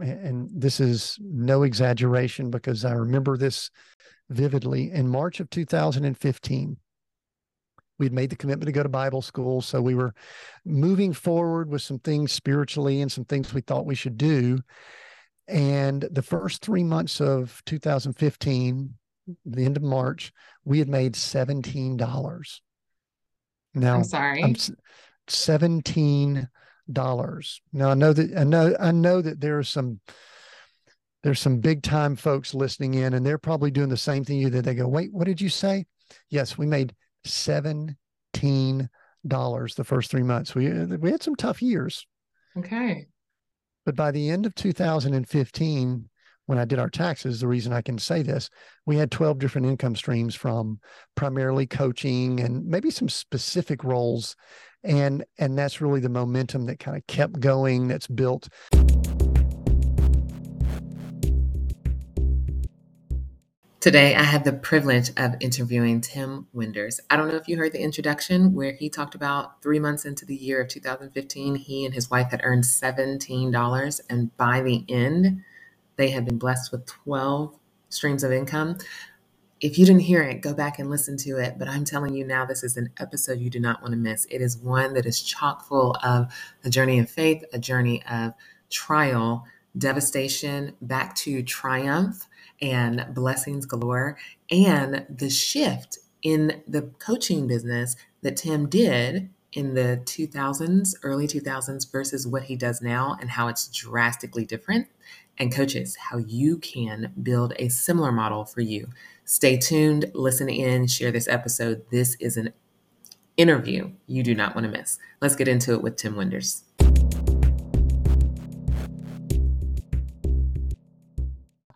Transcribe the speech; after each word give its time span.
and 0.00 0.48
this 0.52 0.80
is 0.80 1.18
no 1.20 1.62
exaggeration 1.62 2.50
because 2.50 2.84
I 2.84 2.92
remember 2.92 3.36
this 3.36 3.70
vividly. 4.28 4.90
In 4.90 5.08
March 5.08 5.40
of 5.40 5.50
2015, 5.50 6.76
we'd 7.98 8.12
made 8.12 8.30
the 8.30 8.36
commitment 8.36 8.66
to 8.66 8.72
go 8.72 8.82
to 8.82 8.88
Bible 8.88 9.22
school. 9.22 9.60
So 9.60 9.80
we 9.80 9.94
were 9.94 10.14
moving 10.64 11.12
forward 11.12 11.68
with 11.68 11.82
some 11.82 11.98
things 11.98 12.32
spiritually 12.32 13.02
and 13.02 13.12
some 13.12 13.24
things 13.24 13.52
we 13.52 13.60
thought 13.60 13.86
we 13.86 13.94
should 13.94 14.16
do. 14.16 14.58
And 15.46 16.08
the 16.10 16.22
first 16.22 16.62
three 16.62 16.84
months 16.84 17.20
of 17.20 17.60
2015, 17.66 18.94
the 19.44 19.64
end 19.64 19.76
of 19.76 19.82
March, 19.82 20.32
we 20.64 20.78
had 20.78 20.88
made 20.88 21.14
$17. 21.14 22.60
Now, 23.74 23.96
I'm 23.96 24.04
sorry. 24.04 24.42
I'm, 24.42 24.54
$17. 25.28 26.48
Now 27.72 27.90
I 27.90 27.94
know 27.94 28.12
that 28.12 28.36
I 28.36 28.44
know 28.44 28.74
I 28.78 28.90
know 28.92 29.20
that 29.20 29.40
there 29.40 29.58
are 29.58 29.64
some 29.64 30.00
there's 31.22 31.40
some 31.40 31.60
big 31.60 31.82
time 31.82 32.16
folks 32.16 32.54
listening 32.54 32.94
in 32.94 33.14
and 33.14 33.24
they're 33.24 33.38
probably 33.38 33.70
doing 33.70 33.88
the 33.90 33.96
same 33.96 34.24
thing 34.24 34.38
you 34.38 34.48
did. 34.50 34.64
They 34.64 34.74
go, 34.74 34.88
wait, 34.88 35.12
what 35.12 35.26
did 35.26 35.40
you 35.40 35.50
say? 35.50 35.84
Yes, 36.30 36.56
we 36.56 36.66
made 36.66 36.94
$17 37.26 37.96
the 39.24 39.84
first 39.84 40.10
three 40.10 40.22
months. 40.22 40.54
We 40.54 40.68
we 40.96 41.10
had 41.10 41.22
some 41.22 41.36
tough 41.36 41.60
years. 41.60 42.06
Okay. 42.56 43.06
But 43.86 43.96
by 43.96 44.10
the 44.10 44.30
end 44.30 44.46
of 44.46 44.54
2015, 44.54 46.08
when 46.46 46.58
I 46.58 46.64
did 46.64 46.78
our 46.78 46.90
taxes, 46.90 47.40
the 47.40 47.48
reason 47.48 47.72
I 47.72 47.80
can 47.80 47.96
say 47.96 48.22
this, 48.22 48.50
we 48.84 48.96
had 48.96 49.10
12 49.10 49.38
different 49.38 49.68
income 49.68 49.94
streams 49.94 50.34
from 50.34 50.80
primarily 51.14 51.66
coaching 51.66 52.40
and 52.40 52.66
maybe 52.66 52.90
some 52.90 53.08
specific 53.08 53.84
roles. 53.84 54.34
And 54.82 55.24
and 55.38 55.58
that's 55.58 55.80
really 55.80 56.00
the 56.00 56.08
momentum 56.08 56.66
that 56.66 56.78
kind 56.78 56.96
of 56.96 57.06
kept 57.06 57.40
going, 57.40 57.88
that's 57.88 58.06
built. 58.06 58.48
Today, 63.80 64.14
I 64.14 64.24
had 64.24 64.44
the 64.44 64.52
privilege 64.52 65.10
of 65.16 65.36
interviewing 65.40 66.02
Tim 66.02 66.46
Winders. 66.52 67.00
I 67.08 67.16
don't 67.16 67.28
know 67.28 67.36
if 67.36 67.48
you 67.48 67.56
heard 67.56 67.72
the 67.72 67.80
introduction 67.80 68.54
where 68.54 68.72
he 68.72 68.90
talked 68.90 69.14
about 69.14 69.62
three 69.62 69.78
months 69.78 70.04
into 70.04 70.26
the 70.26 70.34
year 70.34 70.60
of 70.60 70.68
2015, 70.68 71.54
he 71.54 71.86
and 71.86 71.94
his 71.94 72.10
wife 72.10 72.30
had 72.30 72.42
earned 72.44 72.64
$17. 72.64 74.00
And 74.10 74.36
by 74.36 74.60
the 74.60 74.84
end, 74.90 75.42
they 75.96 76.10
had 76.10 76.26
been 76.26 76.36
blessed 76.36 76.72
with 76.72 76.84
12 76.84 77.58
streams 77.88 78.22
of 78.22 78.32
income. 78.32 78.76
If 79.60 79.78
you 79.78 79.84
didn't 79.84 80.00
hear 80.00 80.22
it, 80.22 80.40
go 80.40 80.54
back 80.54 80.78
and 80.78 80.88
listen 80.88 81.18
to 81.18 81.36
it. 81.36 81.56
But 81.58 81.68
I'm 81.68 81.84
telling 81.84 82.14
you 82.14 82.24
now, 82.24 82.46
this 82.46 82.62
is 82.62 82.78
an 82.78 82.90
episode 82.98 83.40
you 83.40 83.50
do 83.50 83.60
not 83.60 83.82
want 83.82 83.92
to 83.92 83.98
miss. 83.98 84.24
It 84.30 84.40
is 84.40 84.56
one 84.56 84.94
that 84.94 85.04
is 85.04 85.20
chock 85.20 85.66
full 85.66 85.96
of 86.02 86.32
a 86.64 86.70
journey 86.70 86.98
of 86.98 87.10
faith, 87.10 87.44
a 87.52 87.58
journey 87.58 88.02
of 88.10 88.32
trial, 88.70 89.44
devastation, 89.76 90.74
back 90.80 91.14
to 91.16 91.42
triumph 91.42 92.26
and 92.62 93.06
blessings 93.14 93.66
galore, 93.66 94.16
and 94.50 95.06
the 95.10 95.30
shift 95.30 95.98
in 96.22 96.62
the 96.66 96.82
coaching 96.98 97.46
business 97.46 97.96
that 98.22 98.36
Tim 98.36 98.68
did 98.68 99.30
in 99.52 99.74
the 99.74 100.00
2000s, 100.04 100.94
early 101.02 101.26
2000s, 101.26 101.90
versus 101.90 102.26
what 102.26 102.44
he 102.44 102.56
does 102.56 102.80
now, 102.80 103.16
and 103.20 103.30
how 103.30 103.48
it's 103.48 103.68
drastically 103.68 104.44
different. 104.44 104.88
And 105.38 105.54
coaches, 105.54 105.96
how 105.96 106.18
you 106.18 106.58
can 106.58 107.14
build 107.22 107.54
a 107.58 107.70
similar 107.70 108.12
model 108.12 108.44
for 108.44 108.60
you. 108.60 108.88
Stay 109.30 109.56
tuned, 109.56 110.10
listen 110.12 110.48
in, 110.48 110.88
share 110.88 111.12
this 111.12 111.28
episode. 111.28 111.88
This 111.92 112.16
is 112.18 112.36
an 112.36 112.52
interview 113.36 113.92
you 114.08 114.24
do 114.24 114.34
not 114.34 114.56
want 114.56 114.64
to 114.64 114.72
miss. 114.76 114.98
Let's 115.20 115.36
get 115.36 115.46
into 115.46 115.72
it 115.72 115.80
with 115.80 115.94
Tim 115.94 116.16
Winders. 116.16 116.64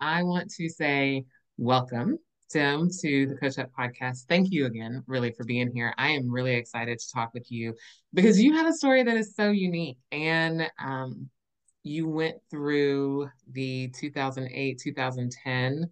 I 0.01 0.25
want 0.25 0.51
to 0.57 0.69
say 0.69 1.27
welcome, 1.57 2.19
Tim, 2.51 2.91
to 3.01 3.27
the 3.29 3.37
Coach 3.37 3.61
Up 3.61 3.71
podcast. 3.79 4.25
Thank 4.29 4.51
you 4.51 4.67
again, 4.67 5.05
really, 5.07 5.31
for 5.31 5.45
being 5.45 5.71
here. 5.71 5.95
I 5.97 6.09
am 6.09 6.29
really 6.29 6.57
excited 6.57 6.99
to 6.99 7.13
talk 7.13 7.33
with 7.35 7.53
you 7.53 7.77
because 8.15 8.43
you 8.43 8.55
have 8.55 8.67
a 8.67 8.73
story 8.73 9.05
that 9.05 9.17
is 9.17 9.37
so 9.37 9.53
unique. 9.53 9.99
And 10.11 10.69
um, 10.85 11.31
you 11.85 12.09
went 12.09 12.39
through 12.51 13.31
the 13.53 13.93
2008 13.95 14.81
2010 14.83 15.89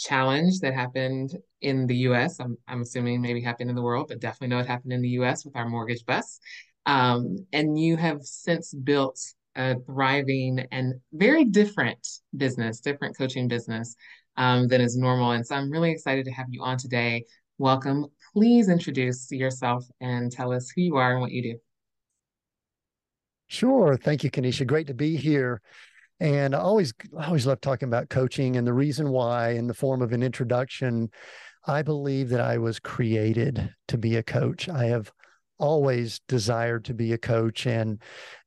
challenge 0.00 0.60
that 0.60 0.74
happened 0.74 1.36
in 1.60 1.86
the 1.86 1.96
US. 2.08 2.40
I'm, 2.40 2.56
I'm 2.66 2.80
assuming 2.82 3.20
maybe 3.20 3.40
happened 3.42 3.70
in 3.70 3.76
the 3.76 3.82
world, 3.82 4.06
but 4.08 4.20
definitely 4.20 4.48
know 4.48 4.58
it 4.58 4.66
happened 4.66 4.92
in 4.92 5.02
the 5.02 5.10
US 5.20 5.44
with 5.44 5.56
our 5.56 5.68
mortgage 5.68 6.04
bust. 6.06 6.40
Um, 6.86 7.36
and 7.52 7.78
you 7.78 7.96
have 7.96 8.22
since 8.22 8.72
built 8.72 9.20
a 9.56 9.76
thriving 9.86 10.66
and 10.72 10.94
very 11.12 11.44
different 11.44 12.06
business, 12.36 12.80
different 12.80 13.16
coaching 13.16 13.46
business 13.46 13.94
um, 14.36 14.68
than 14.68 14.80
is 14.80 14.96
normal. 14.96 15.32
And 15.32 15.46
so 15.46 15.54
I'm 15.54 15.70
really 15.70 15.90
excited 15.90 16.24
to 16.24 16.30
have 16.32 16.46
you 16.48 16.62
on 16.62 16.78
today. 16.78 17.24
Welcome. 17.58 18.06
Please 18.32 18.70
introduce 18.70 19.30
yourself 19.30 19.84
and 20.00 20.32
tell 20.32 20.52
us 20.52 20.72
who 20.74 20.80
you 20.80 20.96
are 20.96 21.12
and 21.12 21.20
what 21.20 21.30
you 21.30 21.42
do. 21.42 21.58
Sure. 23.48 23.96
Thank 23.96 24.24
you, 24.24 24.30
Kanisha. 24.30 24.66
Great 24.66 24.86
to 24.86 24.94
be 24.94 25.16
here. 25.16 25.60
And 26.20 26.54
I 26.54 26.58
always, 26.58 26.92
I 27.18 27.26
always 27.26 27.46
love 27.46 27.60
talking 27.60 27.88
about 27.88 28.10
coaching 28.10 28.56
and 28.56 28.66
the 28.66 28.74
reason 28.74 29.08
why, 29.10 29.50
in 29.50 29.66
the 29.66 29.74
form 29.74 30.02
of 30.02 30.12
an 30.12 30.22
introduction, 30.22 31.10
I 31.66 31.82
believe 31.82 32.28
that 32.30 32.40
I 32.40 32.58
was 32.58 32.78
created 32.78 33.74
to 33.88 33.98
be 33.98 34.16
a 34.16 34.22
coach. 34.22 34.68
I 34.68 34.84
have 34.86 35.10
always 35.58 36.20
desired 36.26 36.86
to 36.86 36.94
be 36.94 37.12
a 37.12 37.18
coach. 37.18 37.66
And 37.66 38.00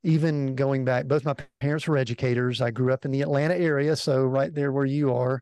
even 0.03 0.55
going 0.55 0.83
back, 0.83 1.05
both 1.05 1.25
my 1.25 1.35
parents 1.61 1.87
were 1.87 1.97
educators. 1.97 2.61
I 2.61 2.71
grew 2.71 2.91
up 2.91 3.05
in 3.05 3.11
the 3.11 3.21
Atlanta 3.21 3.55
area, 3.55 3.95
so 3.95 4.23
right 4.23 4.53
there 4.53 4.71
where 4.71 4.85
you 4.85 5.13
are. 5.13 5.41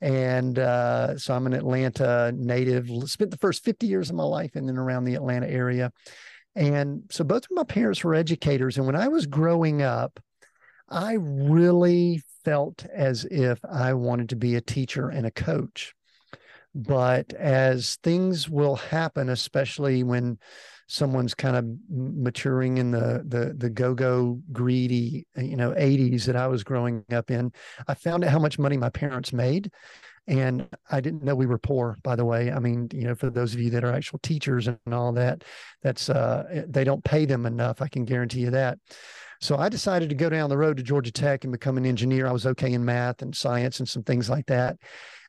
And 0.00 0.58
uh, 0.58 1.16
so 1.16 1.34
I'm 1.34 1.46
an 1.46 1.52
Atlanta 1.52 2.32
native, 2.34 2.88
spent 3.08 3.30
the 3.30 3.38
first 3.38 3.64
50 3.64 3.86
years 3.86 4.10
of 4.10 4.16
my 4.16 4.24
life 4.24 4.56
in 4.56 4.68
and 4.68 4.78
around 4.78 5.04
the 5.04 5.14
Atlanta 5.14 5.48
area. 5.48 5.92
And 6.56 7.04
so 7.10 7.24
both 7.24 7.44
of 7.44 7.50
my 7.52 7.64
parents 7.64 8.02
were 8.02 8.14
educators. 8.14 8.76
And 8.76 8.86
when 8.86 8.96
I 8.96 9.08
was 9.08 9.26
growing 9.26 9.80
up, 9.80 10.18
I 10.92 11.14
really 11.14 12.22
felt 12.44 12.84
as 12.92 13.24
if 13.24 13.58
I 13.64 13.94
wanted 13.94 14.28
to 14.30 14.36
be 14.36 14.54
a 14.56 14.60
teacher 14.60 15.08
and 15.08 15.26
a 15.26 15.30
coach. 15.30 15.94
But 16.74 17.32
as 17.34 17.98
things 18.02 18.48
will 18.48 18.76
happen, 18.76 19.28
especially 19.28 20.02
when 20.02 20.38
someone's 20.88 21.34
kind 21.34 21.56
of 21.56 21.64
maturing 21.90 22.76
in 22.76 22.90
the 22.90 23.22
the 23.26 23.54
the 23.56 23.70
go-go 23.70 24.38
greedy 24.52 25.26
you 25.36 25.56
know 25.56 25.70
80s 25.72 26.24
that 26.26 26.36
I 26.36 26.48
was 26.48 26.64
growing 26.64 27.04
up 27.12 27.30
in 27.30 27.52
I 27.88 27.94
found 27.94 28.24
out 28.24 28.30
how 28.30 28.38
much 28.38 28.58
money 28.58 28.76
my 28.76 28.90
parents 28.90 29.32
made. 29.32 29.70
And 30.26 30.68
I 30.90 31.00
didn't 31.00 31.24
know 31.24 31.34
we 31.34 31.46
were 31.46 31.58
poor 31.58 31.98
by 32.02 32.16
the 32.16 32.24
way. 32.26 32.52
I 32.52 32.58
mean 32.58 32.88
you 32.92 33.04
know 33.04 33.14
for 33.14 33.30
those 33.30 33.54
of 33.54 33.60
you 33.60 33.70
that 33.70 33.84
are 33.84 33.92
actual 33.92 34.18
teachers 34.18 34.66
and 34.68 34.78
all 34.92 35.12
that 35.12 35.44
that's 35.82 36.10
uh 36.10 36.44
eh, 36.50 36.62
they 36.68 36.84
don't 36.84 37.04
pay 37.04 37.24
them 37.24 37.46
enough 37.46 37.80
I 37.80 37.88
can 37.88 38.04
guarantee 38.04 38.40
you 38.40 38.50
that 38.50 38.78
so 39.42 39.56
I 39.56 39.68
decided 39.68 40.08
to 40.08 40.14
go 40.14 40.30
down 40.30 40.48
the 40.48 40.56
road 40.56 40.78
to 40.78 40.82
Georgia 40.82 41.12
Tech 41.12 41.44
and 41.44 41.52
become 41.52 41.76
an 41.76 41.84
engineer 41.84 42.26
I 42.26 42.32
was 42.32 42.46
okay 42.46 42.72
in 42.72 42.84
math 42.84 43.22
and 43.22 43.36
science 43.36 43.78
and 43.80 43.88
some 43.88 44.02
things 44.02 44.30
like 44.30 44.46
that 44.46 44.78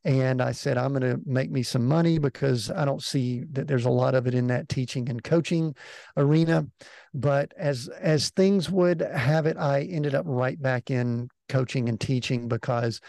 and 0.05 0.41
I 0.41 0.51
said, 0.51 0.77
I'm 0.77 0.93
going 0.93 1.09
to 1.09 1.21
make 1.25 1.49
me 1.49 1.63
some 1.63 1.85
money 1.85 2.17
because 2.17 2.69
I 2.69 2.83
don't 2.83 3.01
see 3.01 3.43
that 3.53 3.67
there's 3.67 3.85
a 3.85 3.89
lot 3.89 4.15
of 4.15 4.27
it 4.27 4.33
in 4.33 4.47
that 4.47 4.67
teaching 4.67 5.09
and 5.09 5.23
coaching 5.23 5.75
arena. 6.17 6.67
But 7.13 7.53
as 7.57 7.87
as 8.01 8.29
things 8.31 8.69
would 8.69 8.99
have 8.99 9.45
it, 9.45 9.55
I 9.57 9.83
ended 9.83 10.13
up 10.13 10.25
right 10.27 10.61
back 10.61 10.91
in 10.91 11.29
coaching 11.47 11.87
and 11.87 11.99
teaching 11.99 12.49
because 12.49 12.99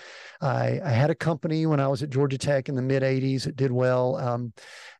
I, 0.41 0.81
I 0.85 0.91
had 0.91 1.11
a 1.11 1.17
company 1.17 1.67
when 1.67 1.81
I 1.81 1.89
was 1.89 2.03
at 2.03 2.11
Georgia 2.11 2.39
Tech 2.39 2.69
in 2.69 2.77
the 2.77 2.83
mid 2.83 3.03
80s. 3.03 3.47
It 3.47 3.57
did 3.57 3.73
well. 3.73 4.17
Um, 4.17 4.53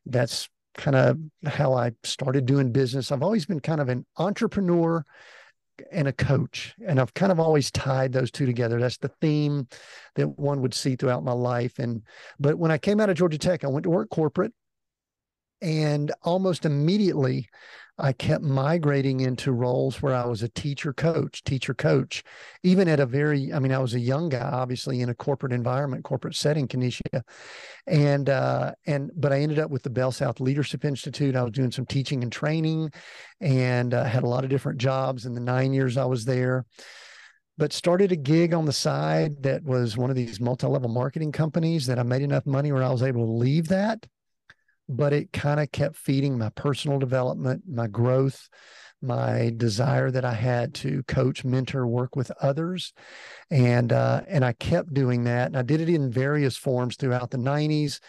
that's 0.05 0.49
kind 0.75 0.97
of 0.97 1.17
how 1.45 1.73
I 1.73 1.91
started 2.03 2.45
doing 2.45 2.73
business. 2.73 3.09
I've 3.09 3.23
always 3.23 3.45
been 3.45 3.61
kind 3.61 3.79
of 3.79 3.87
an 3.87 4.05
entrepreneur 4.17 5.05
and 5.91 6.07
a 6.07 6.13
coach. 6.13 6.75
And 6.85 6.99
I've 6.99 7.13
kind 7.13 7.31
of 7.31 7.39
always 7.39 7.71
tied 7.71 8.11
those 8.11 8.31
two 8.31 8.45
together. 8.45 8.79
That's 8.79 8.97
the 8.97 9.11
theme 9.21 9.67
that 10.15 10.37
one 10.39 10.61
would 10.61 10.73
see 10.73 10.95
throughout 10.95 11.23
my 11.23 11.33
life. 11.33 11.79
And 11.79 12.03
but 12.39 12.57
when 12.57 12.71
I 12.71 12.77
came 12.77 12.99
out 12.99 13.09
of 13.09 13.17
Georgia 13.17 13.37
Tech, 13.37 13.63
I 13.63 13.67
went 13.67 13.83
to 13.83 13.89
work 13.89 14.09
corporate 14.09 14.53
and 15.61 16.11
almost 16.23 16.65
immediately 16.65 17.47
I 17.97 18.11
kept 18.11 18.43
migrating 18.43 19.21
into 19.21 19.53
roles 19.53 20.01
where 20.01 20.13
I 20.13 20.25
was 20.25 20.43
a 20.43 20.49
teacher 20.49 20.91
coach, 20.91 21.43
teacher 21.45 21.73
coach, 21.73 22.23
even 22.61 22.89
at 22.89 22.99
a 22.99 23.05
very, 23.05 23.53
I 23.53 23.59
mean, 23.59 23.71
I 23.71 23.79
was 23.79 23.93
a 23.93 23.99
young 23.99 24.27
guy, 24.27 24.41
obviously 24.41 24.99
in 24.99 25.07
a 25.07 25.15
corporate 25.15 25.53
environment, 25.53 26.03
corporate 26.03 26.35
setting, 26.35 26.67
Kanisha. 26.67 27.21
And, 27.87 28.29
uh, 28.29 28.73
and, 28.85 29.11
but 29.15 29.31
I 29.31 29.39
ended 29.39 29.59
up 29.59 29.71
with 29.71 29.83
the 29.83 29.89
BellSouth 29.89 30.41
Leadership 30.41 30.83
Institute. 30.83 31.37
I 31.37 31.43
was 31.43 31.53
doing 31.53 31.71
some 31.71 31.85
teaching 31.85 32.21
and 32.21 32.31
training 32.31 32.91
and 33.39 33.93
uh, 33.93 34.03
had 34.03 34.23
a 34.23 34.29
lot 34.29 34.43
of 34.43 34.49
different 34.49 34.79
jobs 34.79 35.25
in 35.25 35.33
the 35.33 35.39
nine 35.39 35.71
years 35.71 35.95
I 35.95 36.05
was 36.05 36.25
there 36.25 36.65
but 37.57 37.71
started 37.71 38.11
a 38.11 38.17
gig 38.17 38.53
on 38.53 38.65
the 38.65 38.73
side 38.73 39.41
that 39.41 39.63
was 39.63 39.95
one 39.95 40.09
of 40.09 40.15
these 40.17 40.41
multi-level 40.41 40.89
marketing 40.89 41.31
companies 41.31 41.85
that 41.85 41.97
I 41.97 42.03
made 42.03 42.21
enough 42.21 42.45
money 42.45 42.73
where 42.73 42.83
I 42.83 42.89
was 42.89 43.01
able 43.01 43.25
to 43.25 43.31
leave 43.31 43.69
that 43.69 44.05
but 44.87 45.13
it 45.13 45.33
kind 45.33 45.59
of 45.59 45.71
kept 45.71 45.95
feeding 45.95 46.37
my 46.37 46.49
personal 46.49 46.99
development, 46.99 47.63
my 47.67 47.87
growth, 47.87 48.49
my 49.01 49.51
desire 49.57 50.11
that 50.11 50.25
I 50.25 50.33
had 50.33 50.73
to 50.75 51.03
coach, 51.03 51.43
mentor, 51.43 51.87
work 51.87 52.15
with 52.15 52.31
others, 52.41 52.93
and 53.51 53.91
uh, 53.91 54.21
and 54.27 54.43
I 54.43 54.53
kept 54.53 54.93
doing 54.93 55.23
that. 55.25 55.47
And 55.47 55.57
I 55.57 55.61
did 55.61 55.81
it 55.81 55.89
in 55.89 56.11
various 56.11 56.57
forms 56.57 56.95
throughout 56.95 57.31
the 57.31 57.37
'90s, 57.37 57.99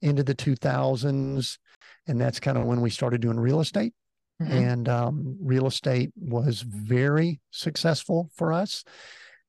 into 0.00 0.22
the 0.22 0.34
2000s, 0.34 1.58
and 2.06 2.20
that's 2.20 2.40
kind 2.40 2.58
of 2.58 2.64
when 2.64 2.80
we 2.80 2.90
started 2.90 3.20
doing 3.20 3.38
real 3.38 3.60
estate. 3.60 3.94
Mm-hmm. 4.42 4.52
And 4.52 4.88
um, 4.88 5.36
real 5.40 5.66
estate 5.66 6.10
was 6.16 6.62
very 6.62 7.40
successful 7.50 8.30
for 8.34 8.52
us. 8.52 8.84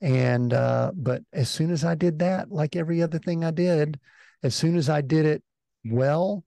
And 0.01 0.53
uh, 0.53 0.91
but 0.93 1.23
as 1.31 1.49
soon 1.49 1.71
as 1.71 1.83
I 1.83 1.95
did 1.95 2.19
that, 2.19 2.51
like 2.51 2.75
every 2.75 3.01
other 3.01 3.19
thing 3.19 3.43
I 3.43 3.51
did, 3.51 3.99
as 4.43 4.53
soon 4.53 4.75
as 4.75 4.89
I 4.89 5.01
did 5.01 5.25
it 5.25 5.43
well, 5.85 6.43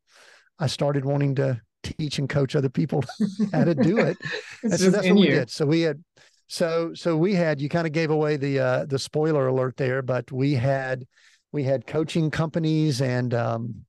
I 0.58 0.66
started 0.66 1.04
wanting 1.04 1.34
to 1.36 1.60
teach 1.82 2.18
and 2.18 2.28
coach 2.28 2.56
other 2.56 2.68
people 2.68 3.04
how 3.52 3.64
to 3.64 3.74
do 3.74 3.98
it. 3.98 4.16
and 4.62 4.78
so 4.78 4.90
that's 4.90 5.06
what 5.06 5.16
we 5.16 5.26
did. 5.26 5.50
So 5.50 5.66
we 5.66 5.82
had 5.82 6.02
so 6.48 6.92
so 6.94 7.16
we 7.16 7.34
had 7.34 7.60
you 7.60 7.68
kind 7.68 7.86
of 7.86 7.92
gave 7.92 8.10
away 8.10 8.36
the 8.36 8.58
uh 8.60 8.84
the 8.86 8.98
spoiler 8.98 9.46
alert 9.48 9.76
there, 9.76 10.02
but 10.02 10.30
we 10.32 10.54
had 10.54 11.06
we 11.52 11.64
had 11.64 11.86
coaching 11.86 12.30
companies 12.30 13.00
and 13.00 13.34
um 13.34 13.86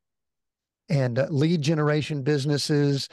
and 0.90 1.20
uh, 1.20 1.28
lead 1.30 1.62
generation 1.62 2.22
businesses 2.24 3.10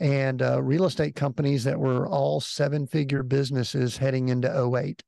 and 0.00 0.42
uh, 0.42 0.62
real 0.62 0.84
estate 0.84 1.14
companies 1.14 1.64
that 1.64 1.78
were 1.78 2.06
all 2.06 2.40
seven 2.40 2.86
figure 2.86 3.22
businesses 3.22 3.96
heading 3.96 4.28
into 4.28 4.48
08 4.48 5.02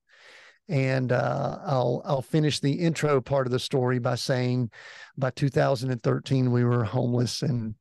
and 0.70 1.10
uh, 1.10 1.58
I'll 1.66 2.00
I'll 2.04 2.22
finish 2.22 2.60
the 2.60 2.72
intro 2.72 3.20
part 3.20 3.46
of 3.46 3.50
the 3.50 3.58
story 3.58 3.98
by 3.98 4.14
saying, 4.14 4.70
by 5.18 5.30
2013 5.30 6.52
we 6.52 6.64
were 6.64 6.84
homeless 6.84 7.42
and 7.42 7.74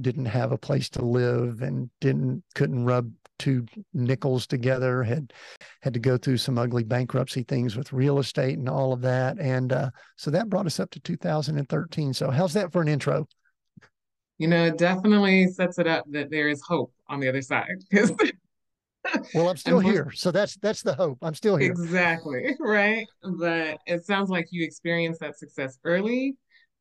didn't 0.00 0.26
have 0.26 0.52
a 0.52 0.58
place 0.58 0.90
to 0.90 1.04
live 1.04 1.62
and 1.62 1.90
didn't 2.00 2.44
couldn't 2.54 2.84
rub 2.84 3.10
two 3.38 3.64
nickels 3.94 4.46
together. 4.46 5.02
Had 5.02 5.32
had 5.80 5.94
to 5.94 6.00
go 6.00 6.18
through 6.18 6.36
some 6.36 6.58
ugly 6.58 6.84
bankruptcy 6.84 7.44
things 7.44 7.76
with 7.76 7.94
real 7.94 8.18
estate 8.18 8.58
and 8.58 8.68
all 8.68 8.92
of 8.92 9.00
that, 9.00 9.38
and 9.38 9.72
uh, 9.72 9.90
so 10.16 10.30
that 10.30 10.50
brought 10.50 10.66
us 10.66 10.78
up 10.78 10.90
to 10.90 11.00
2013. 11.00 12.12
So 12.12 12.30
how's 12.30 12.52
that 12.52 12.72
for 12.72 12.82
an 12.82 12.88
intro? 12.88 13.26
You 14.36 14.48
know, 14.48 14.66
it 14.66 14.76
definitely 14.78 15.48
sets 15.48 15.78
it 15.78 15.86
up 15.86 16.04
that 16.10 16.30
there 16.30 16.48
is 16.48 16.60
hope 16.60 16.92
on 17.08 17.20
the 17.20 17.28
other 17.28 17.42
side 17.42 17.82
because 17.90 18.12
well, 19.34 19.48
I'm 19.48 19.56
still 19.64 19.78
here. 19.78 20.10
So 20.12 20.30
that's 20.30 20.56
that's 20.56 20.82
the 20.82 20.94
hope. 20.94 21.18
I'm 21.22 21.34
still 21.34 21.56
here. 21.56 21.70
Exactly. 21.70 22.56
Right. 22.60 23.06
But 23.22 23.78
it 23.86 24.04
sounds 24.04 24.30
like 24.30 24.48
you 24.50 24.64
experienced 24.64 25.20
that 25.20 25.38
success 25.38 25.78
early 25.84 26.36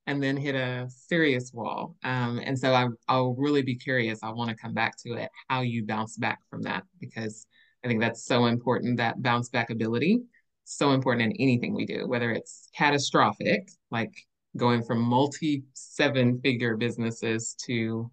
and 0.06 0.24
then 0.24 0.38
hit 0.38 0.56
a 0.56 0.88
serious 0.89 1.51
wall. 1.53 1.95
Um, 2.03 2.39
and 2.44 2.57
so 2.57 2.74
I, 2.74 2.88
I'll 3.07 3.35
really 3.35 3.62
be 3.62 3.75
curious. 3.75 4.19
I 4.24 4.31
want 4.31 4.50
to 4.50 4.56
come 4.56 4.74
back 4.74 4.95
to 5.06 5.13
it, 5.13 5.29
how 5.50 5.62
you 5.62 5.85
bounce 5.85 6.18
back 6.18 6.39
from 6.50 6.63
that, 6.63 6.83
because 7.00 7.45
I 7.83 7.88
think 7.88 8.00
that's 8.00 8.25
so 8.25 8.45
important, 8.45 8.97
that 8.97 9.21
bounce 9.21 9.50
back 9.50 9.69
ability, 9.69 10.21
so 10.63 10.91
important 10.91 11.31
in 11.31 11.41
anything 11.41 11.73
we 11.73 11.85
do, 11.85 12.07
whether 12.07 12.31
it's 12.31 12.69
catastrophic, 12.75 13.69
like 13.91 14.13
going 14.56 14.83
from 14.83 15.00
multi 15.01 15.63
seven 15.73 16.39
figure 16.41 16.75
businesses 16.77 17.56
to 17.65 18.09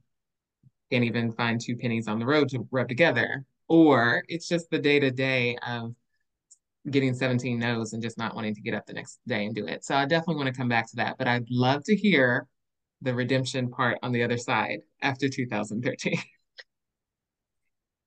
can't 0.90 1.04
even 1.04 1.32
find 1.32 1.60
two 1.60 1.76
pennies 1.76 2.08
on 2.08 2.18
the 2.18 2.26
road 2.26 2.48
to 2.50 2.66
rub 2.70 2.88
together, 2.88 3.44
or 3.68 4.24
it's 4.28 4.48
just 4.48 4.70
the 4.70 4.78
day 4.78 5.00
to 5.00 5.10
day 5.10 5.56
of 5.66 5.94
getting 6.90 7.14
17 7.14 7.58
no's 7.58 7.92
and 7.92 8.02
just 8.02 8.18
not 8.18 8.34
wanting 8.34 8.54
to 8.54 8.60
get 8.60 8.74
up 8.74 8.86
the 8.86 8.92
next 8.92 9.18
day 9.26 9.46
and 9.46 9.54
do 9.54 9.66
it. 9.66 9.84
So 9.84 9.94
I 9.94 10.04
definitely 10.04 10.36
want 10.36 10.54
to 10.54 10.58
come 10.58 10.68
back 10.68 10.88
to 10.90 10.96
that, 10.96 11.16
but 11.18 11.26
I'd 11.26 11.50
love 11.50 11.82
to 11.84 11.96
hear 11.96 12.46
the 13.02 13.14
redemption 13.14 13.70
part 13.70 13.98
on 14.02 14.12
the 14.12 14.22
other 14.22 14.38
side 14.38 14.80
after 15.02 15.28
2013. 15.28 16.18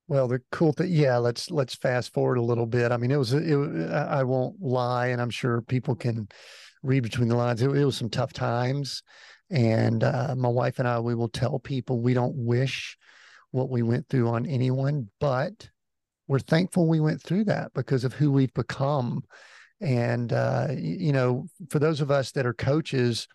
Well, 0.08 0.26
the 0.26 0.40
cool 0.50 0.72
thing, 0.72 0.90
yeah. 0.90 1.18
Let's 1.18 1.50
let's 1.50 1.74
fast 1.74 2.14
forward 2.14 2.38
a 2.38 2.42
little 2.42 2.64
bit. 2.64 2.92
I 2.92 2.96
mean, 2.96 3.10
it 3.10 3.18
was 3.18 3.34
it. 3.34 3.90
I 3.90 4.24
won't 4.24 4.58
lie, 4.58 5.08
and 5.08 5.20
I'm 5.20 5.28
sure 5.28 5.60
people 5.60 5.94
can 5.94 6.28
read 6.82 7.02
between 7.02 7.28
the 7.28 7.36
lines. 7.36 7.60
It, 7.60 7.68
it 7.68 7.84
was 7.84 7.98
some 7.98 8.08
tough 8.08 8.32
times, 8.32 9.02
and 9.50 10.02
uh, 10.02 10.34
my 10.34 10.48
wife 10.48 10.78
and 10.78 10.88
I, 10.88 10.98
we 11.00 11.14
will 11.14 11.28
tell 11.28 11.58
people 11.58 12.00
we 12.00 12.14
don't 12.14 12.34
wish 12.36 12.96
what 13.50 13.70
we 13.70 13.82
went 13.82 14.08
through 14.08 14.28
on 14.28 14.46
anyone, 14.46 15.08
but 15.20 15.70
we're 16.26 16.38
thankful 16.38 16.86
we 16.86 17.00
went 17.00 17.22
through 17.22 17.44
that 17.44 17.72
because 17.74 18.04
of 18.04 18.12
who 18.12 18.30
we've 18.30 18.52
become. 18.54 19.22
And, 19.80 20.32
uh, 20.32 20.68
you 20.76 21.12
know, 21.12 21.46
for 21.70 21.78
those 21.78 22.00
of 22.00 22.10
us 22.10 22.32
that 22.32 22.46
are 22.46 22.54
coaches, 22.54 23.26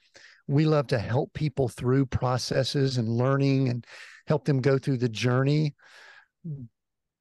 we 0.47 0.65
love 0.65 0.87
to 0.87 0.99
help 0.99 1.33
people 1.33 1.69
through 1.69 2.05
processes 2.05 2.97
and 2.97 3.09
learning 3.09 3.69
and 3.69 3.85
help 4.27 4.45
them 4.45 4.61
go 4.61 4.77
through 4.77 4.97
the 4.97 5.09
journey. 5.09 5.73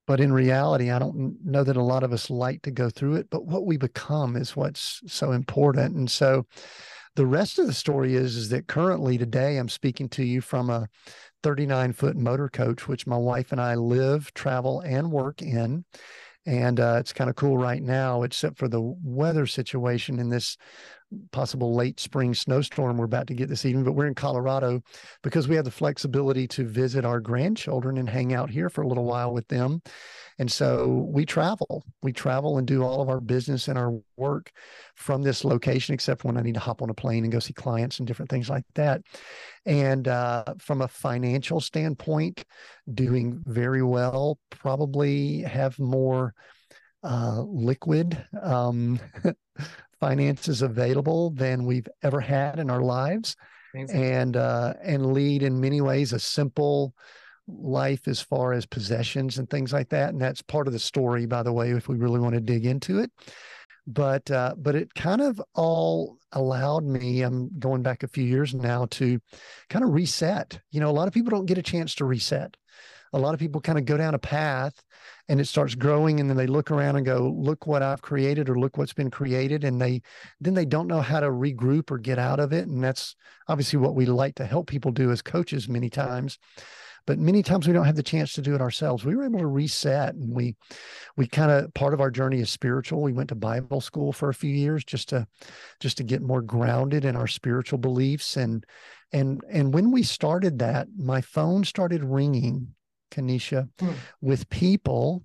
But 0.06 0.20
in 0.20 0.32
reality, 0.32 0.90
I 0.90 0.98
don't 0.98 1.36
know 1.44 1.62
that 1.62 1.76
a 1.76 1.82
lot 1.82 2.02
of 2.02 2.12
us 2.12 2.28
like 2.28 2.62
to 2.62 2.70
go 2.70 2.90
through 2.90 3.14
it, 3.14 3.28
but 3.30 3.46
what 3.46 3.64
we 3.64 3.76
become 3.76 4.36
is 4.36 4.56
what's 4.56 5.00
so 5.06 5.32
important. 5.32 5.94
And 5.96 6.10
so 6.10 6.46
the 7.14 7.26
rest 7.26 7.58
of 7.58 7.66
the 7.66 7.72
story 7.72 8.16
is, 8.16 8.36
is 8.36 8.48
that 8.48 8.66
currently 8.66 9.16
today 9.16 9.58
I'm 9.58 9.68
speaking 9.68 10.08
to 10.10 10.24
you 10.24 10.40
from 10.40 10.70
a 10.70 10.88
39 11.42 11.92
foot 11.92 12.16
motor 12.16 12.48
coach, 12.48 12.88
which 12.88 13.06
my 13.06 13.16
wife 13.16 13.52
and 13.52 13.60
I 13.60 13.74
live, 13.74 14.32
travel, 14.34 14.80
and 14.80 15.10
work 15.10 15.42
in. 15.42 15.84
And 16.44 16.80
uh, 16.80 16.96
it's 16.98 17.12
kind 17.12 17.30
of 17.30 17.36
cool 17.36 17.56
right 17.56 17.82
now, 17.82 18.22
except 18.22 18.58
for 18.58 18.68
the 18.68 18.80
weather 18.80 19.46
situation 19.46 20.18
in 20.18 20.28
this 20.28 20.56
possible 21.30 21.74
late 21.74 22.00
spring 22.00 22.34
snowstorm 22.34 22.96
we're 22.96 23.04
about 23.04 23.26
to 23.28 23.34
get 23.34 23.48
this 23.48 23.64
evening. 23.64 23.84
But 23.84 23.92
we're 23.92 24.06
in 24.06 24.14
Colorado 24.14 24.82
because 25.22 25.48
we 25.48 25.56
have 25.56 25.64
the 25.64 25.70
flexibility 25.70 26.46
to 26.48 26.64
visit 26.64 27.04
our 27.04 27.20
grandchildren 27.20 27.98
and 27.98 28.08
hang 28.08 28.34
out 28.34 28.50
here 28.50 28.68
for 28.68 28.82
a 28.82 28.88
little 28.88 29.04
while 29.04 29.32
with 29.32 29.46
them. 29.48 29.82
And 30.38 30.50
so 30.50 31.08
we 31.12 31.26
travel, 31.26 31.84
we 32.02 32.12
travel 32.12 32.58
and 32.58 32.66
do 32.66 32.82
all 32.82 33.02
of 33.02 33.08
our 33.08 33.20
business 33.20 33.68
and 33.68 33.78
our 33.78 33.92
work 34.16 34.50
from 34.96 35.22
this 35.22 35.44
location, 35.44 35.94
except 35.94 36.24
when 36.24 36.36
I 36.36 36.42
need 36.42 36.54
to 36.54 36.60
hop 36.60 36.82
on 36.82 36.90
a 36.90 36.94
plane 36.94 37.24
and 37.24 37.32
go 37.32 37.38
see 37.38 37.52
clients 37.52 37.98
and 37.98 38.06
different 38.06 38.30
things 38.30 38.48
like 38.48 38.64
that. 38.74 39.02
And 39.66 40.08
uh, 40.08 40.44
from 40.58 40.82
a 40.82 40.88
financial 40.88 41.60
standpoint, 41.60 42.44
doing 42.92 43.42
very 43.46 43.82
well, 43.82 44.38
probably 44.50 45.42
have 45.42 45.78
more 45.78 46.34
uh, 47.02 47.42
liquid 47.42 48.24
um, 48.40 48.98
finances 50.02 50.62
available 50.62 51.30
than 51.30 51.64
we've 51.64 51.86
ever 52.02 52.20
had 52.20 52.58
in 52.58 52.68
our 52.68 52.82
lives. 52.82 53.36
Amazing. 53.72 54.02
And 54.02 54.36
uh, 54.36 54.74
and 54.82 55.12
lead 55.12 55.44
in 55.44 55.60
many 55.60 55.80
ways 55.80 56.12
a 56.12 56.18
simple, 56.18 56.92
life 57.46 58.08
as 58.08 58.20
far 58.20 58.52
as 58.52 58.66
possessions 58.66 59.38
and 59.38 59.48
things 59.48 59.72
like 59.72 59.88
that. 59.90 60.10
And 60.10 60.20
that's 60.20 60.42
part 60.42 60.66
of 60.66 60.72
the 60.72 60.78
story, 60.80 61.24
by 61.26 61.44
the 61.44 61.52
way, 61.52 61.70
if 61.70 61.88
we 61.88 61.96
really 61.96 62.18
want 62.18 62.34
to 62.34 62.40
dig 62.40 62.66
into 62.66 62.98
it. 62.98 63.12
But 63.86 64.28
uh, 64.28 64.56
but 64.58 64.74
it 64.74 64.92
kind 64.94 65.20
of 65.20 65.40
all 65.54 66.18
allowed 66.32 66.84
me. 66.84 67.22
I'm 67.22 67.50
going 67.60 67.82
back 67.82 68.02
a 68.02 68.08
few 68.08 68.24
years 68.24 68.54
now 68.54 68.86
to 68.90 69.20
kind 69.70 69.84
of 69.84 69.92
reset. 69.92 70.58
You 70.72 70.80
know, 70.80 70.90
a 70.90 70.98
lot 70.98 71.06
of 71.06 71.14
people 71.14 71.30
don't 71.30 71.46
get 71.46 71.58
a 71.58 71.62
chance 71.62 71.94
to 71.96 72.04
reset. 72.04 72.56
A 73.12 73.18
lot 73.18 73.34
of 73.34 73.40
people 73.40 73.60
kind 73.60 73.78
of 73.78 73.84
go 73.84 73.96
down 73.96 74.14
a 74.14 74.18
path 74.18 74.74
and 75.32 75.40
it 75.40 75.48
starts 75.48 75.74
growing 75.74 76.20
and 76.20 76.28
then 76.28 76.36
they 76.36 76.46
look 76.46 76.70
around 76.70 76.96
and 76.96 77.06
go 77.06 77.34
look 77.34 77.66
what 77.66 77.82
i've 77.82 78.02
created 78.02 78.50
or 78.50 78.58
look 78.58 78.76
what's 78.76 78.92
been 78.92 79.10
created 79.10 79.64
and 79.64 79.80
they 79.80 80.02
then 80.42 80.52
they 80.52 80.66
don't 80.66 80.86
know 80.86 81.00
how 81.00 81.20
to 81.20 81.28
regroup 81.28 81.90
or 81.90 81.96
get 81.96 82.18
out 82.18 82.38
of 82.38 82.52
it 82.52 82.68
and 82.68 82.84
that's 82.84 83.16
obviously 83.48 83.78
what 83.78 83.94
we 83.94 84.06
like 84.06 84.34
to 84.36 84.46
help 84.46 84.66
people 84.66 84.90
do 84.90 85.10
as 85.10 85.22
coaches 85.22 85.68
many 85.68 85.90
times. 85.90 86.38
But 87.04 87.18
many 87.18 87.42
times 87.42 87.66
we 87.66 87.72
don't 87.72 87.84
have 87.84 87.96
the 87.96 88.02
chance 88.02 88.32
to 88.34 88.42
do 88.42 88.54
it 88.54 88.60
ourselves. 88.60 89.04
We 89.04 89.16
were 89.16 89.24
able 89.24 89.40
to 89.40 89.46
reset 89.48 90.14
and 90.14 90.32
we 90.32 90.54
we 91.16 91.26
kind 91.26 91.50
of 91.50 91.74
part 91.74 91.94
of 91.94 92.00
our 92.00 92.12
journey 92.12 92.38
is 92.38 92.50
spiritual. 92.50 93.02
We 93.02 93.12
went 93.12 93.30
to 93.30 93.34
bible 93.34 93.80
school 93.80 94.12
for 94.12 94.28
a 94.28 94.34
few 94.34 94.54
years 94.54 94.84
just 94.84 95.08
to 95.08 95.26
just 95.80 95.96
to 95.96 96.04
get 96.04 96.22
more 96.22 96.42
grounded 96.42 97.04
in 97.04 97.16
our 97.16 97.26
spiritual 97.26 97.78
beliefs 97.78 98.36
and 98.36 98.64
and 99.12 99.42
and 99.50 99.74
when 99.74 99.90
we 99.90 100.04
started 100.04 100.60
that 100.60 100.86
my 100.96 101.20
phone 101.20 101.64
started 101.64 102.04
ringing 102.04 102.68
kanisha 103.12 103.68
hmm. 103.78 103.90
with 104.20 104.48
people 104.50 105.24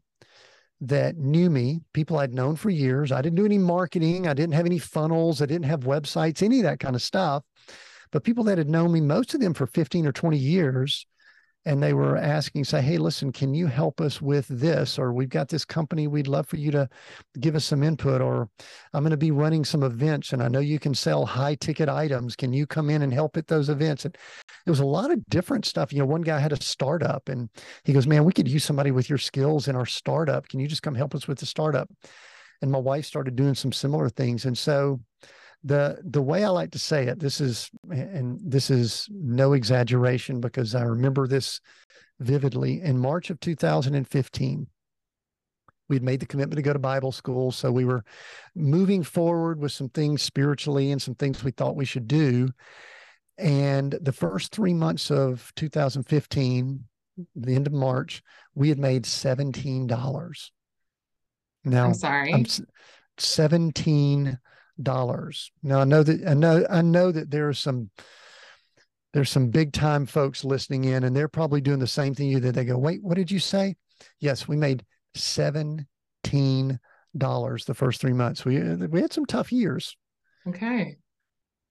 that 0.82 1.18
knew 1.18 1.50
me, 1.50 1.82
people 1.94 2.20
I'd 2.20 2.34
known 2.34 2.56
for 2.56 2.70
years. 2.70 3.12
I 3.12 3.22
didn't 3.22 3.38
do 3.38 3.46
any 3.46 3.58
marketing. 3.58 4.28
I 4.28 4.34
didn't 4.34 4.54
have 4.54 4.66
any 4.66 4.78
funnels. 4.78 5.42
I 5.42 5.48
didn't 5.48 5.66
have 5.66 5.82
websites, 5.82 6.44
any 6.44 6.60
of 6.60 6.64
that 6.64 6.80
kind 6.80 6.96
of 6.96 7.02
stuff. 7.02 7.44
But 8.12 8.24
people 8.24 8.44
that 8.46 8.58
had 8.58 8.70
known 8.70 8.92
me, 8.92 9.02
most 9.02 9.34
of 9.34 9.42
them 9.42 9.54
for 9.54 9.66
15 9.66 10.06
or 10.06 10.12
20 10.12 10.38
years, 10.38 11.06
and 11.66 11.84
they 11.84 11.94
were 11.94 12.16
asking, 12.16 12.64
say, 12.64 12.82
hey, 12.82 12.98
listen, 12.98 13.32
can 13.32 13.54
you 13.54 13.68
help 13.68 14.00
us 14.00 14.22
with 14.22 14.48
this? 14.48 14.98
Or 14.98 15.12
we've 15.12 15.30
got 15.30 15.50
this 15.50 15.66
company, 15.66 16.08
we'd 16.08 16.28
love 16.28 16.48
for 16.48 16.56
you 16.56 16.72
to 16.72 16.88
give 17.40 17.56
us 17.56 17.66
some 17.66 17.84
input. 17.84 18.22
Or 18.22 18.50
I'm 18.94 19.04
going 19.04 19.12
to 19.12 19.18
be 19.18 19.32
running 19.32 19.66
some 19.66 19.84
events 19.84 20.32
and 20.32 20.42
I 20.42 20.48
know 20.48 20.60
you 20.60 20.80
can 20.80 20.96
sell 20.96 21.26
high 21.26 21.56
ticket 21.56 21.90
items. 21.90 22.38
Can 22.38 22.54
you 22.54 22.66
come 22.66 22.90
in 22.90 23.02
and 23.02 23.14
help 23.14 23.36
at 23.36 23.48
those 23.48 23.68
events? 23.68 24.06
And 24.06 24.16
it 24.66 24.70
was 24.70 24.80
a 24.80 24.86
lot 24.86 25.12
of 25.12 25.26
different 25.30 25.66
stuff. 25.66 25.92
You 25.92 26.00
know, 26.00 26.06
one 26.06 26.22
guy 26.22 26.40
had 26.40 26.54
a 26.54 26.62
startup 26.62 27.28
and 27.28 27.50
he 27.84 27.92
goes, 27.92 28.08
man, 28.08 28.24
we 28.24 28.34
could 28.34 28.48
use 28.48 28.64
somebody 28.64 28.92
with 28.92 29.10
your 29.10 29.20
skills 29.20 29.68
in 29.68 29.76
our 29.76 29.86
startup. 29.86 30.48
Can 30.48 30.62
you 30.62 30.68
just 30.68 30.84
come 30.84 30.96
help 30.96 31.16
us 31.16 31.28
with 31.28 31.40
the 31.40 31.46
startup? 31.46 31.90
And 32.62 32.72
my 32.72 32.80
wife 32.80 33.06
started 33.06 33.36
doing 33.36 33.56
some 33.56 33.72
similar 33.72 34.10
things. 34.10 34.46
And 34.46 34.58
so 34.58 35.02
the 35.64 36.00
the 36.04 36.22
way 36.22 36.44
I 36.44 36.50
like 36.50 36.72
to 36.72 36.80
say 36.80 37.08
it, 37.08 37.20
this 37.20 37.42
is 37.42 37.70
and 37.90 38.40
this 38.44 38.70
is 38.70 39.08
no 39.12 39.54
exaggeration 39.54 40.40
because 40.40 40.76
I 40.76 40.84
remember 40.84 41.28
this 41.28 41.60
vividly 42.20 42.82
in 42.82 42.98
March 42.98 43.30
of 43.30 43.40
2015. 43.40 44.68
We'd 45.90 46.04
made 46.04 46.20
the 46.20 46.26
commitment 46.26 46.58
to 46.58 46.62
go 46.62 46.74
to 46.74 46.80
Bible 46.80 47.14
school. 47.14 47.52
So 47.52 47.72
we 47.72 47.86
were 47.86 48.04
moving 48.56 49.04
forward 49.04 49.60
with 49.60 49.72
some 49.72 49.90
things 49.90 50.22
spiritually 50.22 50.92
and 50.92 51.02
some 51.02 51.16
things 51.16 51.44
we 51.44 51.52
thought 51.52 51.78
we 51.78 51.86
should 51.86 52.08
do. 52.08 52.50
And 53.38 53.98
the 54.02 54.12
first 54.12 54.52
three 54.52 54.74
months 54.74 55.12
of 55.12 55.52
2015, 55.56 56.84
the 57.36 57.56
end 57.56 57.68
of 57.68 57.74
March, 57.74 58.22
we 58.54 58.68
had 58.70 58.80
made 58.80 59.04
$17. 59.04 60.50
Now, 61.64 61.86
I'm 61.86 61.94
sorry. 61.94 62.34
I'm, 62.34 62.46
$17 64.82 65.50
now 65.64 65.80
I 65.80 65.84
know 65.84 66.04
that 66.04 66.28
I 66.28 66.34
know 66.34 66.66
I 66.70 66.82
know 66.82 67.12
that 67.12 67.32
there 67.32 67.48
are 67.50 67.54
some 67.54 67.90
there's 69.14 69.30
some 69.30 69.50
big 69.50 69.74
time 69.74 70.06
folks 70.06 70.44
listening 70.44 70.84
in 70.84 71.04
and 71.04 71.16
they're 71.16 71.28
probably 71.28 71.62
doing 71.62 71.80
the 71.80 71.88
same 71.88 72.14
thing 72.14 72.28
you 72.28 72.40
did. 72.40 72.54
They 72.54 72.66
go, 72.66 72.78
wait, 72.78 73.04
what 73.04 73.16
did 73.16 73.32
you 73.32 73.40
say? 73.40 73.76
Yes, 74.20 74.48
we 74.48 74.56
made 74.56 74.86
$17 75.16 75.86
the 77.16 77.74
first 77.74 78.02
three 78.02 78.14
months. 78.14 78.46
We 78.46 78.60
we 78.60 79.02
had 79.02 79.14
some 79.14 79.26
tough 79.26 79.52
years. 79.52 79.98
Okay. 80.48 80.98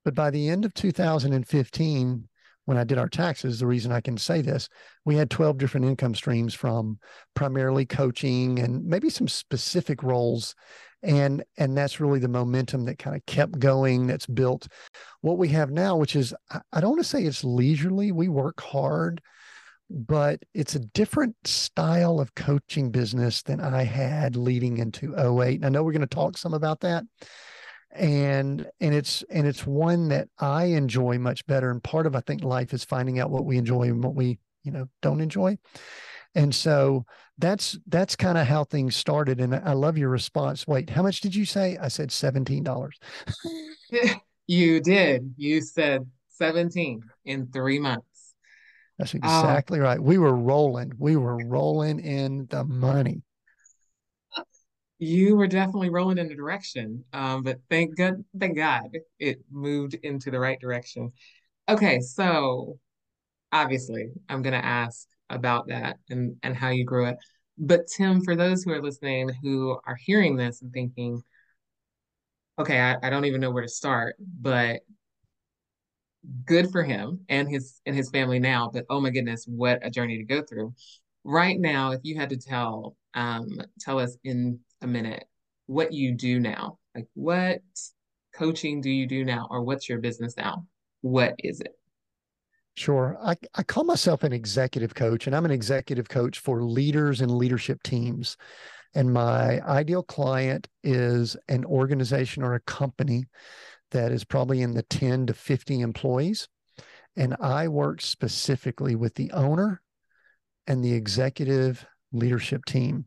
But 0.04 0.14
by 0.14 0.30
the 0.30 0.48
end 0.48 0.64
of 0.64 0.74
2015, 0.74 2.28
when 2.66 2.76
I 2.76 2.84
did 2.84 2.98
our 2.98 3.08
taxes, 3.08 3.58
the 3.58 3.66
reason 3.66 3.92
I 3.92 4.00
can 4.00 4.18
say 4.18 4.42
this, 4.42 4.68
we 5.04 5.16
had 5.16 5.30
12 5.30 5.56
different 5.56 5.86
income 5.86 6.14
streams 6.14 6.52
from 6.52 6.98
primarily 7.34 7.86
coaching 7.86 8.58
and 8.58 8.84
maybe 8.84 9.08
some 9.08 9.28
specific 9.28 10.02
roles. 10.02 10.54
And, 11.02 11.44
and 11.56 11.76
that's 11.76 12.00
really 12.00 12.18
the 12.18 12.28
momentum 12.28 12.84
that 12.86 12.98
kind 12.98 13.14
of 13.14 13.24
kept 13.26 13.58
going, 13.58 14.08
that's 14.08 14.26
built 14.26 14.66
what 15.20 15.38
we 15.38 15.48
have 15.48 15.70
now, 15.70 15.96
which 15.96 16.16
is, 16.16 16.34
I 16.50 16.80
don't 16.80 16.90
want 16.90 17.02
to 17.02 17.08
say 17.08 17.22
it's 17.22 17.44
leisurely. 17.44 18.10
We 18.10 18.28
work 18.28 18.60
hard, 18.60 19.22
but 19.88 20.42
it's 20.52 20.74
a 20.74 20.80
different 20.80 21.36
style 21.44 22.18
of 22.18 22.34
coaching 22.34 22.90
business 22.90 23.42
than 23.42 23.60
I 23.60 23.84
had 23.84 24.34
leading 24.34 24.78
into 24.78 25.14
08. 25.14 25.56
And 25.56 25.66
I 25.66 25.68
know 25.68 25.84
we're 25.84 25.92
going 25.92 26.00
to 26.00 26.06
talk 26.08 26.36
some 26.36 26.54
about 26.54 26.80
that 26.80 27.04
and 27.96 28.66
and 28.80 28.94
it's 28.94 29.24
and 29.30 29.46
it's 29.46 29.66
one 29.66 30.08
that 30.08 30.28
I 30.38 30.64
enjoy 30.66 31.18
much 31.18 31.46
better. 31.46 31.70
And 31.70 31.82
part 31.82 32.06
of 32.06 32.14
I 32.14 32.20
think 32.20 32.44
life 32.44 32.72
is 32.72 32.84
finding 32.84 33.18
out 33.18 33.30
what 33.30 33.44
we 33.44 33.56
enjoy 33.56 33.84
and 33.84 34.02
what 34.02 34.14
we 34.14 34.38
you 34.62 34.72
know 34.72 34.88
don't 35.02 35.20
enjoy. 35.20 35.58
And 36.34 36.54
so 36.54 37.06
that's 37.38 37.78
that's 37.86 38.16
kind 38.16 38.38
of 38.38 38.46
how 38.46 38.64
things 38.64 38.96
started. 38.96 39.40
And 39.40 39.54
I 39.54 39.72
love 39.72 39.98
your 39.98 40.10
response. 40.10 40.66
Wait, 40.66 40.90
how 40.90 41.02
much 41.02 41.20
did 41.20 41.34
you 41.34 41.44
say? 41.44 41.78
I 41.80 41.88
said 41.88 42.12
seventeen 42.12 42.62
dollars. 42.62 42.98
you 44.46 44.80
did. 44.80 45.34
You 45.36 45.62
said 45.62 46.06
seventeen 46.28 47.02
in 47.24 47.48
three 47.48 47.78
months. 47.78 48.34
That's 48.98 49.14
oh. 49.14 49.18
exactly 49.18 49.78
right. 49.78 50.00
We 50.00 50.18
were 50.18 50.36
rolling. 50.36 50.92
We 50.98 51.16
were 51.16 51.38
rolling 51.44 52.00
in 52.00 52.46
the 52.50 52.64
money 52.64 53.22
you 54.98 55.36
were 55.36 55.46
definitely 55.46 55.90
rolling 55.90 56.18
in 56.18 56.28
the 56.28 56.34
direction. 56.34 57.04
Um, 57.12 57.42
but 57.42 57.58
thank 57.70 57.96
God, 57.96 58.24
thank 58.38 58.56
God 58.56 58.96
it 59.18 59.40
moved 59.50 59.94
into 60.02 60.30
the 60.30 60.40
right 60.40 60.60
direction. 60.60 61.12
Okay, 61.68 62.00
so 62.00 62.78
obviously 63.52 64.10
I'm 64.28 64.42
gonna 64.42 64.56
ask 64.56 65.06
about 65.28 65.68
that 65.68 65.98
and, 66.08 66.36
and 66.42 66.56
how 66.56 66.70
you 66.70 66.84
grew 66.84 67.06
it. 67.06 67.16
But 67.58 67.86
Tim, 67.86 68.22
for 68.22 68.36
those 68.36 68.62
who 68.62 68.72
are 68.72 68.82
listening 68.82 69.30
who 69.42 69.78
are 69.86 69.96
hearing 69.96 70.36
this 70.36 70.62
and 70.62 70.72
thinking, 70.72 71.22
okay, 72.58 72.80
I, 72.80 72.96
I 73.02 73.10
don't 73.10 73.24
even 73.24 73.40
know 73.40 73.50
where 73.50 73.62
to 73.62 73.68
start, 73.68 74.16
but 74.40 74.80
good 76.44 76.70
for 76.70 76.82
him 76.82 77.20
and 77.28 77.48
his 77.48 77.80
and 77.86 77.94
his 77.94 78.10
family 78.10 78.38
now, 78.38 78.70
but 78.72 78.84
oh 78.90 79.00
my 79.00 79.10
goodness, 79.10 79.44
what 79.46 79.78
a 79.82 79.90
journey 79.90 80.18
to 80.18 80.24
go 80.24 80.42
through. 80.42 80.74
Right 81.24 81.58
now, 81.58 81.92
if 81.92 82.00
you 82.02 82.16
had 82.16 82.30
to 82.30 82.36
tell 82.36 82.96
um, 83.14 83.60
tell 83.80 83.98
us 83.98 84.16
in 84.24 84.60
a 84.82 84.86
minute 84.86 85.24
what 85.66 85.92
you 85.92 86.12
do 86.12 86.40
now. 86.40 86.78
Like, 86.94 87.08
what 87.14 87.60
coaching 88.34 88.80
do 88.80 88.90
you 88.90 89.06
do 89.06 89.24
now, 89.24 89.48
or 89.50 89.62
what's 89.62 89.88
your 89.88 89.98
business 89.98 90.36
now? 90.36 90.66
What 91.00 91.34
is 91.38 91.60
it? 91.60 91.76
Sure. 92.74 93.16
I, 93.22 93.36
I 93.54 93.62
call 93.62 93.84
myself 93.84 94.22
an 94.22 94.32
executive 94.32 94.94
coach, 94.94 95.26
and 95.26 95.34
I'm 95.34 95.44
an 95.44 95.50
executive 95.50 96.08
coach 96.08 96.38
for 96.38 96.62
leaders 96.62 97.20
and 97.20 97.30
leadership 97.30 97.82
teams. 97.82 98.36
And 98.94 99.12
my 99.12 99.60
ideal 99.66 100.02
client 100.02 100.68
is 100.82 101.36
an 101.48 101.64
organization 101.64 102.42
or 102.42 102.54
a 102.54 102.60
company 102.60 103.26
that 103.90 104.12
is 104.12 104.24
probably 104.24 104.62
in 104.62 104.74
the 104.74 104.82
10 104.82 105.26
to 105.26 105.34
50 105.34 105.80
employees. 105.80 106.48
And 107.16 107.34
I 107.40 107.68
work 107.68 108.02
specifically 108.02 108.94
with 108.94 109.14
the 109.14 109.32
owner 109.32 109.80
and 110.66 110.84
the 110.84 110.92
executive 110.92 111.86
leadership 112.16 112.64
team. 112.64 113.06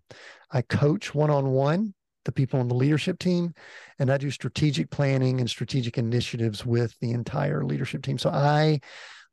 I 0.52 0.62
coach 0.62 1.14
one 1.14 1.30
on 1.30 1.52
one 1.52 1.94
the 2.26 2.32
people 2.32 2.60
on 2.60 2.68
the 2.68 2.76
leadership 2.76 3.18
team, 3.18 3.54
and 3.98 4.12
I 4.12 4.18
do 4.18 4.30
strategic 4.30 4.90
planning 4.92 5.40
and 5.40 5.50
strategic 5.50 5.98
initiatives 5.98 6.66
with 6.66 6.94
the 7.02 7.12
entire 7.12 7.64
leadership 7.64 8.04
team. 8.04 8.18
So 8.18 8.30
I 8.30 8.82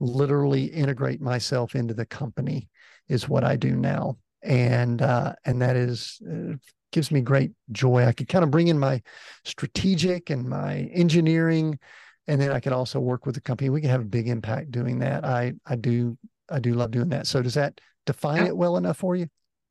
literally 0.00 0.64
integrate 0.64 1.21
myself 1.21 1.75
into 1.75 1.95
the 1.95 2.06
company 2.06 2.68
is 3.09 3.28
what 3.28 3.45
I 3.45 3.56
do 3.56 3.76
now, 3.76 4.16
and 4.42 5.02
uh, 5.02 5.35
and 5.45 5.61
that 5.62 5.76
is 5.76 6.21
uh, 6.30 6.54
gives 6.92 7.11
me 7.11 7.21
great 7.21 7.52
joy. 7.73 8.06
I 8.06 8.12
could 8.12 8.28
kind 8.28 8.45
of 8.45 8.50
bring 8.50 8.68
in 8.68 8.78
my 8.78 9.02
strategic 9.45 10.30
and 10.30 10.49
my 10.49 10.88
engineering, 10.92 11.78
and 12.26 12.40
then 12.40 12.50
I 12.50 12.61
can 12.61 12.73
also 12.73 12.99
work 13.00 13.26
with 13.26 13.35
the 13.35 13.40
company. 13.40 13.71
We 13.71 13.80
can 13.80 13.90
have 13.90 14.02
a 14.02 14.04
big 14.04 14.28
impact 14.28 14.71
doing 14.71 15.00
that. 15.00 15.25
I 15.25 15.52
I 15.66 15.76
do 15.76 16.16
I 16.50 16.61
do 16.61 16.75
love 16.75 16.92
doing 16.92 17.11
that. 17.11 17.26
So 17.26 17.42
does 17.42 17.54
that 17.54 17.80
define 18.06 18.47
it 18.47 18.56
well 18.56 18.76
enough 18.76 18.99
for 18.99 19.16
you? 19.16 19.26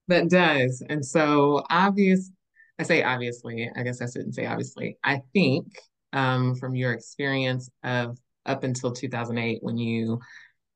That 0.08 0.30
does. 0.30 0.84
And 0.90 1.06
so 1.06 1.64
obvious, 1.70 2.32
I 2.80 2.84
say 2.84 3.04
obviously, 3.04 3.70
I 3.76 3.84
guess 3.84 4.02
I 4.02 4.06
shouldn't 4.06 4.36
say 4.36 4.46
obviously. 4.46 4.98
I 5.04 5.22
think 5.34 5.68
um, 6.14 6.56
from 6.56 6.76
your 6.76 6.94
experience 6.94 7.70
of 7.84 8.18
up 8.46 8.64
until 8.64 8.92
2008 8.92 9.60
when 9.62 9.78
you 9.78 10.20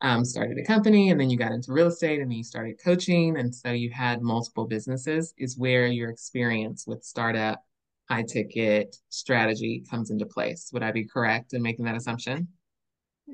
um, 0.02 0.24
started 0.24 0.58
a 0.58 0.64
company 0.64 1.10
and 1.10 1.20
then 1.20 1.30
you 1.30 1.38
got 1.38 1.52
into 1.52 1.74
real 1.74 1.88
estate 1.88 2.20
and 2.20 2.32
then 2.32 2.38
you 2.38 2.44
started 2.44 2.80
coaching 2.84 3.38
and 3.38 3.54
so 3.54 3.72
you 3.72 3.90
had 3.90 4.22
multiple 4.22 4.66
businesses 4.66 5.34
is 5.38 5.58
where 5.58 5.88
your 5.88 6.10
experience 6.10 6.86
with 6.88 7.04
startup 7.04 7.62
high 8.10 8.24
ticket 8.24 8.96
strategy 9.10 9.84
comes 9.90 10.10
into 10.10 10.26
place 10.26 10.70
would 10.72 10.84
i 10.84 10.92
be 10.92 11.06
correct 11.06 11.54
in 11.54 11.62
making 11.62 11.86
that 11.86 11.98
assumption 11.98 12.48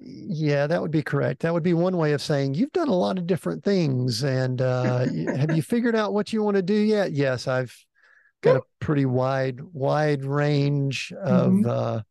yeah, 0.01 0.67
that 0.67 0.81
would 0.81 0.91
be 0.91 1.03
correct. 1.03 1.41
That 1.41 1.53
would 1.53 1.63
be 1.63 1.73
one 1.73 1.97
way 1.97 2.13
of 2.13 2.21
saying 2.21 2.53
you've 2.53 2.71
done 2.71 2.87
a 2.87 2.95
lot 2.95 3.17
of 3.17 3.27
different 3.27 3.63
things. 3.63 4.23
And 4.23 4.61
uh, 4.61 5.05
have 5.37 5.55
you 5.55 5.61
figured 5.61 5.95
out 5.95 6.13
what 6.13 6.33
you 6.33 6.43
want 6.43 6.55
to 6.55 6.61
do 6.61 6.73
yet? 6.73 7.11
Yes, 7.11 7.47
I've 7.47 7.75
got 8.41 8.57
a 8.57 8.61
pretty 8.79 9.05
wide, 9.05 9.59
wide 9.61 10.23
range 10.23 11.11
of 11.19 11.51
mm-hmm. 11.51 11.69
uh, 11.69 12.01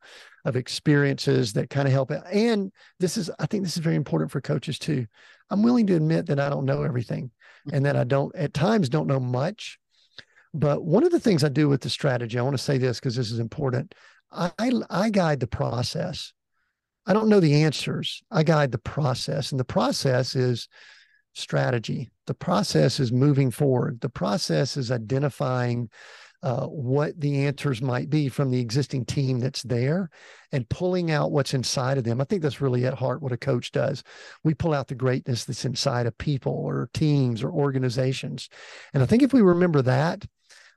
of 0.45 0.57
experiences 0.57 1.55
that 1.55 1.71
kind 1.71 1.89
of 1.89 1.93
help. 1.93 2.11
It. 2.11 2.23
And 2.31 2.71
this 3.01 3.17
is, 3.17 3.31
I 3.39 3.47
think, 3.47 3.65
this 3.65 3.77
is 3.77 3.83
very 3.83 3.97
important 3.97 4.31
for 4.31 4.41
coaches 4.41 4.79
too. 4.79 5.07
I'm 5.51 5.63
willing 5.63 5.87
to 5.87 5.97
admit 5.97 6.27
that 6.27 6.41
I 6.41 6.49
don't 6.49 6.67
know 6.67 6.83
everything, 6.83 7.31
and 7.73 7.87
that 7.87 7.97
I 7.97 8.05
don't 8.05 8.35
at 8.35 8.53
times 8.53 8.89
don't 8.89 9.07
know 9.07 9.21
much. 9.21 9.79
But 10.53 10.85
one 10.85 11.05
of 11.05 11.11
the 11.11 11.21
things 11.21 11.43
I 11.43 11.49
do 11.49 11.69
with 11.69 11.81
the 11.81 11.91
strategy, 11.91 12.39
I 12.39 12.43
want 12.43 12.57
to 12.57 12.63
say 12.63 12.79
this 12.79 13.01
because 13.01 13.17
this 13.17 13.31
is 13.31 13.39
important. 13.39 13.95
I, 14.31 14.51
I 14.91 15.11
guide 15.11 15.41
the 15.41 15.47
process 15.47 16.33
I 17.07 17.13
don't 17.13 17.29
know 17.29 17.41
the 17.41 17.63
answers. 17.63 18.23
I 18.31 18.43
guide 18.43 18.73
the 18.73 18.79
process, 18.79 19.51
and 19.51 19.61
the 19.61 19.65
process 19.65 20.35
is 20.35 20.69
strategy. 21.35 22.11
The 22.27 22.35
process 22.35 23.01
is 23.01 23.13
moving 23.13 23.51
forward. 23.51 24.01
The 24.01 24.09
process 24.09 24.77
is 24.77 24.91
identifying 24.91 25.91
uh, 26.43 26.67
what 26.67 27.19
the 27.19 27.47
answers 27.47 27.81
might 27.81 28.11
be 28.11 28.29
from 28.29 28.51
the 28.51 28.61
existing 28.61 29.07
team 29.07 29.41
that's 29.41 29.63
there 29.63 30.11
and 30.53 30.69
pulling 30.69 31.11
out 31.11 31.33
what's 31.33 31.55
inside 31.55 31.97
of 31.97 32.05
them. 32.05 32.21
I 32.21 32.25
think 32.25 32.43
that's 32.43 32.61
really 32.61 32.85
at 32.85 32.93
heart 32.93 33.23
what 33.23 33.33
a 33.33 33.37
coach 33.39 33.73
does. 33.73 34.03
We 34.43 34.53
pull 34.53 34.75
out 34.75 34.89
the 34.89 34.95
greatness 34.95 35.47
that's 35.47 35.65
inside 35.65 36.07
of 36.07 36.17
people 36.19 36.53
or 36.53 36.91
teams 36.93 37.43
or 37.43 37.51
organizations. 37.51 38.51
And 38.93 39.03
I 39.03 39.07
think 39.07 39.23
if 39.23 39.33
we 39.33 39.41
remember 39.41 39.81
that, 39.83 40.27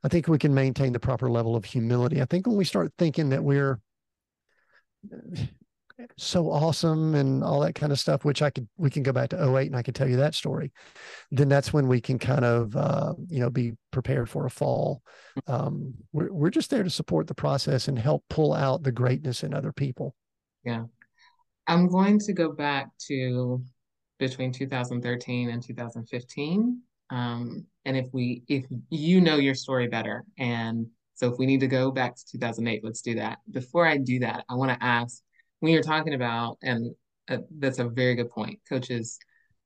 I 0.04 0.08
think 0.08 0.30
we 0.30 0.38
can 0.38 0.54
maintain 0.54 0.94
the 0.94 1.02
proper 1.02 1.30
level 1.30 1.58
of 1.58 1.66
humility. 1.66 2.22
I 2.22 2.26
think 2.26 2.48
when 2.48 2.56
we 2.56 2.64
start 2.64 2.94
thinking 2.98 3.30
that 3.30 3.44
we're 3.44 3.82
so 6.18 6.52
awesome 6.52 7.16
and 7.16 7.44
all 7.44 7.60
that 7.62 7.76
kind 7.76 7.92
of 7.92 8.00
stuff, 8.00 8.26
which 8.26 8.42
I 8.42 8.50
could, 8.50 8.68
we 8.78 8.90
can 8.90 9.04
go 9.04 9.12
back 9.12 9.30
to 9.30 9.58
08 9.58 9.68
and 9.68 9.76
I 9.76 9.82
can 9.82 9.94
tell 9.94 10.08
you 10.08 10.18
that 10.18 10.36
story. 10.36 10.72
Then 11.32 11.50
that's 11.50 11.74
when 11.74 11.88
we 11.88 12.02
can 12.02 12.20
kind 12.20 12.46
of, 12.46 12.76
uh, 12.76 13.14
you 13.28 13.40
know, 13.40 13.50
be 13.50 13.74
prepared 13.92 14.30
for 14.30 14.46
a 14.46 14.50
fall. 14.50 15.02
Um, 15.48 15.94
we're, 16.12 16.32
we're 16.32 16.50
just 16.50 16.70
there 16.70 16.84
to 16.84 16.90
support 16.90 17.28
the 17.28 17.36
process 17.36 17.88
and 17.88 17.98
help 17.98 18.24
pull 18.30 18.54
out 18.54 18.84
the 18.84 18.92
greatness 18.92 19.44
in 19.44 19.54
other 19.54 19.72
people. 19.72 20.16
Yeah. 20.64 20.84
I'm 21.68 21.88
going 21.88 22.20
to 22.20 22.34
go 22.34 22.52
back 22.52 22.90
to 23.08 23.62
between 24.20 24.52
2013 24.52 25.50
and 25.50 25.64
2015. 25.64 26.82
Um, 27.10 27.66
and 27.86 27.98
if 27.98 28.08
we, 28.12 28.44
if 28.48 28.66
you 28.90 29.22
know 29.22 29.38
your 29.38 29.56
story 29.56 29.88
better 29.88 30.26
and 30.38 30.88
So 31.16 31.32
if 31.32 31.40
we 31.40 31.46
need 31.46 31.62
to 31.62 31.68
go 31.68 31.90
back 31.92 32.16
to 32.16 32.26
2008, 32.34 32.84
let's 32.84 33.02
do 33.02 33.16
that. 33.16 33.40
Before 33.50 33.88
I 33.88 33.98
do 33.98 34.20
that, 34.20 34.46
I 34.50 34.56
want 34.56 34.72
to 34.72 34.86
ask 34.86 35.22
when 35.60 35.74
you're 35.74 35.84
talking 35.84 36.14
about, 36.14 36.58
and 36.62 36.96
uh, 37.30 37.38
that's 37.60 37.80
a 37.80 37.88
very 37.88 38.16
good 38.16 38.30
point, 38.30 38.60
coaches 38.68 39.20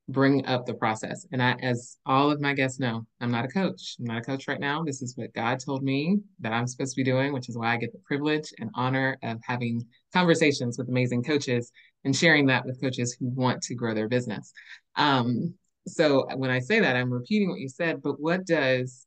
bring 0.09 0.45
up 0.45 0.65
the 0.65 0.73
process. 0.73 1.25
And 1.31 1.41
I, 1.41 1.53
as 1.61 1.97
all 2.05 2.31
of 2.31 2.41
my 2.41 2.53
guests 2.53 2.79
know, 2.79 3.05
I'm 3.19 3.31
not 3.31 3.45
a 3.45 3.47
coach. 3.47 3.95
I'm 3.99 4.05
not 4.05 4.17
a 4.17 4.21
coach 4.21 4.47
right 4.47 4.59
now. 4.59 4.83
This 4.83 5.01
is 5.01 5.15
what 5.15 5.33
God 5.33 5.59
told 5.59 5.83
me 5.83 6.19
that 6.39 6.51
I'm 6.51 6.67
supposed 6.67 6.93
to 6.95 6.99
be 6.99 7.03
doing, 7.03 7.33
which 7.33 7.49
is 7.49 7.57
why 7.57 7.73
I 7.73 7.77
get 7.77 7.93
the 7.93 7.99
privilege 7.99 8.53
and 8.59 8.69
honor 8.75 9.17
of 9.23 9.39
having 9.43 9.85
conversations 10.13 10.77
with 10.77 10.89
amazing 10.89 11.23
coaches 11.23 11.71
and 12.03 12.15
sharing 12.15 12.45
that 12.47 12.65
with 12.65 12.81
coaches 12.81 13.15
who 13.17 13.27
want 13.27 13.61
to 13.63 13.75
grow 13.75 13.93
their 13.93 14.09
business. 14.09 14.51
Um, 14.95 15.53
so 15.87 16.27
when 16.35 16.51
I 16.51 16.59
say 16.59 16.79
that, 16.79 16.95
I'm 16.95 17.11
repeating 17.11 17.49
what 17.49 17.59
you 17.59 17.69
said, 17.69 18.01
but 18.01 18.19
what 18.19 18.45
does 18.45 19.05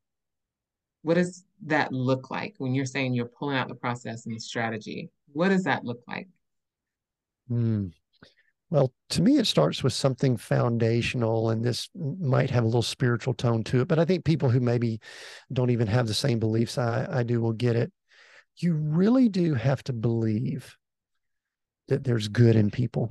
what 1.02 1.14
does 1.14 1.44
that 1.66 1.92
look 1.92 2.30
like 2.30 2.54
when 2.56 2.74
you're 2.74 2.86
saying 2.86 3.12
you're 3.12 3.26
pulling 3.26 3.58
out 3.58 3.68
the 3.68 3.74
process 3.74 4.24
and 4.24 4.34
the 4.34 4.40
strategy? 4.40 5.10
What 5.34 5.50
does 5.50 5.64
that 5.64 5.84
look 5.84 6.00
like? 6.08 6.28
Mm. 7.50 7.92
Well, 8.70 8.92
to 9.10 9.22
me, 9.22 9.36
it 9.36 9.46
starts 9.46 9.84
with 9.84 9.92
something 9.92 10.36
foundational, 10.36 11.50
and 11.50 11.64
this 11.64 11.88
might 11.94 12.50
have 12.50 12.64
a 12.64 12.66
little 12.66 12.82
spiritual 12.82 13.34
tone 13.34 13.62
to 13.64 13.82
it, 13.82 13.88
but 13.88 13.98
I 13.98 14.04
think 14.04 14.24
people 14.24 14.50
who 14.50 14.60
maybe 14.60 15.00
don't 15.52 15.70
even 15.70 15.86
have 15.86 16.06
the 16.06 16.14
same 16.14 16.38
beliefs 16.38 16.78
I, 16.78 17.06
I 17.08 17.22
do 17.22 17.40
will 17.40 17.52
get 17.52 17.76
it. 17.76 17.92
You 18.56 18.74
really 18.74 19.28
do 19.28 19.54
have 19.54 19.82
to 19.84 19.92
believe 19.92 20.76
that 21.88 22.04
there's 22.04 22.28
good 22.28 22.56
in 22.56 22.70
people, 22.70 23.10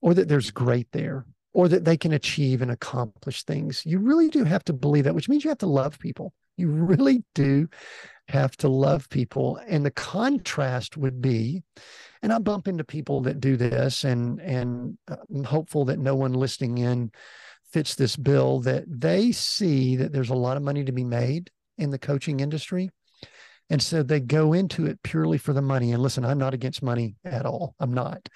or 0.00 0.12
that 0.14 0.28
there's 0.28 0.50
great 0.50 0.88
there, 0.92 1.24
or 1.54 1.68
that 1.68 1.84
they 1.84 1.96
can 1.96 2.12
achieve 2.12 2.60
and 2.60 2.70
accomplish 2.70 3.44
things. 3.44 3.86
You 3.86 3.98
really 3.98 4.28
do 4.28 4.44
have 4.44 4.64
to 4.64 4.72
believe 4.72 5.04
that, 5.04 5.14
which 5.14 5.28
means 5.28 5.44
you 5.44 5.50
have 5.50 5.58
to 5.58 5.66
love 5.66 5.98
people. 5.98 6.34
You 6.62 6.70
really 6.70 7.24
do 7.34 7.68
have 8.28 8.56
to 8.58 8.68
love 8.68 9.08
people. 9.08 9.58
And 9.66 9.84
the 9.84 9.90
contrast 9.90 10.96
would 10.96 11.20
be, 11.20 11.62
and 12.22 12.32
I 12.32 12.38
bump 12.38 12.68
into 12.68 12.84
people 12.84 13.20
that 13.22 13.40
do 13.40 13.56
this, 13.56 14.04
and 14.04 14.40
and 14.40 14.96
uh, 15.10 15.16
I'm 15.34 15.44
hopeful 15.44 15.84
that 15.86 15.98
no 15.98 16.14
one 16.14 16.32
listening 16.32 16.78
in 16.78 17.10
fits 17.72 17.94
this 17.94 18.16
bill 18.16 18.60
that 18.60 18.84
they 18.86 19.32
see 19.32 19.96
that 19.96 20.12
there's 20.12 20.30
a 20.30 20.34
lot 20.34 20.56
of 20.56 20.62
money 20.62 20.84
to 20.84 20.92
be 20.92 21.04
made 21.04 21.50
in 21.78 21.90
the 21.90 21.98
coaching 21.98 22.40
industry. 22.40 22.90
And 23.70 23.82
so 23.82 24.02
they 24.02 24.20
go 24.20 24.52
into 24.52 24.86
it 24.86 25.02
purely 25.02 25.38
for 25.38 25.54
the 25.54 25.62
money. 25.62 25.92
And 25.92 26.02
listen, 26.02 26.24
I'm 26.24 26.36
not 26.36 26.52
against 26.52 26.82
money 26.82 27.16
at 27.24 27.46
all. 27.46 27.74
I'm 27.80 27.94
not 27.94 28.28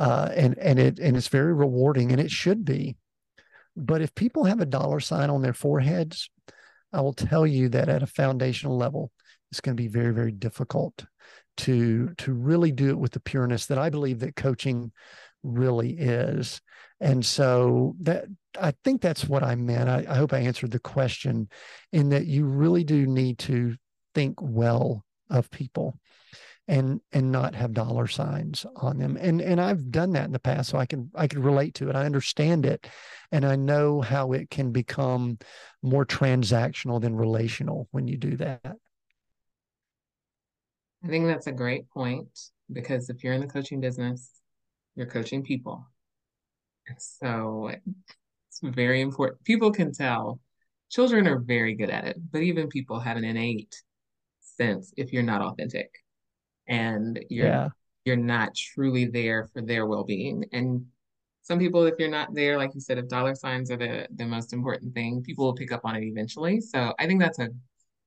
uh, 0.00 0.30
and 0.34 0.58
and 0.58 0.78
it 0.78 0.98
and 0.98 1.16
it's 1.16 1.28
very 1.28 1.52
rewarding, 1.52 2.10
and 2.10 2.20
it 2.20 2.30
should 2.30 2.64
be. 2.64 2.96
But 3.76 4.00
if 4.00 4.14
people 4.14 4.44
have 4.44 4.60
a 4.60 4.66
dollar 4.66 4.98
sign 4.98 5.28
on 5.28 5.42
their 5.42 5.52
foreheads, 5.52 6.30
I 6.92 7.00
will 7.00 7.12
tell 7.12 7.46
you 7.46 7.68
that 7.70 7.88
at 7.88 8.02
a 8.02 8.06
foundational 8.06 8.76
level, 8.76 9.10
it's 9.50 9.60
going 9.60 9.76
to 9.76 9.82
be 9.82 9.88
very 9.88 10.12
very 10.12 10.32
difficult 10.32 11.04
to 11.58 12.14
to 12.18 12.32
really 12.32 12.72
do 12.72 12.88
it 12.88 12.98
with 12.98 13.12
the 13.12 13.20
pureness 13.20 13.66
that 13.66 13.78
I 13.78 13.90
believe 13.90 14.20
that 14.20 14.36
coaching 14.36 14.92
really 15.42 15.92
is. 15.98 16.60
And 17.00 17.24
so 17.24 17.96
that 18.00 18.26
I 18.60 18.72
think 18.84 19.00
that's 19.00 19.28
what 19.28 19.42
I 19.42 19.54
meant. 19.54 19.88
I, 19.88 20.04
I 20.08 20.16
hope 20.16 20.32
I 20.32 20.40
answered 20.40 20.70
the 20.70 20.78
question 20.78 21.48
in 21.92 22.10
that 22.10 22.26
you 22.26 22.44
really 22.44 22.84
do 22.84 23.06
need 23.06 23.38
to 23.40 23.76
think 24.14 24.36
well 24.40 25.04
of 25.30 25.50
people 25.50 25.98
and 26.70 27.00
and 27.10 27.32
not 27.32 27.56
have 27.56 27.74
dollar 27.74 28.06
signs 28.06 28.64
on 28.76 28.96
them. 28.96 29.18
And 29.20 29.42
and 29.42 29.60
I've 29.60 29.90
done 29.90 30.12
that 30.12 30.26
in 30.26 30.32
the 30.32 30.38
past 30.38 30.70
so 30.70 30.78
I 30.78 30.86
can 30.86 31.10
I 31.16 31.26
can 31.26 31.42
relate 31.42 31.74
to 31.74 31.90
it. 31.90 31.96
I 31.96 32.06
understand 32.06 32.64
it 32.64 32.86
and 33.32 33.44
I 33.44 33.56
know 33.56 34.00
how 34.00 34.32
it 34.32 34.50
can 34.50 34.70
become 34.70 35.38
more 35.82 36.06
transactional 36.06 37.00
than 37.00 37.16
relational 37.16 37.88
when 37.90 38.06
you 38.06 38.16
do 38.16 38.36
that. 38.36 38.76
I 41.04 41.08
think 41.08 41.26
that's 41.26 41.48
a 41.48 41.52
great 41.52 41.90
point 41.90 42.38
because 42.72 43.10
if 43.10 43.24
you're 43.24 43.34
in 43.34 43.40
the 43.40 43.48
coaching 43.48 43.80
business 43.80 44.30
you're 44.94 45.06
coaching 45.06 45.42
people. 45.42 45.84
So 46.98 47.68
it's 47.72 48.60
very 48.62 49.00
important 49.00 49.42
people 49.42 49.72
can 49.72 49.92
tell. 49.92 50.38
Children 50.88 51.26
are 51.26 51.40
very 51.40 51.74
good 51.74 51.90
at 51.90 52.04
it 52.04 52.16
but 52.30 52.42
even 52.42 52.68
people 52.68 53.00
have 53.00 53.16
an 53.16 53.24
innate 53.24 53.74
sense 54.40 54.92
if 54.96 55.12
you're 55.12 55.24
not 55.24 55.42
authentic 55.42 55.90
and 56.70 57.22
you're 57.28 57.46
yeah. 57.46 57.68
you're 58.06 58.16
not 58.16 58.54
truly 58.54 59.04
there 59.04 59.48
for 59.52 59.60
their 59.60 59.84
well-being. 59.84 60.46
And 60.52 60.86
some 61.42 61.58
people 61.58 61.84
if 61.84 61.96
you're 61.98 62.08
not 62.08 62.32
there 62.34 62.56
like 62.56 62.74
you 62.74 62.80
said 62.80 62.96
if 62.96 63.08
dollar 63.08 63.34
signs 63.34 63.70
are 63.70 63.76
the 63.76 64.06
the 64.14 64.24
most 64.24 64.52
important 64.54 64.94
thing 64.94 65.22
people 65.22 65.44
will 65.44 65.54
pick 65.54 65.72
up 65.72 65.82
on 65.84 65.96
it 65.96 66.04
eventually. 66.04 66.60
So 66.60 66.94
i 66.98 67.06
think 67.06 67.20
that's 67.20 67.38
a 67.38 67.50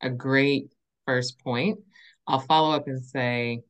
a 0.01 0.09
great 0.09 0.67
first 1.05 1.39
point. 1.39 1.79
I'll 2.27 2.39
follow 2.39 2.75
up 2.75 2.87
and 2.87 3.03
say 3.03 3.61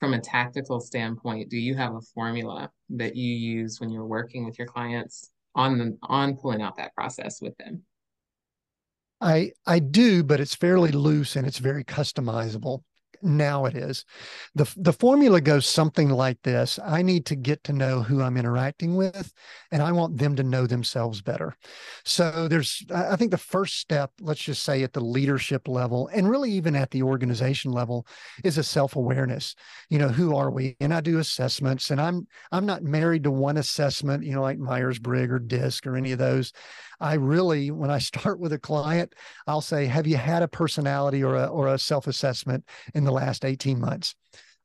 from 0.00 0.14
a 0.14 0.20
tactical 0.20 0.80
standpoint 0.80 1.50
do 1.50 1.56
you 1.56 1.74
have 1.74 1.94
a 1.94 2.00
formula 2.00 2.70
that 2.90 3.16
you 3.16 3.34
use 3.34 3.80
when 3.80 3.90
you're 3.90 4.06
working 4.06 4.44
with 4.44 4.58
your 4.58 4.68
clients 4.68 5.30
on 5.54 5.78
the 5.78 5.98
on 6.02 6.36
pulling 6.36 6.62
out 6.62 6.76
that 6.76 6.94
process 6.94 7.40
with 7.40 7.56
them? 7.58 7.82
I 9.20 9.52
I 9.66 9.78
do, 9.78 10.22
but 10.22 10.40
it's 10.40 10.54
fairly 10.54 10.92
loose 10.92 11.34
and 11.34 11.46
it's 11.46 11.58
very 11.58 11.84
customizable 11.84 12.82
now 13.22 13.64
it 13.66 13.74
is. 13.74 14.04
The 14.54 14.72
the 14.76 14.92
formula 14.92 15.40
goes 15.40 15.66
something 15.66 16.10
like 16.10 16.42
this. 16.42 16.78
I 16.84 17.02
need 17.02 17.26
to 17.26 17.36
get 17.36 17.64
to 17.64 17.72
know 17.72 18.02
who 18.02 18.22
I'm 18.22 18.36
interacting 18.36 18.96
with 18.96 19.32
and 19.70 19.82
I 19.82 19.92
want 19.92 20.18
them 20.18 20.36
to 20.36 20.42
know 20.42 20.66
themselves 20.66 21.20
better. 21.20 21.56
So 22.04 22.48
there's 22.48 22.84
I 22.94 23.16
think 23.16 23.30
the 23.30 23.38
first 23.38 23.78
step, 23.78 24.12
let's 24.20 24.42
just 24.42 24.62
say 24.62 24.82
at 24.82 24.92
the 24.92 25.00
leadership 25.00 25.68
level 25.68 26.08
and 26.12 26.28
really 26.28 26.50
even 26.52 26.76
at 26.76 26.90
the 26.90 27.02
organization 27.02 27.72
level 27.72 28.06
is 28.44 28.58
a 28.58 28.62
self-awareness. 28.62 29.54
You 29.88 29.98
know, 29.98 30.08
who 30.08 30.36
are 30.36 30.50
we? 30.50 30.76
And 30.80 30.92
I 30.94 31.00
do 31.00 31.18
assessments 31.18 31.90
and 31.90 32.00
I'm 32.00 32.26
I'm 32.52 32.66
not 32.66 32.82
married 32.82 33.24
to 33.24 33.30
one 33.30 33.56
assessment, 33.56 34.24
you 34.24 34.32
know, 34.32 34.42
like 34.42 34.58
Myers-Briggs 34.58 35.32
or 35.32 35.38
DISC 35.38 35.86
or 35.86 35.96
any 35.96 36.12
of 36.12 36.18
those. 36.18 36.52
I 37.00 37.14
really, 37.14 37.70
when 37.70 37.90
I 37.90 37.98
start 38.10 38.40
with 38.40 38.52
a 38.52 38.58
client, 38.58 39.14
I'll 39.46 39.60
say, 39.60 39.86
Have 39.86 40.06
you 40.06 40.16
had 40.16 40.42
a 40.42 40.48
personality 40.48 41.22
or 41.22 41.36
a, 41.36 41.46
or 41.46 41.68
a 41.68 41.78
self 41.78 42.06
assessment 42.06 42.64
in 42.94 43.04
the 43.04 43.12
last 43.12 43.44
18 43.44 43.80
months? 43.80 44.14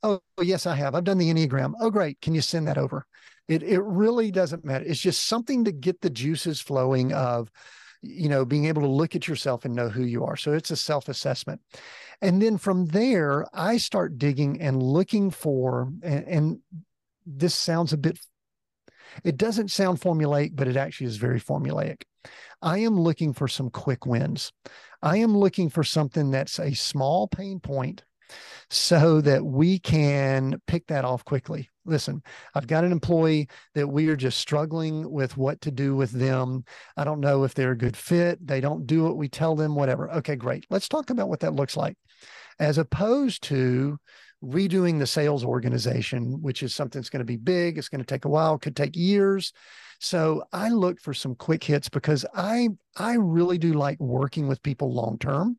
Oh, 0.03 0.19
yes, 0.41 0.65
I 0.65 0.75
have. 0.75 0.95
I've 0.95 1.05
done 1.05 1.17
the 1.17 1.33
Enneagram. 1.33 1.73
Oh, 1.79 1.89
great. 1.89 2.19
Can 2.21 2.35
you 2.35 2.41
send 2.41 2.67
that 2.67 2.77
over? 2.77 3.05
It, 3.47 3.63
it 3.63 3.81
really 3.81 4.31
doesn't 4.31 4.65
matter. 4.65 4.83
It's 4.85 4.99
just 4.99 5.25
something 5.25 5.63
to 5.65 5.71
get 5.71 6.01
the 6.01 6.09
juices 6.09 6.59
flowing 6.59 7.13
of, 7.13 7.49
you 8.01 8.27
know, 8.27 8.43
being 8.43 8.65
able 8.65 8.81
to 8.81 8.87
look 8.87 9.15
at 9.15 9.29
yourself 9.29 9.63
and 9.63 9.73
know 9.73 9.87
who 9.87 10.03
you 10.03 10.25
are. 10.25 10.35
So 10.35 10.51
it's 10.51 10.71
a 10.71 10.75
self 10.75 11.07
assessment. 11.07 11.61
And 12.21 12.41
then 12.41 12.57
from 12.57 12.87
there, 12.87 13.45
I 13.53 13.77
start 13.77 14.17
digging 14.17 14.61
and 14.61 14.83
looking 14.83 15.31
for, 15.31 15.89
and, 16.01 16.27
and 16.27 16.59
this 17.25 17.55
sounds 17.55 17.93
a 17.93 17.97
bit 17.97 18.19
it 19.23 19.37
doesn't 19.37 19.71
sound 19.71 19.99
formulaic, 19.99 20.51
but 20.55 20.67
it 20.67 20.77
actually 20.77 21.07
is 21.07 21.17
very 21.17 21.39
formulaic. 21.39 22.03
I 22.61 22.79
am 22.79 22.99
looking 22.99 23.33
for 23.33 23.47
some 23.47 23.69
quick 23.69 24.05
wins. 24.05 24.51
I 25.01 25.17
am 25.17 25.37
looking 25.37 25.69
for 25.69 25.83
something 25.83 26.31
that's 26.31 26.59
a 26.59 26.73
small 26.73 27.27
pain 27.27 27.59
point 27.59 28.03
so 28.69 29.21
that 29.21 29.45
we 29.45 29.77
can 29.79 30.61
pick 30.65 30.87
that 30.87 31.05
off 31.05 31.25
quickly. 31.25 31.69
Listen, 31.85 32.23
I've 32.55 32.67
got 32.67 32.85
an 32.85 32.93
employee 32.93 33.49
that 33.75 33.87
we 33.87 34.07
are 34.07 34.15
just 34.15 34.39
struggling 34.39 35.11
with 35.11 35.35
what 35.35 35.59
to 35.61 35.71
do 35.71 35.95
with 35.95 36.11
them. 36.11 36.63
I 36.95 37.03
don't 37.03 37.19
know 37.19 37.43
if 37.43 37.53
they're 37.53 37.71
a 37.71 37.77
good 37.77 37.97
fit. 37.97 38.45
They 38.45 38.61
don't 38.61 38.87
do 38.87 39.03
what 39.03 39.17
we 39.17 39.27
tell 39.27 39.55
them, 39.55 39.75
whatever. 39.75 40.09
Okay, 40.11 40.37
great. 40.37 40.65
Let's 40.69 40.87
talk 40.87 41.09
about 41.09 41.27
what 41.27 41.41
that 41.41 41.53
looks 41.53 41.75
like 41.75 41.97
as 42.59 42.77
opposed 42.77 43.43
to 43.43 43.97
redoing 44.43 44.99
the 44.99 45.07
sales 45.07 45.43
organization, 45.43 46.41
which 46.41 46.63
is 46.63 46.75
something 46.75 46.99
that's 46.99 47.09
going 47.09 47.19
to 47.19 47.25
be 47.25 47.37
big. 47.37 47.77
It's 47.77 47.89
going 47.89 48.01
to 48.01 48.05
take 48.05 48.25
a 48.25 48.29
while, 48.29 48.57
could 48.57 48.75
take 48.75 48.95
years. 48.95 49.53
So 49.99 50.43
I 50.51 50.69
look 50.69 50.99
for 50.99 51.13
some 51.13 51.35
quick 51.35 51.63
hits 51.63 51.87
because 51.87 52.25
I 52.35 52.69
I 52.97 53.13
really 53.13 53.57
do 53.57 53.73
like 53.73 53.99
working 53.99 54.47
with 54.47 54.61
people 54.61 54.93
long 54.93 55.17
term. 55.17 55.57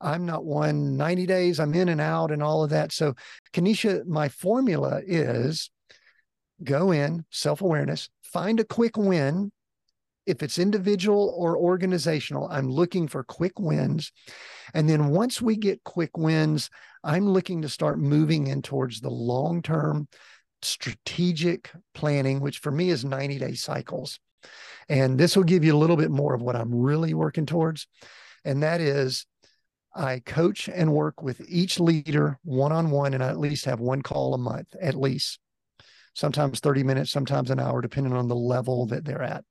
I'm 0.00 0.26
not 0.26 0.44
one 0.44 0.96
90 0.96 1.26
days, 1.26 1.60
I'm 1.60 1.74
in 1.74 1.88
and 1.88 2.00
out 2.00 2.32
and 2.32 2.42
all 2.42 2.64
of 2.64 2.70
that. 2.70 2.92
So 2.92 3.14
Kenesha, 3.52 4.04
my 4.04 4.28
formula 4.28 5.00
is 5.06 5.70
go 6.62 6.90
in, 6.90 7.24
self-awareness, 7.30 8.10
find 8.22 8.60
a 8.60 8.64
quick 8.64 8.96
win. 8.96 9.52
If 10.26 10.42
it's 10.42 10.58
individual 10.58 11.34
or 11.36 11.56
organizational, 11.56 12.48
I'm 12.50 12.68
looking 12.68 13.08
for 13.08 13.24
quick 13.24 13.58
wins. 13.58 14.12
And 14.74 14.88
then 14.88 15.08
once 15.08 15.42
we 15.42 15.56
get 15.56 15.84
quick 15.84 16.16
wins, 16.16 16.70
I'm 17.02 17.28
looking 17.28 17.62
to 17.62 17.68
start 17.68 17.98
moving 17.98 18.46
in 18.46 18.62
towards 18.62 19.00
the 19.00 19.10
long 19.10 19.62
term 19.62 20.08
strategic 20.62 21.70
planning, 21.94 22.40
which 22.40 22.58
for 22.58 22.70
me 22.70 22.90
is 22.90 23.04
90 23.04 23.38
day 23.38 23.54
cycles. 23.54 24.20
And 24.88 25.18
this 25.18 25.36
will 25.36 25.44
give 25.44 25.64
you 25.64 25.74
a 25.74 25.78
little 25.78 25.96
bit 25.96 26.10
more 26.10 26.34
of 26.34 26.42
what 26.42 26.56
I'm 26.56 26.74
really 26.74 27.14
working 27.14 27.46
towards. 27.46 27.86
And 28.44 28.62
that 28.62 28.80
is 28.80 29.26
I 29.94 30.20
coach 30.20 30.68
and 30.68 30.92
work 30.92 31.22
with 31.22 31.40
each 31.48 31.78
leader 31.78 32.38
one 32.44 32.72
on 32.72 32.90
one, 32.90 33.14
and 33.14 33.22
I 33.22 33.28
at 33.28 33.38
least 33.38 33.66
have 33.66 33.80
one 33.80 34.02
call 34.02 34.34
a 34.34 34.38
month, 34.38 34.74
at 34.80 34.94
least. 34.94 35.38
Sometimes 36.14 36.60
30 36.60 36.82
minutes, 36.82 37.10
sometimes 37.10 37.50
an 37.50 37.60
hour, 37.60 37.80
depending 37.80 38.12
on 38.12 38.28
the 38.28 38.36
level 38.36 38.86
that 38.86 39.04
they're 39.04 39.22
at. 39.22 39.44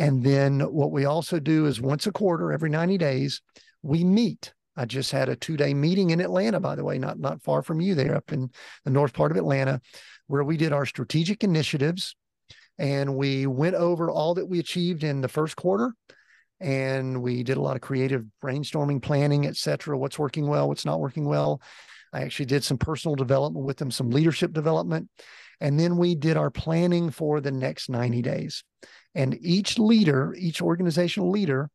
And 0.00 0.24
then 0.24 0.60
what 0.60 0.92
we 0.92 1.04
also 1.04 1.38
do 1.38 1.66
is 1.66 1.78
once 1.78 2.06
a 2.06 2.10
quarter, 2.10 2.52
every 2.52 2.70
90 2.70 2.96
days, 2.96 3.42
we 3.82 4.02
meet. 4.02 4.54
I 4.74 4.86
just 4.86 5.12
had 5.12 5.28
a 5.28 5.36
two 5.36 5.58
day 5.58 5.74
meeting 5.74 6.08
in 6.08 6.22
Atlanta, 6.22 6.58
by 6.58 6.74
the 6.74 6.84
way, 6.84 6.98
not, 6.98 7.18
not 7.18 7.42
far 7.42 7.62
from 7.62 7.82
you 7.82 7.94
there 7.94 8.16
up 8.16 8.32
in 8.32 8.50
the 8.86 8.90
north 8.90 9.12
part 9.12 9.30
of 9.30 9.36
Atlanta, 9.36 9.78
where 10.26 10.42
we 10.42 10.56
did 10.56 10.72
our 10.72 10.86
strategic 10.86 11.44
initiatives. 11.44 12.16
And 12.78 13.14
we 13.14 13.46
went 13.46 13.74
over 13.74 14.10
all 14.10 14.32
that 14.36 14.46
we 14.46 14.58
achieved 14.58 15.04
in 15.04 15.20
the 15.20 15.28
first 15.28 15.54
quarter. 15.54 15.92
And 16.60 17.20
we 17.20 17.42
did 17.42 17.58
a 17.58 17.62
lot 17.62 17.76
of 17.76 17.82
creative 17.82 18.24
brainstorming 18.42 19.02
planning 19.02 19.46
et 19.46 19.56
cetera 19.56 19.98
what's 19.98 20.18
working 20.18 20.46
well 20.46 20.68
what's 20.68 20.86
not 20.86 21.00
working 21.00 21.26
well. 21.26 21.60
I 22.14 22.22
actually 22.22 22.46
did 22.46 22.64
some 22.64 22.78
personal 22.78 23.16
development 23.16 23.66
with 23.66 23.76
them 23.76 23.90
some 23.90 24.10
leadership 24.10 24.54
development. 24.54 25.10
And 25.60 25.78
then 25.78 25.98
we 25.98 26.14
did 26.14 26.38
our 26.38 26.50
planning 26.50 27.10
for 27.10 27.42
the 27.42 27.52
next 27.52 27.90
90 27.90 28.22
days 28.22 28.64
and 29.14 29.36
each 29.40 29.78
leader 29.78 30.34
each 30.38 30.62
organizational 30.62 31.30
leader 31.30 31.70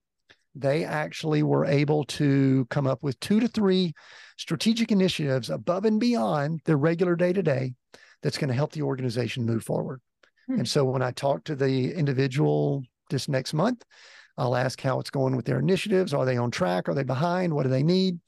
they 0.58 0.86
actually 0.86 1.44
were 1.44 1.66
able 1.66 2.06
to 2.06 2.66
come 2.70 2.88
up 2.88 3.04
with 3.04 3.20
two 3.20 3.40
to 3.40 3.48
three 3.48 3.94
strategic 4.38 4.92
initiatives 4.92 5.50
above 5.50 5.86
and 5.86 6.00
beyond 6.00 6.62
their 6.66 6.78
regular 6.78 7.16
day 7.16 7.34
to 7.34 7.44
day 7.44 7.74
that's 8.24 8.38
going 8.38 8.48
to 8.48 8.54
help 8.54 8.72
the 8.72 8.82
organization 8.82 9.46
move 9.46 9.64
forward 9.64 10.00
Hmm. 10.48 10.60
And 10.60 10.68
so 10.68 10.86
when 10.86 11.02
I 11.02 11.12
talk 11.12 11.44
to 11.46 11.56
the 11.56 11.94
individual 11.94 12.84
this 13.10 13.28
next 13.28 13.54
month, 13.54 13.84
I'll 14.38 14.56
ask 14.56 14.82
how 14.82 15.00
it's 15.00 15.10
going 15.10 15.36
with 15.36 15.46
their 15.46 15.60
initiatives. 15.60 16.14
Are 16.14 16.26
they 16.26 16.38
on 16.38 16.52
track? 16.52 16.90
Are 16.90 16.94
they 16.94 17.04
behind? 17.04 17.54
What 17.54 17.64
do 17.64 17.70
they 17.70 17.84
need? 17.84 18.20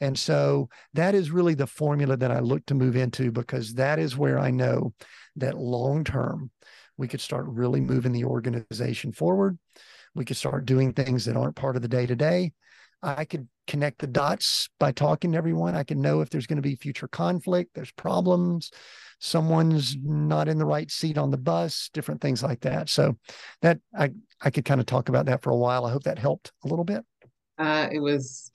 And 0.00 0.16
so 0.16 0.68
that 0.94 1.14
is 1.16 1.32
really 1.32 1.54
the 1.54 1.66
formula 1.66 2.16
that 2.16 2.30
I 2.30 2.38
look 2.38 2.64
to 2.66 2.74
move 2.74 2.94
into 2.94 3.32
because 3.32 3.74
that 3.74 3.98
is 3.98 4.16
where 4.16 4.38
I 4.38 4.52
know 4.52 4.94
that 5.36 5.58
long 5.58 6.04
term 6.04 6.50
we 6.98 7.08
could 7.08 7.20
start 7.20 7.46
really 7.46 7.80
moving 7.80 8.12
the 8.12 8.24
organization 8.24 9.12
forward. 9.12 9.58
We 10.14 10.24
could 10.24 10.36
start 10.36 10.66
doing 10.66 10.92
things 10.92 11.24
that 11.24 11.36
aren't 11.36 11.56
part 11.56 11.76
of 11.76 11.82
the 11.82 11.88
day 11.88 12.04
to 12.06 12.16
day. 12.16 12.52
I 13.02 13.24
could 13.24 13.48
connect 13.68 14.00
the 14.00 14.08
dots 14.08 14.68
by 14.80 14.90
talking 14.90 15.32
to 15.32 15.38
everyone. 15.38 15.76
I 15.76 15.84
can 15.84 16.02
know 16.02 16.20
if 16.20 16.30
there's 16.30 16.48
going 16.48 16.56
to 16.56 16.68
be 16.68 16.74
future 16.74 17.06
conflict, 17.06 17.70
there's 17.74 17.92
problems, 17.92 18.72
someone's 19.20 19.96
not 20.02 20.48
in 20.48 20.58
the 20.58 20.64
right 20.64 20.90
seat 20.90 21.16
on 21.16 21.30
the 21.30 21.38
bus, 21.38 21.90
different 21.92 22.20
things 22.20 22.42
like 22.42 22.60
that. 22.60 22.88
So 22.88 23.16
that 23.62 23.78
I 23.96 24.10
I 24.40 24.50
could 24.50 24.64
kind 24.64 24.80
of 24.80 24.86
talk 24.86 25.08
about 25.08 25.26
that 25.26 25.42
for 25.42 25.50
a 25.50 25.56
while. 25.56 25.86
I 25.86 25.92
hope 25.92 26.04
that 26.04 26.18
helped 26.18 26.52
a 26.64 26.68
little 26.68 26.84
bit. 26.84 27.04
Uh, 27.56 27.88
it 27.92 28.00
was 28.00 28.50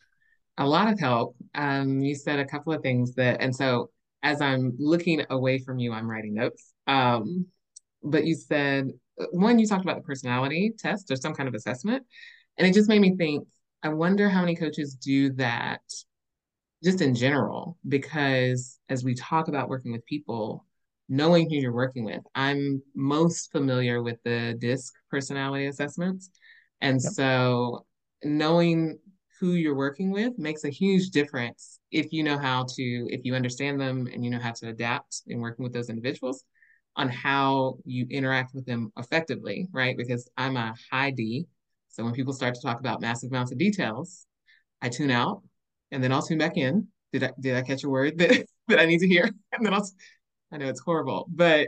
a 0.58 0.67
lot 0.67 0.91
of 0.91 0.99
help. 0.99 1.36
Um, 1.56 2.01
you 2.01 2.15
said 2.15 2.39
a 2.39 2.45
couple 2.45 2.73
of 2.73 2.82
things 2.82 3.15
that, 3.15 3.41
and 3.41 3.56
so 3.56 3.89
as 4.21 4.41
I'm 4.41 4.73
looking 4.79 5.25
away 5.29 5.60
from 5.60 5.79
you, 5.79 5.91
I'm 5.91 6.10
writing 6.10 6.34
notes. 6.34 6.73
Um, 6.88 7.47
but 8.03 8.25
you 8.25 8.35
said 8.35 8.91
uh, 9.19 9.25
one, 9.31 9.59
you 9.59 9.67
talked 9.67 9.83
about 9.83 9.97
the 9.97 10.03
personality 10.03 10.73
test 10.77 11.11
or 11.11 11.15
some 11.15 11.33
kind 11.33 11.47
of 11.47 11.55
assessment, 11.55 12.03
and 12.57 12.67
it 12.67 12.73
just 12.73 12.89
made 12.89 13.01
me 13.01 13.15
think. 13.15 13.47
I 13.85 13.89
wonder 13.89 14.29
how 14.29 14.39
many 14.39 14.55
coaches 14.55 14.95
do 14.95 15.33
that 15.33 15.81
just 16.83 17.01
in 17.01 17.15
general, 17.15 17.77
because 17.87 18.79
as 18.89 19.03
we 19.03 19.13
talk 19.13 19.49
about 19.49 19.69
working 19.69 19.91
with 19.91 20.05
people, 20.05 20.65
knowing 21.09 21.49
who 21.49 21.57
you're 21.57 21.73
working 21.73 22.05
with, 22.05 22.21
I'm 22.33 22.81
most 22.95 23.51
familiar 23.51 24.01
with 24.01 24.17
the 24.23 24.55
DISC 24.57 24.93
personality 25.09 25.67
assessments. 25.67 26.29
And 26.81 26.99
yep. 27.01 27.13
so 27.13 27.85
knowing 28.23 28.99
who 29.39 29.51
you're 29.51 29.75
working 29.75 30.11
with 30.11 30.37
makes 30.37 30.63
a 30.63 30.69
huge 30.69 31.09
difference 31.09 31.79
if 31.91 32.13
you 32.13 32.23
know 32.23 32.37
how 32.37 32.65
to, 32.75 33.07
if 33.09 33.25
you 33.25 33.35
understand 33.35 33.79
them 33.79 34.07
and 34.11 34.23
you 34.23 34.31
know 34.31 34.39
how 34.39 34.51
to 34.51 34.69
adapt 34.69 35.23
in 35.27 35.39
working 35.39 35.63
with 35.63 35.73
those 35.73 35.89
individuals 35.89 36.45
on 36.95 37.10
how 37.10 37.77
you 37.86 38.06
interact 38.10 38.53
with 38.53 38.65
them 38.65 38.91
effectively, 38.97 39.67
right? 39.71 39.97
Because 39.97 40.29
I'm 40.38 40.58
a 40.58 40.75
high 40.91 41.12
D. 41.12 41.47
So 41.89 42.03
when 42.03 42.13
people 42.13 42.34
start 42.34 42.56
to 42.56 42.62
talk 42.62 42.79
about 42.79 43.01
massive 43.01 43.32
amounts 43.32 43.51
of 43.51 43.58
details, 43.58 44.25
I 44.82 44.89
tune 44.89 45.12
out 45.12 45.41
and 45.91 46.03
then 46.03 46.12
I'll 46.12 46.21
tune 46.21 46.38
back 46.38 46.58
in. 46.58 46.88
Did 47.12 47.23
I 47.23 47.32
did 47.39 47.56
I 47.56 47.62
catch 47.62 47.84
a 47.84 47.89
word 47.89 48.17
that 48.19 48.45
that 48.67 48.79
I 48.79 48.86
need 48.86 48.99
to 48.99 49.08
hear? 49.08 49.29
And 49.51 49.65
then 49.65 49.73
I'll. 49.73 49.88
I 50.51 50.58
know 50.58 50.69
it's 50.69 50.82
horrible, 50.82 51.27
but 51.34 51.67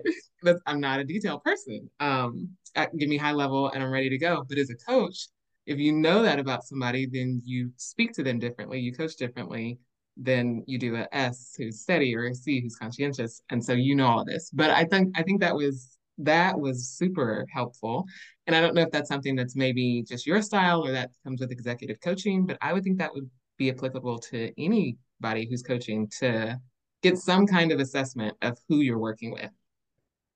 I'm 0.68 0.80
not 0.80 1.00
a 1.00 1.04
detail 1.04 1.40
person. 1.40 1.90
Um, 2.00 2.50
give 2.76 3.10
me 3.10 3.18
high 3.18 3.32
level 3.32 3.70
and 3.70 3.84
I'm 3.84 3.90
ready 3.90 4.10
to 4.10 4.18
go. 4.18 4.46
But 4.48 4.60
as 4.60 4.70
a 4.70 4.76
coach, 4.76 5.28
if 5.66 5.80
you 5.80 5.92
know 5.92 6.22
that 6.22 6.38
about 6.40 6.64
somebody, 6.66 7.08
then 7.08 7.42
you 7.44 7.72
speak 7.78 8.14
to 8.14 8.24
them 8.24 8.38
differently, 8.38 8.80
you 8.80 8.94
coach 8.94 9.16
differently 9.16 9.80
than 10.18 10.64
you 10.66 10.78
do 10.78 10.96
a 10.96 11.08
S 11.12 11.54
who's 11.58 11.82
steady 11.82 12.16
or 12.16 12.26
a 12.26 12.36
C 12.36 12.62
who's 12.62 12.76
conscientious. 12.76 13.42
And 13.50 13.64
so 13.64 13.74
you 13.74 13.96
know 13.96 14.08
all 14.08 14.26
this. 14.26 14.50
But 14.52 14.72
I 14.72 14.86
think 14.86 15.18
I 15.18 15.24
think 15.24 15.42
that 15.42 15.56
was 15.56 15.98
that 16.20 16.58
was 16.58 16.88
super 16.90 17.46
helpful. 17.52 18.06
And 18.48 18.56
I 18.56 18.62
don't 18.62 18.76
know 18.76 18.82
if 18.82 18.92
that's 18.92 19.10
something 19.10 19.36
that's 19.36 19.56
maybe 19.56 20.04
just 20.04 20.26
your 20.26 20.42
style 20.42 20.86
or 20.86 20.92
that 20.92 21.12
comes 21.24 21.42
with 21.42 21.52
executive 21.52 22.00
coaching, 22.00 22.46
but 22.46 22.58
I 22.62 22.74
would 22.74 22.84
think 22.84 23.00
that 23.00 23.14
would 23.14 23.30
be 23.58 23.70
applicable 23.70 24.20
to 24.20 24.52
anybody 24.62 25.48
who's 25.50 25.62
coaching 25.62 26.10
to 26.20 26.60
get 27.02 27.18
some 27.18 27.46
kind 27.46 27.72
of 27.72 27.80
assessment 27.80 28.36
of 28.42 28.58
who 28.70 28.80
you're 28.80 29.00
working 29.00 29.32
with. 29.32 29.50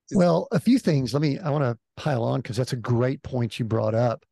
Just- 0.08 0.18
well, 0.18 0.48
a 0.52 0.60
few 0.60 0.78
things. 0.78 1.14
Let 1.14 1.22
me, 1.22 1.38
I 1.38 1.50
want 1.50 1.64
to 1.64 1.78
pile 1.96 2.22
on 2.22 2.40
because 2.40 2.56
that's 2.56 2.72
a 2.72 2.76
great 2.76 3.22
point 3.22 3.58
you 3.58 3.64
brought 3.64 3.94
up. 3.94 4.24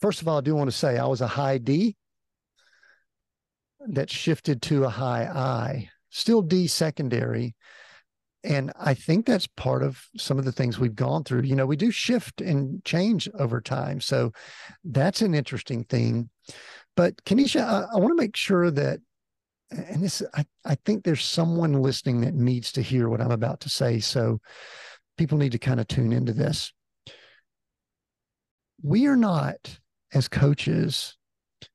First 0.00 0.20
of 0.22 0.28
all, 0.28 0.38
I 0.38 0.40
do 0.40 0.54
want 0.54 0.70
to 0.70 0.76
say 0.76 0.98
I 0.98 1.06
was 1.06 1.20
a 1.20 1.26
high 1.26 1.58
D 1.58 1.96
that 3.88 4.10
shifted 4.10 4.62
to 4.62 4.84
a 4.84 4.90
high 4.90 5.24
I, 5.24 5.90
still 6.10 6.42
D 6.42 6.66
secondary. 6.66 7.54
And 8.42 8.72
I 8.80 8.94
think 8.94 9.26
that's 9.26 9.46
part 9.46 9.82
of 9.82 10.02
some 10.16 10.38
of 10.38 10.46
the 10.46 10.52
things 10.52 10.78
we've 10.78 10.94
gone 10.94 11.24
through. 11.24 11.42
You 11.42 11.56
know, 11.56 11.66
we 11.66 11.76
do 11.76 11.90
shift 11.90 12.40
and 12.40 12.82
change 12.84 13.28
over 13.38 13.60
time. 13.60 14.00
So 14.00 14.32
that's 14.82 15.20
an 15.20 15.34
interesting 15.34 15.84
thing. 15.84 16.30
But 16.96 17.22
Kenesha, 17.24 17.62
I, 17.62 17.94
I 17.94 17.98
want 17.98 18.10
to 18.10 18.22
make 18.22 18.36
sure 18.36 18.70
that, 18.70 19.00
and 19.70 20.02
this, 20.02 20.22
I, 20.34 20.44
I 20.64 20.74
think 20.74 21.04
there's 21.04 21.24
someone 21.24 21.74
listening 21.74 22.22
that 22.22 22.34
needs 22.34 22.72
to 22.72 22.82
hear 22.82 23.08
what 23.08 23.20
I'm 23.20 23.30
about 23.30 23.60
to 23.60 23.68
say. 23.68 24.00
So 24.00 24.40
people 25.18 25.36
need 25.36 25.52
to 25.52 25.58
kind 25.58 25.78
of 25.78 25.86
tune 25.86 26.12
into 26.12 26.32
this. 26.32 26.72
We 28.82 29.06
are 29.06 29.16
not, 29.16 29.78
as 30.14 30.28
coaches, 30.28 31.16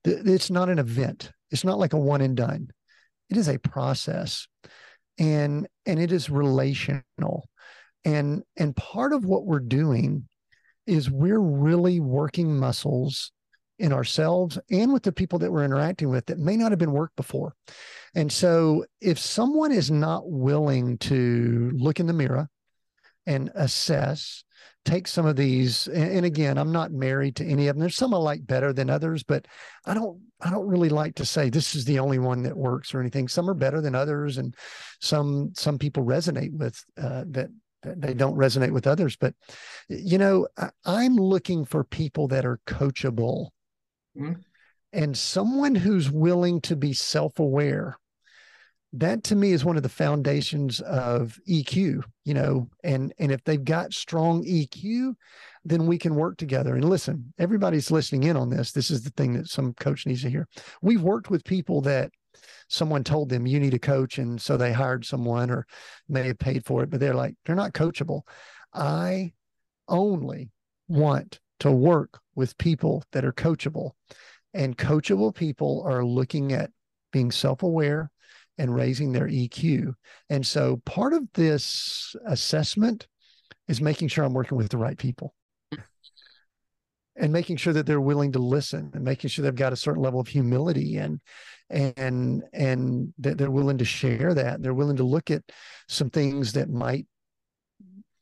it's 0.03 0.49
not 0.49 0.69
an 0.69 0.79
event. 0.79 1.31
It's 1.55 1.63
not 1.63 1.79
like 1.79 1.93
a 1.93 1.97
one 1.97 2.19
and 2.19 2.35
done. 2.35 2.67
It 3.29 3.37
is 3.37 3.47
a 3.47 3.57
process 3.57 4.45
and 5.17 5.69
and 5.85 6.01
it 6.01 6.11
is 6.11 6.29
relational 6.29 7.47
and 8.03 8.43
and 8.57 8.75
part 8.75 9.13
of 9.13 9.23
what 9.23 9.45
we're 9.45 9.61
doing 9.61 10.27
is 10.85 11.09
we're 11.09 11.39
really 11.39 12.01
working 12.01 12.59
muscles 12.59 13.31
in 13.79 13.93
ourselves 13.93 14.59
and 14.69 14.91
with 14.91 15.03
the 15.03 15.13
people 15.13 15.39
that 15.39 15.51
we're 15.51 15.63
interacting 15.63 16.09
with 16.09 16.25
that 16.25 16.39
may 16.39 16.57
not 16.57 16.73
have 16.73 16.79
been 16.79 16.91
worked 16.91 17.15
before. 17.15 17.55
And 18.13 18.29
so 18.29 18.83
if 18.99 19.17
someone 19.17 19.71
is 19.71 19.89
not 19.89 20.29
willing 20.29 20.97
to 20.99 21.71
look 21.73 22.01
in 22.01 22.07
the 22.07 22.11
mirror 22.11 22.49
and 23.25 23.51
assess, 23.55 24.43
take 24.83 25.07
some 25.07 25.25
of 25.25 25.35
these 25.35 25.87
and, 25.87 26.25
again, 26.25 26.57
I'm 26.57 26.71
not 26.71 26.91
married 26.91 27.35
to 27.37 27.45
any 27.45 27.67
of 27.67 27.75
them. 27.75 27.81
There's 27.81 27.95
some 27.95 28.13
I 28.13 28.17
like 28.17 28.45
better 28.45 28.73
than 28.73 28.89
others, 28.89 29.23
but 29.23 29.47
I 29.85 29.93
don't 29.93 30.21
I 30.41 30.49
don't 30.49 30.67
really 30.67 30.89
like 30.89 31.15
to 31.15 31.25
say 31.25 31.49
this 31.49 31.75
is 31.75 31.85
the 31.85 31.99
only 31.99 32.19
one 32.19 32.43
that 32.43 32.55
works 32.55 32.93
or 32.93 32.99
anything. 32.99 33.27
Some 33.27 33.49
are 33.49 33.55
better 33.55 33.81
than 33.81 33.95
others 33.95 34.37
and 34.37 34.55
some 35.01 35.51
some 35.55 35.77
people 35.77 36.03
resonate 36.03 36.53
with 36.53 36.83
uh, 36.97 37.23
that 37.29 37.49
they 37.83 38.15
don't 38.15 38.35
resonate 38.35 38.71
with 38.71 38.87
others 38.87 39.15
but 39.15 39.35
you 39.89 40.17
know 40.17 40.47
i'm 40.85 41.15
looking 41.15 41.63
for 41.63 41.83
people 41.83 42.27
that 42.27 42.43
are 42.43 42.59
coachable 42.65 43.49
Mm-hmm. 44.17 44.33
And 44.93 45.17
someone 45.17 45.75
who's 45.75 46.09
willing 46.09 46.61
to 46.61 46.75
be 46.75 46.93
self 46.93 47.39
aware, 47.39 47.97
that 48.99 49.23
to 49.25 49.35
me 49.35 49.51
is 49.51 49.65
one 49.65 49.77
of 49.77 49.83
the 49.83 49.89
foundations 49.89 50.79
of 50.81 51.39
EQ, 51.49 52.03
you 52.23 52.33
know, 52.33 52.69
and 52.83 53.13
and 53.19 53.31
if 53.31 53.43
they've 53.43 53.63
got 53.63 53.93
strong 53.93 54.43
EQ, 54.45 55.15
then 55.63 55.85
we 55.85 55.97
can 55.97 56.15
work 56.15 56.37
together. 56.37 56.75
And 56.75 56.89
listen, 56.89 57.33
everybody's 57.37 57.91
listening 57.91 58.23
in 58.23 58.37
on 58.37 58.49
this. 58.49 58.71
This 58.71 58.91
is 58.91 59.03
the 59.03 59.09
thing 59.11 59.33
that 59.33 59.47
some 59.47 59.73
coach 59.73 60.05
needs 60.05 60.21
to 60.21 60.29
hear. 60.29 60.47
We've 60.81 61.01
worked 61.01 61.29
with 61.29 61.43
people 61.43 61.81
that 61.81 62.11
someone 62.69 63.03
told 63.03 63.29
them 63.29 63.45
you 63.45 63.59
need 63.59 63.73
a 63.73 63.79
coach 63.79 64.17
and 64.17 64.41
so 64.41 64.57
they 64.57 64.71
hired 64.73 65.05
someone 65.05 65.49
or 65.49 65.65
may 66.07 66.27
have 66.27 66.39
paid 66.39 66.65
for 66.65 66.83
it, 66.83 66.89
but 66.89 66.99
they're 66.99 67.13
like, 67.13 67.35
they're 67.45 67.55
not 67.55 67.73
coachable. 67.73 68.21
I 68.73 69.33
only 69.87 70.51
want 70.87 71.39
to 71.59 71.71
work 71.71 72.19
with 72.35 72.57
people 72.57 73.03
that 73.11 73.25
are 73.25 73.33
coachable. 73.33 73.91
And 74.53 74.77
coachable 74.77 75.35
people 75.35 75.83
are 75.85 76.03
looking 76.05 76.53
at 76.53 76.71
being 77.11 77.31
self 77.31 77.63
aware 77.63 78.09
and 78.57 78.73
raising 78.73 79.11
their 79.11 79.27
EQ. 79.27 79.93
And 80.29 80.45
so 80.45 80.81
part 80.85 81.13
of 81.13 81.27
this 81.33 82.15
assessment 82.25 83.07
is 83.67 83.81
making 83.81 84.07
sure 84.07 84.23
I'm 84.23 84.33
working 84.33 84.57
with 84.57 84.69
the 84.69 84.77
right 84.77 84.97
people. 84.97 85.33
Mm-hmm. 85.73 85.81
And 87.17 87.33
making 87.33 87.57
sure 87.57 87.73
that 87.73 87.85
they're 87.85 88.01
willing 88.01 88.33
to 88.33 88.39
listen 88.39 88.91
and 88.93 89.03
making 89.03 89.29
sure 89.29 89.43
they've 89.43 89.55
got 89.55 89.73
a 89.73 89.77
certain 89.77 90.03
level 90.03 90.19
of 90.19 90.27
humility 90.27 90.97
and 90.97 91.21
and 91.69 92.43
and 92.53 93.13
that 93.17 93.37
they're 93.37 93.49
willing 93.49 93.77
to 93.79 93.85
share 93.85 94.33
that. 94.33 94.61
They're 94.61 94.73
willing 94.73 94.97
to 94.97 95.03
look 95.03 95.31
at 95.31 95.43
some 95.87 96.09
things 96.09 96.53
that 96.53 96.69
might 96.69 97.07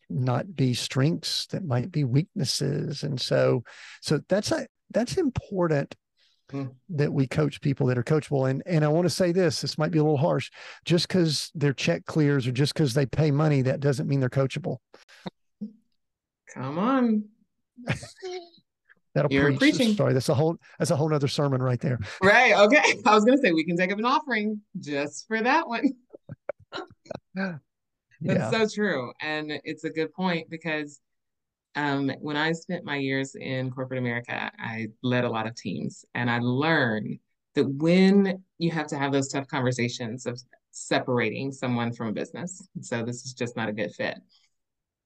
not 0.10 0.56
be 0.56 0.74
strengths 0.74 1.48
that 1.48 1.66
might 1.66 1.92
be 1.92 2.04
weaknesses. 2.04 3.04
And 3.04 3.20
so 3.20 3.64
so 4.02 4.20
that's 4.30 4.52
a 4.52 4.68
that's 4.92 5.18
important 5.18 5.96
mm. 6.54 6.72
that 6.90 7.12
we 7.12 7.28
coach 7.28 7.60
people 7.62 7.88
that 7.88 7.98
are 7.98 8.04
coachable. 8.04 8.50
And 8.50 8.64
and 8.66 8.86
I 8.86 8.88
want 8.88 9.06
to 9.06 9.10
say 9.10 9.32
this, 9.32 9.62
this 9.62 9.78
might 9.78 9.92
be 9.92 10.00
a 10.00 10.04
little 10.04 10.18
harsh. 10.18 10.52
Just 10.86 11.08
because 11.08 11.52
their 11.56 11.74
check 11.74 12.06
clears 12.06 12.48
or 12.48 12.52
just 12.52 12.74
because 12.74 12.94
they 12.94 13.06
pay 13.06 13.32
money, 13.32 13.62
that 13.64 13.80
doesn't 13.80 14.08
mean 14.08 14.20
they're 14.20 14.30
coachable. 14.30 14.78
Come 16.54 16.78
on. 16.78 17.26
That'll 19.16 19.32
You're 19.32 19.46
preach. 19.46 19.60
preaching. 19.60 19.96
Sorry, 19.96 20.14
that's 20.14 20.30
a 20.30 20.34
whole 20.34 20.58
that's 20.80 20.92
a 20.92 20.96
whole 20.96 21.14
other 21.14 21.28
sermon 21.28 21.62
right 21.62 21.80
there. 21.80 22.00
Right. 22.22 22.54
Okay. 22.54 22.82
I 23.06 23.14
was 23.14 23.26
gonna 23.26 23.38
say 23.38 23.52
we 23.52 23.64
can 23.64 23.78
take 23.78 23.92
up 23.92 24.00
an 24.00 24.06
offering 24.06 24.62
just 24.80 25.28
for 25.28 25.42
that 25.42 25.68
one. 25.68 25.90
That's 28.26 28.54
yeah. 28.54 28.66
so 28.66 28.68
true. 28.68 29.12
And 29.22 29.52
it's 29.66 29.84
a 29.84 29.90
good 29.90 30.14
point 30.14 30.50
because 30.50 31.02
um, 31.76 32.12
when 32.20 32.38
I 32.38 32.52
spent 32.52 32.86
my 32.86 32.98
years 32.98 33.36
in 33.36 33.72
corporate 33.72 34.00
America, 34.00 34.52
I 34.60 34.88
led 35.02 35.24
a 35.24 35.30
lot 35.30 35.48
of 35.48 35.56
teams 35.56 36.06
and 36.14 36.30
I 36.30 36.40
learned 36.40 37.20
that 37.56 37.66
when 37.66 38.44
you 38.58 38.72
have 38.72 38.88
to 38.88 38.98
have 38.98 39.12
those 39.12 39.28
tough 39.30 39.48
conversations 39.48 40.26
of 40.26 40.42
separating 40.72 41.52
someone 41.52 41.94
from 41.94 42.08
a 42.08 42.14
business, 42.14 42.68
so 42.82 43.04
this 43.04 43.26
is 43.26 43.34
just 43.34 43.56
not 43.56 43.70
a 43.70 43.74
good 43.74 43.94
fit. 43.94 44.18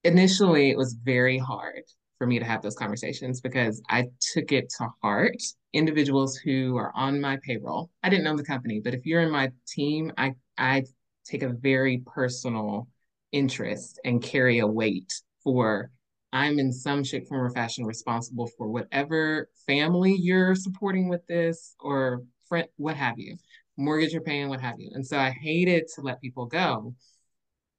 Initially, 0.04 0.70
it 0.70 0.78
was 0.78 0.94
very 0.94 1.38
hard 1.38 1.84
for 2.18 2.26
me 2.26 2.40
to 2.40 2.46
have 2.46 2.62
those 2.62 2.76
conversations 2.76 3.42
because 3.42 3.82
I 3.90 4.08
took 4.34 4.52
it 4.52 4.70
to 4.78 4.90
heart. 5.02 5.38
Individuals 5.74 6.38
who 6.38 6.78
are 6.78 6.92
on 6.96 7.22
my 7.22 7.38
payroll, 7.44 7.92
I 8.04 8.10
didn't 8.10 8.24
know 8.24 8.36
the 8.36 8.44
company, 8.44 8.80
but 8.80 8.94
if 8.94 9.06
you're 9.06 9.22
in 9.22 9.32
my 9.32 9.52
team, 9.68 10.12
I 10.18 10.34
I 10.58 10.84
take 11.26 11.44
a 11.44 11.50
very 11.50 12.02
personal 12.06 12.88
interest 13.32 14.00
and 14.06 14.24
carry 14.24 14.60
a 14.60 14.68
weight 14.68 15.14
for 15.44 15.92
I'm 16.34 16.60
in 16.60 16.72
some 16.72 17.04
shape, 17.04 17.28
form, 17.28 17.46
or 17.46 17.50
fashion 17.52 17.86
responsible 17.86 18.48
for 18.58 18.68
whatever 18.68 19.50
family 19.66 20.16
you're 20.16 20.56
supporting 20.56 21.10
with 21.10 21.26
this 21.28 21.76
or 21.80 22.24
friend, 22.48 22.68
what 22.78 22.96
have 22.96 23.18
you, 23.18 23.38
mortgage 23.78 24.12
you're 24.12 24.22
paying, 24.22 24.50
what 24.50 24.62
have 24.62 24.80
you. 24.80 24.92
And 24.94 25.06
so 25.06 25.18
I 25.18 25.32
hated 25.32 25.86
to 25.96 26.02
let 26.02 26.22
people 26.22 26.46
go, 26.46 26.94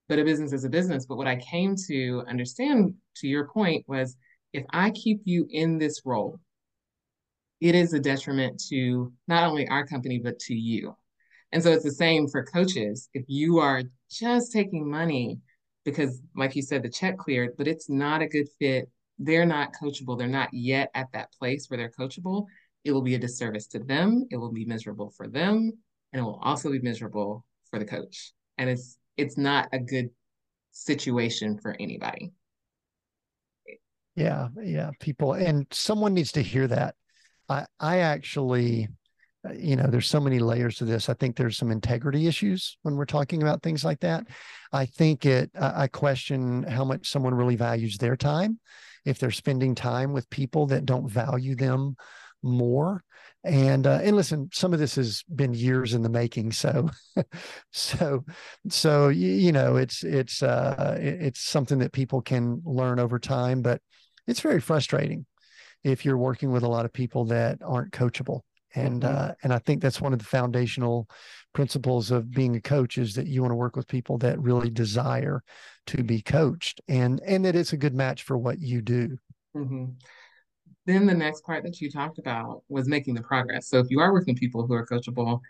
but 0.08 0.18
a 0.18 0.24
business 0.24 0.52
is 0.52 0.64
a 0.64 0.70
business. 0.70 1.06
But 1.06 1.18
what 1.18 1.26
I 1.26 1.36
came 1.36 1.76
to 1.88 2.24
understand, 2.26 2.94
to 3.16 3.28
your 3.28 3.48
point, 3.48 3.84
was 3.86 4.16
if 4.52 4.64
I 4.70 4.90
keep 4.90 5.20
you 5.24 5.46
in 5.50 5.78
this 5.78 6.02
role, 6.04 6.40
it 7.60 7.74
is 7.74 7.92
a 7.92 8.00
detriment 8.00 8.62
to 8.70 9.12
not 9.26 9.44
only 9.44 9.68
our 9.68 9.86
company, 9.86 10.18
but 10.18 10.38
to 10.40 10.54
you. 10.54 10.96
And 11.52 11.62
so 11.62 11.72
it's 11.72 11.84
the 11.84 11.90
same 11.90 12.28
for 12.28 12.44
coaches. 12.44 13.08
If 13.14 13.24
you 13.26 13.58
are 13.58 13.82
just 14.10 14.52
taking 14.52 14.88
money 14.88 15.40
because, 15.90 16.20
like 16.36 16.54
you 16.54 16.62
said, 16.62 16.82
the 16.82 16.88
check 16.88 17.16
cleared, 17.16 17.56
but 17.56 17.66
it's 17.66 17.88
not 17.88 18.22
a 18.22 18.28
good 18.28 18.46
fit, 18.58 18.90
they're 19.18 19.46
not 19.46 19.72
coachable. 19.72 20.16
They're 20.16 20.28
not 20.28 20.52
yet 20.52 20.90
at 20.94 21.10
that 21.12 21.32
place 21.32 21.68
where 21.68 21.78
they're 21.78 21.90
coachable. 21.90 22.46
It 22.84 22.92
will 22.92 23.02
be 23.02 23.14
a 23.14 23.18
disservice 23.18 23.66
to 23.68 23.78
them. 23.78 24.26
It 24.30 24.36
will 24.36 24.52
be 24.52 24.64
miserable 24.64 25.10
for 25.10 25.26
them, 25.26 25.72
and 26.12 26.20
it 26.20 26.22
will 26.22 26.40
also 26.42 26.70
be 26.70 26.78
miserable 26.80 27.44
for 27.70 27.78
the 27.78 27.84
coach. 27.84 28.32
And 28.58 28.70
it's 28.70 28.98
it's 29.16 29.36
not 29.36 29.68
a 29.72 29.78
good 29.78 30.10
situation 30.70 31.58
for 31.58 31.74
anybody. 31.80 32.32
Yeah, 34.14 34.48
yeah, 34.62 34.90
people 35.00 35.32
and 35.32 35.66
someone 35.72 36.14
needs 36.14 36.32
to 36.32 36.42
hear 36.42 36.66
that. 36.68 36.94
I 37.48 37.66
I 37.80 37.98
actually 37.98 38.88
you 39.54 39.76
know 39.76 39.86
there's 39.86 40.08
so 40.08 40.20
many 40.20 40.38
layers 40.38 40.76
to 40.76 40.84
this. 40.84 41.08
I 41.08 41.14
think 41.14 41.36
there's 41.36 41.56
some 41.56 41.70
integrity 41.70 42.26
issues 42.26 42.76
when 42.82 42.96
we're 42.96 43.04
talking 43.04 43.42
about 43.42 43.62
things 43.62 43.84
like 43.84 44.00
that. 44.00 44.26
I 44.72 44.86
think 44.86 45.24
it 45.24 45.50
i 45.58 45.86
question 45.86 46.64
how 46.64 46.84
much 46.84 47.08
someone 47.08 47.34
really 47.34 47.56
values 47.56 47.96
their 47.98 48.16
time 48.16 48.58
if 49.04 49.18
they're 49.18 49.30
spending 49.30 49.74
time 49.74 50.12
with 50.12 50.28
people 50.30 50.66
that 50.66 50.84
don't 50.84 51.08
value 51.08 51.54
them 51.54 51.96
more. 52.42 53.02
And 53.44 53.86
uh, 53.86 54.00
and 54.02 54.16
listen 54.16 54.50
some 54.52 54.74
of 54.74 54.80
this 54.80 54.96
has 54.96 55.22
been 55.34 55.54
years 55.54 55.94
in 55.94 56.02
the 56.02 56.08
making 56.08 56.50
so 56.52 56.90
so 57.72 58.24
so 58.68 59.08
you 59.08 59.52
know 59.52 59.76
it's 59.76 60.02
it's 60.02 60.42
uh 60.42 60.98
it's 61.00 61.40
something 61.40 61.78
that 61.78 61.92
people 61.92 62.20
can 62.20 62.60
learn 62.64 62.98
over 62.98 63.20
time 63.20 63.62
but 63.62 63.80
it's 64.26 64.40
very 64.40 64.60
frustrating 64.60 65.24
if 65.84 66.04
you're 66.04 66.18
working 66.18 66.50
with 66.50 66.64
a 66.64 66.68
lot 66.68 66.84
of 66.84 66.92
people 66.92 67.26
that 67.26 67.60
aren't 67.64 67.92
coachable 67.92 68.40
and 68.78 69.02
mm-hmm. 69.02 69.30
uh, 69.30 69.32
and 69.42 69.52
I 69.52 69.58
think 69.58 69.82
that's 69.82 70.00
one 70.00 70.12
of 70.12 70.18
the 70.18 70.24
foundational 70.24 71.08
principles 71.52 72.10
of 72.10 72.30
being 72.30 72.56
a 72.56 72.60
coach 72.60 72.98
is 72.98 73.14
that 73.14 73.26
you 73.26 73.42
want 73.42 73.52
to 73.52 73.56
work 73.56 73.76
with 73.76 73.88
people 73.88 74.18
that 74.18 74.40
really 74.40 74.70
desire 74.70 75.42
to 75.86 76.02
be 76.02 76.20
coached 76.22 76.80
and 76.88 77.20
and 77.26 77.44
that 77.44 77.56
it's 77.56 77.72
a 77.72 77.76
good 77.76 77.94
match 77.94 78.22
for 78.22 78.38
what 78.38 78.60
you 78.60 78.80
do. 78.80 79.16
Mm-hmm. 79.56 79.86
Then 80.86 81.06
the 81.06 81.14
next 81.14 81.44
part 81.44 81.64
that 81.64 81.80
you 81.80 81.90
talked 81.90 82.18
about 82.18 82.62
was 82.68 82.88
making 82.88 83.14
the 83.14 83.22
progress. 83.22 83.68
So 83.68 83.78
if 83.78 83.90
you 83.90 84.00
are 84.00 84.12
working 84.12 84.34
with 84.34 84.40
people 84.40 84.66
who 84.66 84.72
are 84.72 84.86
coachable, 84.86 85.40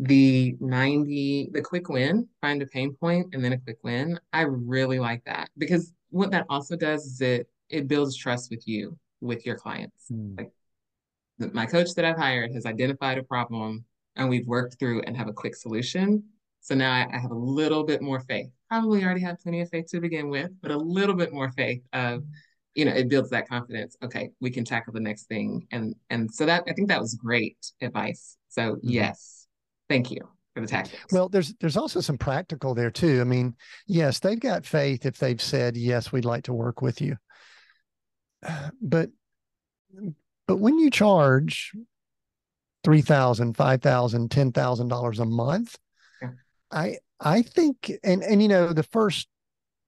the 0.00 0.56
90 0.60 1.50
the 1.52 1.62
quick 1.62 1.88
win 1.88 2.28
find 2.40 2.60
a 2.62 2.66
pain 2.66 2.92
point 2.94 3.28
and 3.32 3.44
then 3.44 3.52
a 3.52 3.58
quick 3.58 3.78
win 3.84 4.18
i 4.32 4.40
really 4.40 4.98
like 4.98 5.24
that 5.24 5.48
because 5.56 5.92
what 6.10 6.32
that 6.32 6.44
also 6.48 6.74
does 6.74 7.06
is 7.06 7.20
it 7.20 7.48
it 7.68 7.86
builds 7.86 8.16
trust 8.16 8.50
with 8.50 8.66
you 8.66 8.98
with 9.20 9.46
your 9.46 9.54
clients 9.54 10.06
mm. 10.10 10.36
like 10.36 10.50
my 11.38 11.66
coach 11.66 11.94
that 11.94 12.04
I've 12.04 12.16
hired 12.16 12.52
has 12.52 12.66
identified 12.66 13.18
a 13.18 13.22
problem 13.22 13.84
and 14.16 14.28
we've 14.28 14.46
worked 14.46 14.78
through 14.78 15.02
and 15.02 15.16
have 15.16 15.28
a 15.28 15.32
quick 15.32 15.56
solution. 15.56 16.22
So 16.60 16.74
now 16.74 16.92
I, 16.92 17.06
I, 17.12 17.18
have 17.18 17.30
a 17.30 17.36
little 17.36 17.84
bit 17.84 18.00
more 18.00 18.20
faith. 18.20 18.48
Probably 18.70 19.04
already 19.04 19.20
had 19.20 19.38
plenty 19.40 19.60
of 19.60 19.68
faith 19.68 19.86
to 19.90 20.00
begin 20.00 20.30
with, 20.30 20.50
but 20.62 20.70
a 20.70 20.76
little 20.76 21.14
bit 21.14 21.32
more 21.32 21.50
faith 21.50 21.82
of, 21.92 22.24
you 22.74 22.84
know, 22.84 22.92
it 22.92 23.08
builds 23.08 23.30
that 23.30 23.48
confidence. 23.48 23.96
Okay, 24.02 24.30
we 24.40 24.50
can 24.50 24.64
tackle 24.64 24.92
the 24.92 25.00
next 25.00 25.24
thing. 25.24 25.66
And 25.70 25.94
and 26.08 26.32
so 26.32 26.46
that 26.46 26.64
I 26.68 26.72
think 26.72 26.88
that 26.88 27.00
was 27.00 27.14
great 27.14 27.58
advice. 27.82 28.36
So 28.48 28.76
mm-hmm. 28.76 28.88
yes, 28.88 29.46
thank 29.88 30.10
you 30.10 30.20
for 30.54 30.60
the 30.62 30.66
tactics. 30.66 31.04
Well, 31.12 31.28
there's 31.28 31.54
there's 31.60 31.76
also 31.76 32.00
some 32.00 32.16
practical 32.16 32.74
there 32.74 32.90
too. 32.90 33.20
I 33.20 33.24
mean, 33.24 33.54
yes, 33.86 34.18
they've 34.20 34.40
got 34.40 34.64
faith 34.64 35.04
if 35.04 35.18
they've 35.18 35.42
said, 35.42 35.76
yes, 35.76 36.12
we'd 36.12 36.24
like 36.24 36.44
to 36.44 36.54
work 36.54 36.80
with 36.80 37.00
you. 37.00 37.16
But 38.80 39.10
but 40.46 40.58
when 40.58 40.78
you 40.78 40.90
charge 40.90 41.72
three 42.82 43.00
thousand, 43.00 43.56
five 43.56 43.82
thousand, 43.82 44.30
ten 44.30 44.52
thousand 44.52 44.88
dollars 44.88 45.18
a 45.18 45.24
month, 45.24 45.76
yeah. 46.20 46.30
I 46.70 46.98
I 47.20 47.42
think 47.42 47.92
and 48.02 48.22
and 48.22 48.42
you 48.42 48.48
know 48.48 48.72
the 48.72 48.82
first 48.82 49.28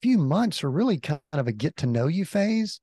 few 0.03 0.19
months 0.19 0.63
are 0.63 0.71
really 0.71 0.99
kind 0.99 1.21
of 1.33 1.49
a 1.49 1.53
get 1.53 1.77
to 1.79 1.87
know 1.87 2.07
you 2.07 2.25
phase. 2.25 2.81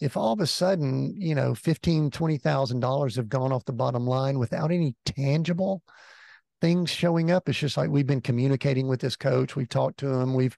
If 0.00 0.16
all 0.16 0.32
of 0.32 0.40
a 0.40 0.46
sudden, 0.46 1.14
you 1.16 1.34
know, 1.34 1.54
fifteen, 1.54 2.10
twenty 2.10 2.38
thousand 2.38 2.80
dollars 2.80 3.16
have 3.16 3.28
gone 3.28 3.52
off 3.52 3.64
the 3.64 3.72
bottom 3.72 4.06
line 4.06 4.38
without 4.38 4.72
any 4.72 4.96
tangible 5.06 5.82
things 6.62 6.90
showing 6.90 7.32
up, 7.32 7.48
it's 7.48 7.58
just 7.58 7.76
like 7.76 7.90
we've 7.90 8.06
been 8.06 8.20
communicating 8.20 8.86
with 8.86 9.00
this 9.00 9.16
coach, 9.16 9.56
we've 9.56 9.68
talked 9.68 9.98
to 9.98 10.08
him, 10.08 10.32
we've 10.32 10.56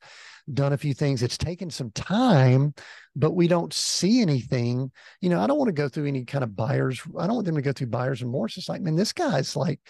done 0.52 0.74
a 0.74 0.78
few 0.78 0.92
things. 0.92 1.22
It's 1.22 1.38
taken 1.38 1.70
some 1.70 1.90
time, 1.92 2.74
but 3.16 3.32
we 3.32 3.48
don't 3.48 3.72
see 3.72 4.20
anything. 4.20 4.92
You 5.22 5.30
know, 5.30 5.40
I 5.40 5.46
don't 5.46 5.56
want 5.56 5.68
to 5.68 5.72
go 5.72 5.88
through 5.88 6.06
any 6.06 6.26
kind 6.26 6.44
of 6.44 6.54
buyers. 6.54 7.00
I 7.18 7.26
don't 7.26 7.36
want 7.36 7.46
them 7.46 7.54
to 7.54 7.62
go 7.62 7.72
through 7.72 7.86
buyers 7.86 8.20
and 8.20 8.30
remorse. 8.30 8.58
It's 8.58 8.68
like, 8.68 8.82
man, 8.82 8.96
this 8.96 9.14
guy's 9.14 9.56
like 9.56 9.80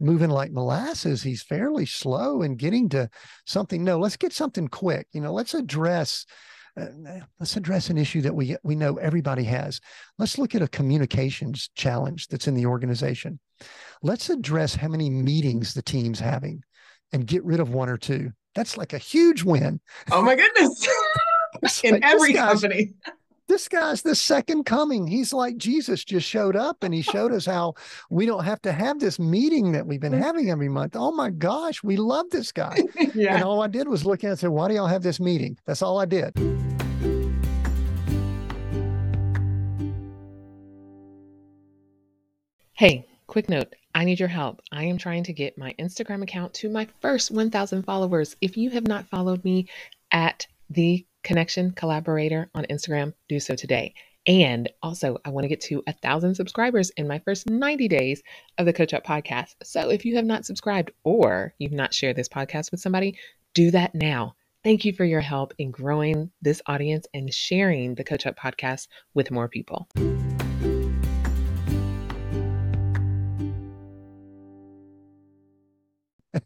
moving 0.00 0.30
like 0.30 0.50
molasses. 0.50 1.22
He's 1.22 1.42
fairly 1.42 1.84
slow 1.84 2.40
in 2.40 2.56
getting 2.56 2.88
to 2.90 3.10
something. 3.44 3.84
No, 3.84 3.98
let's 3.98 4.16
get 4.16 4.32
something 4.32 4.68
quick. 4.68 5.06
You 5.12 5.20
know, 5.20 5.34
let's 5.34 5.52
address 5.52 6.24
let's 7.38 7.56
address 7.56 7.90
an 7.90 7.98
issue 7.98 8.20
that 8.22 8.34
we 8.34 8.56
we 8.62 8.74
know 8.74 8.96
everybody 8.96 9.44
has. 9.44 9.80
Let's 10.18 10.38
look 10.38 10.54
at 10.54 10.62
a 10.62 10.68
communications 10.68 11.70
challenge 11.74 12.28
that's 12.28 12.48
in 12.48 12.54
the 12.54 12.66
organization. 12.66 13.38
Let's 14.02 14.30
address 14.30 14.74
how 14.74 14.88
many 14.88 15.10
meetings 15.10 15.74
the 15.74 15.82
team's 15.82 16.20
having 16.20 16.62
and 17.12 17.26
get 17.26 17.44
rid 17.44 17.60
of 17.60 17.70
one 17.70 17.88
or 17.88 17.96
two. 17.96 18.32
That's 18.54 18.76
like 18.76 18.92
a 18.92 18.98
huge 18.98 19.42
win. 19.42 19.80
Oh 20.10 20.22
my 20.22 20.34
goodness. 20.34 20.86
In 21.82 21.94
like, 21.94 22.04
every 22.04 22.34
company. 22.34 22.92
This 23.48 23.66
guy's 23.66 24.02
the 24.02 24.14
second 24.14 24.64
coming. 24.64 25.06
He's 25.06 25.32
like 25.32 25.56
Jesus 25.56 26.04
just 26.04 26.28
showed 26.28 26.54
up 26.54 26.82
and 26.82 26.92
he 26.92 27.00
showed 27.00 27.32
us 27.32 27.46
how 27.46 27.74
we 28.10 28.26
don't 28.26 28.44
have 28.44 28.60
to 28.62 28.72
have 28.72 29.00
this 29.00 29.18
meeting 29.18 29.72
that 29.72 29.86
we've 29.86 30.00
been 30.00 30.12
having 30.12 30.50
every 30.50 30.68
month. 30.68 30.94
Oh 30.94 31.12
my 31.12 31.30
gosh, 31.30 31.82
we 31.82 31.96
love 31.96 32.26
this 32.30 32.52
guy. 32.52 32.78
yeah. 33.14 33.36
And 33.36 33.44
all 33.44 33.62
I 33.62 33.68
did 33.68 33.88
was 33.88 34.04
look 34.04 34.22
at 34.22 34.26
it 34.26 34.30
and 34.30 34.38
say, 34.38 34.48
Why 34.48 34.68
do 34.68 34.74
y'all 34.74 34.86
have 34.86 35.02
this 35.02 35.18
meeting? 35.18 35.56
That's 35.64 35.80
all 35.80 35.98
I 35.98 36.04
did. 36.04 36.34
Hey, 42.78 43.08
quick 43.26 43.48
note 43.48 43.74
I 43.92 44.04
need 44.04 44.20
your 44.20 44.28
help. 44.28 44.62
I 44.70 44.84
am 44.84 44.98
trying 44.98 45.24
to 45.24 45.32
get 45.32 45.58
my 45.58 45.74
Instagram 45.80 46.22
account 46.22 46.54
to 46.54 46.70
my 46.70 46.86
first 47.00 47.32
1,000 47.32 47.82
followers. 47.82 48.36
If 48.40 48.56
you 48.56 48.70
have 48.70 48.86
not 48.86 49.08
followed 49.08 49.42
me 49.42 49.66
at 50.12 50.46
the 50.70 51.04
Connection 51.24 51.72
Collaborator 51.72 52.48
on 52.54 52.66
Instagram, 52.66 53.14
do 53.28 53.40
so 53.40 53.56
today. 53.56 53.94
And 54.28 54.70
also, 54.80 55.18
I 55.24 55.30
want 55.30 55.42
to 55.42 55.48
get 55.48 55.60
to 55.62 55.82
a 55.88 55.92
thousand 55.92 56.36
subscribers 56.36 56.90
in 56.90 57.08
my 57.08 57.18
first 57.18 57.50
90 57.50 57.88
days 57.88 58.22
of 58.58 58.66
the 58.66 58.72
Coach 58.72 58.94
Up 58.94 59.04
podcast. 59.04 59.56
So 59.64 59.90
if 59.90 60.04
you 60.04 60.14
have 60.14 60.24
not 60.24 60.46
subscribed 60.46 60.92
or 61.02 61.54
you've 61.58 61.72
not 61.72 61.92
shared 61.92 62.14
this 62.14 62.28
podcast 62.28 62.70
with 62.70 62.78
somebody, 62.78 63.18
do 63.54 63.72
that 63.72 63.92
now. 63.96 64.36
Thank 64.62 64.84
you 64.84 64.92
for 64.92 65.04
your 65.04 65.20
help 65.20 65.52
in 65.58 65.72
growing 65.72 66.30
this 66.42 66.62
audience 66.66 67.08
and 67.12 67.34
sharing 67.34 67.96
the 67.96 68.04
Coach 68.04 68.24
Up 68.24 68.38
podcast 68.38 68.86
with 69.14 69.32
more 69.32 69.48
people. 69.48 69.88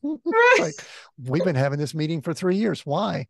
Like 0.02 0.74
we've 1.18 1.44
been 1.44 1.56
having 1.56 1.78
this 1.78 1.94
meeting 1.94 2.20
for 2.20 2.34
three 2.34 2.56
years. 2.56 2.84
Why? 2.84 3.26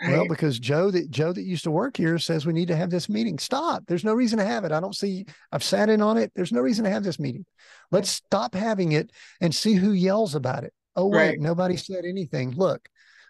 Right. 0.00 0.12
Well, 0.12 0.28
because 0.28 0.60
Joe 0.60 0.92
that 0.92 1.10
Joe 1.10 1.32
that 1.32 1.42
used 1.42 1.64
to 1.64 1.72
work 1.72 1.96
here 1.96 2.18
says 2.18 2.46
we 2.46 2.52
need 2.52 2.68
to 2.68 2.76
have 2.76 2.90
this 2.90 3.08
meeting. 3.08 3.38
Stop. 3.38 3.84
There's 3.88 4.04
no 4.04 4.14
reason 4.14 4.38
to 4.38 4.44
have 4.44 4.64
it. 4.64 4.70
I 4.70 4.78
don't 4.78 4.94
see 4.94 5.26
I've 5.50 5.64
sat 5.64 5.88
in 5.88 6.00
on 6.00 6.16
it. 6.16 6.30
There's 6.36 6.52
no 6.52 6.60
reason 6.60 6.84
to 6.84 6.90
have 6.90 7.02
this 7.02 7.18
meeting. 7.18 7.44
Let's 7.90 8.10
stop 8.10 8.54
having 8.54 8.92
it 8.92 9.10
and 9.40 9.52
see 9.52 9.74
who 9.74 9.92
yells 9.92 10.36
about 10.36 10.62
it. 10.62 10.72
Oh, 10.94 11.06
wait, 11.06 11.18
right. 11.18 11.40
nobody 11.40 11.76
said 11.76 12.04
anything. 12.04 12.52
Look, 12.52 12.88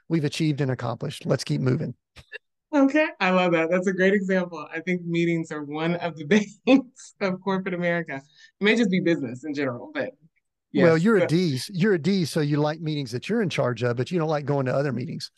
we've 0.09 0.25
achieved 0.25 0.61
and 0.61 0.71
accomplished. 0.71 1.25
Let's 1.25 1.45
keep 1.45 1.61
moving. 1.61 1.95
Okay. 2.75 3.07
I 3.19 3.31
love 3.31 3.53
that. 3.53 3.71
That's 3.71 3.87
a 3.87 3.93
great 3.93 4.13
example. 4.13 4.67
I 4.73 4.81
think 4.81 5.03
meetings 5.03 5.51
are 5.51 5.65
one 5.65 5.95
of 5.97 6.17
the 6.17 6.25
things 6.67 7.15
of 7.21 7.41
corporate 7.41 7.75
America. 7.75 8.17
It 8.17 8.65
may 8.65 8.77
just 8.77 8.91
be 8.91 9.01
business 9.01 9.45
in 9.45 9.55
general, 9.55 9.91
but 9.95 10.11
yes. 10.73 10.85
well, 10.85 10.99
you're 10.99 11.19
a 11.19 11.27
D. 11.27 11.61
You're 11.71 11.95
a 11.95 11.99
D, 11.99 12.25
so 12.25 12.41
you 12.41 12.59
like 12.59 12.81
meetings 12.81 13.11
that 13.13 13.29
you're 13.29 13.43
in 13.43 13.49
charge 13.49 13.83
of, 13.83 13.97
but 13.97 14.11
you 14.11 14.19
don't 14.19 14.29
like 14.29 14.45
going 14.45 14.67
to 14.67 14.75
other 14.75 14.93
meetings. 14.93 15.31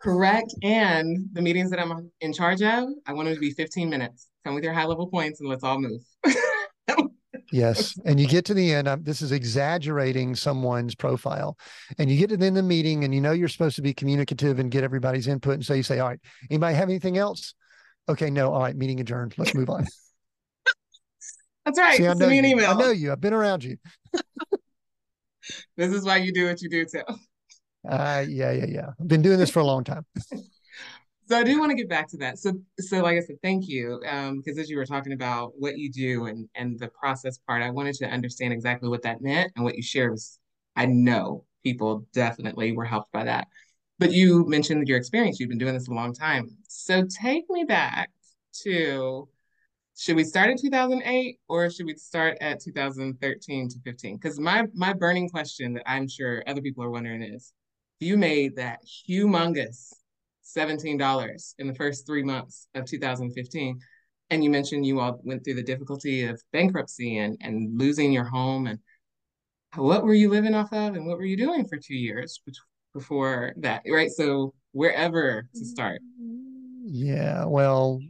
Correct. 0.00 0.54
And 0.62 1.28
the 1.32 1.42
meetings 1.42 1.70
that 1.70 1.80
I'm 1.80 2.10
in 2.20 2.32
charge 2.32 2.62
of, 2.62 2.88
I 3.06 3.12
want 3.12 3.26
them 3.26 3.34
to 3.34 3.40
be 3.40 3.50
15 3.50 3.90
minutes. 3.90 4.28
Come 4.44 4.54
with 4.54 4.64
your 4.64 4.72
high 4.72 4.84
level 4.84 5.08
points 5.08 5.40
and 5.40 5.48
let's 5.48 5.64
all 5.64 5.80
move. 5.80 6.00
yes. 7.52 7.98
And 8.04 8.20
you 8.20 8.28
get 8.28 8.44
to 8.46 8.54
the 8.54 8.72
end, 8.72 8.88
I'm, 8.88 9.02
this 9.02 9.22
is 9.22 9.32
exaggerating 9.32 10.36
someone's 10.36 10.94
profile. 10.94 11.58
And 11.98 12.08
you 12.08 12.16
get 12.16 12.30
to 12.30 12.36
the 12.36 12.46
end 12.46 12.56
of 12.56 12.64
the 12.64 12.68
meeting 12.68 13.02
and 13.02 13.12
you 13.12 13.20
know 13.20 13.32
you're 13.32 13.48
supposed 13.48 13.76
to 13.76 13.82
be 13.82 13.92
communicative 13.92 14.60
and 14.60 14.70
get 14.70 14.84
everybody's 14.84 15.26
input. 15.26 15.54
And 15.54 15.66
so 15.66 15.74
you 15.74 15.82
say, 15.82 15.98
All 15.98 16.08
right, 16.08 16.20
anybody 16.48 16.76
have 16.76 16.88
anything 16.88 17.18
else? 17.18 17.54
Okay, 18.08 18.30
no. 18.30 18.52
All 18.52 18.62
right, 18.62 18.76
meeting 18.76 19.00
adjourned. 19.00 19.34
Let's 19.36 19.54
move 19.54 19.68
on. 19.68 19.86
That's 21.68 21.78
right. 21.78 21.96
See, 21.98 22.04
Send 22.04 22.18
me 22.20 22.38
an 22.38 22.44
you. 22.46 22.50
email. 22.52 22.70
I 22.70 22.74
know 22.74 22.90
you. 22.90 23.12
I've 23.12 23.20
been 23.20 23.34
around 23.34 23.62
you. 23.62 23.76
this 25.76 25.92
is 25.92 26.02
why 26.02 26.16
you 26.16 26.32
do 26.32 26.46
what 26.46 26.62
you 26.62 26.70
do 26.70 26.86
too. 26.86 27.02
Uh, 27.86 28.24
yeah, 28.26 28.52
yeah, 28.52 28.64
yeah. 28.66 28.90
I've 28.98 29.08
been 29.08 29.20
doing 29.20 29.38
this 29.38 29.50
for 29.50 29.60
a 29.60 29.64
long 29.64 29.84
time. 29.84 30.06
so 30.32 31.36
I 31.36 31.42
do 31.42 31.60
want 31.60 31.70
to 31.70 31.76
get 31.76 31.88
back 31.88 32.08
to 32.08 32.16
that. 32.18 32.38
So, 32.38 32.54
so 32.78 33.02
like 33.02 33.18
I 33.18 33.20
said, 33.20 33.36
thank 33.42 33.68
you. 33.68 34.00
Um, 34.08 34.38
because 34.38 34.58
as 34.58 34.70
you 34.70 34.78
were 34.78 34.86
talking 34.86 35.12
about 35.12 35.52
what 35.58 35.76
you 35.76 35.92
do 35.92 36.24
and 36.24 36.48
and 36.54 36.78
the 36.78 36.88
process 36.88 37.36
part, 37.46 37.62
I 37.62 37.68
wanted 37.68 37.96
to 37.96 38.06
understand 38.06 38.54
exactly 38.54 38.88
what 38.88 39.02
that 39.02 39.20
meant 39.20 39.52
and 39.54 39.64
what 39.64 39.76
you 39.76 39.82
shared 39.82 40.12
was. 40.12 40.38
I 40.74 40.86
know 40.86 41.44
people 41.64 42.06
definitely 42.14 42.72
were 42.72 42.86
helped 42.86 43.12
by 43.12 43.24
that. 43.24 43.46
But 43.98 44.12
you 44.12 44.46
mentioned 44.48 44.88
your 44.88 44.96
experience. 44.96 45.38
You've 45.38 45.50
been 45.50 45.58
doing 45.58 45.74
this 45.74 45.88
a 45.88 45.92
long 45.92 46.14
time. 46.14 46.48
So 46.66 47.04
take 47.04 47.44
me 47.50 47.64
back 47.64 48.10
to 48.62 49.28
should 49.98 50.16
we 50.16 50.24
start 50.24 50.50
in 50.50 50.56
2008 50.56 51.38
or 51.48 51.70
should 51.70 51.86
we 51.86 51.94
start 51.94 52.38
at 52.40 52.60
2013 52.60 53.68
to 53.68 53.76
15 53.84 54.16
because 54.16 54.38
my 54.38 54.64
my 54.74 54.92
burning 54.92 55.28
question 55.28 55.74
that 55.74 55.82
i'm 55.86 56.08
sure 56.08 56.42
other 56.46 56.62
people 56.62 56.84
are 56.84 56.90
wondering 56.90 57.22
is 57.22 57.52
you 58.00 58.16
made 58.16 58.56
that 58.56 58.78
humongous 59.08 59.92
$17 60.56 61.54
in 61.58 61.66
the 61.66 61.74
first 61.74 62.06
three 62.06 62.22
months 62.22 62.68
of 62.74 62.84
2015. 62.86 63.78
And 64.30 64.44
you 64.44 64.50
mentioned 64.50 64.86
you 64.86 65.00
all 65.00 65.20
went 65.24 65.44
through 65.44 65.54
the 65.54 65.62
difficulty 65.62 66.24
of 66.24 66.40
bankruptcy 66.52 67.18
and, 67.18 67.36
and 67.40 67.78
losing 67.78 68.12
your 68.12 68.24
home. 68.24 68.66
And 68.66 68.78
what 69.74 70.04
were 70.04 70.14
you 70.14 70.30
living 70.30 70.54
off 70.54 70.72
of 70.72 70.94
and 70.94 71.06
what 71.06 71.18
were 71.18 71.24
you 71.24 71.36
doing 71.36 71.66
for 71.66 71.76
two 71.76 71.94
years 71.96 72.40
before 72.94 73.54
that? 73.58 73.82
Right. 73.90 74.10
So, 74.10 74.54
wherever 74.72 75.48
to 75.54 75.64
start. 75.64 76.00
Yeah. 76.84 77.44
Well, 77.46 78.00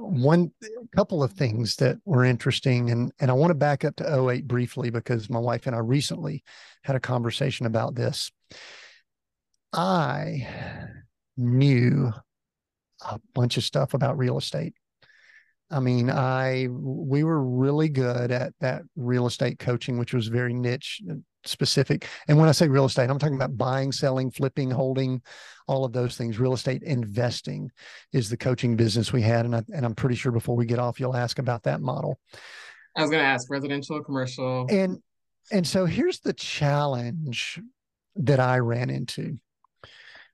one 0.00 0.50
couple 0.94 1.22
of 1.22 1.32
things 1.32 1.76
that 1.76 1.98
were 2.04 2.24
interesting 2.24 2.90
and 2.90 3.12
and 3.20 3.30
I 3.30 3.34
want 3.34 3.50
to 3.50 3.54
back 3.54 3.84
up 3.84 3.96
to 3.96 4.28
08 4.30 4.46
briefly 4.46 4.90
because 4.90 5.28
my 5.28 5.38
wife 5.38 5.66
and 5.66 5.74
I 5.74 5.80
recently 5.80 6.42
had 6.82 6.96
a 6.96 7.00
conversation 7.00 7.66
about 7.66 7.94
this. 7.94 8.30
I 9.72 10.46
knew 11.36 12.12
a 13.00 13.20
bunch 13.34 13.56
of 13.56 13.64
stuff 13.64 13.94
about 13.94 14.18
real 14.18 14.38
estate. 14.38 14.74
I 15.70 15.80
mean, 15.80 16.10
I 16.10 16.68
we 16.70 17.24
were 17.24 17.42
really 17.42 17.88
good 17.88 18.30
at 18.30 18.52
that 18.60 18.82
real 18.96 19.26
estate 19.26 19.58
coaching, 19.58 19.98
which 19.98 20.14
was 20.14 20.28
very 20.28 20.54
niche 20.54 21.02
uh, 21.10 21.14
specific. 21.44 22.06
And 22.26 22.38
when 22.38 22.48
I 22.48 22.52
say 22.52 22.68
real 22.68 22.86
estate, 22.86 23.10
I'm 23.10 23.18
talking 23.18 23.36
about 23.36 23.56
buying, 23.56 23.92
selling, 23.92 24.30
flipping, 24.30 24.70
holding, 24.70 25.20
all 25.66 25.84
of 25.84 25.92
those 25.92 26.16
things. 26.16 26.38
Real 26.38 26.54
estate 26.54 26.82
investing 26.82 27.70
is 28.12 28.30
the 28.30 28.36
coaching 28.36 28.76
business 28.76 29.12
we 29.12 29.22
had, 29.22 29.44
and 29.44 29.56
I, 29.56 29.62
and 29.74 29.84
I'm 29.84 29.94
pretty 29.94 30.16
sure 30.16 30.32
before 30.32 30.56
we 30.56 30.64
get 30.64 30.78
off, 30.78 30.98
you'll 30.98 31.16
ask 31.16 31.38
about 31.38 31.64
that 31.64 31.82
model. 31.82 32.18
I 32.96 33.02
was 33.02 33.10
going 33.10 33.22
to 33.22 33.28
ask 33.28 33.50
residential, 33.50 34.02
commercial, 34.02 34.66
and 34.70 34.98
and 35.52 35.66
so 35.66 35.84
here's 35.84 36.20
the 36.20 36.32
challenge 36.32 37.60
that 38.16 38.40
I 38.40 38.58
ran 38.58 38.90
into. 38.90 39.38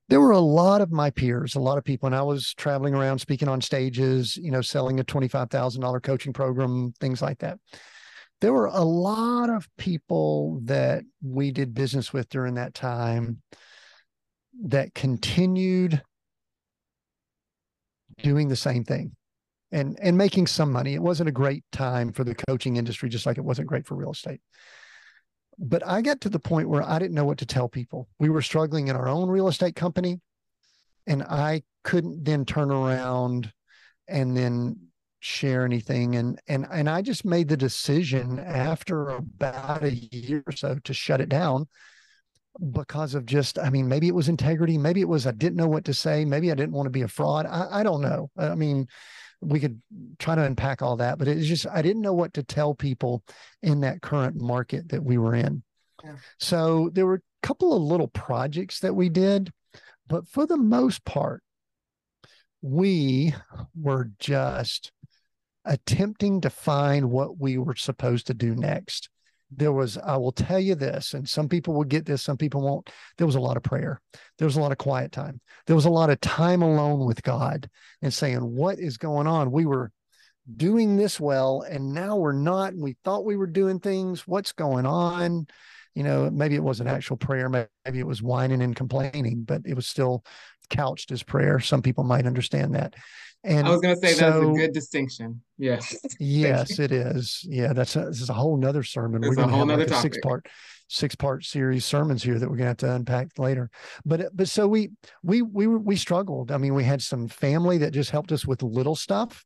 There 0.09 0.21
were 0.21 0.33
a 0.33 0.39
lot 0.39 0.81
of 0.81 0.93
my 0.93 1.11
peers, 1.11 1.55
a 1.55 1.61
lot 1.61 1.79
of 1.79 1.85
people, 1.85 2.07
and 2.07 2.15
I 2.15 2.23
was 2.23 2.53
traveling 2.55 2.95
around 2.95 3.19
speaking 3.21 3.49
on 3.49 3.61
stages, 3.61 4.37
you 4.37 4.51
know, 4.51 4.61
selling 4.61 5.01
a 5.01 5.05
$25,000 5.05 6.03
coaching 6.03 6.33
program, 6.33 6.93
things 7.01 7.23
like 7.23 7.39
that. 7.39 7.59
There 8.41 8.53
were 8.53 8.67
a 8.67 8.83
lot 8.83 9.49
of 9.49 9.67
people 9.79 10.61
that 10.65 11.05
we 11.23 11.51
did 11.51 11.73
business 11.73 12.13
with 12.13 12.29
during 12.29 12.55
that 12.55 12.75
time 12.75 13.41
that 14.65 14.95
continued 14.95 16.03
doing 18.23 18.49
the 18.49 18.57
same 18.57 18.85
thing 18.85 19.17
and 19.73 19.99
and 20.01 20.17
making 20.17 20.47
some 20.47 20.71
money. 20.71 20.95
It 20.95 21.03
wasn't 21.03 21.29
a 21.29 21.33
great 21.33 21.65
time 21.73 22.13
for 22.13 22.23
the 22.23 22.35
coaching 22.35 22.77
industry 22.77 23.09
just 23.09 23.27
like 23.27 23.39
it 23.39 23.45
wasn't 23.45 23.69
great 23.69 23.87
for 23.87 23.97
real 23.97 24.13
estate 24.13 24.41
but 25.59 25.87
i 25.87 26.01
got 26.01 26.21
to 26.21 26.29
the 26.29 26.39
point 26.39 26.69
where 26.69 26.83
i 26.83 26.99
didn't 26.99 27.15
know 27.15 27.25
what 27.25 27.39
to 27.39 27.47
tell 27.47 27.69
people. 27.69 28.09
We 28.19 28.29
were 28.29 28.43
struggling 28.43 28.89
in 28.89 28.97
our 28.97 29.09
own 29.09 29.29
real 29.29 29.49
estate 29.49 29.77
company 29.77 30.21
and 31.07 31.23
i 31.25 31.63
couldn't 31.85 32.25
then 32.25 32.45
turn 32.45 32.71
around 32.71 33.53
and 34.09 34.37
then 34.37 34.77
share 35.25 35.65
anything. 35.65 36.17
And 36.17 36.39
and 36.49 36.67
and 36.71 36.89
I 36.89 37.01
just 37.01 37.25
made 37.25 37.49
the 37.49 37.57
decision 37.57 38.39
after 38.39 39.09
about 39.09 39.83
a 39.83 39.95
year 39.95 40.43
or 40.47 40.53
so 40.53 40.79
to 40.85 40.93
shut 40.93 41.23
it 41.23 41.31
down 41.31 41.67
because 42.73 43.15
of 43.15 43.25
just 43.25 43.59
I 43.59 43.71
mean 43.71 43.89
maybe 43.89 44.07
it 44.07 44.15
was 44.15 44.29
integrity 44.29 44.77
maybe 44.77 45.01
it 45.01 45.09
was 45.09 45.27
I 45.27 45.33
didn't 45.33 45.57
know 45.57 45.67
what 45.67 45.87
to 45.87 45.95
say 45.95 46.25
maybe 46.25 46.53
I 46.53 46.55
didn't 46.55 46.75
want 46.75 46.87
to 46.87 46.91
be 46.91 47.03
a 47.03 47.09
fraud. 47.09 47.47
I, 47.47 47.81
I 47.81 47.83
don't 47.83 48.03
know. 48.03 48.31
I 48.37 48.55
mean 48.55 48.87
we 49.47 49.61
could 49.61 49.81
try 50.19 50.35
to 50.35 50.43
unpack 50.43 50.83
all 50.83 50.97
that 50.97 51.19
but 51.19 51.29
it's 51.29 51.47
just 51.47 51.67
I 51.67 51.83
didn't 51.83 52.03
know 52.03 52.15
what 52.15 52.35
to 52.35 52.43
tell 52.43 52.75
people 52.75 53.23
in 53.63 53.81
that 53.81 54.03
current 54.03 54.41
market 54.41 54.89
that 54.91 55.03
we 55.03 55.19
were 55.19 55.35
in 55.35 55.63
yeah. 56.03 56.17
so 56.39 56.91
there 56.93 57.07
were 57.07 57.17
a 57.17 57.47
couple 57.47 57.75
of 57.75 57.83
little 57.83 58.09
projects 58.09 58.81
that 58.81 58.95
we 58.95 59.09
did 59.09 59.53
but 60.09 60.29
for 60.29 60.47
the 60.47 60.57
most 60.57 61.05
part 61.05 61.43
we 62.63 63.35
were 63.75 64.11
just 64.19 64.91
attempting 65.65 66.41
to 66.43 66.51
find 66.51 67.11
what 67.11 67.39
we 67.39 67.59
were 67.59 67.77
supposed 67.77 68.27
to 68.27 68.35
do 68.35 68.55
next. 68.55 69.09
There 69.51 69.73
was, 69.73 69.99
I 69.99 70.17
will 70.17 70.33
tell 70.33 70.59
you 70.59 70.75
this, 70.75 71.15
and 71.15 71.29
some 71.29 71.49
people 71.49 71.75
will 71.75 71.85
get 71.85 72.07
this, 72.07 72.23
some 72.23 72.37
people 72.37 72.61
won't. 72.61 72.91
There 73.19 73.27
was 73.27 73.37
a 73.37 73.41
lot 73.41 73.57
of 73.57 73.63
prayer. 73.63 74.01
There 74.39 74.47
was 74.47 74.57
a 74.57 74.61
lot 74.61 74.73
of 74.73 74.79
quiet 74.79 75.13
time. 75.13 75.41
There 75.67 75.77
was 75.77 75.85
a 75.85 75.91
lot 75.91 76.11
of 76.11 76.21
time 76.21 76.63
alone 76.63 77.07
with 77.07 77.23
God 77.23 77.69
and 78.03 78.13
saying, 78.13 78.39
What 78.39 78.79
is 78.79 78.97
going 78.97 79.27
on? 79.27 79.53
We 79.53 79.67
were 79.67 79.93
doing 80.57 80.97
this 80.97 81.21
well, 81.21 81.63
and 81.63 81.93
now 81.93 82.17
we're 82.17 82.33
not. 82.33 82.73
And 82.73 82.83
we 82.83 82.97
thought 83.05 83.25
we 83.25 83.37
were 83.37 83.47
doing 83.47 83.81
things. 83.81 84.27
What's 84.27 84.53
going 84.53 84.87
on? 84.87 85.47
You 85.95 86.03
know, 86.03 86.29
maybe 86.31 86.57
it 86.57 86.63
wasn't 86.63 86.89
actual 86.89 87.17
prayer, 87.17 87.49
maybe 87.49 88.01
it 88.01 88.07
was 88.07 88.21
whining 88.21 88.63
and 88.63 88.75
complaining, 88.75 89.45
but 89.45 89.63
it 89.65 89.75
was 89.75 89.87
still 89.87 90.25
couched 90.71 91.11
as 91.11 91.23
prayer. 91.23 91.61
Some 91.61 91.83
people 91.83 92.05
might 92.05 92.27
understand 92.27 92.75
that. 92.75 92.95
And 93.45 93.67
I 93.67 93.71
was 93.71 93.81
going 93.83 93.95
to 93.95 94.01
say 94.01 94.15
so, 94.15 94.31
that's 94.31 94.43
a 94.43 94.53
good 94.53 94.73
distinction. 94.73 95.43
Yes. 95.59 95.95
yes, 96.19 96.79
it 96.79 96.93
is. 96.93 97.45
Yeah, 97.45 97.75
that's 97.75 97.95
a, 97.95 98.07
this 98.07 98.23
is 98.23 98.31
a 98.31 98.35
whole 98.35 98.57
nother 98.57 98.83
sermon. 98.83 99.23
It's 99.23 99.29
we're 99.29 99.35
going 99.35 99.51
to 99.51 99.57
have 99.57 99.69
like 99.69 99.91
a 99.91 100.01
six 100.01 100.17
part, 100.23 100.47
six 100.89 101.15
part 101.15 101.45
series 101.45 101.85
sermons 101.85 102.23
here 102.23 102.39
that 102.39 102.49
we're 102.49 102.57
going 102.57 102.75
to 102.75 102.87
have 102.87 102.91
to 102.91 102.95
unpack 102.95 103.39
later. 103.39 103.69
But 104.07 104.35
but 104.35 104.49
so 104.49 104.67
we 104.67 104.93
we 105.23 105.43
we 105.43 105.67
we 105.67 105.97
struggled. 105.97 106.53
I 106.53 106.57
mean, 106.57 106.73
we 106.73 106.85
had 106.85 107.03
some 107.03 107.29
family 107.29 107.77
that 107.79 107.93
just 107.93 108.11
helped 108.11 108.33
us 108.33 108.47
with 108.47 108.63
little 108.63 108.97
stuff, 108.97 109.45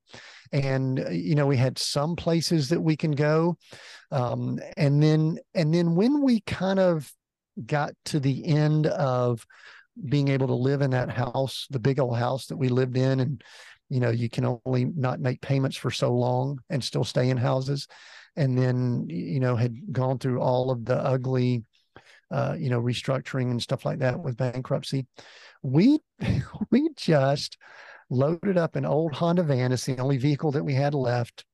and 0.53 1.05
you 1.11 1.35
know 1.35 1.47
we 1.47 1.57
had 1.57 1.77
some 1.77 2.15
places 2.15 2.69
that 2.69 2.81
we 2.81 2.97
can 2.97 3.13
go, 3.13 3.57
um, 4.13 4.61
and 4.77 5.03
then 5.03 5.41
and 5.55 5.75
then 5.75 5.97
when 5.97 6.23
we 6.23 6.41
kind 6.43 6.79
of 6.79 7.13
got 7.67 7.93
to 8.05 8.21
the 8.21 8.47
end 8.47 8.87
of 8.87 9.45
being 10.07 10.29
able 10.29 10.47
to 10.47 10.55
live 10.55 10.83
in 10.83 10.91
that 10.91 11.11
house, 11.11 11.67
the 11.71 11.79
big 11.79 11.99
old 11.99 12.17
house 12.17 12.47
that 12.47 12.57
we 12.57 12.69
lived 12.69 12.97
in, 12.97 13.21
and 13.21 13.43
you 13.89 14.01
know 14.01 14.11
you 14.11 14.29
can 14.29 14.59
only 14.65 14.85
not 14.85 15.21
make 15.21 15.41
payments 15.41 15.77
for 15.77 15.91
so 15.91 16.15
long 16.15 16.59
and 16.71 16.83
still 16.83 17.05
stay 17.05 17.31
in 17.31 17.37
houses 17.37 17.87
and 18.37 18.57
then 18.57 19.07
you 19.09 19.41
know 19.41 19.57
had 19.57 19.75
gone 19.93 20.19
through 20.19 20.41
all 20.41 20.71
of 20.71 20.85
the 20.85 20.97
ugly 20.97 21.65
uh, 22.31 22.55
you 22.59 22.69
know 22.69 22.81
restructuring 22.81 23.51
and 23.51 23.63
stuff 23.63 23.87
like 23.87 24.01
that 24.01 24.21
with 24.21 24.37
bankruptcy 24.37 25.07
we 25.63 25.99
we 26.71 26.91
just 26.97 27.57
loaded 28.11 28.59
up 28.59 28.77
an 28.77 28.85
old 28.85 29.15
honda 29.15 29.43
van 29.43 29.73
it's 29.73 29.87
the 29.87 29.99
only 29.99 30.19
vehicle 30.19 30.53
that 30.53 30.65
we 30.65 30.75
had 30.75 30.93
left 30.93 31.47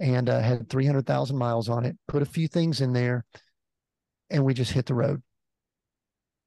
and 0.00 0.28
uh, 0.28 0.40
had 0.40 0.68
300000 0.68 1.36
miles 1.36 1.68
on 1.68 1.84
it 1.84 1.96
put 2.08 2.22
a 2.22 2.26
few 2.26 2.48
things 2.48 2.80
in 2.80 2.92
there 2.92 3.24
and 4.32 4.44
we 4.44 4.54
just 4.54 4.72
hit 4.72 4.86
the 4.86 4.94
road. 4.94 5.22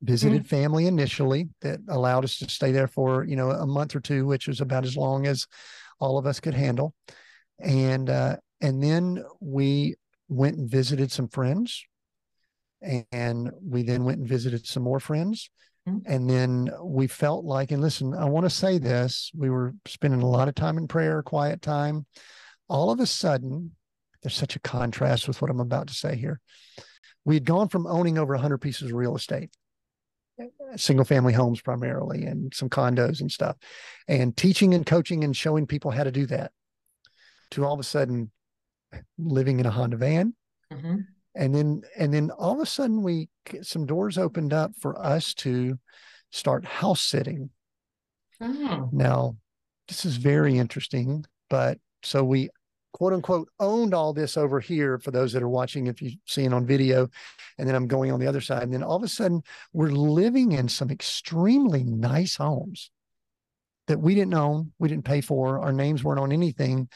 Visited 0.02 0.41
mm-hmm. 0.41 0.48
family 0.48 0.88
initially 0.88 1.50
that 1.62 1.80
allowed 1.89 2.26
us 2.26 2.38
to 2.39 2.50
stay 2.50 2.72
there 2.72 2.88
for, 2.88 3.24
you 3.24 3.36
know, 3.36 3.52
a 3.52 3.66
month 3.66 3.96
or 3.96 4.00
two, 4.00 4.26
which 4.26 4.48
was 4.48 4.62
about 4.62 4.84
as 4.84 4.98
long 4.98 5.26
as 5.26 5.48
all 6.00 6.18
of 6.18 6.26
us 6.26 6.39
could 6.39 6.54
handle. 6.54 6.93
And 7.60 8.10
uh, 8.10 8.38
and 8.62 8.84
then 8.84 9.24
we 9.39 9.96
went 10.28 10.58
and 10.58 10.70
visited 10.70 11.12
some 11.12 11.28
friends. 11.28 11.86
And 13.12 13.50
we 13.64 13.82
then 13.84 14.04
went 14.04 14.20
and 14.20 14.28
visited 14.28 14.68
some 14.68 14.84
more 14.84 15.00
friends. 15.00 15.50
Mm-hmm. 15.88 16.12
And 16.12 16.30
then 16.30 16.70
we 16.84 17.08
felt 17.08 17.46
like, 17.46 17.72
and 17.72 17.82
listen, 17.82 18.14
I 18.14 18.26
want 18.26 18.46
to 18.46 18.50
say 18.50 18.78
this 18.78 19.32
we 19.36 19.50
were 19.50 19.74
spending 19.88 20.22
a 20.22 20.28
lot 20.28 20.48
of 20.48 20.56
time 20.56 20.78
in 20.78 20.88
prayer, 20.88 21.22
quiet 21.24 21.62
time. 21.62 22.06
All 22.68 22.91
of 22.91 23.00
a 23.00 23.06
sudden, 23.06 23.72
there's 24.22 24.36
such 24.36 24.56
a 24.56 24.60
contrast 24.60 25.28
with 25.28 25.41
what 25.41 25.52
I'm 25.52 25.60
about 25.60 25.88
to 25.88 25.93
say 25.93 26.16
here. 26.16 26.41
We 27.24 27.36
had 27.36 27.46
gone 27.46 27.70
from 27.70 27.88
owning 27.88 28.18
over 28.18 28.34
100 28.34 28.58
pieces 28.60 28.89
of 28.89 28.98
real 28.98 29.16
estate, 29.16 29.52
single 30.76 31.06
family 31.06 31.34
homes 31.34 31.62
primarily, 31.62 32.26
and 32.26 32.54
some 32.54 32.70
condos 32.70 33.22
and 33.22 33.32
stuff, 33.32 33.56
and 34.08 34.36
teaching 34.36 34.74
and 34.74 34.86
coaching 34.86 35.24
and 35.24 35.36
showing 35.36 35.68
people 35.68 35.92
how 35.92 36.04
to 36.04 36.12
do 36.12 36.26
that, 36.26 36.52
to 37.52 37.66
all 37.66 37.74
of 37.74 37.80
a 37.80 37.84
sudden 37.84 38.32
living 39.18 39.60
in 39.60 39.66
a 39.66 39.72
Honda 39.72 39.98
van. 39.98 40.34
Mm-hmm. 40.72 40.96
And 41.38 41.54
then, 41.54 41.82
and 41.98 42.14
then 42.14 42.32
all 42.32 42.54
of 42.54 42.60
a 42.60 42.66
sudden, 42.66 43.04
we 43.04 43.30
get 43.46 43.66
some 43.66 43.86
doors 43.86 44.18
opened 44.18 44.54
up 44.54 44.72
for 44.80 44.98
us 44.98 45.34
to 45.36 45.78
start 46.32 46.66
house 46.66 47.02
sitting. 47.02 47.50
Oh. 48.42 48.90
Now, 48.92 49.36
this 49.88 50.06
is 50.06 50.18
very 50.18 50.58
interesting, 50.58 51.26
but 51.50 51.78
so 52.04 52.24
we 52.24 52.50
quote 52.94 53.12
unquote 53.12 53.50
owned 53.60 53.94
all 53.94 54.14
this 54.14 54.38
over 54.38 54.62
here 54.62 54.98
for 54.98 55.12
those 55.12 55.34
that 55.34 55.44
are 55.44 55.50
watching 55.50 55.88
if 55.88 56.02
you 56.02 56.12
see 56.26 56.46
it 56.46 56.54
on 56.54 56.66
video 56.66 57.10
and 57.58 57.68
then 57.68 57.76
i'm 57.76 57.88
going 57.88 58.12
on 58.12 58.20
the 58.20 58.28
other 58.28 58.41
side. 58.41 58.64
And 58.64 58.74
then 58.74 58.84
all 58.84 58.97
of 58.97 59.03
a 59.03 59.08
sudden 59.08 59.43
we're 59.74 59.91
living 59.91 60.53
in 60.53 60.68
some 60.68 60.91
extremely 60.91 61.84
nice 61.84 62.36
homes 62.36 62.91
that 63.88 63.99
we 63.99 64.16
didn't 64.16 64.34
own 64.34 64.72
we 64.80 64.89
didn't 64.89 65.06
pay 65.06 65.22
for. 65.22 65.60
Our 65.60 65.74
names 65.74 66.03
weren't 66.03 66.20
on 66.20 66.32
anything. 66.32 66.89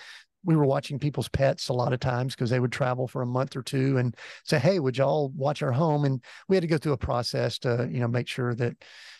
We 0.43 0.55
were 0.55 0.65
watching 0.65 0.99
people's 0.99 1.27
pets 1.27 1.67
a 1.67 1.73
lot 1.73 1.91
of 1.91 1.99
times 1.99 2.33
because 2.33 2.49
they 2.49 2.61
would 2.61 2.71
travel 2.71 3.07
for 3.07 3.21
a 3.21 3.27
month 3.27 3.55
or 3.55 3.61
two 3.61 3.97
and 3.97 4.15
say 4.43 4.59
hey 4.59 4.79
would 4.79 4.97
y'all 4.97 5.29
watch 5.35 5.61
our 5.61 5.71
home? 5.71 6.05
And 6.05 6.23
we 6.47 6.55
had 6.55 6.61
to 6.61 6.67
go 6.67 6.77
through 6.77 6.93
a 6.93 6.97
process 6.97 7.59
to 7.59 7.87
you 7.91 7.99
know 7.99 8.07
make 8.07 8.27
sure 8.27 8.55
that 8.55 8.75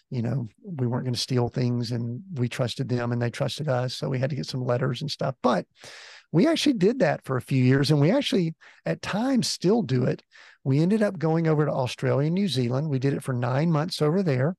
you 0.10 0.22
know 0.22 0.48
we 0.64 0.88
weren't 0.88 1.06
going 1.06 1.14
to 1.14 1.20
steal 1.20 1.50
things 1.50 1.92
and 1.92 2.22
we 2.36 2.50
trusted 2.50 2.90
them 2.90 3.12
and 3.12 3.22
they 3.22 3.30
trusted 3.30 3.68
us. 3.68 3.94
So 3.94 4.10
we 4.10 4.20
had 4.20 4.30
to 4.30 4.36
get 4.36 4.48
some 4.48 4.64
letters 4.64 5.02
and 5.02 5.12
stuff. 5.12 5.36
But 5.44 5.66
we 6.32 6.48
actually 6.48 6.74
did 6.74 7.00
that 7.00 7.24
for 7.24 7.38
a 7.38 7.42
few 7.42 7.64
years 7.64 7.92
and 7.92 8.00
we 8.00 8.12
actually 8.12 8.56
at 8.86 9.02
times 9.02 9.48
still 9.48 9.82
do 9.82 10.04
it. 10.04 10.24
We 10.70 10.82
ended 10.82 11.02
up 11.02 11.18
going 11.18 11.48
over 11.48 11.66
to 11.66 11.72
Australia 11.72 12.28
and 12.28 12.36
New 12.36 12.48
Zealand. 12.48 12.92
We 12.92 13.00
did 13.00 13.14
it 13.14 13.24
for 13.24 13.34
nine 13.34 13.72
months 13.72 14.04
over 14.04 14.22
there. 14.22 14.56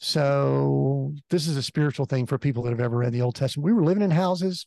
So 0.00 1.14
this 1.30 1.46
is 1.46 1.56
a 1.56 1.62
spiritual 1.62 2.06
thing 2.06 2.26
for 2.26 2.38
people 2.38 2.64
that 2.64 2.70
have 2.70 2.80
ever 2.80 2.96
read 2.96 3.12
the 3.12 3.22
Old 3.22 3.36
Testament. 3.36 3.66
We 3.66 3.72
were 3.72 3.84
living 3.84 4.02
in 4.02 4.10
houses 4.10 4.66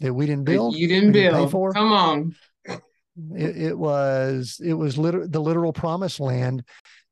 that 0.00 0.12
we 0.12 0.26
didn't 0.26 0.44
build. 0.44 0.76
You 0.76 0.86
didn't 0.86 1.12
build. 1.12 1.34
Didn't 1.34 1.48
for. 1.48 1.72
Come 1.72 1.92
on. 1.92 2.36
It, 3.34 3.56
it 3.56 3.78
was 3.78 4.60
it 4.62 4.74
was 4.74 4.98
liter- 4.98 5.26
the 5.26 5.40
literal 5.40 5.72
promised 5.72 6.20
land, 6.20 6.62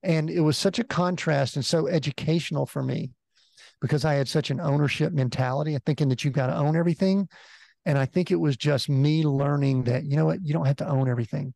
and 0.02 0.28
it 0.28 0.40
was 0.40 0.58
such 0.58 0.78
a 0.78 0.84
contrast 0.84 1.56
and 1.56 1.64
so 1.64 1.88
educational 1.88 2.66
for 2.66 2.82
me 2.82 3.12
because 3.80 4.04
I 4.04 4.12
had 4.12 4.28
such 4.28 4.50
an 4.50 4.60
ownership 4.60 5.14
mentality 5.14 5.74
of 5.74 5.82
thinking 5.84 6.10
that 6.10 6.22
you've 6.22 6.34
got 6.34 6.48
to 6.48 6.56
own 6.56 6.76
everything. 6.76 7.30
And 7.86 7.96
I 7.96 8.04
think 8.04 8.30
it 8.30 8.36
was 8.36 8.58
just 8.58 8.90
me 8.90 9.24
learning 9.24 9.84
that, 9.84 10.04
you 10.04 10.16
know 10.16 10.26
what, 10.26 10.44
you 10.44 10.52
don't 10.52 10.66
have 10.66 10.76
to 10.76 10.86
own 10.88 11.08
everything. 11.08 11.54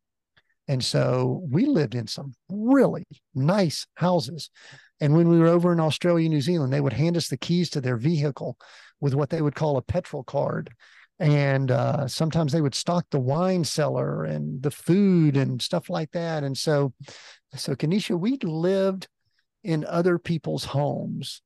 And 0.67 0.83
so 0.83 1.41
we 1.49 1.65
lived 1.65 1.95
in 1.95 2.07
some 2.07 2.33
really 2.49 3.03
nice 3.33 3.85
houses. 3.95 4.49
And 4.99 5.15
when 5.15 5.27
we 5.29 5.37
were 5.37 5.47
over 5.47 5.71
in 5.71 5.79
Australia, 5.79 6.27
New 6.29 6.41
Zealand, 6.41 6.73
they 6.73 6.81
would 6.81 6.93
hand 6.93 7.17
us 7.17 7.27
the 7.27 7.37
keys 7.37 7.69
to 7.71 7.81
their 7.81 7.97
vehicle 7.97 8.57
with 8.99 9.13
what 9.13 9.29
they 9.29 9.41
would 9.41 9.55
call 9.55 9.77
a 9.77 9.81
petrol 9.81 10.23
card. 10.23 10.71
And 11.19 11.71
uh, 11.71 12.07
sometimes 12.07 12.51
they 12.51 12.61
would 12.61 12.75
stock 12.75 13.05
the 13.09 13.19
wine 13.19 13.63
cellar 13.63 14.25
and 14.25 14.61
the 14.61 14.71
food 14.71 15.37
and 15.37 15.61
stuff 15.61 15.89
like 15.89 16.11
that. 16.11 16.43
And 16.43 16.57
so, 16.57 16.93
so 17.55 17.75
Kenesha, 17.75 18.17
we 18.19 18.37
lived 18.41 19.07
in 19.63 19.85
other 19.85 20.17
people's 20.17 20.65
homes 20.65 21.41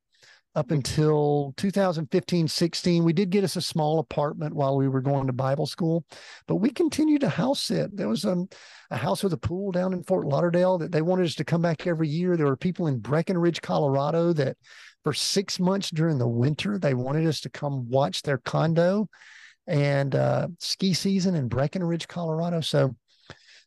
up 0.56 0.72
until 0.72 1.54
2015 1.58 2.48
16 2.48 3.04
we 3.04 3.14
did 3.14 3.30
get 3.30 3.44
us 3.44 3.56
a 3.56 3.62
small 3.62 4.00
apartment 4.00 4.54
while 4.54 4.76
we 4.76 4.88
were 4.88 5.02
going 5.02 5.28
to 5.28 5.34
bible 5.34 5.68
school 5.68 6.04
but 6.48 6.56
we 6.56 6.70
continued 6.70 7.22
to 7.22 7.30
house 7.30 7.62
sit 7.62 7.96
there 7.96 8.10
was 8.10 8.26
um, 8.26 8.48
a 8.92 8.98
house 8.98 9.24
with 9.24 9.34
a 9.34 9.38
pool 9.38 9.72
down 9.72 9.94
in 9.94 10.04
fort 10.04 10.26
lauderdale 10.26 10.78
that 10.78 10.92
they 10.92 11.02
wanted 11.02 11.26
us 11.26 11.36
to 11.36 11.44
come 11.44 11.62
back 11.62 11.86
every 11.86 12.08
year. 12.08 12.36
There 12.36 12.48
were 12.48 12.58
people 12.58 12.88
in 12.88 13.00
breckenridge 13.00 13.62
colorado 13.62 14.34
that 14.34 14.58
for 15.04 15.14
six 15.14 15.60
months 15.60 15.92
during 15.92 16.18
the 16.18 16.28
winter 16.28 16.80
they 16.80 16.94
wanted 16.94 17.28
us 17.28 17.42
to 17.42 17.50
come 17.50 17.88
watch 17.90 18.22
their 18.22 18.40
condo 18.40 19.08
and 19.68 20.16
uh, 20.16 20.48
ski 20.60 20.94
season 20.94 21.36
in 21.36 21.48
breckenridge 21.48 22.08
colorado. 22.08 22.62
So 22.62 22.96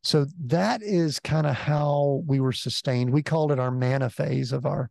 so 0.05 0.27
that 0.47 0.83
is 0.83 1.21
kind 1.21 1.47
of 1.47 1.55
how 1.55 2.25
we 2.27 2.41
were 2.41 2.53
sustained. 2.53 3.13
We 3.13 3.23
called 3.23 3.53
it 3.53 3.61
our 3.61 3.71
manna 3.71 4.11
phase 4.11 4.51
of 4.51 4.67
our 4.67 4.91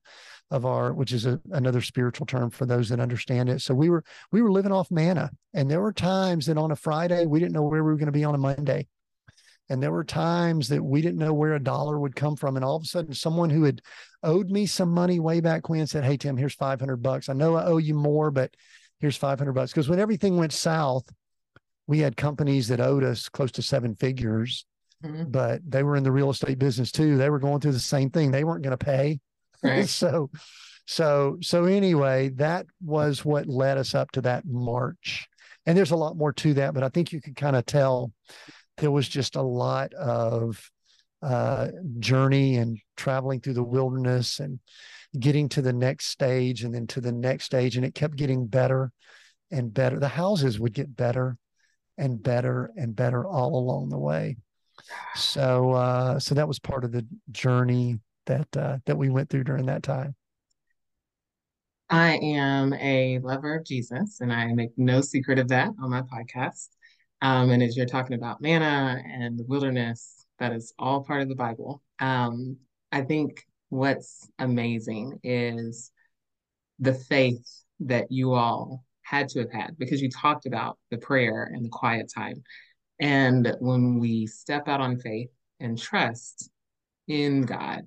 of 0.52 0.66
our 0.66 0.94
which 0.94 1.14
is 1.14 1.26
a, 1.26 1.40
another 1.52 1.82
spiritual 1.82 2.26
term 2.26 2.50
for 2.50 2.66
those 2.66 2.90
that 2.90 3.00
understand 3.00 3.50
it. 3.50 3.62
So 3.62 3.74
we 3.74 3.90
were 3.90 4.04
we 4.32 4.42
were 4.42 4.52
living 4.52 4.74
off 4.74 4.92
manna 4.92 5.32
and 5.54 5.72
there 5.72 5.82
were 5.82 5.94
times 5.94 6.46
that 6.46 6.58
on 6.58 6.72
a 6.72 6.76
friday 6.76 7.26
we 7.26 7.40
didn't 7.40 7.54
know 7.54 7.64
where 7.64 7.84
we 7.84 7.90
were 7.90 7.98
going 7.98 8.08
to 8.08 8.12
be 8.12 8.26
on 8.26 8.36
a 8.36 8.38
monday. 8.38 8.88
And 9.70 9.82
there 9.82 9.92
were 9.94 10.04
times 10.04 10.68
that 10.68 10.84
we 10.84 11.02
didn't 11.02 11.20
know 11.20 11.34
where 11.34 11.54
a 11.54 11.64
dollar 11.64 11.98
would 11.98 12.18
come 12.18 12.36
from 12.36 12.58
and 12.58 12.66
all 12.66 12.76
of 12.76 12.84
a 12.84 12.86
sudden 12.86 13.14
someone 13.14 13.50
who 13.50 13.64
had 13.64 13.82
owed 14.22 14.50
me 14.50 14.66
some 14.66 14.90
money 14.90 15.22
way 15.22 15.40
back 15.40 15.70
when 15.70 15.88
said 15.88 16.04
hey 16.04 16.18
tim 16.18 16.36
here's 16.36 16.54
500 16.54 16.98
bucks. 16.98 17.30
I 17.30 17.34
know 17.34 17.56
i 17.56 17.64
owe 17.64 17.78
you 17.78 17.96
more 17.96 18.30
but 18.30 18.54
here's 19.00 19.18
500 19.18 19.54
bucks. 19.54 19.72
Because 19.72 19.90
when 19.90 20.00
everything 20.00 20.36
went 20.36 20.52
south 20.52 21.06
we 21.88 22.00
had 22.00 22.18
companies 22.18 22.68
that 22.68 22.82
owed 22.82 23.06
us 23.06 23.30
close 23.30 23.54
to 23.54 23.62
seven 23.62 23.96
figures 23.96 24.66
mm-hmm. 25.02 25.32
but 25.32 25.62
they 25.66 25.82
were 25.82 25.96
in 25.96 26.04
the 26.04 26.12
real 26.12 26.30
estate 26.30 26.60
business 26.60 26.92
too. 26.92 27.18
They 27.18 27.30
were 27.30 27.40
going 27.40 27.62
through 27.62 27.72
the 27.72 27.80
same 27.80 28.10
thing. 28.10 28.32
They 28.32 28.44
weren't 28.44 28.64
going 28.64 28.78
to 28.78 28.86
pay 28.86 29.22
Right. 29.64 29.88
so, 29.90 30.30
so, 30.86 31.38
so 31.42 31.66
anyway, 31.66 32.30
that 32.36 32.66
was 32.84 33.24
what 33.24 33.48
led 33.48 33.78
us 33.78 33.96
up 33.96 34.12
to 34.12 34.22
that 34.22 34.46
march. 34.46 35.28
And 35.66 35.78
there's 35.78 35.92
a 35.92 35.96
lot 35.96 36.18
more 36.18 36.34
to 36.34 36.56
that, 36.56 36.74
but 36.74 36.84
I 36.84 36.90
think 36.90 37.12
you 37.12 37.22
could 37.22 37.36
kind 37.36 37.56
of 37.56 37.66
tell 37.66 38.12
there 38.78 38.92
was 38.92 39.08
just 39.08 39.36
a 39.36 39.42
lot 39.42 39.94
of 39.94 40.70
uh, 41.22 41.68
journey 42.00 42.58
and 42.58 42.80
traveling 42.98 43.40
through 43.40 43.54
the 43.54 43.64
wilderness 43.64 44.40
and 44.40 44.60
getting 45.20 45.50
to 45.50 45.62
the 45.62 45.74
next 45.74 46.08
stage 46.08 46.64
and 46.64 46.74
then 46.74 46.88
to 46.88 47.02
the 47.02 47.12
next 47.12 47.46
stage. 47.46 47.76
And 47.76 47.86
it 47.86 47.94
kept 47.94 48.16
getting 48.16 48.48
better 48.48 48.92
and 49.52 49.74
better. 49.74 50.00
The 50.00 50.08
houses 50.08 50.60
would 50.60 50.74
get 50.74 50.96
better 50.96 51.38
and 51.98 52.22
better 52.22 52.72
and 52.76 52.96
better 52.96 53.26
all 53.26 53.56
along 53.56 53.90
the 53.90 54.00
way. 54.00 54.38
So, 55.16 55.72
uh, 55.72 56.20
so 56.20 56.34
that 56.36 56.48
was 56.48 56.60
part 56.60 56.84
of 56.84 56.92
the 56.92 57.06
journey 57.32 58.00
that 58.26 58.48
uh, 58.56 58.78
that 58.86 58.98
we 58.98 59.10
went 59.10 59.30
through 59.30 59.44
during 59.44 59.66
that 59.68 59.84
time? 59.84 60.16
I 61.90 62.16
am 62.18 62.74
a 62.74 63.20
lover 63.20 63.56
of 63.56 63.66
Jesus, 63.66 64.22
and 64.22 64.32
I 64.32 64.54
make 64.54 64.72
no 64.78 65.02
secret 65.02 65.40
of 65.40 65.50
that 65.50 65.70
on 65.82 65.90
my 65.90 66.02
podcast. 66.02 66.70
Um, 67.22 67.52
and 67.52 67.62
as 67.62 67.76
you're 67.76 67.86
talking 67.86 68.16
about 68.16 68.42
manna 68.42 69.02
and 69.06 69.38
the 69.38 69.46
wilderness, 69.46 70.26
that 70.40 70.54
is 70.54 70.74
all 70.80 71.04
part 71.04 71.22
of 71.22 71.30
the 71.30 71.36
Bible. 71.36 71.84
Um, 72.00 72.58
I 72.92 73.02
think 73.02 73.46
what's 73.70 74.30
amazing 74.40 75.20
is 75.24 75.92
the 76.80 76.94
faith 76.94 77.46
that 77.82 78.12
you 78.12 78.34
all 78.34 78.84
had 79.02 79.28
to 79.30 79.40
have 79.40 79.52
had 79.52 79.78
because 79.78 80.02
you 80.02 80.10
talked 80.10 80.46
about 80.46 80.78
the 80.90 80.98
prayer 80.98 81.52
and 81.54 81.66
the 81.66 81.70
quiet 81.70 82.12
time. 82.14 82.42
And 83.00 83.56
when 83.60 84.00
we 84.00 84.28
step 84.28 84.68
out 84.68 84.80
on 84.80 85.00
faith 85.00 85.30
and 85.60 85.78
trust 85.78 86.50
in 87.08 87.42
God, 87.42 87.82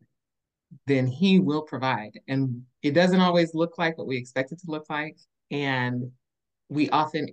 then 0.87 1.07
he 1.07 1.39
will 1.39 1.63
provide. 1.63 2.19
And 2.29 2.63
it 2.83 2.93
doesn't 2.93 3.21
always 3.21 3.55
look 3.55 3.79
like 3.79 3.99
what 3.99 4.07
we 4.07 4.17
expect 4.17 4.53
it 4.53 4.61
to 4.61 4.71
look 4.71 4.87
like. 4.89 5.17
And 5.51 6.11
we 6.69 6.89
often 6.91 7.29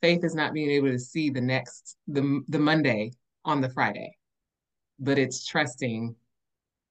faith 0.00 0.24
is 0.24 0.34
not 0.34 0.52
being 0.52 0.70
able 0.70 0.88
to 0.88 0.98
see 0.98 1.30
the 1.30 1.40
next 1.40 1.96
the 2.08 2.42
the 2.48 2.58
Monday 2.58 3.12
on 3.44 3.60
the 3.60 3.70
Friday, 3.70 4.16
but 4.98 5.18
it's 5.18 5.46
trusting 5.46 6.14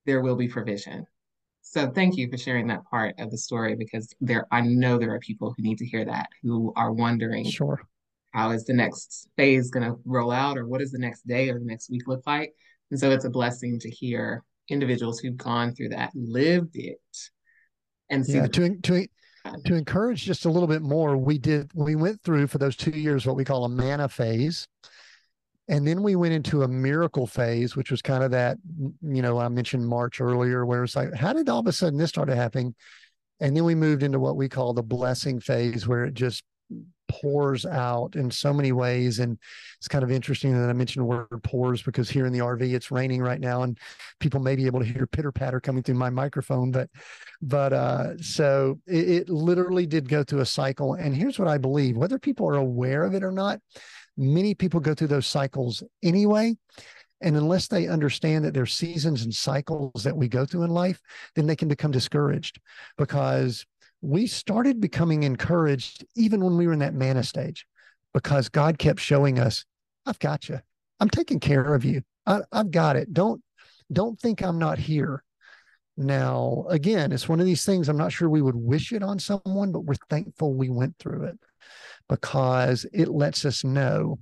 there 0.06 0.22
will 0.22 0.36
be 0.36 0.48
provision. 0.48 1.06
So 1.62 1.90
thank 1.92 2.18
you 2.18 2.30
for 2.30 2.38
sharing 2.38 2.68
that 2.68 2.84
part 2.86 3.16
of 3.20 3.30
the 3.30 3.38
story 3.38 3.76
because 3.76 4.14
there 4.20 4.48
I 4.52 4.62
know 4.62 4.98
there 4.98 5.14
are 5.14 5.20
people 5.20 5.54
who 5.56 5.64
need 5.64 5.78
to 5.78 5.86
hear 5.86 6.04
that 6.06 6.28
who 6.42 6.74
are 6.76 6.92
wondering 6.92 7.50
sure 7.50 7.82
how 8.32 8.52
is 8.52 8.66
the 8.66 8.74
next 8.74 9.28
phase 9.38 9.70
going 9.70 9.86
to 9.90 10.00
roll 10.06 10.32
out 10.32 10.58
or 10.58 10.66
what 10.66 10.80
does 10.80 10.92
the 10.92 11.00
next 11.00 11.28
day 11.28 11.50
or 11.50 11.60
the 11.60 11.66
next 11.66 11.90
week 11.90 12.04
look 12.08 12.24
like 12.26 12.54
and 12.90 13.00
so 13.00 13.12
it's 13.12 13.26
a 13.26 13.30
blessing 13.30 13.80
to 13.80 13.90
hear 13.90 14.44
individuals 14.72 15.20
who've 15.20 15.38
gone 15.38 15.76
through 15.76 15.90
that, 15.90 16.12
lived 16.16 16.76
it, 16.76 17.00
and 18.10 18.26
yeah, 18.28 18.48
to 18.48 18.78
to 18.82 19.08
to 19.66 19.76
encourage 19.76 20.24
just 20.24 20.46
a 20.46 20.50
little 20.50 20.68
bit 20.68 20.82
more. 20.82 21.18
We 21.18 21.38
did 21.38 21.72
we 21.74 21.96
went 21.96 22.22
through 22.24 22.48
for 22.48 22.58
those 22.58 22.76
two 22.76 22.92
years 22.92 23.26
what 23.26 23.36
we 23.36 23.44
call 23.46 23.66
a 23.66 23.70
manna 23.70 24.08
phase, 24.08 24.68
And 25.68 25.88
then 25.88 26.04
we 26.04 26.18
went 26.18 26.34
into 26.34 26.64
a 26.64 26.68
miracle 26.68 27.26
phase, 27.26 27.78
which 27.78 27.92
was 27.92 28.02
kind 28.02 28.24
of 28.26 28.32
that, 28.32 28.58
you 29.02 29.22
know, 29.22 29.40
I 29.40 29.48
mentioned 29.48 29.88
March 29.88 30.20
earlier, 30.20 30.66
where 30.66 30.84
it's 30.84 30.98
like, 30.98 31.14
how 31.14 31.32
did 31.32 31.48
all 31.48 31.60
of 31.60 31.68
a 31.68 31.72
sudden 31.72 31.98
this 31.98 32.10
started 32.10 32.36
happening? 32.36 32.76
And 33.40 33.56
then 33.56 33.64
we 33.64 33.74
moved 33.74 34.04
into 34.04 34.20
what 34.20 34.36
we 34.36 34.50
call 34.50 34.74
the 34.74 34.84
blessing 34.84 35.40
phase, 35.40 35.88
where 35.88 36.04
it 36.04 36.14
just 36.14 36.44
pours 37.12 37.66
out 37.66 38.16
in 38.16 38.32
so 38.32 38.54
many 38.54 38.72
ways. 38.72 39.20
And 39.20 39.38
it's 39.78 39.88
kind 39.88 40.04
of 40.04 40.12
interesting 40.12 40.60
that 40.60 40.70
I 40.70 40.74
mentioned 40.74 41.02
the 41.02 41.08
word 41.08 41.28
pours 41.44 41.82
because 41.82 42.10
here 42.10 42.26
in 42.26 42.34
the 42.34 42.40
RV, 42.40 42.62
it's 42.74 42.92
raining 42.92 43.22
right 43.22 43.40
now 43.40 43.64
and 43.64 43.78
people 44.20 44.40
may 44.40 44.56
be 44.56 44.66
able 44.66 44.80
to 44.80 44.86
hear 44.86 45.06
pitter 45.06 45.32
patter 45.32 45.60
coming 45.60 45.84
through 45.84 45.96
my 45.96 46.10
microphone. 46.10 46.72
But, 46.72 46.90
but, 47.42 47.74
uh, 47.74 48.18
so 48.18 48.80
it, 48.88 49.10
it 49.10 49.30
literally 49.30 49.86
did 49.86 50.08
go 50.08 50.24
through 50.24 50.42
a 50.42 50.46
cycle. 50.46 50.94
And 50.94 51.16
here's 51.16 51.38
what 51.38 51.48
I 51.48 51.58
believe 51.58 51.98
whether 51.98 52.18
people 52.18 52.48
are 52.48 52.56
aware 52.56 53.04
of 53.04 53.14
it 53.14 53.24
or 53.24 53.32
not, 53.32 53.60
many 54.18 54.54
people 54.54 54.80
go 54.80 54.94
through 54.94 55.08
those 55.08 55.28
cycles 55.28 55.84
anyway. 56.04 56.56
And 57.22 57.38
unless 57.38 57.68
they 57.68 57.88
understand 57.88 58.46
that 58.46 58.54
there's 58.54 58.74
seasons 58.74 59.24
and 59.24 59.34
cycles 59.34 60.04
that 60.04 60.18
we 60.18 60.28
go 60.28 60.46
through 60.46 60.64
in 60.64 60.72
life, 60.72 61.00
then 61.36 61.46
they 61.46 61.56
can 61.56 61.68
become 61.68 61.92
discouraged 61.92 62.60
because 62.98 63.66
we 64.02 64.28
started 64.28 64.82
becoming 64.82 65.24
encouraged 65.24 66.06
even 66.16 66.44
when 66.44 66.58
we 66.58 66.68
were 66.68 66.74
in 66.74 66.80
that 66.80 66.94
manna 66.94 67.24
stage 67.24 67.66
because 68.14 68.50
God 68.50 68.78
kept 68.78 69.00
showing 69.00 69.40
us, 69.40 69.66
I've 70.06 70.20
got 70.20 70.50
you. 70.50 70.60
I'm 71.00 71.10
taking 71.10 71.40
care 71.40 71.74
of 71.74 71.86
you. 71.86 72.02
I, 72.26 72.42
have 72.52 72.72
got 72.72 72.96
it. 72.96 73.14
Don't 73.14 73.42
don't 73.92 74.20
think 74.20 74.42
I'm 74.42 74.58
not 74.58 74.80
here. 74.80 75.24
Now, 75.98 76.66
again, 76.70 77.12
it's 77.12 77.28
one 77.28 77.40
of 77.40 77.46
these 77.46 77.66
things 77.66 77.90
I'm 77.90 77.98
not 77.98 78.14
sure 78.14 78.30
we 78.30 78.42
would 78.42 78.56
wish 78.56 78.94
it 78.94 79.04
on 79.04 79.20
someone, 79.20 79.72
but 79.72 79.84
we're 79.84 79.96
thankful 80.10 80.54
we 80.54 80.70
went 80.70 80.98
through 80.98 81.26
it 81.26 81.38
because 82.08 82.86
it 82.94 83.10
lets 83.10 83.44
us 83.46 83.64
know 83.64 84.20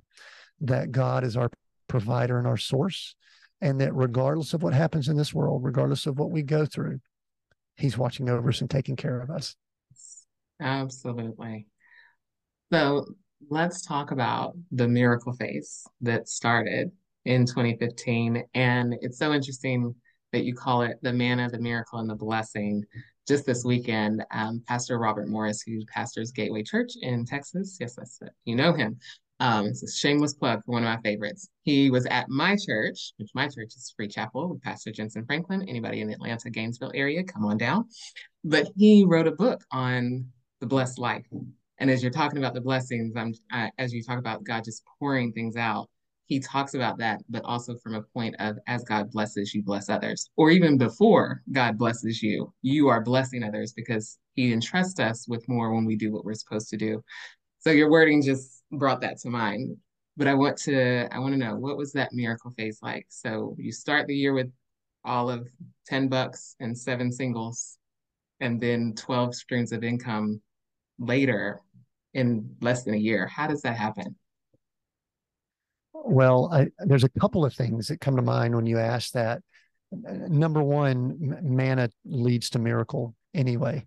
that 0.60 0.90
God 0.90 1.24
is 1.24 1.36
our 1.36 1.50
provider 1.88 2.38
and 2.38 2.46
our 2.46 2.56
source, 2.56 3.14
and 3.60 3.80
that 3.80 3.94
regardless 3.94 4.52
of 4.52 4.62
what 4.62 4.74
happens 4.74 5.08
in 5.08 5.16
this 5.16 5.32
world, 5.32 5.64
regardless 5.64 6.06
of 6.06 6.18
what 6.18 6.30
we 6.30 6.42
go 6.42 6.66
through, 6.66 7.00
He's 7.76 7.96
watching 7.96 8.28
over 8.28 8.48
us 8.48 8.60
and 8.60 8.68
taking 8.68 8.96
care 8.96 9.20
of 9.20 9.30
us. 9.30 9.56
Absolutely. 10.60 11.66
So 12.72 13.06
let's 13.48 13.82
talk 13.82 14.10
about 14.10 14.56
the 14.70 14.86
miracle 14.88 15.32
phase 15.32 15.84
that 16.02 16.28
started 16.28 16.90
in 17.24 17.46
2015. 17.46 18.44
And 18.54 18.94
it's 19.00 19.18
so 19.18 19.32
interesting 19.32 19.94
that 20.32 20.44
you 20.44 20.54
call 20.54 20.82
it 20.82 20.98
the 21.02 21.12
manna, 21.12 21.48
the 21.48 21.58
miracle, 21.58 21.98
and 21.98 22.08
the 22.08 22.14
blessing. 22.14 22.84
Just 23.26 23.46
this 23.46 23.64
weekend, 23.64 24.24
um, 24.32 24.62
Pastor 24.66 24.98
Robert 24.98 25.28
Morris, 25.28 25.62
who 25.62 25.84
pastors 25.86 26.32
Gateway 26.32 26.62
Church 26.62 26.92
in 27.00 27.24
Texas, 27.24 27.76
yes, 27.80 27.94
that's 27.96 28.20
it. 28.22 28.30
You 28.44 28.56
know 28.56 28.72
him. 28.72 28.98
Um, 29.40 29.66
it's 29.66 29.82
a 29.82 29.90
shameless 29.90 30.34
plug 30.34 30.62
for 30.64 30.72
one 30.72 30.84
of 30.84 30.88
my 30.88 31.00
favorites. 31.02 31.48
He 31.62 31.90
was 31.90 32.04
at 32.06 32.28
my 32.28 32.56
church, 32.56 33.14
which 33.16 33.30
my 33.34 33.46
church 33.46 33.74
is 33.74 33.92
Free 33.96 34.08
Chapel 34.08 34.50
with 34.50 34.62
Pastor 34.62 34.90
Jentezen 34.90 35.26
Franklin. 35.26 35.66
Anybody 35.66 36.02
in 36.02 36.08
the 36.08 36.14
Atlanta, 36.14 36.50
Gainesville 36.50 36.92
area, 36.94 37.24
come 37.24 37.46
on 37.46 37.56
down. 37.56 37.86
But 38.44 38.68
he 38.76 39.04
wrote 39.06 39.26
a 39.26 39.32
book 39.32 39.62
on 39.72 40.26
the 40.60 40.66
blessed 40.66 40.98
life. 40.98 41.26
And 41.78 41.90
as 41.90 42.02
you're 42.02 42.12
talking 42.12 42.38
about 42.38 42.54
the 42.54 42.60
blessings, 42.60 43.16
I'm 43.16 43.34
uh, 43.52 43.68
as 43.78 43.92
you 43.92 44.02
talk 44.02 44.18
about 44.18 44.44
God 44.44 44.64
just 44.64 44.82
pouring 44.98 45.32
things 45.32 45.56
out, 45.56 45.88
he 46.30 46.38
talks 46.38 46.74
about 46.74 46.96
that, 46.98 47.22
but 47.28 47.44
also 47.44 47.74
from 47.78 47.96
a 47.96 48.02
point 48.02 48.36
of 48.38 48.56
as 48.68 48.84
God 48.84 49.10
blesses 49.10 49.52
you, 49.52 49.64
bless 49.64 49.88
others, 49.88 50.30
or 50.36 50.50
even 50.50 50.78
before 50.78 51.42
God 51.50 51.76
blesses 51.76 52.22
you, 52.22 52.54
you 52.62 52.86
are 52.86 53.00
blessing 53.00 53.42
others 53.42 53.72
because 53.72 54.16
He 54.34 54.52
entrusts 54.52 55.00
us 55.00 55.26
with 55.26 55.48
more 55.48 55.74
when 55.74 55.84
we 55.84 55.96
do 55.96 56.12
what 56.12 56.24
we're 56.24 56.34
supposed 56.34 56.68
to 56.70 56.76
do. 56.76 57.02
So 57.58 57.72
your 57.72 57.90
wording 57.90 58.22
just 58.22 58.62
brought 58.70 59.00
that 59.00 59.18
to 59.22 59.28
mind. 59.28 59.76
But 60.16 60.28
I 60.28 60.34
want 60.34 60.56
to 60.58 61.08
I 61.10 61.18
want 61.18 61.32
to 61.32 61.38
know 61.38 61.56
what 61.56 61.76
was 61.76 61.92
that 61.94 62.12
miracle 62.12 62.52
phase 62.52 62.78
like? 62.80 63.06
So 63.08 63.56
you 63.58 63.72
start 63.72 64.06
the 64.06 64.14
year 64.14 64.32
with 64.32 64.52
all 65.04 65.30
of 65.30 65.48
10 65.86 66.06
bucks 66.06 66.54
and 66.60 66.78
seven 66.78 67.10
singles 67.10 67.78
and 68.38 68.60
then 68.60 68.94
12 68.96 69.34
streams 69.34 69.72
of 69.72 69.82
income 69.82 70.40
later 71.00 71.60
in 72.14 72.56
less 72.60 72.84
than 72.84 72.94
a 72.94 72.98
year. 72.98 73.26
How 73.26 73.46
does 73.46 73.62
that 73.62 73.76
happen? 73.76 74.14
Well, 75.92 76.50
I, 76.52 76.68
there's 76.78 77.04
a 77.04 77.20
couple 77.20 77.44
of 77.44 77.54
things 77.54 77.88
that 77.88 78.00
come 78.00 78.16
to 78.16 78.22
mind 78.22 78.54
when 78.54 78.66
you 78.66 78.78
ask 78.78 79.12
that. 79.12 79.42
Number 79.92 80.62
one, 80.62 81.16
manna 81.42 81.90
leads 82.04 82.50
to 82.50 82.60
miracle 82.60 83.16
anyway, 83.34 83.84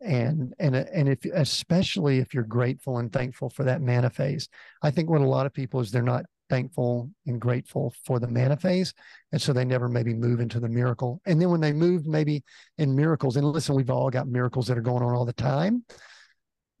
and 0.00 0.52
and 0.58 0.74
and 0.74 1.08
if 1.08 1.24
especially 1.32 2.18
if 2.18 2.34
you're 2.34 2.42
grateful 2.42 2.98
and 2.98 3.12
thankful 3.12 3.50
for 3.50 3.62
that 3.62 3.80
manna 3.80 4.10
phase, 4.10 4.48
I 4.82 4.90
think 4.90 5.08
what 5.08 5.20
a 5.20 5.26
lot 5.26 5.46
of 5.46 5.54
people 5.54 5.78
is 5.78 5.92
they're 5.92 6.02
not 6.02 6.24
thankful 6.50 7.08
and 7.26 7.40
grateful 7.40 7.94
for 8.04 8.18
the 8.18 8.26
manna 8.26 8.56
phase, 8.56 8.92
and 9.30 9.40
so 9.40 9.52
they 9.52 9.64
never 9.64 9.88
maybe 9.88 10.12
move 10.12 10.40
into 10.40 10.58
the 10.58 10.68
miracle. 10.68 11.20
And 11.24 11.40
then 11.40 11.50
when 11.50 11.60
they 11.60 11.72
move, 11.72 12.04
maybe 12.04 12.42
in 12.78 12.96
miracles, 12.96 13.36
and 13.36 13.46
listen, 13.46 13.76
we've 13.76 13.90
all 13.90 14.10
got 14.10 14.26
miracles 14.26 14.66
that 14.66 14.76
are 14.76 14.82
going 14.82 15.04
on 15.04 15.14
all 15.14 15.24
the 15.24 15.32
time 15.32 15.84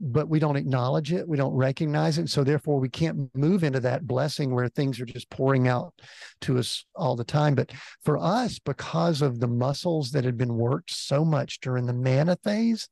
but 0.00 0.28
we 0.28 0.38
don't 0.38 0.56
acknowledge 0.56 1.12
it 1.12 1.26
we 1.28 1.36
don't 1.36 1.54
recognize 1.54 2.18
it 2.18 2.28
so 2.28 2.42
therefore 2.42 2.80
we 2.80 2.88
can't 2.88 3.30
move 3.34 3.62
into 3.62 3.80
that 3.80 4.06
blessing 4.06 4.54
where 4.54 4.68
things 4.68 5.00
are 5.00 5.04
just 5.06 5.30
pouring 5.30 5.68
out 5.68 5.94
to 6.40 6.58
us 6.58 6.84
all 6.94 7.16
the 7.16 7.24
time. 7.24 7.54
But 7.54 7.72
for 8.04 8.18
us 8.18 8.58
because 8.58 9.22
of 9.22 9.40
the 9.40 9.46
muscles 9.46 10.10
that 10.10 10.24
had 10.24 10.36
been 10.36 10.54
worked 10.54 10.90
so 10.90 11.24
much 11.24 11.60
during 11.60 11.86
the 11.86 11.92
manna 11.92 12.36
phase 12.42 12.88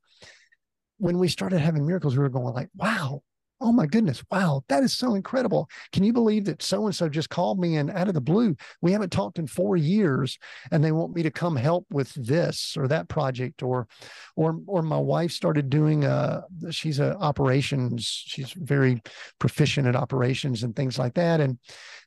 when 0.97 1.17
we 1.19 1.27
started 1.27 1.59
having 1.59 1.85
miracles 1.85 2.15
we 2.15 2.23
were 2.23 2.29
going 2.29 2.53
like 2.53 2.69
wow 2.75 3.21
oh 3.63 3.71
my 3.71 3.85
goodness, 3.85 4.23
wow, 4.29 4.61
that 4.67 4.83
is 4.83 4.95
so 4.95 5.15
incredible. 5.15 5.69
Can 5.93 6.03
you 6.03 6.11
believe 6.11 6.45
that 6.45 6.61
so 6.61 6.85
and 6.85 6.93
so 6.95 7.07
just 7.07 7.29
called 7.29 7.59
me 7.59 7.77
and 7.77 7.89
out 7.89 8.09
of 8.09 8.13
the 8.13 8.21
blue? 8.21 8.55
We 8.81 8.91
haven't 8.91 9.11
talked 9.11 9.39
in 9.39 9.47
four 9.47 9.77
years 9.77 10.37
and 10.71 10.83
they 10.83 10.91
want 10.91 11.15
me 11.15 11.23
to 11.23 11.31
come 11.31 11.55
help 11.55 11.85
with 11.89 12.13
this 12.13 12.75
or 12.77 12.87
that 12.89 13.07
project 13.07 13.63
or 13.63 13.87
or 14.35 14.59
or 14.67 14.81
my 14.81 14.97
wife 14.97 15.31
started 15.31 15.69
doing 15.69 16.03
uh 16.03 16.41
she's 16.69 16.99
a 16.99 17.15
operations, 17.17 18.05
she's 18.05 18.51
very 18.51 19.01
proficient 19.39 19.87
at 19.87 19.95
operations 19.95 20.63
and 20.63 20.75
things 20.75 20.99
like 20.99 21.13
that. 21.13 21.39
And 21.39 21.57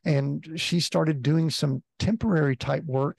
and 0.05 0.47
she 0.55 0.79
started 0.79 1.21
doing 1.23 1.49
some 1.49 1.83
temporary 1.99 2.55
type 2.55 2.83
work 2.85 3.17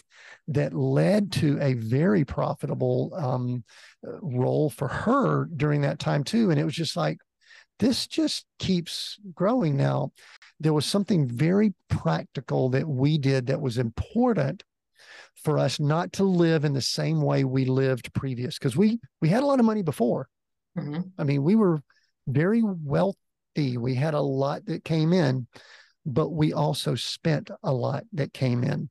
that 0.49 0.72
led 0.72 1.30
to 1.32 1.59
a 1.61 1.74
very 1.74 2.24
profitable 2.24 3.12
um, 3.14 3.62
role 4.03 4.70
for 4.70 4.89
her 4.89 5.47
during 5.57 5.82
that 5.82 5.99
time 5.99 6.24
too. 6.24 6.51
And 6.51 6.59
it 6.59 6.64
was 6.64 6.74
just 6.74 6.97
like, 6.97 7.18
this 7.79 8.07
just 8.07 8.47
keeps 8.59 9.18
growing 9.35 9.76
now. 9.76 10.12
There 10.61 10.72
was 10.72 10.87
something 10.87 11.29
very 11.29 11.74
practical 11.89 12.68
that 12.70 12.89
we 12.89 13.18
did 13.18 13.47
that 13.47 13.61
was 13.61 13.79
important 13.79 14.64
for 15.45 15.59
us 15.59 15.79
not 15.79 16.12
to 16.14 16.24
live 16.24 16.64
in 16.64 16.72
the 16.72 16.81
same 16.81 17.22
way 17.22 17.45
we 17.45 17.64
lived 17.64 18.12
previous 18.12 18.59
because 18.59 18.76
we 18.76 18.99
we 19.20 19.29
had 19.29 19.43
a 19.43 19.47
lot 19.47 19.61
of 19.61 19.66
money 19.66 19.83
before. 19.83 20.29
Mm-hmm. 20.76 21.01
I 21.16 21.24
mean, 21.24 21.43
we 21.43 21.55
were 21.55 21.81
very 22.26 22.62
wealthy. 22.62 23.76
We 23.79 23.95
had 23.95 24.14
a 24.14 24.20
lot 24.20 24.66
that 24.66 24.85
came 24.85 25.12
in, 25.12 25.47
but 26.05 26.31
we 26.31 26.53
also 26.53 26.95
spent 26.95 27.51
a 27.62 27.72
lot 27.72 28.05
that 28.12 28.33
came 28.33 28.64
in. 28.64 28.91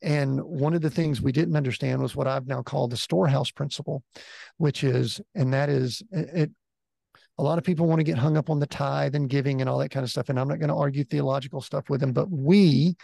And 0.00 0.40
one 0.40 0.74
of 0.74 0.80
the 0.80 0.90
things 0.90 1.20
we 1.20 1.32
didn't 1.32 1.56
understand 1.56 2.00
was 2.00 2.14
what 2.14 2.28
I've 2.28 2.46
now 2.46 2.62
called 2.62 2.92
the 2.92 2.96
storehouse 2.96 3.50
principle, 3.50 4.04
which 4.56 4.84
is, 4.84 5.20
and 5.34 5.52
that 5.52 5.68
is, 5.68 6.02
it 6.12 6.50
a 7.38 7.42
lot 7.42 7.58
of 7.58 7.64
people 7.64 7.86
want 7.86 8.00
to 8.00 8.04
get 8.04 8.18
hung 8.18 8.36
up 8.36 8.50
on 8.50 8.58
the 8.58 8.66
tithe 8.66 9.14
and 9.14 9.28
giving 9.28 9.60
and 9.60 9.70
all 9.70 9.78
that 9.78 9.90
kind 9.90 10.04
of 10.04 10.10
stuff. 10.10 10.28
And 10.28 10.38
I'm 10.38 10.48
not 10.48 10.58
going 10.58 10.70
to 10.70 10.74
argue 10.74 11.04
theological 11.04 11.60
stuff 11.60 11.88
with 11.88 12.00
them, 12.00 12.12
but 12.12 12.30
we 12.30 12.96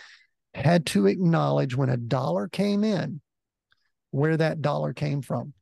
had 0.55 0.87
to 0.87 1.07
acknowledge 1.07 1.77
when 1.77 1.89
a 1.89 1.97
dollar 1.97 2.49
came 2.49 2.85
in, 2.85 3.21
where 4.11 4.37
that 4.37 4.61
dollar 4.61 4.93
came 4.93 5.23
from. 5.23 5.53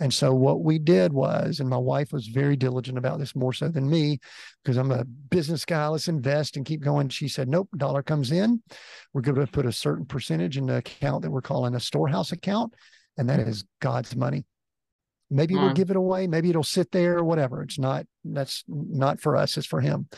And 0.00 0.14
so 0.14 0.32
what 0.32 0.62
we 0.62 0.78
did 0.78 1.12
was, 1.12 1.58
and 1.58 1.68
my 1.68 1.76
wife 1.76 2.12
was 2.12 2.28
very 2.28 2.54
diligent 2.54 2.98
about 2.98 3.18
this 3.18 3.34
more 3.34 3.52
so 3.52 3.68
than 3.68 3.90
me, 3.90 4.20
because 4.62 4.76
I'm 4.76 4.92
a 4.92 5.04
business 5.04 5.64
guy, 5.64 5.88
let's 5.88 6.06
invest 6.06 6.56
and 6.56 6.64
keep 6.64 6.82
going. 6.82 7.08
She 7.08 7.26
said, 7.26 7.48
nope, 7.48 7.68
dollar 7.76 8.04
comes 8.04 8.30
in. 8.30 8.62
We're 9.12 9.22
going 9.22 9.44
to 9.44 9.50
put 9.50 9.66
a 9.66 9.72
certain 9.72 10.06
percentage 10.06 10.56
in 10.56 10.66
the 10.66 10.76
account 10.76 11.22
that 11.22 11.30
we're 11.30 11.42
calling 11.42 11.74
a 11.74 11.80
storehouse 11.80 12.30
account. 12.30 12.74
And 13.16 13.28
that 13.28 13.40
is 13.40 13.64
God's 13.80 14.14
money. 14.14 14.44
Maybe 15.30 15.54
we'll 15.54 15.68
hmm. 15.68 15.74
give 15.74 15.90
it 15.90 15.96
away. 15.96 16.26
Maybe 16.26 16.48
it'll 16.48 16.62
sit 16.62 16.90
there 16.90 17.18
or 17.18 17.24
whatever. 17.24 17.62
It's 17.62 17.78
not, 17.78 18.06
that's 18.24 18.64
not 18.66 19.20
for 19.20 19.36
us. 19.36 19.56
It's 19.56 19.66
for 19.66 19.80
him. 19.80 20.08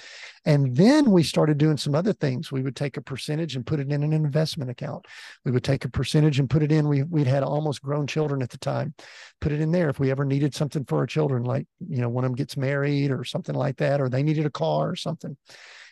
And 0.44 0.76
then 0.76 1.10
we 1.10 1.22
started 1.22 1.58
doing 1.58 1.76
some 1.76 1.94
other 1.94 2.12
things. 2.12 2.52
We 2.52 2.62
would 2.62 2.76
take 2.76 2.96
a 2.96 3.02
percentage 3.02 3.56
and 3.56 3.66
put 3.66 3.80
it 3.80 3.90
in 3.90 4.02
an 4.02 4.12
investment 4.12 4.70
account. 4.70 5.06
We 5.44 5.50
would 5.50 5.64
take 5.64 5.84
a 5.84 5.90
percentage 5.90 6.38
and 6.38 6.48
put 6.48 6.62
it 6.62 6.70
in. 6.70 6.88
We, 6.88 7.02
we'd 7.02 7.26
had 7.26 7.42
almost 7.42 7.82
grown 7.82 8.06
children 8.06 8.40
at 8.40 8.50
the 8.50 8.58
time, 8.58 8.94
put 9.40 9.52
it 9.52 9.60
in 9.60 9.72
there. 9.72 9.88
If 9.88 9.98
we 9.98 10.10
ever 10.10 10.24
needed 10.24 10.54
something 10.54 10.84
for 10.84 10.98
our 10.98 11.06
children, 11.06 11.42
like, 11.42 11.66
you 11.88 12.00
know, 12.00 12.08
one 12.08 12.24
of 12.24 12.30
them 12.30 12.36
gets 12.36 12.56
married 12.56 13.10
or 13.10 13.24
something 13.24 13.54
like 13.54 13.78
that, 13.78 14.00
or 14.00 14.08
they 14.08 14.22
needed 14.22 14.46
a 14.46 14.50
car 14.50 14.90
or 14.90 14.96
something. 14.96 15.36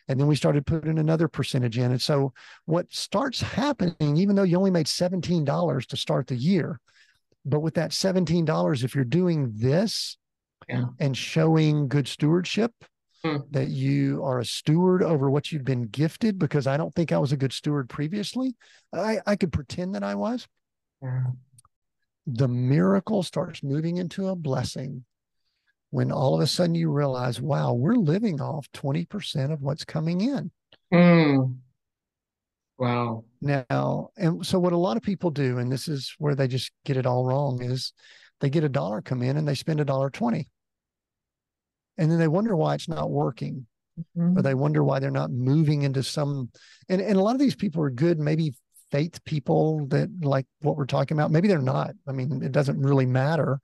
And 0.08 0.18
then 0.18 0.26
we 0.26 0.36
started 0.36 0.64
putting 0.64 0.98
another 0.98 1.28
percentage 1.28 1.76
in. 1.76 1.90
And 1.90 2.00
so 2.00 2.32
what 2.64 2.92
starts 2.92 3.42
happening, 3.42 4.16
even 4.16 4.36
though 4.36 4.42
you 4.42 4.56
only 4.56 4.70
made 4.70 4.86
$17 4.86 5.86
to 5.86 5.96
start 5.96 6.28
the 6.28 6.36
year, 6.36 6.80
but 7.48 7.60
with 7.60 7.74
that 7.74 7.90
$17, 7.90 8.84
if 8.84 8.94
you're 8.94 9.04
doing 9.04 9.52
this 9.54 10.16
yeah. 10.68 10.86
and 10.98 11.16
showing 11.16 11.88
good 11.88 12.08
stewardship, 12.08 12.72
mm. 13.24 13.42
that 13.50 13.68
you 13.68 14.22
are 14.24 14.38
a 14.38 14.44
steward 14.44 15.02
over 15.02 15.30
what 15.30 15.50
you've 15.50 15.64
been 15.64 15.86
gifted 15.86 16.38
because 16.38 16.66
I 16.66 16.76
don't 16.76 16.94
think 16.94 17.12
I 17.12 17.18
was 17.18 17.32
a 17.32 17.36
good 17.36 17.52
steward 17.52 17.88
previously. 17.88 18.54
I, 18.92 19.20
I 19.26 19.36
could 19.36 19.52
pretend 19.52 19.94
that 19.94 20.02
I 20.02 20.14
was. 20.14 20.46
Yeah. 21.02 21.24
The 22.26 22.48
miracle 22.48 23.22
starts 23.22 23.62
moving 23.62 23.96
into 23.96 24.28
a 24.28 24.36
blessing 24.36 25.04
when 25.90 26.12
all 26.12 26.34
of 26.34 26.40
a 26.40 26.46
sudden 26.46 26.74
you 26.74 26.90
realize, 26.90 27.40
wow, 27.40 27.72
we're 27.72 27.94
living 27.94 28.40
off 28.40 28.70
20% 28.72 29.52
of 29.52 29.62
what's 29.62 29.84
coming 29.84 30.20
in. 30.20 30.50
Mm. 30.92 31.56
Wow. 32.78 33.24
Now, 33.40 34.10
and 34.16 34.46
so 34.46 34.58
what 34.58 34.72
a 34.72 34.78
lot 34.78 34.96
of 34.96 35.02
people 35.02 35.30
do, 35.30 35.58
and 35.58 35.70
this 35.70 35.88
is 35.88 36.14
where 36.18 36.34
they 36.34 36.46
just 36.46 36.70
get 36.84 36.96
it 36.96 37.06
all 37.06 37.24
wrong, 37.24 37.62
is 37.62 37.92
they 38.40 38.50
get 38.50 38.64
a 38.64 38.68
dollar 38.68 39.02
come 39.02 39.22
in 39.22 39.36
and 39.36 39.46
they 39.46 39.54
spend 39.54 39.80
a 39.80 39.84
dollar 39.84 40.10
20. 40.10 40.48
And 41.98 42.10
then 42.10 42.18
they 42.18 42.28
wonder 42.28 42.54
why 42.54 42.74
it's 42.74 42.88
not 42.88 43.10
working. 43.10 43.66
Mm-hmm. 44.16 44.38
Or 44.38 44.42
they 44.42 44.54
wonder 44.54 44.84
why 44.84 45.00
they're 45.00 45.10
not 45.10 45.32
moving 45.32 45.82
into 45.82 46.04
some 46.04 46.50
and, 46.88 47.00
and 47.00 47.18
a 47.18 47.22
lot 47.22 47.34
of 47.34 47.40
these 47.40 47.56
people 47.56 47.82
are 47.82 47.90
good, 47.90 48.20
maybe 48.20 48.54
faith 48.90 49.22
people 49.24 49.86
that 49.88 50.08
like 50.22 50.46
what 50.60 50.76
we're 50.76 50.86
talking 50.86 51.16
about. 51.16 51.30
Maybe 51.30 51.48
they're 51.48 51.58
not. 51.58 51.90
I 52.06 52.12
mean, 52.12 52.42
it 52.42 52.52
doesn't 52.52 52.80
really 52.80 53.06
matter. 53.06 53.60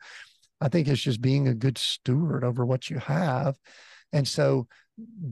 I 0.61 0.69
think 0.69 0.89
it's 0.89 1.01
just 1.01 1.21
being 1.21 1.49
a 1.49 1.55
good 1.55 1.79
steward 1.79 2.45
over 2.45 2.67
what 2.67 2.91
you 2.91 2.99
have. 2.99 3.57
And 4.13 4.27
so 4.27 4.67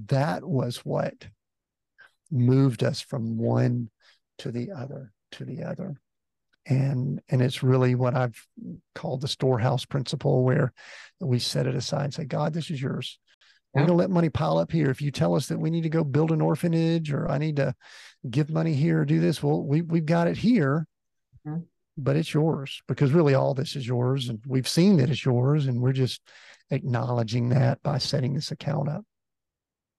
that 0.06 0.44
was 0.44 0.78
what 0.78 1.14
moved 2.32 2.82
us 2.82 3.00
from 3.00 3.36
one 3.36 3.90
to 4.38 4.50
the 4.50 4.72
other 4.72 5.12
to 5.32 5.44
the 5.44 5.62
other. 5.62 6.00
And 6.66 7.20
and 7.28 7.42
it's 7.42 7.62
really 7.62 7.96
what 7.96 8.14
i've 8.14 8.40
called 8.94 9.20
the 9.20 9.28
storehouse 9.28 9.84
principle 9.84 10.44
where 10.44 10.72
we 11.20 11.40
set 11.40 11.66
it 11.66 11.74
aside 11.74 12.04
and 12.04 12.14
say 12.14 12.24
god 12.24 12.54
this 12.54 12.70
is 12.70 12.80
yours. 12.80 13.18
Yeah. 13.74 13.82
we're 13.82 13.86
going 13.86 13.98
to 13.98 14.02
let 14.02 14.10
money 14.10 14.28
pile 14.28 14.58
up 14.58 14.70
here. 14.70 14.90
If 14.90 15.02
you 15.02 15.10
tell 15.10 15.34
us 15.34 15.46
that 15.46 15.58
we 15.58 15.70
need 15.70 15.82
to 15.82 15.88
go 15.88 16.04
build 16.04 16.30
an 16.30 16.40
orphanage 16.40 17.12
or 17.12 17.28
i 17.28 17.38
need 17.38 17.56
to 17.56 17.74
give 18.28 18.50
money 18.50 18.74
here 18.74 19.00
or 19.00 19.04
do 19.04 19.18
this 19.18 19.42
well 19.42 19.62
we, 19.62 19.82
we've 19.82 20.06
got 20.06 20.28
it 20.28 20.36
here 20.36 20.86
mm-hmm. 21.46 21.62
but 21.98 22.14
it's 22.14 22.32
yours 22.32 22.80
because 22.86 23.10
really 23.12 23.34
all 23.34 23.54
this 23.54 23.74
is 23.74 23.86
yours 23.86 24.28
and 24.28 24.40
we've 24.46 24.68
seen 24.68 24.98
that 24.98 25.10
it's 25.10 25.24
yours 25.24 25.66
and 25.66 25.80
we're 25.80 25.92
just 25.92 26.20
acknowledging 26.70 27.50
that 27.50 27.82
by 27.82 27.98
setting 27.98 28.34
this 28.34 28.50
account 28.50 28.88
up. 28.88 29.04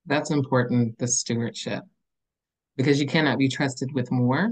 That's 0.06 0.32
important 0.32 0.98
the 0.98 1.08
stewardship 1.08 1.84
because 2.78 3.00
you 3.00 3.08
cannot 3.08 3.38
be 3.38 3.48
trusted 3.48 3.92
with 3.94 4.12
more 4.12 4.52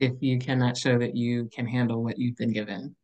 if 0.00 0.12
you 0.20 0.38
cannot 0.38 0.76
show 0.76 0.98
that 0.98 1.14
you 1.14 1.48
can 1.52 1.66
handle 1.66 2.02
what 2.02 2.18
you've 2.18 2.36
been 2.36 2.52
given. 2.52 2.94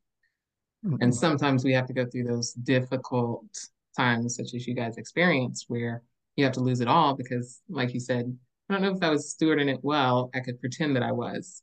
Mm-hmm. 0.84 0.96
And 1.00 1.14
sometimes 1.14 1.64
we 1.64 1.72
have 1.72 1.86
to 1.86 1.92
go 1.92 2.06
through 2.06 2.24
those 2.24 2.52
difficult 2.52 3.44
times, 3.96 4.36
such 4.36 4.54
as 4.54 4.66
you 4.66 4.74
guys 4.74 4.96
experienced, 4.96 5.66
where 5.68 6.02
you 6.36 6.44
have 6.44 6.54
to 6.54 6.60
lose 6.60 6.80
it 6.80 6.88
all 6.88 7.14
because, 7.14 7.60
like 7.68 7.92
you 7.92 8.00
said, 8.00 8.36
I 8.68 8.72
don't 8.72 8.82
know 8.82 8.92
if 8.92 9.02
I 9.02 9.10
was 9.10 9.34
stewarding 9.34 9.72
it 9.72 9.80
well. 9.82 10.30
I 10.34 10.40
could 10.40 10.60
pretend 10.60 10.96
that 10.96 11.02
I 11.02 11.12
was. 11.12 11.62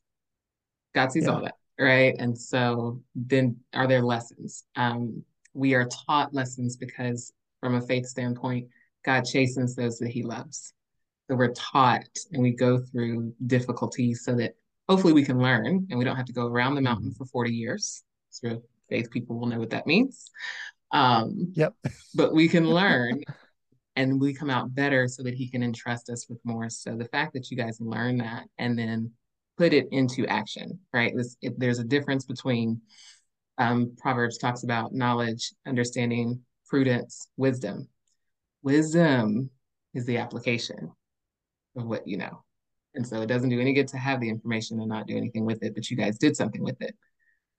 God 0.93 1.11
sees 1.11 1.25
yeah. 1.25 1.31
all 1.31 1.41
that, 1.41 1.55
right? 1.79 2.15
And 2.19 2.37
so 2.37 3.01
then 3.15 3.57
are 3.73 3.87
there 3.87 4.01
lessons? 4.01 4.63
Um, 4.75 5.23
we 5.53 5.73
are 5.73 5.87
taught 6.05 6.33
lessons 6.33 6.75
because, 6.75 7.33
from 7.59 7.75
a 7.75 7.81
faith 7.81 8.05
standpoint, 8.05 8.67
God 9.03 9.21
chastens 9.21 9.75
those 9.75 9.97
that 9.99 10.09
He 10.09 10.23
loves. 10.23 10.73
So 11.29 11.35
we're 11.35 11.53
taught 11.53 12.07
and 12.31 12.41
we 12.41 12.51
go 12.51 12.79
through 12.79 13.33
difficulties 13.45 14.23
so 14.23 14.35
that 14.35 14.53
hopefully 14.87 15.13
we 15.13 15.23
can 15.23 15.39
learn 15.39 15.87
and 15.89 15.99
we 15.99 16.05
don't 16.05 16.15
have 16.15 16.25
to 16.25 16.33
go 16.33 16.47
around 16.47 16.75
the 16.75 16.81
mountain 16.81 17.09
mm-hmm. 17.09 17.23
for 17.23 17.25
40 17.25 17.51
years. 17.51 18.03
So 18.29 18.63
faith 18.89 19.11
people 19.11 19.37
will 19.37 19.47
know 19.47 19.59
what 19.59 19.71
that 19.71 19.87
means. 19.87 20.31
Um, 20.91 21.51
yep. 21.53 21.73
but 22.15 22.33
we 22.33 22.47
can 22.47 22.65
learn 22.69 23.23
and 23.97 24.21
we 24.21 24.33
come 24.33 24.49
out 24.49 24.73
better 24.73 25.07
so 25.07 25.23
that 25.23 25.33
he 25.33 25.49
can 25.49 25.63
entrust 25.63 26.09
us 26.09 26.27
with 26.29 26.39
more. 26.45 26.69
So 26.69 26.95
the 26.95 27.05
fact 27.05 27.33
that 27.33 27.51
you 27.51 27.57
guys 27.57 27.81
learn 27.81 28.19
that 28.19 28.45
and 28.57 28.77
then 28.77 29.11
put 29.57 29.73
it 29.73 29.87
into 29.91 30.25
action, 30.27 30.79
right? 30.93 31.13
it, 31.41 31.59
there's 31.59 31.79
a 31.79 31.83
difference 31.83 32.25
between 32.25 32.79
um, 33.57 33.95
Proverbs 33.97 34.37
talks 34.37 34.63
about 34.63 34.93
knowledge, 34.93 35.51
understanding, 35.65 36.41
prudence, 36.69 37.27
wisdom. 37.37 37.89
Wisdom 38.61 39.49
is 39.95 40.05
the 40.05 40.17
application 40.17 40.91
of 41.77 41.85
what 41.85 42.07
you 42.07 42.17
know. 42.17 42.43
And 42.95 43.07
so 43.07 43.21
it 43.21 43.27
doesn't 43.27 43.49
do 43.49 43.59
any 43.59 43.73
good 43.73 43.87
to 43.89 43.97
have 43.97 44.19
the 44.19 44.29
information 44.29 44.79
and 44.79 44.89
not 44.89 45.07
do 45.07 45.17
anything 45.17 45.45
with 45.45 45.61
it, 45.63 45.75
but 45.75 45.89
you 45.89 45.97
guys 45.97 46.17
did 46.17 46.35
something 46.35 46.63
with 46.63 46.81
it, 46.81 46.95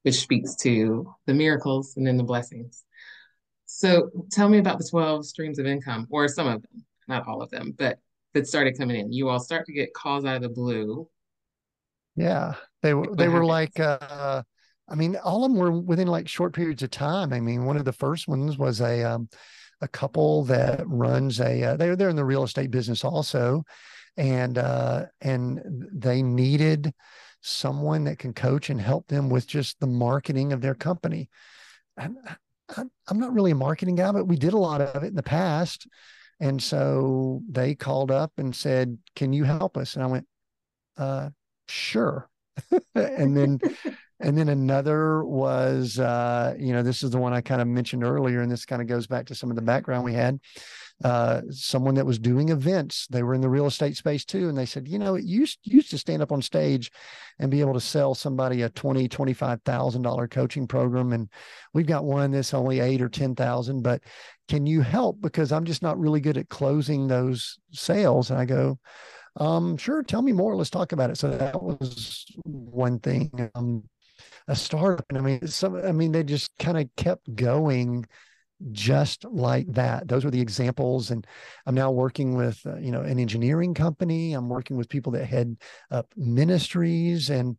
which 0.03 0.16
speaks 0.16 0.57
to 0.57 1.14
the 1.27 1.35
miracles 1.35 1.97
and 1.97 2.07
then 2.07 2.16
the 2.16 2.25
blessings. 2.25 2.85
So 3.66 4.11
tell 4.33 4.49
me 4.49 4.59
about 4.59 4.79
the 4.79 4.89
12 4.89 5.27
streams 5.27 5.59
of 5.59 5.66
income, 5.66 6.07
or 6.11 6.27
some 6.27 6.47
of 6.47 6.62
them, 6.62 6.85
not 7.07 7.29
all 7.29 7.43
of 7.43 7.51
them, 7.51 7.75
but 7.77 7.99
that 8.35 8.47
started 8.47 8.77
coming 8.77 8.97
in. 8.97 9.12
You 9.12 9.29
all 9.29 9.41
start 9.41 9.66
to 9.66 9.73
get 9.73 9.95
calls 9.95 10.25
out 10.25 10.37
of 10.37 10.43
the 10.43 10.49
blue. 10.49 11.09
Yeah. 12.16 12.55
They 12.83 12.95
were 12.95 13.14
they 13.14 13.29
were 13.29 13.45
like 13.45 13.79
uh 13.79 14.43
I 14.91 14.95
mean, 14.95 15.16
all 15.16 15.45
of 15.45 15.53
them 15.53 15.61
were 15.61 15.71
within 15.71 16.09
like 16.09 16.29
short 16.29 16.55
periods 16.55 16.83
of 16.83 16.91
time. 16.91 17.33
I 17.33 17.41
mean, 17.41 17.64
one 17.64 17.77
of 17.77 17.85
the 17.85 17.93
first 17.93 18.27
ones 18.27 18.57
was 18.57 18.81
a 18.81 19.05
um, 19.05 19.29
a 19.81 19.89
couple 19.89 20.45
that 20.45 20.83
runs 20.87 21.41
a 21.41 21.62
uh, 21.62 21.77
they're 21.77 21.95
they're 21.95 22.09
in 22.09 22.16
the 22.16 22.25
real 22.25 22.45
estate 22.45 22.71
business 22.71 23.05
also, 23.05 23.64
and 24.19 24.59
uh, 24.59 25.07
and 25.21 25.62
they 25.93 26.23
needed 26.23 26.93
someone 27.41 28.05
that 28.05 28.19
can 28.19 28.35
coach 28.35 28.69
and 28.69 28.81
help 28.81 29.07
them 29.07 29.31
with 29.31 29.47
just 29.47 29.79
the 29.79 29.87
marketing 29.87 30.53
of 30.53 30.61
their 30.61 30.75
company. 30.75 31.31
And 31.97 32.16
I'm 32.77 33.19
not 33.19 33.33
really 33.33 33.53
a 33.53 33.55
marketing 33.55 33.95
guy, 33.95 34.11
but 34.11 34.27
we 34.27 34.37
did 34.37 34.53
a 34.53 34.59
lot 34.59 34.81
of 34.81 35.05
it 35.05 35.07
in 35.07 35.14
the 35.14 35.23
past. 35.23 35.87
And 36.41 36.61
so 36.61 37.43
they 37.49 37.75
called 37.75 38.11
up 38.11 38.33
and 38.39 38.55
said, 38.55 38.99
"Can 39.14 39.33
you 39.33 39.45
help 39.45 39.77
us?" 39.77 39.95
And 39.95 40.03
I 40.03 40.07
went, 40.09 40.27
uh, 40.97 41.31
"Sure." 41.69 42.29
and 42.95 43.37
then 43.37 43.61
and 44.21 44.37
then 44.37 44.49
another 44.49 45.25
was 45.25 45.99
uh, 45.99 46.55
you 46.59 46.73
know 46.73 46.83
this 46.83 47.03
is 47.03 47.11
the 47.11 47.19
one 47.19 47.33
i 47.33 47.41
kind 47.41 47.61
of 47.61 47.69
mentioned 47.69 48.05
earlier 48.05 48.41
and 48.41 48.51
this 48.51 48.64
kind 48.64 48.83
of 48.83 48.89
goes 48.89 49.07
back 49.07 49.27
to 49.27 49.35
some 49.35 49.51
of 49.51 49.57
the 49.57 49.62
background 49.62 50.05
we 50.05 50.12
had 50.12 50.41
uh, 51.05 51.42
someone 51.51 51.94
that 51.94 52.07
was 52.07 52.18
doing 52.18 52.49
events. 52.49 53.07
They 53.09 53.22
were 53.22 53.34
in 53.34 53.40
the 53.40 53.49
real 53.49 53.66
estate 53.66 53.96
space 53.96 54.24
too. 54.24 54.49
And 54.49 54.59
they 54.59 54.66
said, 54.66 54.88
you 54.88 54.99
know, 54.99 55.14
it 55.14 55.24
used, 55.24 55.59
used 55.62 55.90
to 55.90 55.99
stand 55.99 56.22
up 56.22 56.32
on 56.32 56.42
stage 56.42 56.90
and 57.38 57.51
be 57.51 57.61
able 57.61 57.74
to 57.74 57.80
sell 57.80 58.14
somebody 58.14 58.62
a 58.62 58.68
twenty, 58.68 59.09
$25,000 59.09 60.30
coaching 60.30 60.66
program. 60.66 61.12
And 61.12 61.28
we've 61.72 61.86
got 61.86 62.05
one 62.05 62.32
that's 62.32 62.53
only 62.53 62.80
eight 62.80 63.01
or 63.01 63.09
10,000, 63.09 63.82
but 63.82 64.03
can 64.49 64.66
you 64.66 64.80
help? 64.80 65.20
Because 65.20 65.53
I'm 65.53 65.64
just 65.64 65.82
not 65.82 65.99
really 65.99 66.20
good 66.20 66.38
at 66.38 66.49
closing 66.49 67.07
those 67.07 67.59
sales. 67.70 68.30
And 68.30 68.40
I 68.40 68.44
go, 68.44 68.78
um, 69.36 69.76
sure. 69.76 70.03
Tell 70.03 70.22
me 70.22 70.32
more. 70.32 70.57
Let's 70.57 70.70
talk 70.70 70.92
about 70.92 71.11
it. 71.11 71.18
So 71.18 71.30
that 71.30 71.62
was 71.62 72.26
one 72.44 72.99
thing. 72.99 73.51
Um, 73.55 73.84
a 74.49 74.57
startup. 74.57 75.05
And 75.11 75.18
I 75.18 75.20
mean, 75.20 75.46
some, 75.46 75.76
I 75.76 75.92
mean, 75.92 76.11
they 76.11 76.24
just 76.24 76.51
kind 76.59 76.78
of 76.78 76.88
kept 76.96 77.32
going 77.36 78.07
just 78.72 79.24
like 79.24 79.66
that. 79.72 80.09
Those 80.09 80.24
are 80.24 80.30
the 80.30 80.40
examples. 80.40 81.11
And 81.11 81.26
I'm 81.66 81.74
now 81.74 81.90
working 81.90 82.34
with, 82.34 82.61
uh, 82.66 82.76
you 82.76 82.90
know, 82.90 83.02
an 83.02 83.18
engineering 83.18 83.74
company. 83.74 84.32
I'm 84.32 84.48
working 84.48 84.76
with 84.76 84.88
people 84.88 85.12
that 85.12 85.26
head 85.26 85.56
up 85.90 86.12
ministries 86.16 87.30
and 87.30 87.56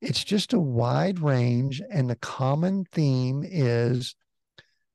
it's 0.00 0.24
just 0.24 0.52
a 0.52 0.58
wide 0.58 1.20
range. 1.20 1.82
And 1.90 2.08
the 2.08 2.16
common 2.16 2.84
theme 2.92 3.44
is 3.46 4.14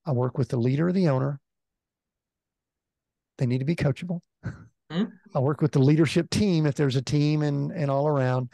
I 0.05 0.11
work 0.11 0.37
with 0.37 0.49
the 0.49 0.57
leader 0.57 0.87
or 0.87 0.91
the 0.91 1.09
owner. 1.09 1.39
They 3.37 3.45
need 3.45 3.59
to 3.59 3.65
be 3.65 3.75
coachable. 3.75 4.21
Mm-hmm. 4.91 5.05
I 5.33 5.39
work 5.39 5.61
with 5.61 5.71
the 5.71 5.79
leadership 5.79 6.29
team 6.29 6.65
if 6.65 6.75
there's 6.75 6.95
a 6.95 7.01
team 7.01 7.41
and, 7.41 7.71
and 7.71 7.89
all 7.89 8.07
around. 8.07 8.49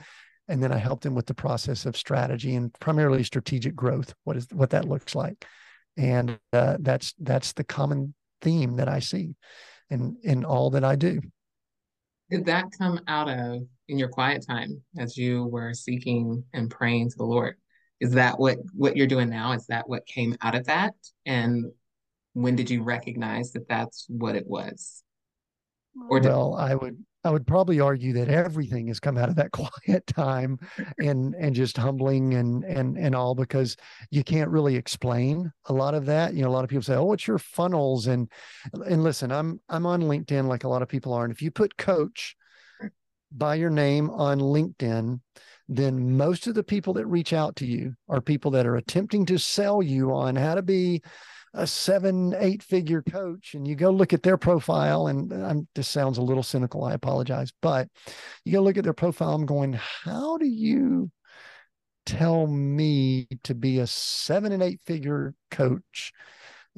And 0.47 0.61
then 0.61 0.71
I 0.71 0.77
help 0.77 1.01
them 1.01 1.15
with 1.15 1.25
the 1.25 1.33
process 1.33 1.85
of 1.85 1.95
strategy 1.95 2.55
and 2.55 2.73
primarily 2.79 3.23
strategic 3.23 3.75
growth. 3.75 4.13
What 4.23 4.37
is 4.37 4.47
what 4.51 4.71
that 4.71 4.87
looks 4.87 5.15
like 5.15 5.45
and 5.97 6.39
uh, 6.53 6.77
that's 6.79 7.13
that's 7.19 7.53
the 7.53 7.63
common 7.63 8.13
theme 8.41 8.77
that 8.77 8.87
I 8.87 8.99
see 8.99 9.35
in 9.89 10.17
in 10.23 10.45
all 10.45 10.71
that 10.71 10.83
I 10.83 10.95
do. 10.95 11.21
Did 12.29 12.45
that 12.45 12.65
come 12.77 12.99
out 13.07 13.29
of 13.29 13.63
in 13.89 13.97
your 13.97 14.07
quiet 14.07 14.45
time 14.47 14.81
as 14.97 15.17
you 15.17 15.45
were 15.45 15.73
seeking 15.73 16.43
and 16.53 16.69
praying 16.69 17.09
to 17.09 17.17
the 17.17 17.25
Lord? 17.25 17.55
Is 17.99 18.11
that 18.13 18.39
what 18.39 18.57
what 18.73 18.95
you're 18.95 19.07
doing 19.07 19.29
now? 19.29 19.51
Is 19.51 19.67
that 19.67 19.87
what 19.87 20.05
came 20.05 20.35
out 20.41 20.55
of 20.55 20.65
that? 20.65 20.93
And 21.25 21.65
when 22.33 22.55
did 22.55 22.69
you 22.69 22.83
recognize 22.83 23.51
that 23.51 23.67
that's 23.67 24.05
what 24.07 24.35
it 24.35 24.47
was? 24.47 25.03
Or 26.09 26.19
did- 26.19 26.29
well, 26.29 26.55
I 26.55 26.73
would 26.75 27.03
I 27.23 27.29
would 27.29 27.45
probably 27.45 27.79
argue 27.79 28.13
that 28.13 28.29
everything 28.29 28.87
has 28.87 28.99
come 28.99 29.17
out 29.17 29.29
of 29.29 29.35
that 29.35 29.51
quiet 29.51 30.07
time 30.07 30.59
and 30.97 31.35
and 31.35 31.55
just 31.55 31.77
humbling 31.77 32.33
and 32.33 32.63
and 32.63 32.97
and 32.97 33.15
all 33.15 33.35
because 33.35 33.77
you 34.09 34.23
can't 34.23 34.49
really 34.49 34.75
explain 34.75 35.51
a 35.65 35.73
lot 35.73 35.93
of 35.93 36.05
that. 36.07 36.33
You 36.33 36.43
know, 36.43 36.49
a 36.49 36.51
lot 36.51 36.63
of 36.63 36.69
people 36.69 36.83
say, 36.83 36.95
"Oh, 36.95 37.05
what's 37.05 37.27
your 37.27 37.39
funnels?" 37.39 38.07
and 38.07 38.29
and 38.73 39.03
listen, 39.03 39.31
I'm 39.31 39.59
I'm 39.69 39.85
on 39.85 40.01
LinkedIn 40.01 40.47
like 40.47 40.63
a 40.63 40.69
lot 40.69 40.81
of 40.81 40.87
people 40.87 41.13
are, 41.13 41.23
and 41.23 41.33
if 41.33 41.41
you 41.41 41.51
put 41.51 41.77
coach 41.77 42.35
by 43.31 43.55
your 43.55 43.69
name 43.69 44.09
on 44.09 44.39
LinkedIn, 44.39 45.19
then 45.69 46.17
most 46.17 46.47
of 46.47 46.55
the 46.55 46.63
people 46.63 46.93
that 46.93 47.05
reach 47.05 47.31
out 47.31 47.55
to 47.55 47.65
you 47.65 47.95
are 48.09 48.19
people 48.19 48.51
that 48.51 48.65
are 48.65 48.75
attempting 48.75 49.25
to 49.25 49.39
sell 49.39 49.81
you 49.81 50.11
on 50.11 50.35
how 50.35 50.55
to 50.55 50.61
be 50.61 51.01
a 51.53 51.67
seven, 51.67 52.33
eight 52.37 52.63
figure 52.63 53.01
coach 53.01 53.53
and 53.53 53.67
you 53.67 53.75
go 53.75 53.89
look 53.89 54.13
at 54.13 54.23
their 54.23 54.37
profile, 54.37 55.07
and 55.07 55.33
uh, 55.33 55.45
I'm, 55.45 55.67
this 55.75 55.87
sounds 55.87 56.17
a 56.17 56.21
little 56.21 56.43
cynical, 56.43 56.83
I 56.83 56.93
apologize, 56.93 57.51
but 57.61 57.89
you 58.45 58.53
go 58.53 58.61
look 58.61 58.77
at 58.77 58.83
their 58.83 58.93
profile, 58.93 59.33
I'm 59.33 59.45
going, 59.45 59.73
how 59.73 60.37
do 60.37 60.47
you 60.47 61.11
tell 62.05 62.47
me 62.47 63.27
to 63.43 63.53
be 63.53 63.79
a 63.79 63.87
seven 63.87 64.51
and 64.51 64.63
eight 64.63 64.81
figure 64.85 65.33
coach? 65.49 66.13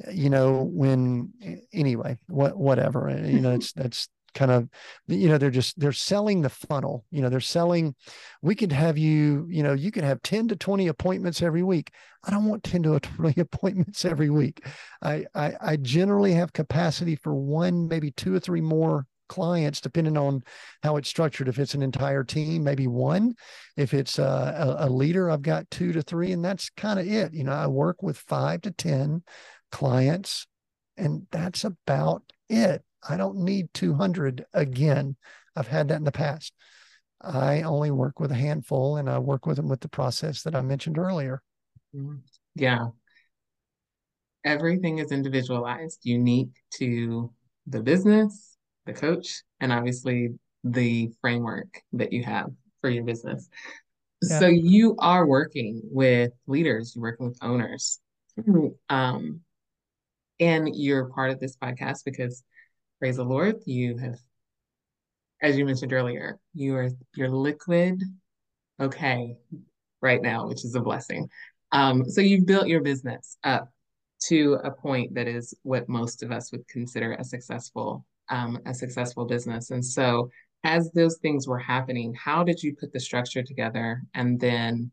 Uh, 0.06 0.12
you 0.12 0.30
know, 0.30 0.64
when 0.72 1.32
anyway, 1.72 2.18
what 2.28 2.58
whatever, 2.58 3.10
uh, 3.10 3.22
you 3.22 3.42
know, 3.42 3.54
it's 3.54 3.74
that's 3.74 4.10
kind 4.34 4.52
of 4.52 4.68
you 5.08 5.28
know 5.30 5.38
they're 5.38 5.50
just 5.50 5.80
they're 5.80 5.92
selling 5.92 6.42
the 6.42 6.50
funnel 6.50 7.06
you 7.12 7.22
know 7.22 7.30
they're 7.30 7.40
selling 7.40 7.96
we 8.42 8.56
could 8.56 8.72
have 8.72 8.98
you 8.98 9.48
you 9.50 9.64
know 9.64 9.74
you 9.74 9.92
could 9.92 10.04
have 10.04 10.22
10 10.22 10.50
to 10.50 10.56
20 10.56 10.88
appointments 10.88 11.42
every 11.42 11.64
week. 11.64 11.92
I 12.26 12.32
don't 12.32 12.46
want 12.46 12.64
10 12.64 12.84
to 12.84 13.00
20 13.00 13.42
appointments 13.42 14.06
every 14.06 14.30
week. 14.30 14.66
I, 15.02 15.26
I 15.34 15.54
i 15.62 15.76
generally 15.78 16.34
have 16.34 16.54
capacity 16.54 17.16
for 17.16 17.34
one 17.34 17.88
maybe 17.88 18.12
two 18.12 18.36
or 18.36 18.40
three 18.40 18.62
more 18.62 19.06
clients 19.30 19.82
depending 19.82 20.18
on 20.18 20.44
how 20.84 20.98
it's 20.98 21.10
structured. 21.10 21.48
If 21.48 21.58
it's 21.58 21.74
an 21.74 21.82
entire 21.82 22.24
team 22.24 22.64
maybe 22.64 22.88
one. 22.88 23.36
If 23.78 23.94
it's 23.94 24.20
a, 24.20 24.78
a, 24.80 24.88
a 24.88 24.90
leader 24.90 25.30
i've 25.30 25.42
got 25.42 25.70
two 25.72 25.92
to 25.94 26.02
three 26.02 26.32
and 26.32 26.44
that's 26.44 26.70
kind 26.72 27.00
of 27.00 27.08
it. 27.08 27.34
You 27.34 27.44
know 27.44 27.54
i 27.54 27.68
work 27.68 28.04
with 28.04 28.18
five 28.18 28.62
to 28.62 28.72
ten 28.72 29.24
clients 29.72 30.46
and 30.98 31.26
that's 31.32 31.64
about 31.64 32.22
it 32.50 32.84
I 33.08 33.18
don't 33.18 33.40
need 33.40 33.68
200 33.74 34.46
again. 34.54 35.16
I've 35.56 35.68
had 35.68 35.90
that 35.90 35.98
in 35.98 36.04
the 36.04 36.12
past. 36.12 36.54
I 37.22 37.62
only 37.62 37.92
work 37.92 38.20
with 38.20 38.32
a 38.32 38.36
handful 38.36 38.98
and 38.98 39.10
I 39.10 39.20
work 39.20 39.46
with 39.46 39.58
them 39.58 39.70
with 39.70 39.80
the 39.80 39.90
process 39.90 40.44
that 40.44 40.56
I 40.56 40.62
mentioned 40.62 40.98
earlier. 40.98 41.42
Mm-hmm. 41.96 42.18
Yeah. 42.56 42.88
Everything 44.46 44.98
is 44.98 45.12
individualized, 45.12 46.00
unique 46.04 46.52
to 46.76 47.32
the 47.68 47.82
business, 47.82 48.58
the 48.86 48.94
coach, 48.94 49.44
and 49.62 49.72
obviously 49.72 50.30
the 50.66 51.12
framework 51.22 51.82
that 51.94 52.12
you 52.12 52.24
have 52.24 52.50
for 52.82 52.90
your 52.90 53.06
business. 53.06 53.48
Yeah. 54.22 54.40
So 54.40 54.48
you 54.48 54.96
are 55.00 55.26
working 55.26 55.82
with 55.84 56.32
leaders, 56.48 56.94
you're 56.96 57.04
working 57.04 57.28
with 57.28 57.38
owners. 57.42 58.00
Um, 58.90 59.42
and 60.40 60.76
you're 60.76 61.06
part 61.06 61.32
of 61.32 61.40
this 61.40 61.56
podcast 61.56 62.04
because 62.04 62.44
praise 63.04 63.18
the 63.18 63.24
Lord, 63.26 63.58
you 63.66 63.98
have, 63.98 64.18
as 65.42 65.58
you 65.58 65.66
mentioned 65.66 65.92
earlier, 65.92 66.40
you 66.54 66.74
are 66.78 66.90
you're 67.18 67.28
liquid, 67.28 68.02
okay, 68.80 69.36
right 70.02 70.22
now, 70.22 70.48
which 70.48 70.64
is 70.64 70.74
a 70.76 70.80
blessing. 70.80 71.28
Um, 71.74 72.10
so 72.10 72.22
you've 72.22 72.46
built 72.46 72.70
your 72.70 72.80
business 72.80 73.36
up 73.44 73.70
to 74.28 74.58
a 74.64 74.72
point 74.72 75.16
that 75.16 75.28
is 75.28 75.54
what 75.64 75.90
most 75.90 76.24
of 76.24 76.32
us 76.32 76.54
would 76.54 76.66
consider 76.70 77.12
a 77.12 77.26
successful 77.26 78.06
um, 78.30 78.60
a 78.66 78.74
successful 78.74 79.26
business. 79.26 79.72
And 79.72 79.86
so 79.86 80.30
as 80.64 80.90
those 80.94 81.18
things 81.18 81.46
were 81.46 81.60
happening, 81.60 82.14
how 82.14 82.46
did 82.46 82.64
you 82.64 82.74
put 82.74 82.94
the 82.94 83.02
structure 83.02 83.44
together? 83.44 84.02
And 84.14 84.40
then 84.40 84.92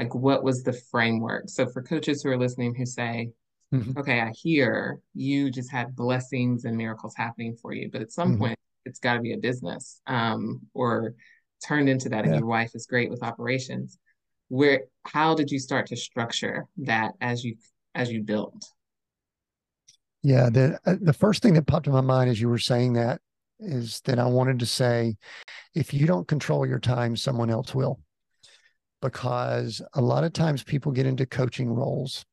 like 0.00 0.12
what 0.12 0.42
was 0.42 0.64
the 0.64 0.72
framework? 0.90 1.48
So 1.48 1.66
for 1.66 1.82
coaches 1.82 2.20
who 2.20 2.30
are 2.30 2.36
listening 2.36 2.74
who 2.74 2.84
say, 2.84 3.30
Mm-hmm. 3.74 3.98
Okay, 3.98 4.20
I 4.20 4.30
hear 4.30 5.00
you 5.14 5.50
just 5.50 5.70
had 5.70 5.96
blessings 5.96 6.64
and 6.64 6.76
miracles 6.76 7.14
happening 7.16 7.56
for 7.60 7.72
you, 7.72 7.90
but 7.90 8.02
at 8.02 8.12
some 8.12 8.32
mm-hmm. 8.32 8.42
point 8.42 8.58
it's 8.84 9.00
got 9.00 9.14
to 9.14 9.20
be 9.20 9.32
a 9.32 9.38
business 9.38 10.00
um, 10.06 10.60
or 10.74 11.14
turned 11.66 11.88
into 11.88 12.08
that. 12.10 12.24
Yeah. 12.24 12.30
And 12.30 12.38
your 12.38 12.46
wife 12.46 12.72
is 12.74 12.86
great 12.86 13.10
with 13.10 13.22
operations. 13.22 13.98
Where 14.48 14.82
how 15.04 15.34
did 15.34 15.50
you 15.50 15.58
start 15.58 15.86
to 15.88 15.96
structure 15.96 16.66
that 16.78 17.12
as 17.20 17.42
you 17.42 17.56
as 17.96 18.12
you 18.12 18.22
built? 18.22 18.64
Yeah, 20.22 20.50
the 20.50 20.78
uh, 20.86 20.94
the 21.00 21.12
first 21.12 21.42
thing 21.42 21.54
that 21.54 21.66
popped 21.66 21.88
in 21.88 21.92
my 21.92 22.00
mind 22.00 22.30
as 22.30 22.40
you 22.40 22.48
were 22.48 22.58
saying 22.58 22.92
that 22.92 23.20
is 23.58 24.00
that 24.04 24.20
I 24.20 24.26
wanted 24.26 24.60
to 24.60 24.66
say, 24.66 25.16
if 25.74 25.92
you 25.92 26.06
don't 26.06 26.28
control 26.28 26.64
your 26.66 26.78
time, 26.78 27.16
someone 27.16 27.50
else 27.50 27.74
will. 27.74 27.98
Because 29.02 29.82
a 29.94 30.00
lot 30.00 30.24
of 30.24 30.32
times 30.32 30.62
people 30.62 30.92
get 30.92 31.06
into 31.06 31.26
coaching 31.26 31.68
roles 31.68 32.24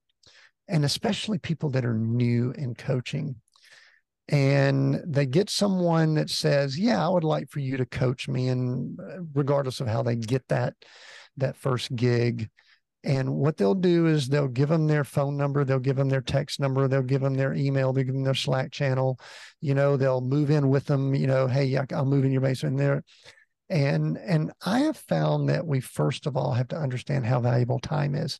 and 0.72 0.86
especially 0.86 1.38
people 1.38 1.69
that 1.69 1.86
are 1.86 1.93
new 1.93 2.51
in 2.57 2.74
coaching. 2.74 3.36
And 4.30 5.01
they 5.05 5.26
get 5.26 5.49
someone 5.49 6.13
that 6.15 6.30
says, 6.30 6.80
"Yeah, 6.80 7.05
I 7.05 7.09
would 7.09 7.26
like 7.26 7.49
for 7.49 7.59
you 7.59 7.76
to 7.78 7.86
coach 7.86 8.30
me," 8.30 8.47
and 8.47 8.97
uh, 8.99 9.24
regardless 9.34 9.82
of 9.82 9.88
how 9.88 10.01
they 10.03 10.15
get 10.15 10.47
that 10.47 10.74
that 11.38 11.57
first 11.57 11.93
gig, 11.95 12.49
and 13.03 13.36
what 13.36 13.57
they'll 13.57 13.76
do 13.76 14.07
is 14.07 14.30
they'll 14.30 14.47
give 14.47 14.69
them 14.69 14.88
their 14.88 15.03
phone 15.03 15.36
number, 15.36 15.65
they'll 15.65 15.80
give 15.80 15.97
them 15.97 16.07
their 16.07 16.22
text 16.22 16.59
number, 16.61 16.88
they'll 16.88 17.01
give 17.01 17.22
them 17.22 17.34
their 17.34 17.53
email, 17.53 17.91
they'll 17.91 18.05
give 18.05 18.13
them 18.13 18.24
their 18.24 18.34
Slack 18.34 18.72
channel. 18.72 19.19
You 19.59 19.76
know, 19.76 19.97
they'll 19.97 20.22
move 20.22 20.49
in 20.49 20.69
with 20.69 20.86
them. 20.86 21.13
You 21.13 21.28
know, 21.28 21.47
hey, 21.47 21.78
I'll 21.91 22.05
move 22.05 22.24
in 22.24 22.32
your 22.32 22.41
basement 22.41 22.78
there. 22.78 23.03
And 23.69 24.17
and 24.17 24.53
I 24.65 24.80
have 24.82 24.97
found 24.97 25.49
that 25.49 25.67
we 25.67 25.82
first 25.82 26.26
of 26.26 26.38
all 26.38 26.53
have 26.53 26.69
to 26.69 26.78
understand 26.78 27.26
how 27.26 27.41
valuable 27.41 27.80
time 27.80 28.15
is 28.15 28.39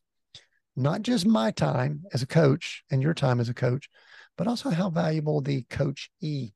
not 0.76 1.02
just 1.02 1.26
my 1.26 1.52
time 1.52 2.04
as 2.14 2.22
a 2.22 2.28
coach 2.28 2.84
and 2.92 3.02
your 3.02 3.14
time 3.14 3.40
as 3.40 3.50
a 3.50 3.54
coach, 3.54 3.90
but 4.38 4.48
also 4.48 4.70
how 4.70 4.90
valuable 4.90 5.42
the 5.42 5.64
coach 5.64 6.10
E's 6.22 6.52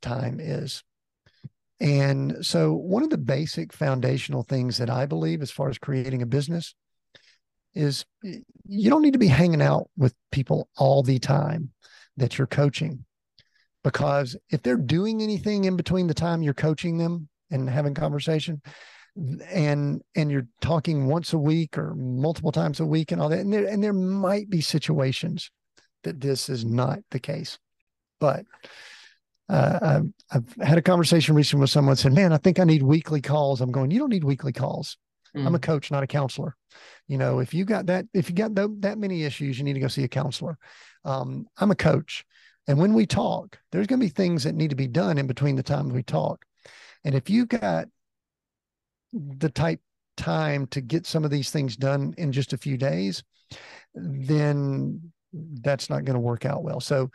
time 0.00 0.38
is. 0.40 0.82
And 1.80 2.44
so, 2.44 2.74
one 2.74 3.02
of 3.02 3.10
the 3.10 3.18
basic 3.18 3.72
foundational 3.72 4.42
things 4.42 4.76
that 4.78 4.90
I 4.90 5.06
believe 5.06 5.40
as 5.40 5.50
far 5.50 5.70
as 5.70 5.78
creating 5.78 6.22
a 6.22 6.26
business 6.26 6.74
is 7.74 8.04
you 8.22 8.90
don't 8.90 9.02
need 9.02 9.14
to 9.14 9.18
be 9.18 9.28
hanging 9.28 9.62
out 9.62 9.88
with 9.96 10.14
people 10.30 10.68
all 10.76 11.02
the 11.02 11.18
time 11.18 11.70
that 12.16 12.36
you're 12.36 12.46
coaching. 12.46 13.04
Because 13.82 14.36
if 14.50 14.62
they're 14.62 14.76
doing 14.76 15.22
anything 15.22 15.64
in 15.64 15.76
between 15.76 16.06
the 16.06 16.14
time 16.14 16.42
you're 16.42 16.52
coaching 16.52 16.98
them 16.98 17.28
and 17.50 17.68
having 17.68 17.94
conversation, 17.94 18.60
and 19.16 20.02
and 20.14 20.30
you're 20.30 20.46
talking 20.60 21.06
once 21.06 21.32
a 21.32 21.38
week 21.38 21.76
or 21.76 21.94
multiple 21.94 22.52
times 22.52 22.80
a 22.80 22.86
week 22.86 23.12
and 23.12 23.20
all 23.20 23.28
that 23.28 23.40
and 23.40 23.52
there 23.52 23.66
and 23.66 23.82
there 23.82 23.92
might 23.92 24.48
be 24.48 24.60
situations 24.60 25.50
that 26.04 26.20
this 26.20 26.48
is 26.48 26.64
not 26.64 27.00
the 27.10 27.20
case. 27.20 27.58
But 28.20 28.44
uh, 29.48 29.78
I've, 29.82 30.12
I've 30.30 30.66
had 30.66 30.78
a 30.78 30.82
conversation 30.82 31.34
recently 31.34 31.62
with 31.62 31.70
someone 31.70 31.96
said 31.96 32.12
man 32.12 32.32
i 32.32 32.36
think 32.36 32.60
i 32.60 32.64
need 32.64 32.82
weekly 32.82 33.20
calls. 33.20 33.60
I'm 33.60 33.72
going 33.72 33.90
you 33.90 33.98
don't 33.98 34.10
need 34.10 34.24
weekly 34.24 34.52
calls. 34.52 34.96
Mm. 35.36 35.46
i'm 35.46 35.54
a 35.54 35.58
mm. 35.58 35.62
coach 35.62 35.90
not 35.90 36.02
a 36.02 36.08
counselor. 36.08 36.56
You 37.08 37.18
know 37.18 37.40
if 37.40 37.52
you 37.52 37.64
got 37.64 37.86
that 37.86 38.06
if 38.14 38.28
you 38.30 38.36
got 38.36 38.54
th- 38.54 38.68
that 38.80 38.98
many 38.98 39.24
issues 39.24 39.58
you 39.58 39.64
need 39.64 39.74
to 39.74 39.80
go 39.80 39.88
see 39.88 40.04
a 40.04 40.08
counselor. 40.08 40.56
Um, 41.04 41.46
i'm 41.58 41.70
a 41.70 41.76
coach 41.76 42.24
and 42.68 42.78
when 42.78 42.94
we 42.94 43.06
talk 43.06 43.58
there's 43.72 43.86
going 43.86 43.98
to 44.00 44.06
be 44.06 44.10
things 44.10 44.44
that 44.44 44.54
need 44.54 44.70
to 44.70 44.76
be 44.76 44.86
done 44.86 45.18
in 45.18 45.26
between 45.26 45.56
the 45.56 45.62
time 45.62 45.88
we 45.88 46.02
talk. 46.02 46.44
And 47.04 47.14
if 47.14 47.30
you've 47.30 47.48
got 47.48 47.88
the 49.12 49.50
type 49.50 49.80
time 50.16 50.66
to 50.68 50.80
get 50.80 51.06
some 51.06 51.24
of 51.24 51.30
these 51.30 51.50
things 51.50 51.76
done 51.76 52.14
in 52.18 52.32
just 52.32 52.52
a 52.52 52.58
few 52.58 52.76
days, 52.76 53.22
then 53.94 55.00
that's 55.62 55.90
not 55.90 56.04
going 56.04 56.14
to 56.14 56.20
work 56.20 56.44
out 56.44 56.62
well. 56.62 56.80
So, 56.80 57.10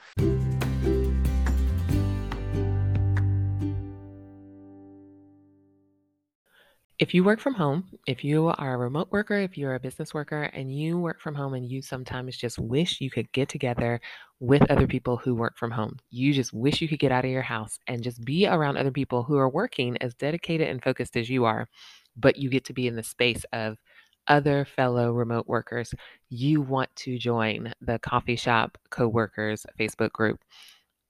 If 6.97 7.13
you 7.13 7.25
work 7.25 7.41
from 7.41 7.55
home, 7.55 7.89
if 8.07 8.23
you 8.23 8.47
are 8.47 8.73
a 8.75 8.77
remote 8.77 9.11
worker, 9.11 9.37
if 9.37 9.57
you're 9.57 9.75
a 9.75 9.79
business 9.81 10.13
worker 10.13 10.43
and 10.43 10.73
you 10.73 10.97
work 10.97 11.19
from 11.19 11.35
home 11.35 11.53
and 11.53 11.69
you 11.69 11.81
sometimes 11.81 12.37
just 12.37 12.57
wish 12.57 13.01
you 13.01 13.11
could 13.11 13.29
get 13.33 13.49
together 13.49 13.99
with 14.39 14.71
other 14.71 14.87
people 14.87 15.17
who 15.17 15.35
work 15.35 15.57
from 15.57 15.71
home, 15.71 15.97
you 16.09 16.31
just 16.31 16.53
wish 16.53 16.79
you 16.79 16.87
could 16.87 16.99
get 16.99 17.11
out 17.11 17.25
of 17.25 17.31
your 17.31 17.41
house 17.41 17.77
and 17.87 18.01
just 18.01 18.23
be 18.23 18.47
around 18.47 18.77
other 18.77 18.91
people 18.91 19.23
who 19.23 19.35
are 19.35 19.49
working 19.49 19.97
as 20.01 20.13
dedicated 20.13 20.69
and 20.69 20.81
focused 20.81 21.17
as 21.17 21.29
you 21.29 21.43
are, 21.43 21.67
but 22.15 22.37
you 22.37 22.49
get 22.49 22.63
to 22.63 22.73
be 22.73 22.87
in 22.87 22.95
the 22.95 23.03
space 23.03 23.43
of 23.51 23.77
other 24.29 24.63
fellow 24.63 25.11
remote 25.11 25.47
workers, 25.47 25.93
you 26.29 26.61
want 26.61 26.95
to 26.95 27.17
join 27.17 27.73
the 27.81 27.99
Coffee 27.99 28.37
Shop 28.37 28.77
Co-workers 28.89 29.65
Facebook 29.77 30.13
group. 30.13 30.39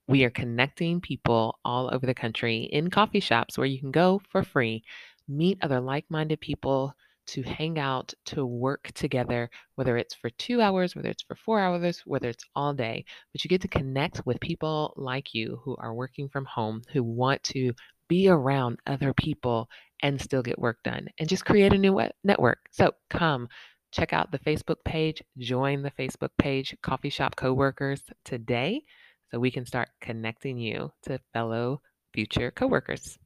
We 0.08 0.24
are 0.24 0.30
connecting 0.30 1.00
people 1.00 1.58
all 1.64 1.88
over 1.94 2.06
the 2.06 2.14
country 2.14 2.64
in 2.72 2.90
coffee 2.90 3.20
shops 3.20 3.56
where 3.56 3.66
you 3.68 3.78
can 3.78 3.92
go 3.92 4.20
for 4.30 4.42
free 4.42 4.82
meet 5.28 5.58
other 5.62 5.80
like 5.80 6.04
minded 6.08 6.40
people, 6.40 6.94
to 7.26 7.42
hang 7.42 7.78
out, 7.78 8.14
to 8.26 8.46
work 8.46 8.90
together, 8.94 9.50
whether 9.74 9.96
it's 9.96 10.14
for 10.14 10.30
two 10.30 10.60
hours, 10.60 10.94
whether 10.94 11.08
it's 11.08 11.22
for 11.22 11.34
four 11.34 11.60
hours, 11.60 12.02
whether 12.04 12.28
it's 12.28 12.44
all 12.54 12.72
day. 12.72 13.04
But 13.32 13.44
you 13.44 13.48
get 13.48 13.60
to 13.62 13.68
connect 13.68 14.24
with 14.24 14.40
people 14.40 14.94
like 14.96 15.34
you 15.34 15.60
who 15.64 15.76
are 15.78 15.94
working 15.94 16.28
from 16.28 16.44
home, 16.44 16.82
who 16.92 17.02
want 17.02 17.42
to 17.44 17.72
be 18.08 18.28
around 18.28 18.78
other 18.86 19.12
people 19.12 19.68
and 20.02 20.20
still 20.20 20.42
get 20.42 20.58
work 20.58 20.78
done 20.84 21.08
and 21.18 21.28
just 21.28 21.44
create 21.44 21.72
a 21.72 21.78
new 21.78 22.00
network. 22.22 22.58
So 22.70 22.92
come 23.10 23.48
check 23.90 24.12
out 24.12 24.30
the 24.30 24.38
Facebook 24.38 24.84
page, 24.84 25.22
join 25.38 25.82
the 25.82 25.90
Facebook 25.92 26.30
page, 26.38 26.76
Coffee 26.82 27.10
Shop 27.10 27.34
Coworkers 27.34 28.02
today 28.24 28.82
so 29.30 29.38
we 29.40 29.50
can 29.50 29.66
start 29.66 29.88
connecting 30.00 30.58
you 30.58 30.92
to 31.04 31.18
fellow 31.32 31.80
future 32.12 32.50
coworkers. 32.50 33.18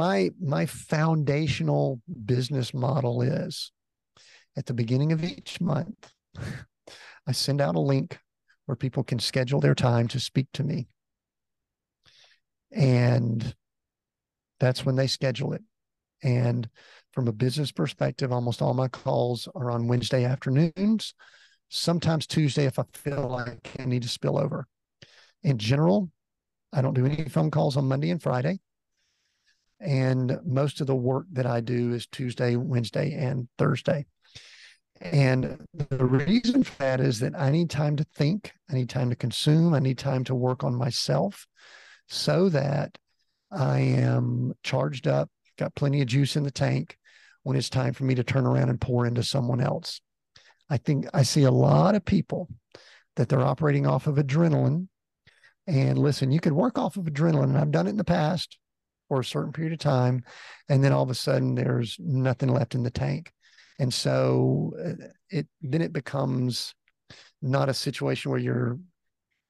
My 0.00 0.30
my 0.40 0.64
foundational 0.64 2.00
business 2.24 2.72
model 2.72 3.20
is 3.20 3.70
at 4.56 4.64
the 4.64 4.72
beginning 4.72 5.12
of 5.12 5.22
each 5.22 5.60
month, 5.60 6.10
I 7.26 7.32
send 7.32 7.60
out 7.60 7.76
a 7.76 7.80
link 7.80 8.18
where 8.64 8.76
people 8.76 9.04
can 9.04 9.18
schedule 9.18 9.60
their 9.60 9.74
time 9.74 10.08
to 10.08 10.18
speak 10.18 10.46
to 10.54 10.64
me. 10.64 10.88
And 12.72 13.54
that's 14.58 14.86
when 14.86 14.96
they 14.96 15.06
schedule 15.06 15.52
it. 15.52 15.62
And 16.22 16.66
from 17.12 17.28
a 17.28 17.32
business 17.32 17.70
perspective, 17.70 18.32
almost 18.32 18.62
all 18.62 18.72
my 18.72 18.88
calls 18.88 19.48
are 19.54 19.70
on 19.70 19.86
Wednesday 19.86 20.24
afternoons, 20.24 21.12
sometimes 21.68 22.26
Tuesday 22.26 22.64
if 22.64 22.78
I 22.78 22.84
feel 22.94 23.28
like 23.28 23.68
I 23.78 23.84
need 23.84 24.02
to 24.02 24.08
spill 24.08 24.38
over. 24.38 24.66
In 25.42 25.58
general, 25.58 26.10
I 26.72 26.80
don't 26.80 26.94
do 26.94 27.04
any 27.04 27.28
phone 27.28 27.50
calls 27.50 27.76
on 27.76 27.86
Monday 27.88 28.10
and 28.10 28.22
Friday. 28.22 28.60
And 29.80 30.38
most 30.44 30.80
of 30.80 30.86
the 30.86 30.94
work 30.94 31.26
that 31.32 31.46
I 31.46 31.60
do 31.60 31.94
is 31.94 32.06
Tuesday, 32.06 32.56
Wednesday, 32.56 33.14
and 33.14 33.48
Thursday. 33.56 34.06
And 35.00 35.66
the 35.72 36.04
reason 36.04 36.62
for 36.62 36.76
that 36.78 37.00
is 37.00 37.20
that 37.20 37.34
I 37.34 37.50
need 37.50 37.70
time 37.70 37.96
to 37.96 38.04
think, 38.14 38.52
I 38.70 38.74
need 38.74 38.90
time 38.90 39.08
to 39.08 39.16
consume, 39.16 39.72
I 39.72 39.78
need 39.78 39.96
time 39.96 40.24
to 40.24 40.34
work 40.34 40.62
on 40.62 40.74
myself 40.74 41.46
so 42.06 42.50
that 42.50 42.98
I 43.50 43.78
am 43.78 44.52
charged 44.62 45.08
up, 45.08 45.30
got 45.56 45.74
plenty 45.74 46.02
of 46.02 46.08
juice 46.08 46.36
in 46.36 46.42
the 46.42 46.50
tank 46.50 46.98
when 47.42 47.56
it's 47.56 47.70
time 47.70 47.94
for 47.94 48.04
me 48.04 48.14
to 48.16 48.24
turn 48.24 48.46
around 48.46 48.68
and 48.68 48.80
pour 48.80 49.06
into 49.06 49.22
someone 49.22 49.62
else. 49.62 50.02
I 50.68 50.76
think 50.76 51.06
I 51.14 51.22
see 51.22 51.44
a 51.44 51.50
lot 51.50 51.94
of 51.94 52.04
people 52.04 52.48
that 53.16 53.30
they're 53.30 53.40
operating 53.40 53.86
off 53.86 54.06
of 54.06 54.16
adrenaline. 54.16 54.88
And 55.66 55.98
listen, 55.98 56.30
you 56.30 56.40
can 56.40 56.54
work 56.54 56.78
off 56.78 56.96
of 56.96 57.04
adrenaline, 57.04 57.44
and 57.44 57.58
I've 57.58 57.70
done 57.70 57.86
it 57.86 57.90
in 57.90 57.96
the 57.96 58.04
past 58.04 58.58
for 59.10 59.18
a 59.18 59.24
certain 59.24 59.52
period 59.52 59.72
of 59.72 59.80
time. 59.80 60.22
And 60.68 60.84
then 60.84 60.92
all 60.92 61.02
of 61.02 61.10
a 61.10 61.14
sudden, 61.14 61.56
there's 61.56 61.96
nothing 61.98 62.48
left 62.48 62.76
in 62.76 62.84
the 62.84 62.92
tank. 62.92 63.32
And 63.80 63.92
so 63.92 64.72
uh, 64.78 65.06
it 65.30 65.48
then 65.60 65.82
it 65.82 65.92
becomes 65.92 66.76
not 67.42 67.68
a 67.68 67.74
situation 67.74 68.30
where 68.30 68.38
you're 68.38 68.78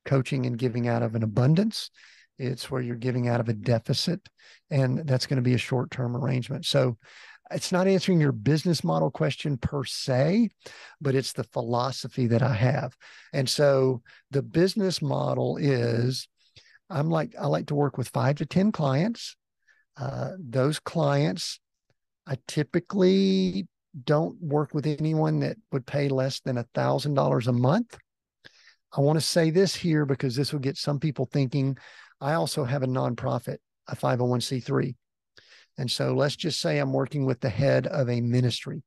coaching 0.06 0.46
and 0.46 0.56
giving 0.56 0.88
out 0.88 1.02
of 1.02 1.14
an 1.14 1.22
abundance. 1.22 1.90
It's 2.38 2.70
where 2.70 2.80
you're 2.80 2.96
giving 2.96 3.28
out 3.28 3.40
of 3.40 3.50
a 3.50 3.52
deficit 3.52 4.26
and 4.70 5.06
that's 5.06 5.26
going 5.26 5.36
to 5.36 5.42
be 5.42 5.52
a 5.52 5.58
short-term 5.58 6.16
arrangement. 6.16 6.64
So 6.64 6.96
it's 7.50 7.70
not 7.70 7.86
answering 7.86 8.18
your 8.18 8.32
business 8.32 8.82
model 8.82 9.10
question 9.10 9.58
per 9.58 9.84
se 9.84 10.48
but 11.02 11.14
it's 11.14 11.34
the 11.34 11.44
philosophy 11.44 12.28
that 12.28 12.40
i 12.40 12.54
have. 12.54 12.96
And 13.34 13.46
so 13.46 14.00
the 14.30 14.42
business 14.42 15.02
model 15.02 15.58
is 15.58 16.28
i'm 16.88 17.10
like 17.10 17.34
i 17.38 17.46
like 17.46 17.66
to 17.66 17.74
work 17.74 17.98
with 17.98 18.08
five 18.08 18.36
to 18.36 18.46
ten 18.46 18.72
clients 18.72 19.36
uh, 20.00 20.30
those 20.38 20.80
clients 20.80 21.60
i 22.26 22.36
typically 22.48 23.66
don't 24.04 24.40
work 24.40 24.74
with 24.74 24.86
anyone 24.86 25.40
that 25.40 25.56
would 25.72 25.86
pay 25.86 26.08
less 26.08 26.40
than 26.40 26.58
a 26.58 26.66
thousand 26.74 27.14
dollars 27.14 27.48
a 27.48 27.52
month. 27.52 27.98
I 28.96 29.00
want 29.00 29.18
to 29.18 29.24
say 29.24 29.50
this 29.50 29.74
here 29.74 30.04
because 30.04 30.34
this 30.34 30.52
will 30.52 30.60
get 30.60 30.76
some 30.76 30.98
people 30.98 31.26
thinking. 31.26 31.76
I 32.20 32.34
also 32.34 32.64
have 32.64 32.82
a 32.82 32.88
nonprofit, 32.88 33.58
a 33.88 33.96
501c3. 33.96 34.94
And 35.78 35.90
so 35.90 36.14
let's 36.14 36.36
just 36.36 36.60
say 36.60 36.78
I'm 36.78 36.92
working 36.92 37.24
with 37.24 37.40
the 37.40 37.48
head 37.48 37.86
of 37.86 38.08
a 38.08 38.20
ministry 38.20 38.82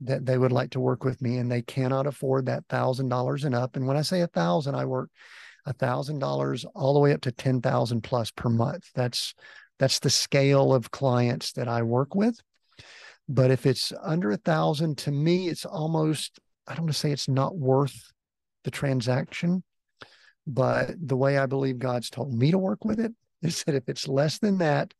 that 0.00 0.26
they 0.26 0.36
would 0.36 0.52
like 0.52 0.70
to 0.70 0.80
work 0.80 1.04
with 1.04 1.22
me 1.22 1.38
and 1.38 1.50
they 1.50 1.62
cannot 1.62 2.06
afford 2.06 2.46
that 2.46 2.64
thousand 2.68 3.08
dollars 3.08 3.44
and 3.44 3.54
up. 3.54 3.76
And 3.76 3.86
when 3.86 3.96
I 3.96 4.02
say 4.02 4.22
a 4.22 4.26
thousand, 4.26 4.74
I 4.74 4.84
work 4.86 5.10
a 5.66 5.72
thousand 5.72 6.18
dollars 6.18 6.64
all 6.74 6.94
the 6.94 7.00
way 7.00 7.12
up 7.12 7.20
to 7.22 7.32
10,000 7.32 8.00
plus 8.02 8.30
per 8.30 8.50
month. 8.50 8.90
That's, 8.94 9.34
that's 9.78 9.98
the 9.98 10.10
scale 10.10 10.72
of 10.72 10.90
clients 10.90 11.52
that 11.52 11.68
I 11.68 11.82
work 11.82 12.14
with. 12.14 12.38
But 13.28 13.50
if 13.50 13.66
it's 13.66 13.92
under 14.02 14.30
a 14.30 14.36
thousand, 14.36 14.98
to 14.98 15.10
me, 15.10 15.48
it's 15.48 15.64
almost, 15.64 16.38
I 16.66 16.74
don't 16.74 16.84
want 16.84 16.92
to 16.92 16.98
say 16.98 17.10
it's 17.10 17.28
not 17.28 17.56
worth 17.56 18.12
the 18.64 18.70
transaction. 18.70 19.62
But 20.46 20.94
the 21.00 21.16
way 21.16 21.38
I 21.38 21.46
believe 21.46 21.78
God's 21.78 22.10
told 22.10 22.34
me 22.34 22.50
to 22.50 22.58
work 22.58 22.84
with 22.84 23.00
it 23.00 23.12
is 23.42 23.64
that 23.64 23.74
if 23.74 23.88
it's 23.88 24.08
less 24.08 24.38
than 24.38 24.58
that, 24.58 24.92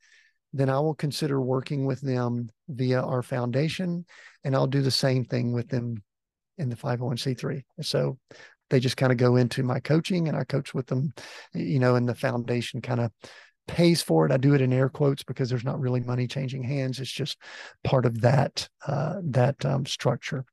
then 0.53 0.71
I 0.71 0.79
will 0.79 0.95
consider 0.95 1.41
working 1.41 1.85
with 1.85 2.01
them 2.01 2.49
via 2.69 3.03
our 3.03 3.23
foundation. 3.23 4.07
And 4.45 4.55
I'll 4.55 4.67
do 4.67 4.83
the 4.83 4.91
same 4.91 5.25
thing 5.25 5.53
with 5.53 5.69
them 5.69 6.03
in 6.59 6.69
the 6.69 6.77
501c3. 6.77 7.63
So 7.83 8.19
they 8.71 8.81
just 8.81 8.97
kind 8.97 9.13
of 9.13 9.19
go 9.19 9.37
into 9.37 9.63
my 9.63 9.81
coaching 9.81 10.29
and 10.29 10.37
I 10.37 10.45
coach 10.45 10.73
with 10.73 10.87
them, 10.87 11.13
you 11.53 11.79
know, 11.79 11.97
and 11.97 12.09
the 12.09 12.15
foundation 12.15 12.81
kind 12.81 13.01
of 13.01 13.11
pays 13.67 14.03
for 14.03 14.27
it. 14.27 14.33
I 14.33 14.37
do 14.37 14.55
it 14.55 14.61
in 14.61 14.73
air 14.73 14.89
quotes 14.89 15.23
because 15.23 15.49
there's 15.49 15.65
not 15.65 15.81
really 15.81 16.01
money 16.01 16.27
changing 16.27 16.63
hands. 16.63 17.01
It's 17.01 17.11
just 17.11 17.39
part 17.83 18.07
of 18.07 18.21
that 18.23 18.69
uh, 18.87 19.21
that 19.23 19.65
um, 19.65 19.87
structure. 19.87 20.45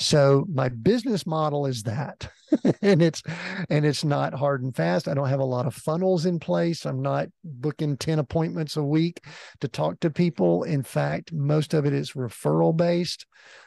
So 0.00 0.46
my 0.48 0.68
business 0.68 1.26
model 1.26 1.66
is 1.66 1.82
that, 1.82 2.30
and 2.82 3.02
it's 3.02 3.20
and 3.68 3.84
it's 3.84 4.04
not 4.04 4.32
hard 4.32 4.62
and 4.62 4.74
fast. 4.74 5.08
I 5.08 5.14
don't 5.14 5.28
have 5.28 5.40
a 5.40 5.44
lot 5.44 5.66
of 5.66 5.74
funnels 5.74 6.24
in 6.24 6.38
place. 6.38 6.86
I'm 6.86 7.02
not 7.02 7.28
booking 7.42 7.96
ten 7.96 8.20
appointments 8.20 8.76
a 8.76 8.82
week 8.82 9.20
to 9.60 9.66
talk 9.66 9.98
to 10.00 10.10
people. 10.10 10.62
In 10.62 10.84
fact, 10.84 11.32
most 11.32 11.74
of 11.74 11.84
it 11.84 11.92
is 11.92 12.12
referral 12.12 12.76
based. 12.76 13.26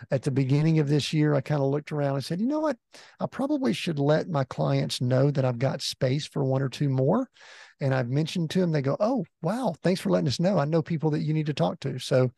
At 0.09 0.23
the 0.23 0.31
beginning 0.31 0.79
of 0.79 0.87
this 0.87 1.11
year, 1.11 1.33
I 1.33 1.41
kind 1.41 1.61
of 1.61 1.69
looked 1.69 1.91
around 1.91 2.15
and 2.15 2.23
said, 2.23 2.39
you 2.39 2.47
know 2.47 2.61
what, 2.61 2.77
I 3.19 3.25
probably 3.25 3.73
should 3.73 3.99
let 3.99 4.29
my 4.29 4.45
clients 4.45 5.01
know 5.01 5.31
that 5.31 5.43
I've 5.43 5.59
got 5.59 5.81
space 5.81 6.25
for 6.25 6.45
one 6.45 6.61
or 6.61 6.69
two 6.69 6.89
more 6.89 7.27
and 7.81 7.93
I've 7.93 8.09
mentioned 8.09 8.49
to 8.51 8.59
them, 8.59 8.71
they 8.71 8.81
go, 8.81 8.95
"Oh, 8.99 9.25
wow, 9.41 9.75
thanks 9.83 9.99
for 9.99 10.09
letting 10.09 10.27
us 10.27 10.39
know. 10.39 10.57
I 10.57 10.65
know 10.65 10.81
people 10.81 11.09
that 11.11 11.21
you 11.21 11.33
need 11.33 11.47
to 11.47 11.53
talk 11.53 11.79
to." 11.81 11.99
So 11.99 12.31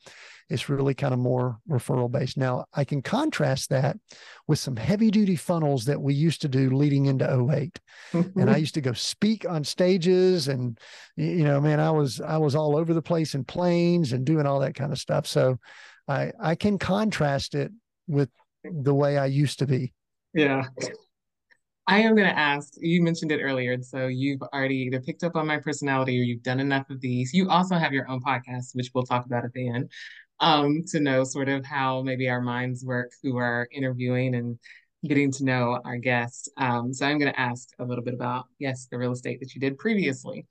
it's 0.50 0.70
really 0.70 0.94
kind 0.94 1.14
of 1.14 1.20
more 1.20 1.58
referral 1.70 2.12
based. 2.12 2.38
Now 2.38 2.66
I 2.74 2.84
can 2.84 3.02
contrast 3.02 3.70
that 3.70 3.98
with 4.48 4.60
some 4.60 4.76
heavy 4.76 5.12
duty 5.12 5.36
funnels 5.36 5.86
that 5.86 6.02
we 6.02 6.14
used 6.14 6.42
to 6.42 6.48
do 6.48 6.70
leading 6.70 7.06
into 7.06 7.26
8 7.26 7.80
mm-hmm. 8.12 8.40
and 8.40 8.50
I 8.50 8.58
used 8.66 8.76
to 8.76 8.82
go 8.82 8.94
speak 8.94 9.48
on 9.48 9.64
stages, 9.64 10.48
and 10.48 10.80
you 11.16 11.44
know, 11.44 11.60
man, 11.62 11.80
I 11.80 11.92
was 11.92 12.22
I 12.22 12.38
was 12.38 12.56
all 12.56 12.76
over 12.76 12.94
the 12.94 13.02
place 13.02 13.36
in 13.36 13.44
planes 13.44 14.14
and 14.14 14.26
doing 14.26 14.46
all 14.46 14.60
that 14.62 14.76
kind 14.76 14.92
of 14.92 15.00
stuff. 15.00 15.28
So 15.28 15.58
I 16.08 16.32
I 16.40 16.56
can 16.56 16.78
contrast 16.80 17.56
it 17.56 17.72
with 18.08 18.30
the 18.64 18.94
way 18.94 19.18
I 19.18 19.26
used 19.26 19.60
to 19.60 19.68
be. 19.68 19.94
Yeah. 20.34 20.66
I 21.86 22.00
am 22.00 22.16
going 22.16 22.30
to 22.30 22.38
ask, 22.38 22.74
you 22.78 23.02
mentioned 23.02 23.32
it 23.32 23.42
earlier. 23.42 23.82
So 23.82 24.08
you've 24.08 24.42
already 24.42 24.78
either 24.78 25.02
picked 25.02 25.24
up 25.24 25.36
on 25.36 25.46
my 25.46 25.58
personality 25.58 26.18
or 26.20 26.24
you've 26.24 26.44
done 26.44 26.62
enough 26.62 26.90
of 26.90 27.02
these. 27.02 27.34
You 27.34 27.50
also 27.50 27.76
have 27.76 27.92
your 27.92 28.10
own 28.10 28.22
podcast, 28.22 28.74
which 28.74 28.92
we'll 28.94 29.04
talk 29.04 29.26
about 29.26 29.44
at 29.44 29.52
the 29.52 29.68
end, 29.68 29.92
um, 30.40 30.84
to 30.92 31.02
know 31.02 31.26
sort 31.26 31.50
of 31.50 31.66
how 31.66 32.02
maybe 32.02 32.30
our 32.30 32.40
minds 32.40 32.86
work 32.86 33.12
who 33.22 33.38
are 33.38 33.68
interviewing 33.72 34.36
and 34.36 34.58
getting 35.06 35.30
to 35.34 35.44
know 35.44 35.82
our 35.84 35.98
guests. 35.98 36.48
Um, 36.56 36.94
so 36.94 37.06
I'm 37.06 37.20
going 37.20 37.34
to 37.34 37.40
ask 37.40 37.68
a 37.80 37.84
little 37.84 38.04
bit 38.04 38.14
about, 38.14 38.46
yes, 38.60 38.88
the 38.90 38.98
real 38.98 39.12
estate 39.12 39.42
that 39.42 39.54
you 39.54 39.60
did 39.60 39.78
previously. 39.78 40.46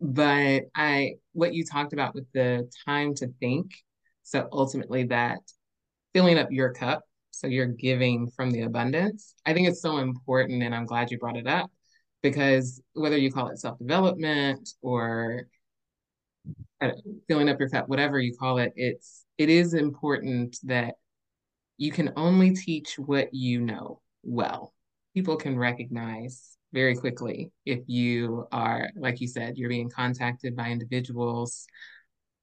But 0.00 0.64
I, 0.74 1.14
what 1.32 1.52
you 1.52 1.64
talked 1.64 1.94
about 1.94 2.14
with 2.14 2.26
the 2.32 2.70
time 2.84 3.14
to 3.16 3.28
think. 3.40 3.72
So 4.22 4.48
ultimately, 4.52 5.04
that 5.04 5.38
filling 6.14 6.38
up 6.38 6.52
your 6.52 6.72
cup 6.72 7.02
so 7.38 7.46
you're 7.46 7.66
giving 7.66 8.28
from 8.30 8.50
the 8.50 8.62
abundance. 8.62 9.34
I 9.44 9.52
think 9.52 9.68
it's 9.68 9.82
so 9.82 9.98
important, 9.98 10.62
and 10.62 10.74
I'm 10.74 10.86
glad 10.86 11.10
you 11.10 11.18
brought 11.18 11.36
it 11.36 11.46
up 11.46 11.70
because 12.22 12.80
whether 12.94 13.16
you 13.16 13.30
call 13.30 13.48
it 13.48 13.58
self 13.58 13.78
development 13.78 14.68
or 14.82 15.48
filling 17.28 17.48
up 17.48 17.58
your 17.58 17.68
cup, 17.68 17.88
whatever 17.88 18.18
you 18.20 18.34
call 18.36 18.58
it, 18.58 18.72
it's 18.76 19.24
it 19.38 19.48
is 19.48 19.74
important 19.74 20.58
that 20.64 20.94
you 21.78 21.90
can 21.92 22.12
only 22.16 22.54
teach 22.54 22.98
what 22.98 23.32
you 23.32 23.60
know 23.60 24.00
well. 24.22 24.72
People 25.14 25.36
can 25.36 25.58
recognize 25.58 26.56
very 26.72 26.94
quickly 26.94 27.50
if 27.64 27.80
you 27.86 28.46
are, 28.52 28.90
like 28.96 29.20
you 29.20 29.26
said, 29.26 29.56
you're 29.56 29.68
being 29.68 29.90
contacted 29.90 30.56
by 30.56 30.70
individuals. 30.70 31.66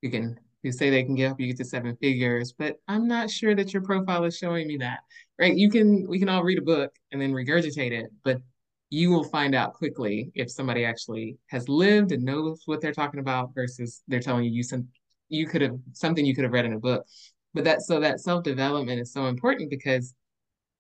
You 0.02 0.12
can 0.12 0.40
who 0.64 0.72
say 0.72 0.90
they 0.90 1.04
can 1.04 1.18
help 1.18 1.40
you 1.40 1.48
get 1.48 1.58
to 1.58 1.66
seven 1.66 1.96
figures, 1.98 2.54
but 2.58 2.78
I'm 2.88 3.08
not 3.08 3.30
sure 3.30 3.54
that 3.54 3.74
your 3.74 3.84
profile 3.84 4.24
is 4.24 4.38
showing 4.38 4.68
me 4.68 4.78
that. 4.78 5.00
Right? 5.40 5.56
You 5.56 5.70
can 5.70 6.08
we 6.08 6.20
can 6.20 6.30
all 6.30 6.44
read 6.44 6.58
a 6.58 6.62
book 6.62 6.94
and 7.12 7.22
then 7.22 7.34
regurgitate 7.34 7.92
it, 7.92 8.10
but 8.24 8.42
you 8.90 9.10
will 9.10 9.24
find 9.24 9.56
out 9.56 9.74
quickly 9.74 10.32
if 10.36 10.52
somebody 10.52 10.86
actually 10.86 11.38
has 11.48 11.68
lived 11.68 12.12
and 12.12 12.24
knows 12.24 12.62
what 12.66 12.80
they're 12.80 12.94
talking 12.94 13.20
about 13.20 13.50
versus 13.56 14.04
they're 14.08 14.20
telling 14.20 14.46
you 14.46 14.52
you 14.52 14.64
some 14.64 14.88
you 15.30 15.48
could 15.48 15.62
have 15.62 15.78
something 15.94 16.26
you 16.26 16.36
could 16.36 16.44
have 16.44 16.54
read 16.54 16.66
in 16.66 16.74
a 16.74 16.80
book. 16.80 17.06
But 17.54 17.66
that 17.66 17.82
so 17.82 18.00
that 18.00 18.20
self-development 18.20 19.02
is 19.02 19.12
so 19.12 19.28
important 19.28 19.70
because 19.70 20.14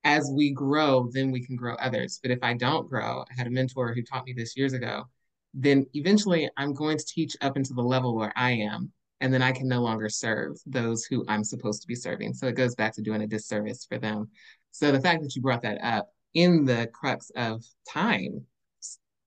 as 0.03 0.29
we 0.33 0.51
grow, 0.51 1.09
then 1.11 1.31
we 1.31 1.45
can 1.45 1.55
grow 1.55 1.75
others. 1.75 2.19
But 2.21 2.31
if 2.31 2.39
I 2.43 2.53
don't 2.53 2.89
grow, 2.89 3.23
I 3.29 3.33
had 3.35 3.47
a 3.47 3.51
mentor 3.51 3.93
who 3.93 4.03
taught 4.03 4.25
me 4.25 4.33
this 4.33 4.57
years 4.57 4.73
ago, 4.73 5.05
then 5.53 5.85
eventually 5.93 6.49
I'm 6.57 6.73
going 6.73 6.97
to 6.97 7.05
teach 7.05 7.35
up 7.41 7.57
into 7.57 7.73
the 7.73 7.81
level 7.81 8.15
where 8.15 8.33
I 8.35 8.51
am 8.51 8.91
and 9.21 9.33
then 9.33 9.41
I 9.41 9.51
can 9.51 9.67
no 9.67 9.81
longer 9.81 10.09
serve 10.09 10.57
those 10.65 11.05
who 11.05 11.25
I'm 11.27 11.43
supposed 11.43 11.81
to 11.81 11.87
be 11.87 11.95
serving. 11.95 12.33
So 12.33 12.47
it 12.47 12.55
goes 12.55 12.75
back 12.75 12.93
to 12.95 13.01
doing 13.01 13.21
a 13.21 13.27
disservice 13.27 13.85
for 13.85 13.97
them. 13.97 14.29
So 14.71 14.91
the 14.91 15.01
fact 15.01 15.21
that 15.21 15.35
you 15.35 15.41
brought 15.41 15.61
that 15.61 15.83
up 15.83 16.09
in 16.33 16.65
the 16.65 16.89
crux 16.93 17.31
of 17.35 17.63
time, 17.87 18.45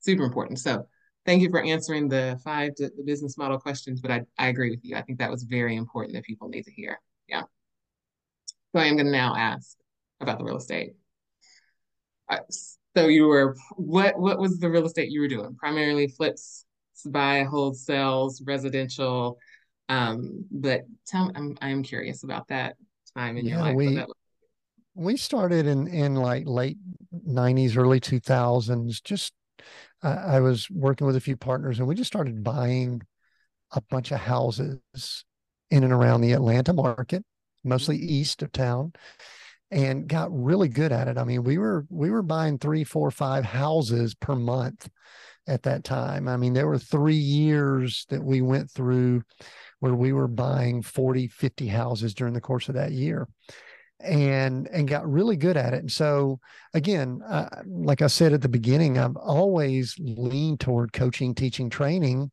super 0.01 0.24
important. 0.24 0.59
So 0.59 0.87
thank 1.24 1.43
you 1.43 1.51
for 1.51 1.62
answering 1.62 2.09
the 2.09 2.39
five 2.45 2.72
the 2.76 2.91
business 3.05 3.39
model 3.39 3.59
questions. 3.59 4.01
But 4.01 4.11
I, 4.11 4.22
I 4.39 4.49
agree 4.49 4.70
with 4.70 4.80
you. 4.82 4.97
I 4.97 5.03
think 5.03 5.18
that 5.18 5.30
was 5.30 5.45
very 5.45 5.76
important 5.76 6.14
that 6.14 6.24
people 6.24 6.49
need 6.49 6.64
to 6.64 6.72
hear. 6.72 7.01
Yeah. 7.28 7.43
So 8.74 8.80
I 8.80 8.87
am 8.87 8.97
going 8.97 9.07
to 9.07 9.12
now 9.12 9.34
ask 9.37 9.76
about 10.20 10.39
the 10.39 10.45
real 10.45 10.57
estate. 10.57 10.95
Uh, 12.28 12.39
so 12.97 13.07
you 13.07 13.26
were 13.26 13.57
what? 13.76 14.18
What 14.18 14.39
was 14.39 14.59
the 14.59 14.70
real 14.70 14.87
estate 14.87 15.11
you 15.11 15.20
were 15.20 15.28
doing? 15.28 15.55
Primarily 15.55 16.09
flips, 16.09 16.64
buy, 17.05 17.45
hold, 17.45 17.76
sells, 17.76 18.43
residential. 18.43 19.39
Um, 19.89 20.45
but 20.51 20.82
tell 21.07 21.26
me, 21.26 21.32
I'm 21.37 21.59
I'm 21.61 21.82
curious 21.82 22.24
about 22.24 22.49
that 22.49 22.76
time 23.16 23.37
in 23.37 23.47
yeah, 23.47 23.55
your 23.55 23.62
life. 23.62 23.76
We, 23.76 24.05
we 24.95 25.16
started 25.16 25.66
in 25.66 25.87
in 25.89 26.16
like 26.16 26.45
late 26.47 26.78
90s 27.28 27.76
early 27.76 28.01
2000s 28.01 29.03
just 29.03 29.32
uh, 30.03 30.22
i 30.26 30.41
was 30.41 30.70
working 30.70 31.07
with 31.07 31.16
a 31.16 31.20
few 31.20 31.37
partners 31.37 31.78
and 31.78 31.87
we 31.87 31.95
just 31.95 32.11
started 32.11 32.43
buying 32.43 33.03
a 33.72 33.80
bunch 33.91 34.11
of 34.11 34.20
houses 34.20 34.80
in 35.70 35.84
and 35.84 35.93
around 35.93 36.22
the 36.22 36.32
atlanta 36.32 36.72
market 36.72 37.22
mostly 37.62 37.97
east 37.97 38.43
of 38.43 38.53
town 38.53 38.93
and 39.70 40.09
got 40.09 40.28
really 40.32 40.68
good 40.68 40.93
at 40.93 41.09
it. 41.09 41.18
I 41.18 41.24
mean 41.24 41.43
we 41.43 41.59
were 41.59 41.87
we 41.91 42.11
were 42.11 42.22
buying 42.22 42.59
three 42.59 42.84
four 42.84 43.11
five 43.11 43.45
houses 43.45 44.14
per 44.14 44.34
month 44.34 44.89
at 45.47 45.62
that 45.64 45.84
time. 45.84 46.28
I 46.28 46.37
mean 46.37 46.53
there 46.53 46.68
were 46.68 46.78
three 46.78 47.14
years 47.14 48.07
that 48.09 48.22
we 48.22 48.41
went 48.43 48.70
through 48.70 49.22
where 49.80 49.94
we 49.94 50.12
were 50.12 50.28
buying 50.28 50.82
40 50.82 51.28
50 51.28 51.66
houses 51.66 52.14
during 52.14 52.34
the 52.34 52.40
course 52.40 52.68
of 52.68 52.74
that 52.74 52.92
year 52.92 53.28
and 54.00 54.68
and 54.68 54.88
got 54.88 55.10
really 55.10 55.36
good 55.36 55.56
at 55.56 55.72
it. 55.72 55.80
And 55.80 55.92
so 55.92 56.38
again 56.76 57.22
uh, 57.26 57.48
like 57.66 58.02
i 58.02 58.06
said 58.06 58.32
at 58.32 58.42
the 58.42 58.48
beginning 58.48 58.98
i've 58.98 59.16
always 59.16 59.96
leaned 59.98 60.60
toward 60.60 60.92
coaching 60.92 61.34
teaching 61.34 61.70
training 61.70 62.30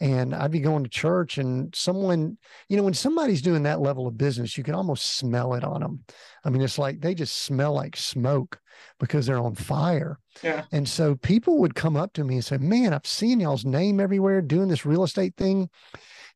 and 0.00 0.34
i'd 0.34 0.50
be 0.52 0.60
going 0.60 0.84
to 0.84 0.90
church 0.90 1.38
and 1.38 1.74
someone 1.74 2.38
you 2.68 2.76
know 2.76 2.82
when 2.84 2.94
somebody's 2.94 3.42
doing 3.42 3.64
that 3.64 3.80
level 3.80 4.06
of 4.06 4.16
business 4.16 4.56
you 4.56 4.62
can 4.62 4.74
almost 4.74 5.16
smell 5.16 5.54
it 5.54 5.64
on 5.64 5.80
them 5.80 6.04
i 6.44 6.50
mean 6.50 6.62
it's 6.62 6.78
like 6.78 7.00
they 7.00 7.14
just 7.14 7.42
smell 7.42 7.74
like 7.74 7.96
smoke 7.96 8.58
because 8.98 9.26
they're 9.26 9.38
on 9.38 9.54
fire. 9.54 10.18
Yeah. 10.42 10.64
and 10.72 10.88
so 10.88 11.14
people 11.14 11.58
would 11.58 11.76
come 11.76 11.96
up 11.96 12.12
to 12.14 12.24
me 12.24 12.36
and 12.36 12.44
say 12.44 12.58
man 12.58 12.92
i've 12.92 13.06
seen 13.06 13.40
y'all's 13.40 13.64
name 13.64 13.98
everywhere 13.98 14.40
doing 14.40 14.68
this 14.68 14.86
real 14.86 15.04
estate 15.04 15.34
thing 15.36 15.68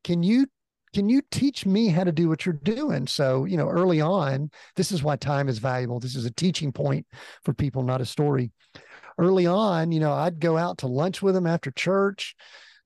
can 0.03 0.23
you 0.23 0.47
can 0.93 1.07
you 1.07 1.21
teach 1.29 1.65
me 1.65 1.87
how 1.87 2.03
to 2.03 2.11
do 2.11 2.27
what 2.27 2.45
you're 2.45 2.53
doing? 2.53 3.05
So, 3.05 3.45
you 3.45 3.57
know, 3.57 3.69
early 3.69 4.01
on, 4.01 4.49
this 4.75 4.91
is 4.91 5.03
why 5.03 5.17
time 5.17 5.47
is 5.47 5.59
valuable. 5.59 5.99
This 5.99 6.15
is 6.15 6.25
a 6.25 6.31
teaching 6.31 6.71
point 6.71 7.05
for 7.43 7.53
people, 7.53 7.83
not 7.83 8.01
a 8.01 8.05
story. 8.05 8.51
Early 9.19 9.45
on, 9.45 9.91
you 9.91 9.99
know, 9.99 10.13
I'd 10.13 10.39
go 10.39 10.57
out 10.57 10.79
to 10.79 10.87
lunch 10.87 11.21
with 11.21 11.35
them 11.35 11.45
after 11.45 11.69
church 11.69 12.35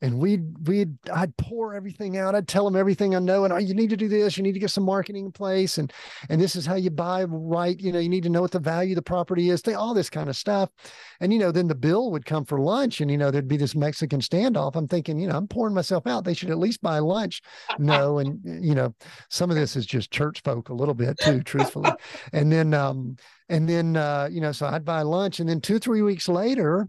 and 0.03 0.19
we'd 0.19 0.67
we'd 0.67 0.97
I'd 1.11 1.35
pour 1.37 1.73
everything 1.73 2.17
out. 2.17 2.35
I'd 2.35 2.47
tell 2.47 2.65
them 2.65 2.75
everything 2.75 3.15
I 3.15 3.19
know, 3.19 3.45
and 3.45 3.53
oh, 3.53 3.57
you 3.57 3.73
need 3.73 3.89
to 3.89 3.97
do 3.97 4.09
this. 4.09 4.35
You 4.35 4.43
need 4.43 4.51
to 4.51 4.59
get 4.59 4.69
some 4.69 4.83
marketing 4.83 5.25
in 5.25 5.31
place, 5.31 5.77
and 5.77 5.91
and 6.29 6.41
this 6.41 6.57
is 6.57 6.65
how 6.65 6.75
you 6.75 6.89
buy 6.89 7.23
right. 7.23 7.79
You 7.79 7.93
know, 7.93 7.99
you 7.99 8.09
need 8.09 8.23
to 8.23 8.29
know 8.29 8.41
what 8.41 8.51
the 8.51 8.59
value 8.59 8.91
of 8.91 8.95
the 8.97 9.01
property 9.01 9.49
is. 9.49 9.61
They, 9.61 9.75
all 9.75 9.93
this 9.93 10.09
kind 10.09 10.29
of 10.29 10.35
stuff, 10.35 10.69
and 11.21 11.31
you 11.31 11.39
know, 11.39 11.53
then 11.53 11.69
the 11.69 11.75
bill 11.75 12.11
would 12.11 12.25
come 12.25 12.43
for 12.43 12.59
lunch, 12.59 12.99
and 12.99 13.09
you 13.09 13.17
know, 13.17 13.31
there'd 13.31 13.47
be 13.47 13.55
this 13.55 13.75
Mexican 13.75 14.19
standoff. 14.19 14.75
I'm 14.75 14.89
thinking, 14.89 15.17
you 15.19 15.27
know, 15.27 15.37
I'm 15.37 15.47
pouring 15.47 15.73
myself 15.73 16.05
out. 16.05 16.25
They 16.25 16.33
should 16.33 16.49
at 16.49 16.59
least 16.59 16.81
buy 16.81 16.99
lunch. 16.99 17.41
No, 17.79 18.17
and 18.19 18.41
you 18.43 18.75
know, 18.75 18.93
some 19.29 19.49
of 19.49 19.55
this 19.55 19.77
is 19.77 19.85
just 19.85 20.11
church 20.11 20.41
folk 20.43 20.67
a 20.67 20.73
little 20.73 20.93
bit 20.93 21.17
too, 21.17 21.41
truthfully. 21.43 21.91
And 22.33 22.51
then 22.51 22.73
um, 22.73 23.15
and 23.49 23.67
then, 23.67 23.95
uh, 23.97 24.29
you 24.31 24.41
know, 24.41 24.51
so 24.51 24.65
I'd 24.67 24.85
buy 24.85 25.01
lunch. 25.01 25.39
And 25.39 25.49
then 25.49 25.61
two, 25.61 25.79
three 25.79 26.01
weeks 26.01 26.27
later, 26.27 26.87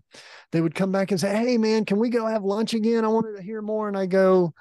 they 0.53 0.61
would 0.61 0.75
come 0.75 0.93
back 0.93 1.11
and 1.11 1.21
say, 1.21 1.35
Hey, 1.35 1.59
man, 1.59 1.85
can 1.85 1.99
we 1.99 2.11
go 2.11 2.27
have 2.27 2.45
lunch 2.45 2.75
again? 2.75 3.05
I 3.05 3.09
wanted 3.09 3.37
to 3.37 3.43
hear 3.43 3.63
more. 3.63 3.89
And 3.89 3.97
I 3.97 4.07
go, 4.07 4.55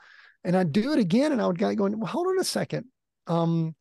and 0.43 0.57
I'd 0.57 0.71
do 0.71 0.91
it 0.91 0.99
again. 0.99 1.31
And 1.31 1.41
I 1.41 1.47
would 1.47 1.57
go 1.57 1.73
going, 1.75 1.99
well, 1.99 2.07
hold 2.07 2.27
on 2.27 2.39
a 2.39 2.43
second. 2.43 2.85
Um, 3.27 3.75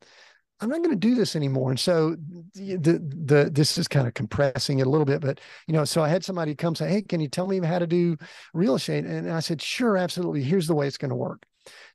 I'm 0.59 0.69
not 0.69 0.77
going 0.77 0.91
to 0.91 0.95
do 0.95 1.15
this 1.15 1.35
anymore. 1.35 1.71
And 1.71 1.79
so 1.79 2.15
the, 2.53 3.01
the, 3.25 3.49
this 3.51 3.77
is 3.77 3.87
kind 3.87 4.07
of 4.07 4.13
compressing 4.13 4.79
it 4.79 4.87
a 4.87 4.89
little 4.89 5.03
bit, 5.03 5.19
but 5.19 5.41
you 5.67 5.73
know, 5.73 5.83
so 5.83 6.01
I 6.01 6.07
had 6.07 6.23
somebody 6.23 6.55
come 6.55 6.75
say, 6.75 6.89
Hey, 6.89 7.01
can 7.01 7.19
you 7.19 7.27
tell 7.27 7.47
me 7.47 7.59
how 7.59 7.79
to 7.79 7.87
do 7.87 8.15
real 8.53 8.75
estate? 8.75 9.03
And 9.03 9.29
I 9.29 9.41
said, 9.41 9.61
sure, 9.61 9.97
absolutely. 9.97 10.41
Here's 10.41 10.67
the 10.67 10.75
way 10.75 10.87
it's 10.87 10.97
going 10.97 11.09
to 11.09 11.15
work. 11.15 11.43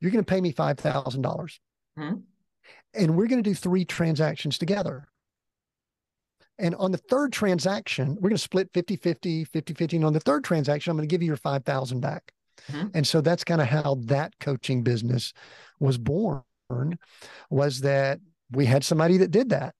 You're 0.01 0.11
going 0.11 0.25
to 0.25 0.31
pay 0.31 0.41
me 0.41 0.53
$5,000 0.53 1.59
hmm 1.97 2.15
and 2.95 3.17
we're 3.17 3.27
going 3.27 3.43
to 3.43 3.49
do 3.49 3.55
three 3.55 3.85
transactions 3.85 4.59
together. 4.59 5.09
And 6.59 6.75
on 6.77 6.91
the 6.91 6.99
third 6.99 7.33
transaction, 7.33 8.17
we're 8.17 8.31
going 8.31 8.33
to 8.33 8.39
split 8.39 8.71
50 8.73 8.97
50, 8.97 9.45
50 9.45 9.75
50. 9.75 9.97
And 9.97 10.05
on 10.05 10.13
the 10.13 10.21
third 10.21 10.45
transaction, 10.45 10.91
I'm 10.91 10.97
going 10.97 11.09
to 11.09 11.13
give 11.13 11.23
you 11.23 11.29
your 11.29 11.37
5,000 11.37 12.01
back. 12.01 12.33
Mm-hmm. 12.71 12.89
And 12.95 13.07
so 13.07 13.21
that's 13.21 13.45
kind 13.45 13.61
of 13.61 13.69
how 13.69 13.97
that 14.07 14.39
coaching 14.41 14.83
business 14.83 15.33
was 15.79 15.99
born 15.99 16.43
was 17.51 17.81
that 17.81 18.21
we 18.51 18.67
had 18.67 18.85
somebody 18.85 19.17
that 19.19 19.31
did 19.31 19.51
that. 19.51 19.75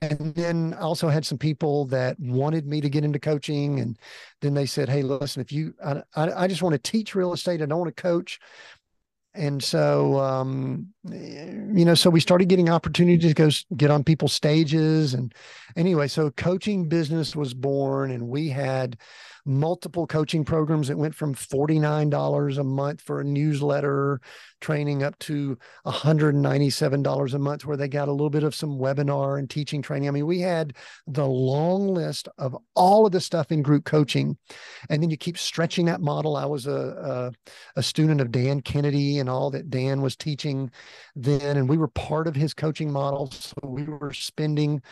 And 0.00 0.34
then 0.34 0.74
I 0.74 0.82
also 0.82 1.08
had 1.08 1.24
some 1.24 1.38
people 1.38 1.86
that 1.86 2.18
wanted 2.18 2.66
me 2.66 2.80
to 2.80 2.90
get 2.90 3.04
into 3.04 3.18
coaching. 3.18 3.80
And 3.80 3.98
then 4.40 4.54
they 4.54 4.66
said, 4.66 4.88
Hey, 4.88 5.02
listen, 5.02 5.40
if 5.40 5.52
you, 5.52 5.74
I, 5.84 6.02
I, 6.14 6.44
I 6.44 6.46
just 6.46 6.62
want 6.62 6.72
to 6.72 6.78
teach 6.90 7.14
real 7.14 7.32
estate. 7.32 7.62
I 7.62 7.66
don't 7.66 7.78
want 7.78 7.94
to 7.94 8.02
coach 8.02 8.38
and 9.34 9.62
so 9.62 10.18
um, 10.18 10.88
you 11.04 11.84
know 11.84 11.94
so 11.94 12.10
we 12.10 12.20
started 12.20 12.48
getting 12.48 12.68
opportunities 12.68 13.30
to 13.30 13.34
go 13.34 13.48
get 13.76 13.90
on 13.90 14.04
people's 14.04 14.32
stages. 14.32 15.14
And 15.14 15.34
anyway 15.76 16.08
so 16.08 16.30
coaching 16.30 16.88
business 16.88 17.34
was 17.34 17.54
born 17.54 18.10
and 18.10 18.28
we 18.28 18.48
had 18.48 18.98
multiple 19.44 20.06
coaching 20.06 20.44
programs 20.44 20.88
that 20.88 20.96
went 20.96 21.14
from 21.14 21.34
$49 21.34 22.58
a 22.58 22.64
month 22.64 23.00
for 23.00 23.20
a 23.20 23.24
newsletter 23.24 24.20
training 24.62 25.02
up 25.02 25.18
to 25.18 25.58
$197 25.86 27.34
a 27.34 27.38
month 27.38 27.66
where 27.66 27.76
they 27.76 27.88
got 27.88 28.08
a 28.08 28.12
little 28.12 28.30
bit 28.30 28.44
of 28.44 28.54
some 28.54 28.78
webinar 28.78 29.38
and 29.38 29.50
teaching 29.50 29.82
training. 29.82 30.08
I 30.08 30.12
mean, 30.12 30.26
we 30.26 30.40
had 30.40 30.74
the 31.06 31.26
long 31.26 31.92
list 31.92 32.28
of 32.38 32.56
all 32.74 33.04
of 33.04 33.12
the 33.12 33.20
stuff 33.20 33.52
in 33.52 33.62
group 33.62 33.84
coaching. 33.84 34.38
And 34.88 35.02
then 35.02 35.10
you 35.10 35.18
keep 35.18 35.36
stretching 35.36 35.86
that 35.86 36.00
model. 36.00 36.36
I 36.36 36.46
was 36.46 36.66
a, 36.66 37.32
a, 37.76 37.80
a 37.80 37.82
student 37.82 38.20
of 38.20 38.32
Dan 38.32 38.62
Kennedy 38.62 39.18
and 39.18 39.28
all 39.28 39.50
that 39.50 39.68
Dan 39.68 40.00
was 40.00 40.16
teaching 40.16 40.70
then, 41.14 41.56
and 41.56 41.68
we 41.68 41.76
were 41.76 41.88
part 41.88 42.26
of 42.26 42.34
his 42.34 42.54
coaching 42.54 42.90
model. 42.90 43.30
So 43.30 43.54
we 43.64 43.84
were 43.84 44.12
spending, 44.12 44.82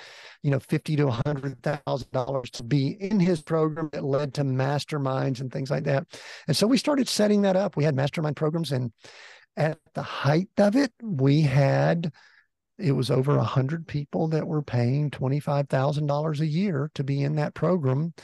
you 0.42 0.50
know, 0.50 0.58
fifty 0.60 0.96
to 0.96 1.10
hundred 1.10 1.62
thousand 1.62 2.10
dollars 2.12 2.50
to 2.50 2.62
be 2.62 2.96
in 3.00 3.18
his 3.20 3.40
program 3.40 3.88
that 3.92 4.04
led 4.04 4.34
to 4.34 4.42
masterminds 4.42 5.40
and 5.40 5.52
things 5.52 5.70
like 5.70 5.84
that. 5.84 6.06
And 6.46 6.56
so 6.56 6.66
we 6.66 6.78
started 6.78 7.08
setting 7.08 7.42
that 7.42 7.56
up. 7.56 7.76
We 7.76 7.84
had 7.84 7.94
mastermind 7.94 8.36
programs, 8.36 8.72
and 8.72 8.92
at 9.56 9.78
the 9.94 10.02
height 10.02 10.48
of 10.58 10.76
it, 10.76 10.92
we 11.02 11.42
had 11.42 12.12
it 12.78 12.92
was 12.92 13.10
over 13.10 13.36
a 13.36 13.44
hundred 13.44 13.86
people 13.86 14.28
that 14.28 14.46
were 14.46 14.62
paying 14.62 15.10
twenty 15.10 15.40
five 15.40 15.68
thousand 15.68 16.06
dollars 16.06 16.40
a 16.40 16.46
year 16.46 16.90
to 16.94 17.04
be 17.04 17.22
in 17.22 17.36
that 17.36 17.54
program, 17.54 18.14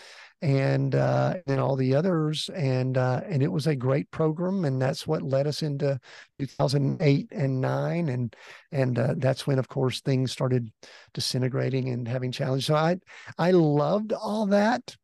and 0.41 0.95
uh, 0.95 1.35
and 1.47 1.61
all 1.61 1.77
the 1.77 1.95
others, 1.95 2.49
and 2.55 2.97
uh, 2.97 3.21
and 3.29 3.43
it 3.43 3.53
was 3.53 3.67
a 3.67 3.77
great 3.77 4.11
program, 4.11 4.65
and 4.65 4.81
that's 4.81 5.07
what 5.07 5.23
led 5.23 5.47
us 5.47 5.63
into 5.63 5.99
two 6.39 6.47
thousand 6.47 6.99
eight 7.03 7.29
and 7.33 7.61
nine, 7.61 8.09
and 8.09 8.35
and 8.73 8.99
uh, 8.99 9.15
that's 9.19 9.47
when, 9.47 9.59
of 9.59 9.69
course, 9.69 10.01
things 10.01 10.33
started 10.33 10.73
disintegrating 11.13 11.91
and 11.91 12.09
having 12.09 12.33
challenges. 12.33 12.67
So 12.67 12.77
I 12.77 12.97
I 13.37 13.51
loved 13.51 14.13
all 14.13 14.47
that 14.47 14.97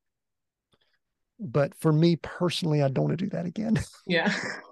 but 1.44 1.74
for 1.74 1.92
me 1.92 2.16
personally, 2.16 2.82
I 2.82 2.88
don't 2.88 3.06
want 3.06 3.18
to 3.18 3.24
do 3.24 3.30
that 3.30 3.46
again. 3.46 3.80
Yeah. 4.06 4.32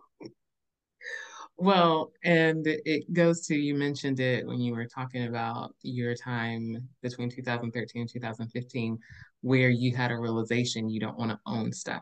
Well, 1.62 2.12
and 2.24 2.66
it 2.66 3.12
goes 3.12 3.46
to 3.48 3.54
you 3.54 3.74
mentioned 3.74 4.18
it 4.18 4.46
when 4.46 4.62
you 4.62 4.72
were 4.74 4.86
talking 4.86 5.26
about 5.26 5.74
your 5.82 6.14
time 6.14 6.88
between 7.02 7.28
2013 7.28 8.00
and 8.00 8.10
2015, 8.10 8.98
where 9.42 9.68
you 9.68 9.94
had 9.94 10.10
a 10.10 10.16
realization 10.16 10.88
you 10.88 11.00
don't 11.00 11.18
want 11.18 11.32
to 11.32 11.38
own 11.44 11.70
stuff. 11.70 12.00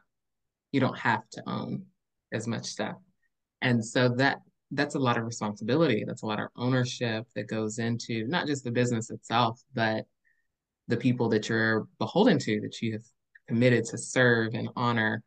You 0.71 0.79
don't 0.79 0.97
have 0.97 1.29
to 1.31 1.43
own 1.49 1.87
as 2.33 2.47
much 2.47 2.67
stuff. 2.67 2.99
And 3.61 3.85
so 3.85 4.11
that 4.11 4.39
that's 4.71 4.95
a 4.95 5.01
lot 5.01 5.19
of 5.19 5.25
responsibility. 5.25 6.05
That's 6.07 6.23
a 6.23 6.27
lot 6.27 6.39
of 6.39 6.51
ownership 6.55 7.27
that 7.35 7.49
goes 7.49 7.81
into 7.81 8.29
not 8.29 8.47
just 8.47 8.63
the 8.63 8.71
business 8.71 9.11
itself, 9.11 9.61
but 9.75 10.05
the 10.87 10.97
people 10.97 11.29
that 11.31 11.49
you're 11.49 11.89
beholden 11.99 12.39
to 12.39 12.61
that 12.61 12.81
you 12.81 12.93
have 12.93 13.05
committed 13.49 13.87
to 13.87 13.99
serve 13.99 14.55
and 14.55 14.69
honor 14.77 15.25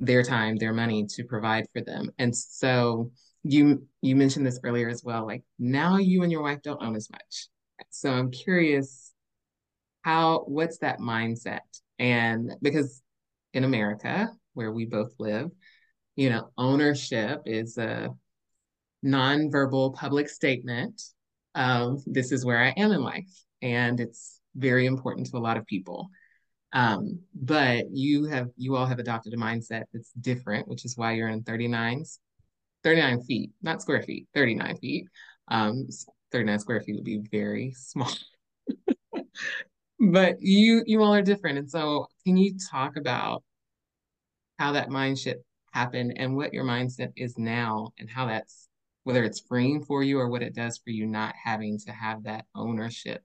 their 0.00 0.24
time, 0.24 0.56
their 0.56 0.72
money 0.72 1.06
to 1.10 1.22
provide 1.22 1.66
for 1.72 1.82
them. 1.82 2.10
And 2.18 2.34
so 2.34 3.12
you 3.42 3.86
you 4.02 4.16
mentioned 4.16 4.46
this 4.46 4.60
earlier 4.64 4.88
as 4.88 5.02
well, 5.04 5.26
like 5.26 5.42
now 5.58 5.96
you 5.96 6.22
and 6.22 6.32
your 6.32 6.42
wife 6.42 6.62
don't 6.62 6.82
own 6.82 6.96
as 6.96 7.10
much. 7.10 7.48
So 7.90 8.10
I'm 8.10 8.30
curious 8.30 9.12
how 10.02 10.44
what's 10.46 10.78
that 10.78 10.98
mindset? 10.98 11.60
And 11.98 12.52
because 12.62 13.02
in 13.52 13.64
America, 13.64 14.30
where 14.54 14.72
we 14.72 14.86
both 14.86 15.12
live, 15.18 15.50
you 16.16 16.30
know, 16.30 16.50
ownership 16.56 17.42
is 17.46 17.78
a 17.78 18.10
nonverbal 19.04 19.94
public 19.94 20.28
statement 20.28 21.02
of 21.54 22.02
this 22.06 22.32
is 22.32 22.44
where 22.44 22.62
I 22.62 22.68
am 22.70 22.92
in 22.92 23.02
life. 23.02 23.44
And 23.62 24.00
it's 24.00 24.40
very 24.54 24.86
important 24.86 25.26
to 25.28 25.36
a 25.36 25.38
lot 25.38 25.56
of 25.56 25.66
people. 25.66 26.10
Um, 26.72 27.20
but 27.34 27.86
you 27.90 28.26
have 28.26 28.48
you 28.56 28.76
all 28.76 28.86
have 28.86 29.00
adopted 29.00 29.34
a 29.34 29.36
mindset 29.36 29.84
that's 29.92 30.12
different, 30.12 30.68
which 30.68 30.84
is 30.84 30.96
why 30.96 31.12
you're 31.12 31.28
in 31.28 31.42
39, 31.42 32.04
39 32.84 33.22
feet, 33.22 33.50
not 33.62 33.82
square 33.82 34.02
feet, 34.02 34.26
39 34.34 34.76
feet. 34.76 35.06
Um, 35.48 35.88
39 36.32 36.58
square 36.58 36.80
feet 36.80 36.96
would 36.96 37.04
be 37.04 37.22
very 37.30 37.72
small. 37.76 38.12
but 39.98 40.40
you 40.40 40.82
you 40.86 41.02
all 41.02 41.14
are 41.14 41.22
different. 41.22 41.58
And 41.58 41.70
so 41.70 42.06
can 42.24 42.36
you 42.36 42.54
talk 42.70 42.96
about 42.96 43.42
how 44.58 44.72
that 44.72 44.90
mindset 44.90 45.36
happened 45.72 46.14
and 46.16 46.36
what 46.36 46.52
your 46.52 46.64
mindset 46.64 47.12
is 47.16 47.38
now 47.38 47.92
and 47.98 48.10
how 48.10 48.26
that's 48.26 48.68
whether 49.04 49.24
it's 49.24 49.40
freeing 49.40 49.82
for 49.82 50.02
you 50.02 50.18
or 50.18 50.28
what 50.28 50.42
it 50.42 50.54
does 50.54 50.78
for 50.78 50.90
you 50.90 51.06
not 51.06 51.34
having 51.42 51.78
to 51.78 51.92
have 51.92 52.24
that 52.24 52.44
ownership 52.54 53.22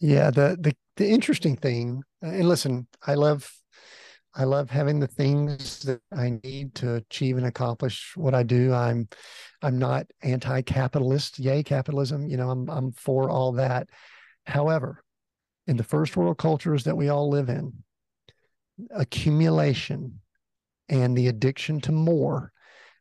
yeah 0.00 0.30
the 0.30 0.56
the, 0.60 0.72
the 0.96 1.08
interesting 1.08 1.56
thing 1.56 2.02
and 2.22 2.48
listen 2.48 2.86
i 3.06 3.14
love 3.14 3.50
i 4.36 4.44
love 4.44 4.70
having 4.70 4.98
the 4.98 5.06
things 5.06 5.80
that 5.80 6.00
i 6.12 6.38
need 6.42 6.74
to 6.74 6.96
achieve 6.96 7.36
and 7.36 7.46
accomplish 7.46 8.12
what 8.16 8.34
i 8.34 8.42
do. 8.42 8.72
I'm 8.72 9.08
i'm 9.62 9.78
not 9.78 10.06
anti-capitalist 10.22 11.38
yay 11.38 11.62
capitalism 11.62 12.28
you 12.28 12.36
know 12.36 12.50
i'm 12.50 12.68
i'm 12.68 12.92
for 12.92 13.30
all 13.30 13.52
that. 13.52 13.88
However 14.46 15.02
in 15.66 15.76
the 15.76 15.84
first 15.84 16.16
world 16.16 16.38
cultures 16.38 16.84
that 16.84 16.96
we 16.96 17.08
all 17.08 17.30
live 17.30 17.48
in 17.48 17.72
accumulation 18.90 20.20
and 20.88 21.16
the 21.16 21.28
addiction 21.28 21.80
to 21.80 21.92
more 21.92 22.52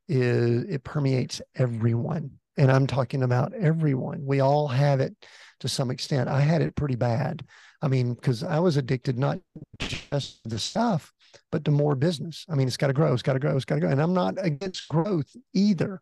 is 0.08 0.64
it 0.64 0.84
permeates 0.84 1.42
everyone. 1.56 2.32
And 2.58 2.72
i'm 2.72 2.88
talking 2.88 3.24
about 3.24 3.54
everyone. 3.54 4.24
We 4.26 4.40
all 4.40 4.68
have 4.68 5.00
it 5.00 5.16
to 5.62 5.68
some 5.68 5.92
extent. 5.92 6.30
I 6.30 6.42
had 6.42 6.62
it 6.62 6.76
pretty 6.76 6.96
bad. 6.96 7.44
I 7.82 7.88
mean 7.88 8.14
because 8.14 8.44
i 8.44 8.60
was 8.60 8.78
addicted 8.78 9.18
not 9.18 9.40
just 9.80 10.40
the 10.48 10.60
stuff 10.60 11.12
but 11.52 11.66
to 11.66 11.72
more 11.72 11.96
business. 11.96 12.46
I 12.50 12.56
mean 12.56 12.68
it's 12.68 12.78
got 12.78 12.88
to 12.88 12.94
grow 12.94 13.14
it's 13.14 13.24
got 13.24 13.34
to 13.34 13.40
grow 13.40 13.56
it's 13.56 13.66
got 13.66 13.76
to 13.76 13.82
grow. 13.82 13.90
And 13.90 14.02
i'm 14.02 14.14
not 14.14 14.36
against 14.38 14.88
growth 14.88 15.32
either. 15.54 16.02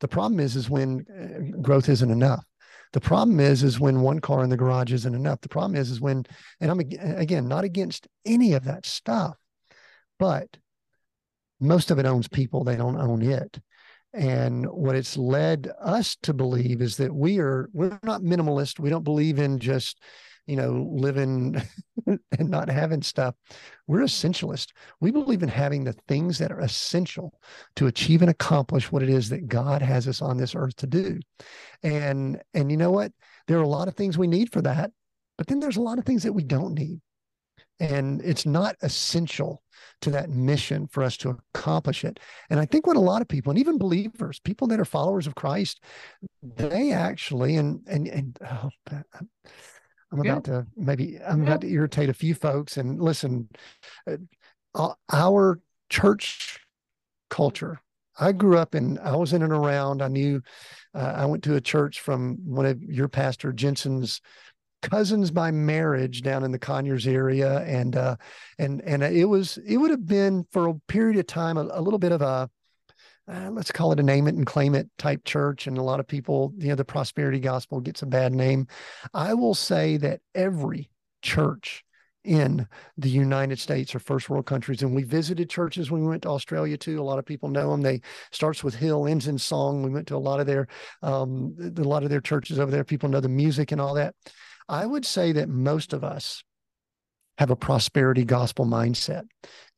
The 0.00 0.08
problem 0.08 0.40
is 0.40 0.56
is 0.56 0.68
when 0.70 1.06
uh, 1.10 1.60
growth 1.62 1.88
isn't 1.88 2.10
enough. 2.10 2.44
The 2.92 3.00
problem 3.00 3.40
is 3.40 3.62
is 3.62 3.80
when 3.80 4.00
one 4.00 4.20
car 4.20 4.44
in 4.44 4.50
the 4.50 4.56
garage 4.56 4.92
isn't 4.92 5.14
enough. 5.14 5.40
The 5.40 5.48
problem 5.48 5.76
is 5.76 5.90
is 5.90 6.00
when 6.00 6.24
and 6.60 6.70
i'm 6.70 6.80
again 6.80 7.48
not 7.48 7.64
against 7.64 8.06
any 8.24 8.52
of 8.54 8.64
that 8.64 8.86
stuff 8.86 9.36
but 10.18 10.56
most 11.60 11.90
of 11.90 11.98
it 11.98 12.06
owns 12.06 12.28
people 12.28 12.64
they 12.64 12.76
don't 12.76 13.00
own 13.00 13.22
it. 13.22 13.58
And 14.12 14.66
what 14.66 14.96
it's 14.96 15.16
led 15.16 15.70
us 15.80 16.16
to 16.22 16.32
believe 16.32 16.80
is 16.80 16.96
that 16.96 17.14
we 17.14 17.38
are 17.38 17.68
we're 17.72 17.98
not 18.02 18.22
minimalist. 18.22 18.78
We 18.78 18.90
don't 18.90 19.04
believe 19.04 19.38
in 19.38 19.58
just 19.58 20.00
you 20.46 20.56
know 20.56 20.88
living 20.90 21.60
and 22.06 22.50
not 22.50 22.68
having 22.68 23.02
stuff. 23.02 23.34
We're 23.86 24.00
essentialist. 24.00 24.72
We 25.00 25.10
believe 25.10 25.42
in 25.42 25.48
having 25.48 25.84
the 25.84 25.94
things 26.08 26.38
that 26.38 26.52
are 26.52 26.60
essential 26.60 27.38
to 27.76 27.86
achieve 27.86 28.22
and 28.22 28.30
accomplish 28.30 28.90
what 28.90 29.02
it 29.02 29.08
is 29.08 29.28
that 29.30 29.48
god 29.48 29.82
has 29.82 30.08
us 30.08 30.22
on 30.22 30.36
this 30.36 30.54
earth 30.54 30.76
to 30.76 30.86
do. 30.86 31.20
And 31.82 32.40
and 32.54 32.70
you 32.70 32.76
know 32.76 32.90
what? 32.90 33.12
There 33.46 33.58
are 33.58 33.62
a 33.62 33.68
lot 33.68 33.88
of 33.88 33.94
things 33.94 34.18
we 34.18 34.26
need 34.26 34.52
for 34.52 34.62
that 34.62 34.90
but 35.36 35.46
then 35.46 35.60
there's 35.60 35.76
a 35.76 35.82
lot 35.82 35.98
of 35.98 36.04
things 36.04 36.22
that 36.22 36.32
we 36.32 36.44
don't 36.44 36.74
need. 36.74 37.00
And 37.78 38.22
it's 38.22 38.46
not 38.46 38.76
essential 38.80 39.62
to 40.00 40.10
that 40.10 40.30
mission 40.30 40.86
for 40.86 41.02
us 41.02 41.18
to 41.18 41.38
accomplish 41.54 42.04
it. 42.04 42.18
And 42.48 42.58
I 42.58 42.64
think 42.64 42.86
what 42.86 42.96
a 42.96 43.00
lot 43.00 43.20
of 43.20 43.28
people, 43.28 43.50
and 43.50 43.58
even 43.58 43.76
believers, 43.76 44.40
people 44.40 44.66
that 44.68 44.80
are 44.80 44.86
followers 44.86 45.26
of 45.26 45.34
Christ, 45.34 45.82
they 46.42 46.92
actually, 46.92 47.56
and 47.56 47.80
and 47.86 48.08
and 48.08 48.38
oh, 48.50 48.70
I'm 50.20 50.26
about 50.26 50.44
to 50.44 50.66
maybe 50.76 51.18
I'm 51.26 51.42
about 51.42 51.60
to 51.62 51.70
irritate 51.70 52.08
a 52.08 52.14
few 52.14 52.34
folks. 52.34 52.76
And 52.76 53.00
listen, 53.00 53.48
uh, 54.06 54.94
our 55.12 55.60
church 55.88 56.60
culture. 57.30 57.80
I 58.18 58.32
grew 58.32 58.56
up 58.56 58.74
in, 58.74 58.98
I 58.98 59.14
was 59.14 59.34
in 59.34 59.42
and 59.42 59.52
around. 59.52 60.00
I 60.00 60.08
knew, 60.08 60.40
uh, 60.94 61.12
I 61.16 61.26
went 61.26 61.44
to 61.44 61.56
a 61.56 61.60
church 61.60 62.00
from 62.00 62.38
one 62.46 62.64
of 62.64 62.82
your 62.82 63.08
pastor 63.08 63.52
Jentezen's 63.52 64.22
cousins 64.82 65.30
by 65.30 65.50
marriage 65.50 66.22
down 66.22 66.44
in 66.44 66.52
the 66.52 66.58
Conyers 66.58 67.06
area, 67.06 67.60
and 67.60 67.96
uh, 67.96 68.16
and 68.58 68.80
and 68.82 69.02
it 69.02 69.26
was 69.26 69.58
it 69.66 69.76
would 69.76 69.90
have 69.90 70.06
been 70.06 70.46
for 70.50 70.68
a 70.68 70.74
period 70.88 71.18
of 71.18 71.26
time 71.26 71.58
a, 71.58 71.68
a 71.72 71.80
little 71.80 71.98
bit 71.98 72.12
of 72.12 72.22
a 72.22 72.48
uh, 73.28 73.50
let's 73.50 73.72
call 73.72 73.92
it 73.92 74.00
a 74.00 74.02
name 74.02 74.28
it 74.28 74.34
and 74.34 74.46
claim 74.46 74.74
it 74.74 74.88
type 74.98 75.24
church, 75.24 75.66
and 75.66 75.78
a 75.78 75.82
lot 75.82 76.00
of 76.00 76.06
people, 76.06 76.52
you 76.58 76.68
know, 76.68 76.74
the 76.74 76.84
prosperity 76.84 77.40
gospel 77.40 77.80
gets 77.80 78.02
a 78.02 78.06
bad 78.06 78.32
name. 78.32 78.66
I 79.12 79.34
will 79.34 79.54
say 79.54 79.96
that 79.98 80.20
every 80.34 80.90
church 81.22 81.84
in 82.26 82.66
the 82.98 83.08
United 83.08 83.58
States 83.58 83.94
or 83.94 84.00
first 84.00 84.28
world 84.28 84.46
countries. 84.46 84.82
And 84.82 84.94
we 84.94 85.04
visited 85.04 85.48
churches 85.48 85.90
when 85.90 86.02
we 86.02 86.08
went 86.08 86.22
to 86.22 86.28
Australia 86.28 86.76
too. 86.76 87.00
A 87.00 87.02
lot 87.02 87.20
of 87.20 87.24
people 87.24 87.48
know 87.48 87.70
them. 87.70 87.82
They 87.82 88.00
starts 88.32 88.64
with 88.64 88.74
Hill, 88.74 89.06
ends 89.06 89.28
in 89.28 89.38
song. 89.38 89.82
We 89.82 89.90
went 89.90 90.08
to 90.08 90.16
a 90.16 90.18
lot 90.18 90.40
of 90.40 90.46
their 90.46 90.66
um, 91.02 91.56
a 91.76 91.82
lot 91.82 92.02
of 92.02 92.10
their 92.10 92.20
churches 92.20 92.58
over 92.58 92.70
there. 92.70 92.84
People 92.84 93.08
know 93.08 93.20
the 93.20 93.28
music 93.28 93.72
and 93.72 93.80
all 93.80 93.94
that. 93.94 94.14
I 94.68 94.84
would 94.84 95.06
say 95.06 95.32
that 95.32 95.48
most 95.48 95.92
of 95.92 96.02
us 96.02 96.42
have 97.38 97.50
a 97.50 97.56
prosperity 97.56 98.24
gospel 98.24 98.66
mindset 98.66 99.24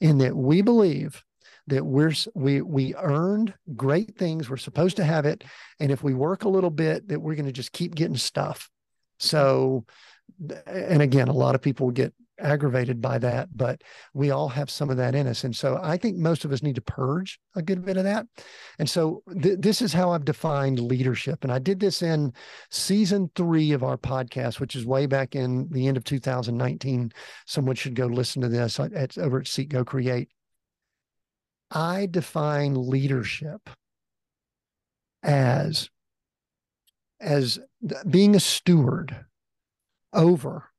in 0.00 0.18
that 0.18 0.34
we 0.34 0.62
believe 0.62 1.22
that 1.68 1.84
we're 1.84 2.12
we 2.34 2.60
we 2.60 2.94
earned 2.96 3.54
great 3.76 4.16
things 4.16 4.48
we're 4.48 4.56
supposed 4.56 4.96
to 4.96 5.04
have 5.04 5.24
it 5.24 5.44
and 5.80 5.90
if 5.90 6.02
we 6.02 6.14
work 6.14 6.44
a 6.44 6.48
little 6.48 6.70
bit 6.70 7.08
that 7.08 7.20
we're 7.20 7.34
going 7.34 7.46
to 7.46 7.52
just 7.52 7.72
keep 7.72 7.94
getting 7.94 8.16
stuff 8.16 8.70
so 9.18 9.84
and 10.66 11.02
again 11.02 11.28
a 11.28 11.32
lot 11.32 11.54
of 11.54 11.62
people 11.62 11.90
get 11.90 12.12
aggravated 12.40 13.00
by 13.00 13.18
that, 13.18 13.48
but 13.56 13.82
we 14.14 14.30
all 14.30 14.48
have 14.48 14.70
some 14.70 14.90
of 14.90 14.96
that 14.96 15.14
in 15.14 15.26
us. 15.26 15.44
And 15.44 15.54
so 15.54 15.78
I 15.82 15.96
think 15.96 16.16
most 16.16 16.44
of 16.44 16.52
us 16.52 16.62
need 16.62 16.76
to 16.76 16.80
purge 16.80 17.38
a 17.56 17.62
good 17.62 17.84
bit 17.84 17.96
of 17.96 18.04
that. 18.04 18.26
And 18.78 18.88
so 18.88 19.22
th- 19.42 19.58
this 19.58 19.82
is 19.82 19.92
how 19.92 20.10
I've 20.10 20.24
defined 20.24 20.80
leadership. 20.80 21.42
And 21.42 21.52
I 21.52 21.58
did 21.58 21.80
this 21.80 22.02
in 22.02 22.32
season 22.70 23.30
three 23.34 23.72
of 23.72 23.82
our 23.82 23.96
podcast, 23.96 24.60
which 24.60 24.76
is 24.76 24.86
way 24.86 25.06
back 25.06 25.34
in 25.34 25.68
the 25.70 25.86
end 25.88 25.96
of 25.96 26.04
2019. 26.04 27.12
Someone 27.46 27.76
should 27.76 27.94
go 27.94 28.06
listen 28.06 28.42
to 28.42 28.48
this 28.48 28.78
at, 28.80 29.18
over 29.18 29.40
at 29.40 29.48
Seek 29.48 29.68
Go 29.68 29.84
Create. 29.84 30.28
I 31.70 32.06
define 32.10 32.74
leadership 32.88 33.68
as 35.22 35.90
as 37.20 37.58
being 38.08 38.36
a 38.36 38.40
steward 38.40 39.24
over 40.12 40.70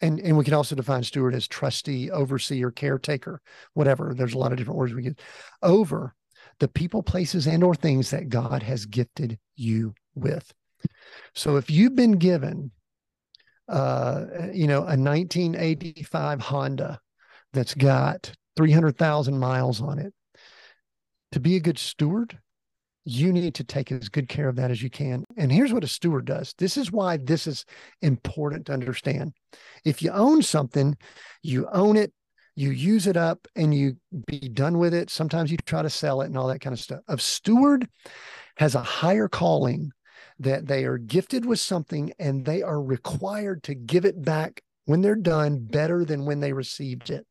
and 0.00 0.20
and 0.20 0.36
we 0.36 0.44
can 0.44 0.54
also 0.54 0.76
define 0.76 1.02
steward 1.02 1.34
as 1.34 1.48
trustee, 1.48 2.10
overseer, 2.10 2.70
caretaker, 2.70 3.40
whatever. 3.74 4.14
There's 4.14 4.34
a 4.34 4.38
lot 4.38 4.52
of 4.52 4.58
different 4.58 4.78
words 4.78 4.94
we 4.94 5.04
use 5.04 5.16
over 5.62 6.14
the 6.60 6.68
people, 6.68 7.02
places, 7.02 7.46
and 7.46 7.62
or 7.62 7.74
things 7.74 8.10
that 8.10 8.28
God 8.28 8.62
has 8.62 8.86
gifted 8.86 9.38
you 9.56 9.94
with. 10.14 10.52
So 11.34 11.56
if 11.56 11.70
you've 11.70 11.96
been 11.96 12.12
given, 12.12 12.70
uh, 13.68 14.26
you 14.52 14.66
know, 14.66 14.78
a 14.78 14.96
1985 14.96 16.40
Honda 16.40 17.00
that's 17.52 17.74
got 17.74 18.32
300,000 18.56 19.38
miles 19.38 19.80
on 19.80 19.98
it, 19.98 20.12
to 21.32 21.40
be 21.40 21.56
a 21.56 21.60
good 21.60 21.78
steward, 21.78 22.38
you 23.04 23.32
need 23.32 23.54
to 23.54 23.64
take 23.64 23.90
as 23.90 24.08
good 24.08 24.28
care 24.28 24.48
of 24.48 24.56
that 24.56 24.70
as 24.70 24.82
you 24.82 24.90
can. 24.90 25.24
And 25.36 25.50
here's 25.50 25.72
what 25.72 25.84
a 25.84 25.88
steward 25.88 26.26
does. 26.26 26.54
This 26.58 26.76
is 26.76 26.92
why 26.92 27.16
this 27.16 27.46
is 27.46 27.64
important 28.02 28.66
to 28.66 28.72
understand. 28.72 29.32
If 29.84 30.02
you 30.02 30.10
own 30.10 30.42
something, 30.42 30.96
you 31.42 31.68
own 31.72 31.96
it, 31.96 32.12
you 32.54 32.70
use 32.70 33.06
it 33.06 33.16
up, 33.16 33.46
and 33.56 33.72
you 33.72 33.96
be 34.26 34.40
done 34.40 34.78
with 34.78 34.92
it. 34.92 35.10
Sometimes 35.10 35.50
you 35.50 35.56
try 35.64 35.80
to 35.80 35.88
sell 35.88 36.20
it 36.20 36.26
and 36.26 36.36
all 36.36 36.48
that 36.48 36.60
kind 36.60 36.74
of 36.74 36.80
stuff. 36.80 37.00
A 37.08 37.16
steward 37.18 37.88
has 38.56 38.74
a 38.74 38.82
higher 38.82 39.28
calling 39.28 39.92
that 40.40 40.66
they 40.66 40.84
are 40.84 40.98
gifted 40.98 41.46
with 41.46 41.60
something 41.60 42.12
and 42.18 42.44
they 42.44 42.62
are 42.62 42.82
required 42.82 43.62
to 43.64 43.74
give 43.74 44.04
it 44.04 44.22
back 44.22 44.62
when 44.84 45.00
they're 45.00 45.14
done 45.14 45.58
better 45.60 46.04
than 46.04 46.24
when 46.24 46.40
they 46.40 46.52
received 46.52 47.10
it. 47.10 47.26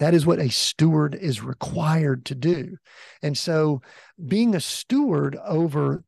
That 0.00 0.14
is 0.14 0.26
what 0.26 0.40
a 0.40 0.48
steward 0.48 1.14
is 1.14 1.42
required 1.42 2.24
to 2.26 2.34
do. 2.34 2.78
And 3.22 3.36
so, 3.36 3.82
being 4.26 4.54
a 4.54 4.60
steward 4.60 5.36
over 5.44 6.02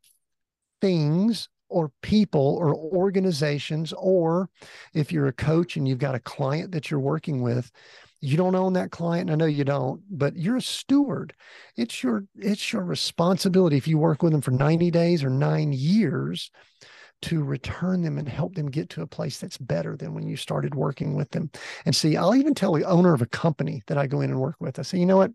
things 0.80 1.48
or 1.68 1.92
people 2.02 2.56
or 2.58 2.74
organizations, 2.74 3.92
or 3.92 4.48
if 4.94 5.12
you're 5.12 5.26
a 5.26 5.32
coach 5.32 5.76
and 5.76 5.86
you've 5.86 5.98
got 5.98 6.14
a 6.14 6.20
client 6.20 6.72
that 6.72 6.90
you're 6.90 7.00
working 7.00 7.42
with, 7.42 7.70
you 8.22 8.38
don't 8.38 8.54
own 8.54 8.72
that 8.72 8.92
client. 8.92 9.30
I 9.30 9.34
know 9.34 9.44
you 9.44 9.64
don't, 9.64 10.00
but 10.10 10.36
you're 10.36 10.56
a 10.56 10.62
steward. 10.62 11.34
It's 11.76 12.02
your 12.02 12.24
it's 12.38 12.72
your 12.72 12.84
responsibility 12.84 13.76
if 13.76 13.86
you 13.86 13.98
work 13.98 14.22
with 14.22 14.32
them 14.32 14.40
for 14.40 14.52
90 14.52 14.90
days 14.90 15.22
or 15.22 15.28
9 15.28 15.72
years 15.74 16.50
to 17.22 17.44
return 17.44 18.02
them 18.02 18.18
and 18.18 18.28
help 18.28 18.54
them 18.54 18.70
get 18.70 18.88
to 18.90 19.02
a 19.02 19.06
place 19.06 19.38
that's 19.38 19.56
better 19.56 19.96
than 19.96 20.12
when 20.12 20.26
you 20.26 20.36
started 20.36 20.74
working 20.74 21.14
with 21.14 21.30
them. 21.30 21.50
And 21.86 21.94
see, 21.94 22.16
I'll 22.16 22.34
even 22.34 22.54
tell 22.54 22.72
the 22.72 22.84
owner 22.84 23.14
of 23.14 23.22
a 23.22 23.26
company 23.26 23.82
that 23.86 23.96
I 23.96 24.06
go 24.06 24.20
in 24.20 24.30
and 24.30 24.40
work 24.40 24.56
with, 24.60 24.78
I 24.78 24.82
say, 24.82 24.98
you 24.98 25.06
know 25.06 25.16
what? 25.16 25.30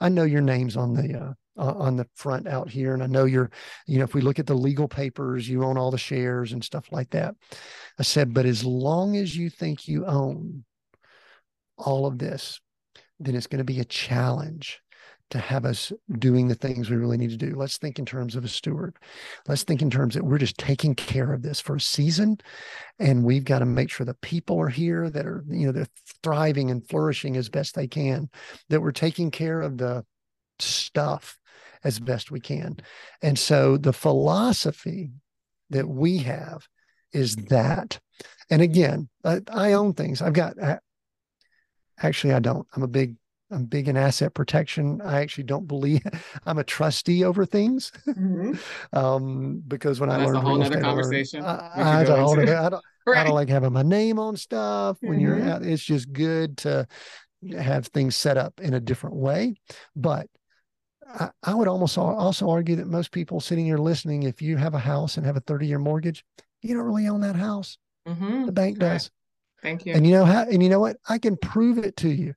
I 0.00 0.08
know 0.08 0.24
your 0.24 0.42
name's 0.42 0.76
on 0.76 0.94
the 0.94 1.18
uh, 1.18 1.34
on 1.56 1.96
the 1.96 2.06
front 2.14 2.46
out 2.46 2.70
here. 2.70 2.94
And 2.94 3.02
I 3.02 3.06
know 3.06 3.24
you're, 3.24 3.50
you 3.86 3.98
know, 3.98 4.04
if 4.04 4.14
we 4.14 4.20
look 4.20 4.38
at 4.38 4.46
the 4.46 4.54
legal 4.54 4.88
papers, 4.88 5.48
you 5.48 5.64
own 5.64 5.76
all 5.76 5.90
the 5.90 5.98
shares 5.98 6.52
and 6.52 6.64
stuff 6.64 6.90
like 6.90 7.10
that. 7.10 7.34
I 7.98 8.02
said, 8.02 8.32
but 8.32 8.46
as 8.46 8.64
long 8.64 9.16
as 9.16 9.36
you 9.36 9.50
think 9.50 9.86
you 9.86 10.06
own 10.06 10.64
all 11.76 12.06
of 12.06 12.18
this, 12.18 12.60
then 13.18 13.34
it's 13.34 13.46
going 13.46 13.58
to 13.58 13.64
be 13.64 13.80
a 13.80 13.84
challenge 13.84 14.80
to 15.30 15.38
have 15.38 15.64
us 15.64 15.92
doing 16.18 16.48
the 16.48 16.54
things 16.54 16.90
we 16.90 16.96
really 16.96 17.16
need 17.16 17.30
to 17.30 17.36
do. 17.36 17.54
Let's 17.54 17.78
think 17.78 17.98
in 17.98 18.04
terms 18.04 18.36
of 18.36 18.44
a 18.44 18.48
steward. 18.48 18.96
Let's 19.46 19.62
think 19.62 19.80
in 19.80 19.90
terms 19.90 20.14
that 20.14 20.24
we're 20.24 20.38
just 20.38 20.58
taking 20.58 20.94
care 20.94 21.32
of 21.32 21.42
this 21.42 21.60
for 21.60 21.76
a 21.76 21.80
season. 21.80 22.38
And 22.98 23.24
we've 23.24 23.44
got 23.44 23.60
to 23.60 23.66
make 23.66 23.90
sure 23.90 24.04
the 24.04 24.14
people 24.14 24.60
are 24.60 24.68
here 24.68 25.08
that 25.08 25.26
are, 25.26 25.44
you 25.48 25.66
know, 25.66 25.72
they're 25.72 25.86
thriving 26.22 26.70
and 26.70 26.86
flourishing 26.86 27.36
as 27.36 27.48
best 27.48 27.74
they 27.74 27.86
can, 27.86 28.28
that 28.68 28.80
we're 28.80 28.92
taking 28.92 29.30
care 29.30 29.60
of 29.60 29.78
the 29.78 30.04
stuff 30.58 31.38
as 31.84 31.98
best 31.98 32.30
we 32.30 32.40
can. 32.40 32.76
And 33.22 33.38
so 33.38 33.76
the 33.76 33.92
philosophy 33.92 35.12
that 35.70 35.88
we 35.88 36.18
have 36.18 36.66
is 37.12 37.36
that. 37.36 37.98
And 38.50 38.60
again, 38.62 39.08
I, 39.24 39.40
I 39.50 39.72
own 39.72 39.94
things. 39.94 40.20
I've 40.20 40.32
got, 40.32 40.56
actually, 41.98 42.34
I 42.34 42.40
don't. 42.40 42.66
I'm 42.74 42.82
a 42.82 42.88
big 42.88 43.16
I'm 43.50 43.64
big 43.64 43.88
in 43.88 43.96
asset 43.96 44.34
protection. 44.34 45.00
I 45.00 45.20
actually 45.20 45.44
don't 45.44 45.66
believe 45.66 46.02
I'm 46.46 46.58
a 46.58 46.64
trustee 46.64 47.24
over 47.24 47.44
things 47.44 47.92
mm-hmm. 48.06 48.54
um, 48.96 49.62
because 49.66 50.00
when 50.00 50.08
well, 50.08 50.20
I 50.20 50.24
learned 50.24 50.36
a 50.36 50.40
whole 50.40 50.62
other 50.62 50.80
conversation. 50.80 51.44
I, 51.44 52.00
I, 52.00 52.04
don't, 52.04 52.38
I, 52.38 52.44
don't, 52.70 52.84
right. 53.06 53.18
I 53.18 53.24
don't 53.24 53.34
like 53.34 53.48
having 53.48 53.72
my 53.72 53.82
name 53.82 54.18
on 54.18 54.36
stuff 54.36 54.98
when 55.00 55.18
mm-hmm. 55.18 55.20
you're 55.20 55.42
out. 55.42 55.62
It's 55.62 55.82
just 55.82 56.12
good 56.12 56.58
to 56.58 56.86
have 57.58 57.86
things 57.88 58.16
set 58.16 58.36
up 58.36 58.60
in 58.60 58.74
a 58.74 58.80
different 58.80 59.16
way. 59.16 59.54
But 59.96 60.28
I, 61.08 61.30
I 61.42 61.54
would 61.54 61.68
almost 61.68 61.98
also 61.98 62.50
argue 62.50 62.76
that 62.76 62.86
most 62.86 63.10
people 63.10 63.40
sitting 63.40 63.64
here 63.64 63.78
listening, 63.78 64.22
if 64.22 64.40
you 64.40 64.56
have 64.58 64.74
a 64.74 64.78
house 64.78 65.16
and 65.16 65.26
have 65.26 65.36
a 65.36 65.40
30 65.40 65.66
year 65.66 65.78
mortgage, 65.78 66.24
you 66.62 66.74
don't 66.74 66.84
really 66.84 67.08
own 67.08 67.22
that 67.22 67.36
house. 67.36 67.78
Mm-hmm. 68.06 68.46
The 68.46 68.52
bank 68.52 68.78
does. 68.78 69.10
Thank 69.62 69.84
you. 69.84 69.92
And 69.92 70.06
you 70.06 70.12
know 70.12 70.24
how, 70.24 70.42
and 70.42 70.62
you 70.62 70.68
know 70.68 70.80
what? 70.80 70.96
I 71.08 71.18
can 71.18 71.36
prove 71.36 71.78
it 71.78 71.96
to 71.98 72.08
you 72.08 72.34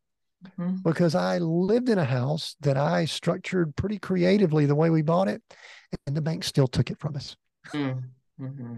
mm-hmm. 0.59 0.77
because 0.83 1.15
I 1.15 1.37
lived 1.37 1.89
in 1.89 1.97
a 1.97 2.05
house 2.05 2.55
that 2.61 2.77
I 2.77 3.05
structured 3.05 3.75
pretty 3.75 3.99
creatively 3.99 4.65
the 4.65 4.75
way 4.75 4.89
we 4.89 5.01
bought 5.01 5.27
it, 5.27 5.41
and 6.05 6.15
the 6.15 6.21
bank 6.21 6.43
still 6.43 6.67
took 6.67 6.91
it 6.91 6.99
from 6.99 7.15
us. 7.15 7.35
Mm-hmm. 7.73 8.45
mm-hmm. 8.45 8.77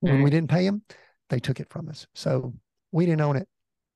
When 0.00 0.22
we 0.22 0.28
didn't 0.28 0.50
pay 0.50 0.66
them, 0.66 0.82
they 1.30 1.38
took 1.38 1.60
it 1.60 1.70
from 1.70 1.88
us. 1.88 2.06
So 2.14 2.52
we 2.92 3.06
didn't 3.06 3.22
own 3.22 3.36
it. 3.36 3.48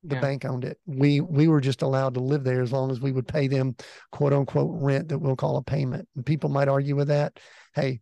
The 0.03 0.15
yeah. 0.15 0.21
bank 0.21 0.45
owned 0.45 0.63
it. 0.63 0.79
We 0.85 1.19
we 1.21 1.47
were 1.47 1.61
just 1.61 1.81
allowed 1.81 2.13
to 2.13 2.19
live 2.19 2.43
there 2.43 2.61
as 2.61 2.71
long 2.71 2.89
as 2.89 3.01
we 3.01 3.11
would 3.11 3.27
pay 3.27 3.47
them 3.47 3.75
quote 4.11 4.33
unquote 4.33 4.71
rent 4.81 5.09
that 5.09 5.19
we'll 5.19 5.35
call 5.35 5.57
a 5.57 5.61
payment. 5.61 6.07
And 6.15 6.25
people 6.25 6.49
might 6.49 6.69
argue 6.69 6.95
with 6.95 7.09
that. 7.09 7.37
Hey, 7.75 7.99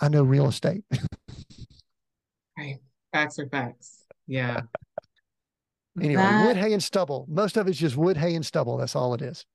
I 0.00 0.08
know 0.08 0.22
real 0.22 0.48
estate. 0.48 0.84
right. 2.58 2.78
Facts 3.12 3.38
are 3.38 3.48
facts. 3.48 4.04
Yeah. 4.26 4.62
Anyway, 6.00 6.20
that, 6.20 6.46
wood, 6.46 6.56
hay, 6.56 6.72
and 6.72 6.82
stubble. 6.82 7.26
Most 7.28 7.56
of 7.56 7.68
it's 7.68 7.78
just 7.78 7.96
wood, 7.96 8.16
hay, 8.16 8.34
and 8.34 8.44
stubble. 8.44 8.76
That's 8.76 8.94
all 8.94 9.14
it 9.14 9.22
is. 9.22 9.46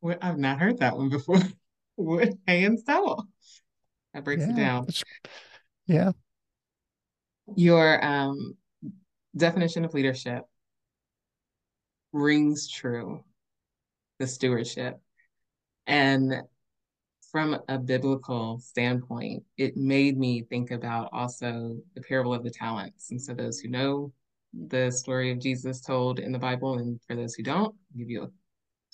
Well, 0.00 0.16
I've 0.22 0.38
not 0.38 0.60
heard 0.60 0.78
that 0.78 0.96
one 0.96 1.08
before. 1.08 1.40
wood, 1.96 2.38
hay, 2.46 2.64
and 2.64 2.78
stubble. 2.78 3.26
That 4.14 4.24
breaks 4.24 4.42
yeah, 4.42 4.52
it 4.52 4.56
down. 4.56 4.86
Yeah. 5.86 6.12
Your 7.56 8.04
um, 8.04 8.56
definition 9.36 9.84
of 9.84 9.94
leadership 9.94 10.44
rings 12.12 12.68
true, 12.68 13.24
the 14.18 14.26
stewardship. 14.26 15.00
And 15.86 16.42
from 17.32 17.58
a 17.68 17.78
biblical 17.78 18.60
standpoint, 18.60 19.44
it 19.56 19.76
made 19.76 20.18
me 20.18 20.42
think 20.42 20.70
about 20.70 21.08
also 21.12 21.78
the 21.94 22.00
parable 22.00 22.34
of 22.34 22.44
the 22.44 22.50
talents. 22.50 23.10
And 23.10 23.20
so, 23.20 23.34
those 23.34 23.60
who 23.60 23.68
know 23.68 24.12
the 24.66 24.90
story 24.90 25.30
of 25.30 25.38
Jesus 25.38 25.80
told 25.80 26.18
in 26.18 26.32
the 26.32 26.38
Bible. 26.38 26.78
And 26.78 27.00
for 27.06 27.14
those 27.14 27.34
who 27.34 27.42
don't, 27.42 27.74
I'll 27.74 27.98
give 27.98 28.10
you 28.10 28.22
a 28.24 28.30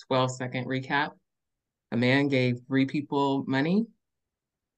12 0.07 0.33
second 0.33 0.67
recap. 0.67 1.11
A 1.93 1.97
man 1.97 2.29
gave 2.29 2.61
three 2.67 2.87
people 2.87 3.45
money, 3.47 3.87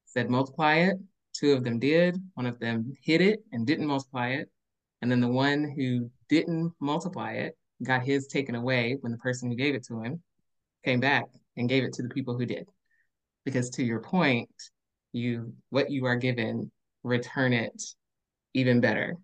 said, 0.05 0.31
multiply 0.31 0.77
it. 0.77 0.99
Two 1.35 1.53
of 1.53 1.65
them 1.65 1.79
did. 1.79 2.17
One 2.35 2.47
of 2.47 2.59
them 2.59 2.93
hid 3.03 3.21
it 3.21 3.41
and 3.53 3.67
didn't 3.67 3.87
multiply 3.87 4.31
it. 4.31 4.51
And 5.03 5.11
then 5.11 5.21
the 5.21 5.29
one 5.29 5.73
who 5.77 6.11
didn't 6.29 6.73
multiply 6.81 7.33
it 7.33 7.57
got 7.83 8.05
his 8.05 8.27
taken 8.27 8.55
away 8.55 8.97
when 9.01 9.13
the 9.13 9.19
person 9.19 9.51
who 9.51 9.57
gave 9.57 9.75
it 9.75 9.85
to 9.85 10.01
him 10.01 10.23
came 10.85 11.01
back 11.01 11.25
and 11.57 11.69
gave 11.69 11.85
it 11.85 11.93
to 11.95 12.03
the 12.03 12.09
people 12.09 12.37
who 12.39 12.47
did. 12.47 12.69
Because 13.45 13.71
to 13.71 13.85
your 13.85 14.01
point, 14.01 14.51
you 15.13 15.53
what 15.71 15.91
you 15.91 16.07
are 16.07 16.17
given, 16.17 16.71
return 17.03 17.53
it 17.53 17.83
even 18.55 18.81
better 18.81 19.17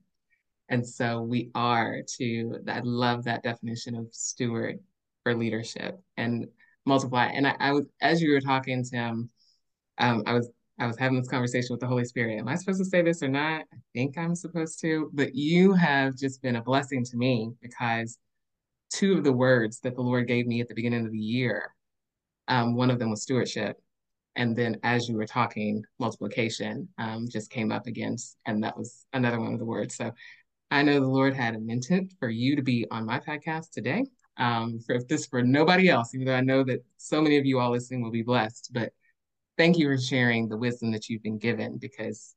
and 0.73 0.89
so 0.89 1.21
we 1.21 1.51
are 1.55 1.99
to, 2.17 2.59
I 2.67 2.81
love 2.83 3.25
that 3.25 3.43
definition 3.43 3.95
of 3.95 4.07
steward 4.11 4.79
for 5.23 5.35
leadership 5.35 6.01
and 6.17 6.47
multiply. 6.87 7.27
And 7.27 7.47
I, 7.47 7.55
I 7.61 7.73
was, 7.73 7.85
as 8.01 8.23
you 8.23 8.33
were 8.33 8.41
talking, 8.41 8.83
Tim, 8.83 9.29
um, 9.99 10.23
I 10.25 10.33
was, 10.33 10.51
I 10.81 10.87
was 10.87 10.99
having 10.99 11.19
this 11.19 11.29
conversation 11.29 11.69
with 11.75 11.81
the 11.81 11.87
Holy 11.87 12.07
Spirit. 12.07 12.39
Am 12.39 12.49
I 12.49 12.55
supposed 12.55 12.79
to 12.79 12.87
say 12.87 13.03
this 13.03 13.23
or 13.23 13.29
not? 13.29 13.65
I 13.71 13.77
think 13.93 14.17
I'm 14.17 14.35
supposed 14.35 14.81
to, 14.81 15.11
but 15.13 15.35
you 15.35 15.75
have 15.75 16.17
just 16.17 16.41
been 16.41 16.57
a 16.57 16.63
blessing 16.63 17.05
to 17.05 17.19
me 17.19 17.53
because 17.61 18.17
two 18.91 19.19
of 19.19 19.25
the 19.25 19.33
words 19.33 19.79
that 19.81 19.95
the 19.95 20.01
Lord 20.01 20.27
gave 20.27 20.47
me 20.47 20.63
at 20.63 20.69
the 20.69 20.75
beginning 20.75 21.05
of 21.05 21.13
the 21.13 21.19
year, 21.19 21.75
um, 22.49 22.77
one 22.77 22.91
of 22.91 22.99
them 22.99 23.11
was 23.11 23.21
stewardship. 23.21 23.77
And 24.37 24.57
then 24.57 24.79
as 24.83 25.07
you 25.07 25.17
were 25.17 25.27
talking, 25.27 25.85
multiplication 25.99 26.89
um, 26.97 27.29
just 27.31 27.51
came 27.51 27.71
up 27.71 27.87
again. 27.87 28.17
And 28.47 28.65
that 28.65 28.79
was 28.79 29.05
another 29.13 29.39
one 29.39 29.53
of 29.53 29.59
the 29.59 29.67
words. 29.67 29.97
So 29.97 30.13
I 30.73 30.81
know 30.81 31.01
the 31.01 31.07
Lord 31.07 31.35
had 31.35 31.55
an 31.55 31.69
intent 31.69 32.15
for 32.19 32.31
you 32.31 32.57
to 32.57 32.63
be 32.63 32.87
on 32.91 33.05
my 33.05 33.21
podcast 33.21 33.73
today. 33.73 34.07
Um, 34.39 34.79
for 34.81 34.95
if 34.95 35.07
this 35.07 35.27
for 35.27 35.43
nobody 35.43 35.91
else, 35.91 36.15
even 36.15 36.27
though 36.27 36.35
I 36.35 36.41
know 36.41 36.65
that 36.65 36.83
so 36.97 37.21
many 37.21 37.37
of 37.37 37.45
you 37.45 37.59
all 37.59 37.71
listening 37.71 38.03
will 38.03 38.11
be 38.11 38.23
blessed, 38.23 38.71
but 38.73 38.91
thank 39.59 39.77
you 39.77 39.87
for 39.87 39.99
sharing 39.99 40.49
the 40.49 40.57
wisdom 40.57 40.91
that 40.93 41.11
you've 41.11 41.23
been 41.23 41.37
given 41.37 41.77
because 41.77 42.35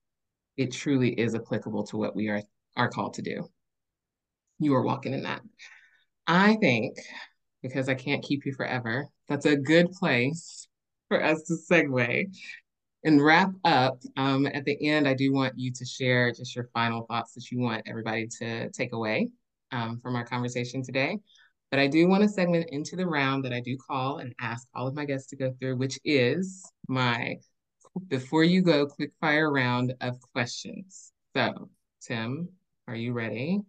it 0.58 0.74
truly 0.74 1.18
is 1.18 1.34
applicable 1.34 1.86
to 1.88 1.98
what 1.98 2.14
we 2.14 2.28
are 2.28 2.42
are 2.76 2.90
called 2.90 3.14
to 3.14 3.22
do. 3.22 3.48
You 4.60 4.76
are 4.76 4.84
walking 4.84 5.14
in 5.14 5.24
that. 5.24 5.42
I 6.28 6.56
think 6.56 6.98
because 7.62 7.88
I 7.88 7.96
can't 7.96 8.22
keep 8.22 8.46
you 8.46 8.52
forever, 8.52 9.08
that's 9.30 9.46
a 9.46 9.56
good 9.56 9.94
place 9.94 10.68
for 11.08 11.24
us 11.24 11.42
to 11.44 11.54
segue 11.54 12.26
and 13.06 13.24
wrap 13.24 13.52
up, 13.64 14.02
um, 14.18 14.48
at 14.48 14.66
the 14.66 14.90
end, 14.90 15.08
I 15.08 15.14
do 15.14 15.32
want 15.32 15.54
you 15.58 15.72
to 15.72 15.86
share 15.86 16.32
just 16.32 16.56
your 16.56 16.70
final 16.74 17.06
thoughts 17.06 17.34
that 17.36 17.52
you 17.52 17.60
want 17.60 17.84
everybody 17.86 18.28
to 18.40 18.70
take 18.72 18.94
away 18.94 19.30
um, 19.72 20.00
from 20.02 20.16
our 20.16 20.26
conversation 20.26 20.82
today. 20.84 21.20
But 21.70 21.80
I 21.80 21.86
do 21.86 22.08
want 22.08 22.24
to 22.24 22.30
segment 22.30 22.70
into 22.72 22.96
the 22.96 23.06
round 23.06 23.46
that 23.46 23.54
I 23.54 23.60
do 23.60 23.78
call 23.78 24.18
and 24.18 24.34
ask 24.42 24.68
all 24.74 24.88
of 24.88 24.96
my 24.96 25.06
guests 25.06 25.30
to 25.30 25.36
go 25.36 25.54
through, 25.60 25.78
which 25.78 26.00
is 26.04 26.64
my 26.88 27.36
before 28.08 28.44
you 28.44 28.64
go 28.64 28.88
quick 28.88 29.12
fire 29.22 29.52
round 29.52 29.94
of 30.02 30.20
questions. 30.34 31.12
So, 31.36 31.70
Tim, 32.02 32.50
are 32.88 32.96
you 32.96 33.14
ready? 33.14 33.62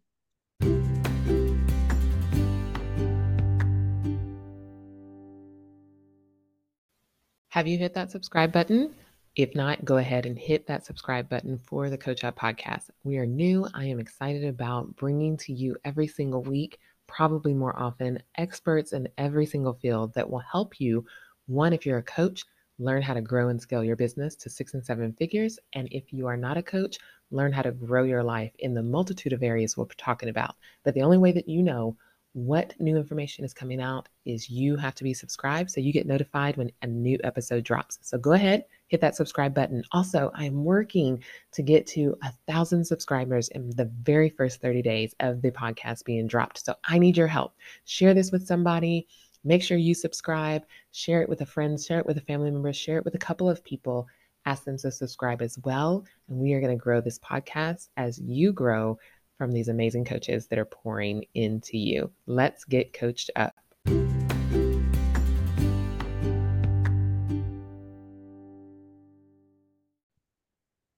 Have 7.48 7.66
you 7.66 7.78
hit 7.78 7.94
that 7.94 8.10
subscribe 8.10 8.52
button? 8.52 8.94
If 9.36 9.54
not, 9.54 9.84
go 9.84 9.98
ahead 9.98 10.24
and 10.24 10.38
hit 10.38 10.66
that 10.66 10.86
subscribe 10.86 11.28
button 11.28 11.58
for 11.58 11.90
the 11.90 11.98
Coach 11.98 12.24
Up 12.24 12.38
podcast. 12.38 12.88
We 13.04 13.18
are 13.18 13.26
new. 13.26 13.68
I 13.74 13.84
am 13.84 14.00
excited 14.00 14.44
about 14.44 14.96
bringing 14.96 15.36
to 15.36 15.52
you 15.52 15.76
every 15.84 16.06
single 16.06 16.42
week, 16.42 16.78
probably 17.06 17.52
more 17.52 17.78
often, 17.78 18.22
experts 18.38 18.94
in 18.94 19.06
every 19.18 19.44
single 19.44 19.74
field 19.74 20.14
that 20.14 20.30
will 20.30 20.38
help 20.38 20.80
you. 20.80 21.04
One, 21.48 21.74
if 21.74 21.84
you're 21.84 21.98
a 21.98 22.02
coach, 22.02 22.44
learn 22.78 23.02
how 23.02 23.12
to 23.12 23.20
grow 23.20 23.50
and 23.50 23.60
scale 23.60 23.84
your 23.84 23.94
business 23.94 24.36
to 24.36 24.48
six 24.48 24.72
and 24.72 24.82
seven 24.82 25.12
figures. 25.12 25.58
And 25.74 25.86
if 25.90 26.14
you 26.14 26.26
are 26.26 26.38
not 26.38 26.56
a 26.56 26.62
coach, 26.62 26.96
learn 27.30 27.52
how 27.52 27.60
to 27.60 27.72
grow 27.72 28.04
your 28.04 28.24
life 28.24 28.52
in 28.60 28.72
the 28.72 28.82
multitude 28.82 29.34
of 29.34 29.42
areas 29.42 29.76
we're 29.76 29.84
talking 29.98 30.30
about. 30.30 30.56
But 30.82 30.94
the 30.94 31.02
only 31.02 31.18
way 31.18 31.32
that 31.32 31.46
you 31.46 31.62
know 31.62 31.94
what 32.36 32.74
new 32.78 32.98
information 32.98 33.46
is 33.46 33.54
coming 33.54 33.80
out 33.80 34.10
is 34.26 34.50
you 34.50 34.76
have 34.76 34.94
to 34.94 35.04
be 35.04 35.14
subscribed 35.14 35.70
so 35.70 35.80
you 35.80 35.90
get 35.90 36.06
notified 36.06 36.54
when 36.58 36.70
a 36.82 36.86
new 36.86 37.18
episode 37.24 37.64
drops. 37.64 37.98
So 38.02 38.18
go 38.18 38.32
ahead, 38.32 38.64
hit 38.88 39.00
that 39.00 39.16
subscribe 39.16 39.54
button. 39.54 39.82
Also, 39.92 40.30
I'm 40.34 40.62
working 40.62 41.24
to 41.52 41.62
get 41.62 41.86
to 41.86 42.14
a 42.22 42.30
thousand 42.46 42.84
subscribers 42.84 43.48
in 43.48 43.70
the 43.70 43.90
very 44.02 44.28
first 44.28 44.60
30 44.60 44.82
days 44.82 45.14
of 45.20 45.40
the 45.40 45.50
podcast 45.50 46.04
being 46.04 46.26
dropped. 46.26 46.62
So 46.62 46.74
I 46.84 46.98
need 46.98 47.16
your 47.16 47.26
help. 47.26 47.54
Share 47.86 48.12
this 48.12 48.30
with 48.30 48.46
somebody. 48.46 49.08
Make 49.42 49.62
sure 49.62 49.78
you 49.78 49.94
subscribe, 49.94 50.66
share 50.92 51.22
it 51.22 51.30
with 51.30 51.40
a 51.40 51.46
friend, 51.46 51.80
share 51.80 52.00
it 52.00 52.06
with 52.06 52.18
a 52.18 52.22
family 52.22 52.50
member, 52.50 52.70
share 52.74 52.98
it 52.98 53.04
with 53.06 53.14
a 53.14 53.18
couple 53.18 53.48
of 53.48 53.64
people. 53.64 54.06
Ask 54.44 54.64
them 54.64 54.76
to 54.76 54.92
subscribe 54.92 55.40
as 55.40 55.58
well. 55.64 56.04
And 56.28 56.38
we 56.38 56.52
are 56.52 56.60
going 56.60 56.76
to 56.76 56.82
grow 56.82 57.00
this 57.00 57.18
podcast 57.18 57.88
as 57.96 58.20
you 58.20 58.52
grow 58.52 58.98
from 59.36 59.52
these 59.52 59.68
amazing 59.68 60.04
coaches 60.04 60.46
that 60.48 60.58
are 60.58 60.64
pouring 60.64 61.24
into 61.34 61.76
you. 61.76 62.10
Let's 62.26 62.64
get 62.64 62.92
coached 62.92 63.30
up. 63.36 63.54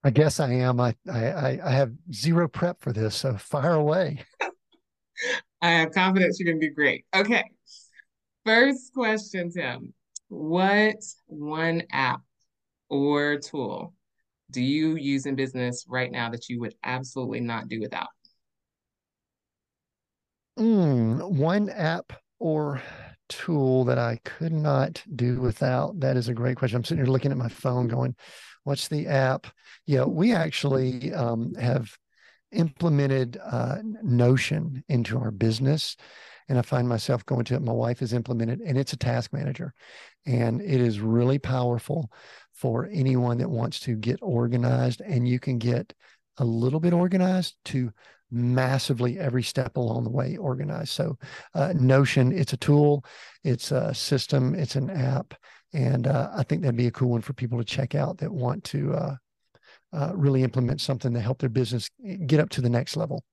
I 0.04 0.10
guess 0.10 0.40
I 0.40 0.52
am. 0.52 0.80
I, 0.80 0.94
I, 1.12 1.58
I 1.62 1.70
have 1.70 1.92
zero 2.12 2.48
prep 2.48 2.80
for 2.80 2.92
this, 2.92 3.16
so 3.16 3.36
fire 3.36 3.74
away. 3.74 4.24
I 5.60 5.70
have 5.70 5.90
confidence 5.90 6.38
you're 6.38 6.46
going 6.46 6.60
to 6.60 6.66
be 6.66 6.72
great. 6.72 7.04
Okay. 7.14 7.44
First 8.46 8.94
question, 8.94 9.50
Tim 9.50 9.92
What 10.28 10.96
one 11.26 11.82
app 11.90 12.20
or 12.88 13.38
tool 13.38 13.92
do 14.50 14.62
you 14.62 14.96
use 14.96 15.26
in 15.26 15.34
business 15.34 15.84
right 15.88 16.10
now 16.10 16.30
that 16.30 16.48
you 16.48 16.60
would 16.60 16.74
absolutely 16.84 17.40
not 17.40 17.68
do 17.68 17.80
without? 17.80 18.08
Mm, 20.58 21.36
one 21.36 21.70
app 21.70 22.12
or 22.40 22.82
tool 23.28 23.84
that 23.84 23.98
I 23.98 24.18
could 24.24 24.52
not 24.52 25.02
do 25.14 25.40
without? 25.40 26.00
That 26.00 26.16
is 26.16 26.28
a 26.28 26.34
great 26.34 26.56
question. 26.56 26.76
I'm 26.76 26.84
sitting 26.84 27.04
here 27.04 27.12
looking 27.12 27.30
at 27.30 27.38
my 27.38 27.48
phone 27.48 27.86
going, 27.86 28.16
what's 28.64 28.88
the 28.88 29.06
app? 29.06 29.46
Yeah, 29.86 30.04
we 30.04 30.34
actually 30.34 31.14
um, 31.14 31.54
have 31.54 31.96
implemented 32.50 33.38
uh, 33.44 33.76
Notion 34.02 34.82
into 34.88 35.18
our 35.18 35.30
business. 35.30 35.96
And 36.48 36.58
I 36.58 36.62
find 36.62 36.88
myself 36.88 37.24
going 37.24 37.44
to 37.46 37.54
it. 37.54 37.62
My 37.62 37.72
wife 37.72 38.00
has 38.00 38.12
implemented, 38.12 38.60
and 38.60 38.78
it's 38.78 38.94
a 38.94 38.96
task 38.96 39.32
manager. 39.32 39.74
And 40.26 40.60
it 40.62 40.80
is 40.80 40.98
really 40.98 41.38
powerful 41.38 42.10
for 42.54 42.88
anyone 42.90 43.38
that 43.38 43.50
wants 43.50 43.80
to 43.80 43.94
get 43.94 44.18
organized. 44.22 45.02
And 45.02 45.28
you 45.28 45.38
can 45.38 45.58
get 45.58 45.92
a 46.38 46.44
little 46.44 46.80
bit 46.80 46.94
organized 46.94 47.54
to 47.66 47.92
massively 48.30 49.18
every 49.18 49.42
step 49.42 49.76
along 49.76 50.04
the 50.04 50.10
way 50.10 50.36
organized. 50.36 50.90
So, 50.90 51.18
uh, 51.54 51.72
Notion, 51.74 52.32
it's 52.32 52.52
a 52.52 52.56
tool, 52.56 53.04
it's 53.44 53.72
a 53.72 53.94
system, 53.94 54.54
it's 54.54 54.76
an 54.76 54.90
app. 54.90 55.34
And 55.72 56.06
uh, 56.06 56.30
I 56.34 56.42
think 56.42 56.62
that'd 56.62 56.76
be 56.76 56.86
a 56.86 56.90
cool 56.90 57.10
one 57.10 57.20
for 57.20 57.32
people 57.32 57.58
to 57.58 57.64
check 57.64 57.94
out 57.94 58.18
that 58.18 58.32
want 58.32 58.64
to 58.64 58.94
uh, 58.94 59.16
uh 59.92 60.12
really 60.14 60.42
implement 60.42 60.80
something 60.80 61.14
to 61.14 61.20
help 61.20 61.38
their 61.38 61.48
business 61.48 61.90
get 62.26 62.40
up 62.40 62.50
to 62.50 62.60
the 62.60 62.70
next 62.70 62.96
level. 62.96 63.24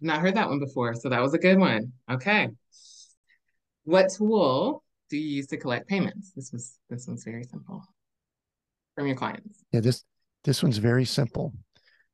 Not 0.00 0.20
heard 0.20 0.34
that 0.34 0.48
one 0.48 0.60
before. 0.60 0.94
So, 0.94 1.08
that 1.08 1.20
was 1.20 1.34
a 1.34 1.38
good 1.38 1.58
one. 1.58 1.92
Okay. 2.10 2.48
What 3.84 4.10
tool 4.16 4.82
do 5.10 5.18
you 5.18 5.36
use 5.36 5.46
to 5.48 5.56
collect 5.56 5.88
payments? 5.88 6.32
This 6.32 6.52
was 6.52 6.78
this 6.88 7.06
one's 7.06 7.24
very 7.24 7.44
simple 7.44 7.84
from 8.94 9.06
your 9.06 9.16
clients. 9.16 9.64
Yeah, 9.72 9.80
this 9.80 10.04
this 10.44 10.62
one's 10.62 10.78
very 10.78 11.04
simple. 11.04 11.52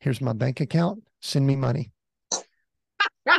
Here's 0.01 0.21
my 0.21 0.33
bank 0.33 0.61
account. 0.61 1.03
Send 1.21 1.47
me 1.47 1.57
money. 1.57 1.93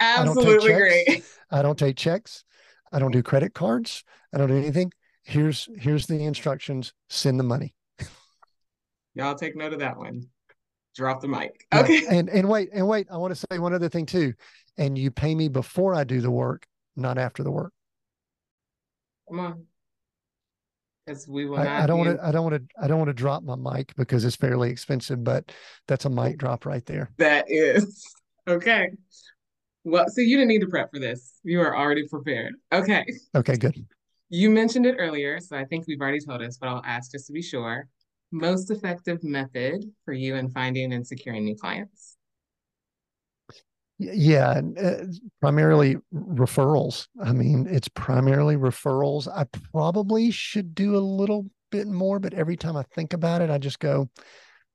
Absolutely 0.00 0.74
I 0.74 0.78
great. 0.78 1.24
I 1.50 1.62
don't 1.62 1.78
take 1.78 1.96
checks. 1.96 2.44
I 2.92 2.98
don't 2.98 3.10
do 3.10 3.22
credit 3.22 3.54
cards. 3.54 4.04
I 4.32 4.38
don't 4.38 4.48
do 4.48 4.56
anything. 4.56 4.92
Here's 5.22 5.68
here's 5.76 6.06
the 6.06 6.24
instructions. 6.24 6.92
Send 7.08 7.40
the 7.40 7.44
money. 7.44 7.74
Y'all 9.14 9.34
take 9.34 9.56
note 9.56 9.72
of 9.72 9.80
that 9.80 9.96
one. 9.96 10.28
Drop 10.94 11.20
the 11.20 11.28
mic. 11.28 11.66
Okay. 11.74 12.02
Yeah, 12.02 12.14
and 12.14 12.28
and 12.28 12.48
wait 12.48 12.68
and 12.72 12.86
wait. 12.86 13.08
I 13.10 13.16
want 13.16 13.34
to 13.34 13.46
say 13.50 13.58
one 13.58 13.74
other 13.74 13.88
thing 13.88 14.06
too. 14.06 14.34
And 14.76 14.96
you 14.96 15.10
pay 15.10 15.34
me 15.34 15.48
before 15.48 15.94
I 15.94 16.04
do 16.04 16.20
the 16.20 16.30
work, 16.30 16.66
not 16.96 17.18
after 17.18 17.42
the 17.42 17.50
work. 17.50 17.72
Come 19.28 19.40
on 19.40 19.66
because 21.08 21.26
we 21.26 21.46
will 21.46 21.58
I, 21.58 21.84
I 21.84 21.86
don't 21.86 21.98
want 21.98 22.16
to. 22.16 22.24
I 22.24 22.30
don't 22.30 22.44
want 22.44 22.56
to. 22.56 22.82
I 22.82 22.86
don't 22.86 22.98
want 22.98 23.08
to 23.08 23.14
drop 23.14 23.42
my 23.42 23.56
mic 23.56 23.94
because 23.96 24.24
it's 24.24 24.36
fairly 24.36 24.70
expensive, 24.70 25.24
but 25.24 25.50
that's 25.86 26.04
a 26.04 26.10
mic 26.10 26.38
drop 26.38 26.66
right 26.66 26.84
there. 26.86 27.10
That 27.18 27.46
is 27.48 28.04
okay. 28.48 28.90
Well, 29.84 30.06
so 30.08 30.20
you 30.20 30.36
didn't 30.36 30.48
need 30.48 30.60
to 30.60 30.66
prep 30.66 30.90
for 30.92 30.98
this. 30.98 31.34
You 31.44 31.60
are 31.60 31.76
already 31.76 32.06
prepared. 32.06 32.54
Okay. 32.72 33.06
Okay. 33.34 33.56
Good. 33.56 33.86
You 34.28 34.50
mentioned 34.50 34.84
it 34.84 34.96
earlier, 34.98 35.40
so 35.40 35.56
I 35.56 35.64
think 35.64 35.86
we've 35.86 36.00
already 36.00 36.20
told 36.20 36.42
us, 36.42 36.58
but 36.58 36.68
I'll 36.68 36.82
ask 36.84 37.12
just 37.12 37.26
to 37.28 37.32
be 37.32 37.42
sure. 37.42 37.88
Most 38.30 38.70
effective 38.70 39.24
method 39.24 39.84
for 40.04 40.12
you 40.12 40.34
in 40.34 40.50
finding 40.50 40.92
and 40.92 41.06
securing 41.06 41.46
new 41.46 41.56
clients? 41.56 42.17
Yeah, 43.98 44.60
uh, 44.80 45.04
primarily 45.40 45.96
referrals. 46.14 47.08
I 47.20 47.32
mean, 47.32 47.66
it's 47.68 47.88
primarily 47.88 48.56
referrals. 48.56 49.26
I 49.26 49.44
probably 49.72 50.30
should 50.30 50.74
do 50.74 50.96
a 50.96 51.00
little 51.00 51.46
bit 51.70 51.88
more, 51.88 52.20
but 52.20 52.32
every 52.32 52.56
time 52.56 52.76
I 52.76 52.84
think 52.94 53.12
about 53.12 53.42
it, 53.42 53.50
I 53.50 53.58
just 53.58 53.80
go, 53.80 54.08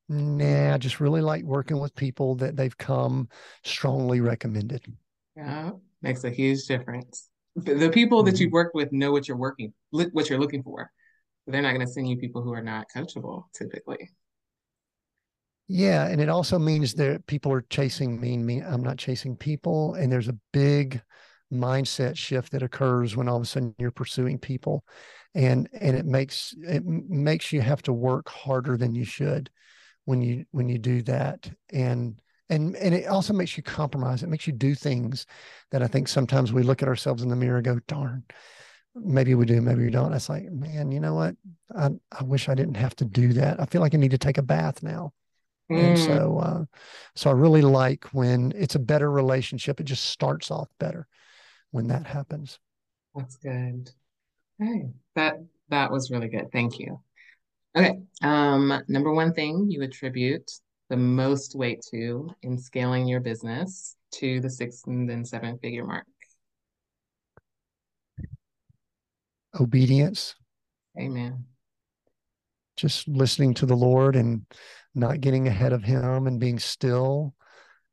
nah, 0.10 0.74
I 0.74 0.78
just 0.78 1.00
really 1.00 1.22
like 1.22 1.44
working 1.45 1.80
with 1.80 1.95
people 1.95 2.36
that 2.36 2.58
they've 2.58 2.78
come 2.78 3.30
strongly 3.64 4.20
recommended. 4.20 4.86
Yeah, 5.38 5.72
makes 6.02 6.26
a 6.26 6.30
huge 6.30 6.66
difference. 6.66 7.30
The 7.56 7.90
people 7.91 8.24
that 8.24 8.40
you 8.40 8.48
mm-hmm. 8.48 8.54
work 8.54 8.72
with 8.74 8.91
know 8.91 9.12
what 9.12 9.28
you're 9.28 9.38
working, 9.38 9.74
what 9.91 10.30
you're 10.30 10.40
looking 10.40 10.64
for. 10.64 10.91
They're 11.48 11.62
not 11.62 11.74
going 11.74 11.86
to 11.86 11.91
send 11.91 12.10
you 12.10 12.18
people 12.18 12.41
who 12.41 12.54
are 12.54 12.64
not 12.64 12.88
coachable 12.94 13.44
typically. 13.54 14.10
Yeah, 15.68 16.07
and 16.07 16.19
it 16.19 16.30
also 16.30 16.60
means 16.60 16.94
that 16.95 17.26
people 17.26 17.52
are 17.52 17.65
chasing 17.69 18.19
me. 18.19 18.38
Me, 18.38 18.61
I'm 18.61 18.84
not 18.84 18.98
chasing 18.98 19.35
people, 19.35 19.94
and 19.95 20.11
there's 20.11 20.27
a 20.27 20.38
big 20.52 21.02
mindset 21.52 22.18
shift 22.18 22.52
that 22.52 22.64
occurs 22.64 23.15
when 23.15 23.30
all 23.30 23.38
of 23.38 23.44
a 23.44 23.45
sudden 23.45 23.73
you're 23.77 23.91
pursuing 23.91 24.38
people, 24.38 24.84
and 25.34 25.69
and 25.80 25.95
it 25.95 26.06
makes 26.06 26.53
it 26.61 26.84
makes 26.85 27.52
you 27.53 27.61
have 27.61 27.81
to 27.84 27.94
work 27.94 28.30
harder 28.30 28.77
than 28.77 28.94
you 28.94 29.06
should 29.06 29.49
when 30.06 30.22
you 30.22 30.45
when 30.52 30.69
you 30.69 30.80
do 30.80 31.03
that, 31.03 31.52
and 31.73 32.19
and 32.49 32.76
and 32.77 32.95
it 32.95 33.07
also 33.07 33.34
makes 33.34 33.57
you 33.57 33.64
compromise. 33.64 34.23
It 34.23 34.30
makes 34.30 34.48
you 34.48 34.53
do 34.53 34.76
things 34.76 35.26
that 35.72 35.84
I 35.84 35.88
think 35.88 36.07
sometimes 36.10 36.53
we 36.53 36.64
look 36.64 36.81
at 36.84 36.90
ourselves 36.90 37.23
in 37.23 37.30
the 37.30 37.38
mirror 37.38 37.57
and 37.57 37.65
go, 37.65 37.80
"Darn." 37.88 38.23
Maybe 38.95 39.35
we 39.35 39.45
do, 39.45 39.61
maybe 39.61 39.85
we 39.85 39.91
don't. 39.91 40.14
It's 40.14 40.30
like, 40.30 40.52
man, 40.52 40.91
you 40.91 40.99
know 40.99 41.15
what? 41.15 41.35
I, 41.76 41.91
I 42.11 42.23
wish 42.23 42.49
I 42.49 42.56
didn't 42.56 42.77
have 42.77 42.95
to 42.98 43.06
do 43.06 43.34
that. 43.34 43.60
I 43.60 43.65
feel 43.65 43.81
like 43.81 43.95
I 43.95 43.98
need 43.98 44.11
to 44.11 44.18
take 44.19 44.38
a 44.38 44.44
bath 44.44 44.84
now 44.84 45.14
and 45.76 45.98
mm. 45.98 46.06
so, 46.06 46.40
uh, 46.40 46.66
so 47.16 47.30
I 47.30 47.34
really 47.34 47.62
like 47.62 48.06
when 48.06 48.54
it's 48.56 48.76
a 48.76 48.80
better 48.80 49.12
relationship. 49.12 49.80
It 49.80 49.86
just 49.86 50.06
starts 50.06 50.52
off 50.52 50.70
better 50.80 51.08
when 51.72 51.88
that 51.88 52.06
happens. 52.06 52.60
That's 53.16 53.38
good. 53.38 53.91
Okay, 54.62 54.86
that 55.16 55.36
that 55.70 55.91
was 55.91 56.12
really 56.12 56.30
good. 56.30 56.52
Thank 56.52 56.80
you. 56.80 57.02
Okay, 57.76 58.00
um, 58.22 58.84
number 58.88 59.12
one 59.12 59.34
thing 59.34 59.70
you 59.70 59.82
attribute 59.82 60.52
the 60.90 60.98
most 60.98 61.56
weight 61.56 61.84
to 61.90 62.30
in 62.44 62.58
scaling 62.58 63.08
your 63.08 63.20
business 63.20 63.95
to 64.12 64.40
the 64.40 64.50
six 64.50 64.84
and 64.86 65.10
then 65.10 65.26
seven 65.26 65.58
figure 65.58 65.86
mark. 65.86 66.06
Obedience. 69.60 70.36
Amen. 71.00 71.45
Just 72.76 73.08
listening 73.08 73.54
to 73.56 73.66
the 73.66 73.76
Lord 73.76 74.16
and 74.16 74.45
not 74.95 75.22
getting 75.22 75.48
ahead 75.48 75.74
of 75.74 75.84
him 75.84 76.28
and 76.28 76.40
being 76.40 76.60
still 76.60 77.36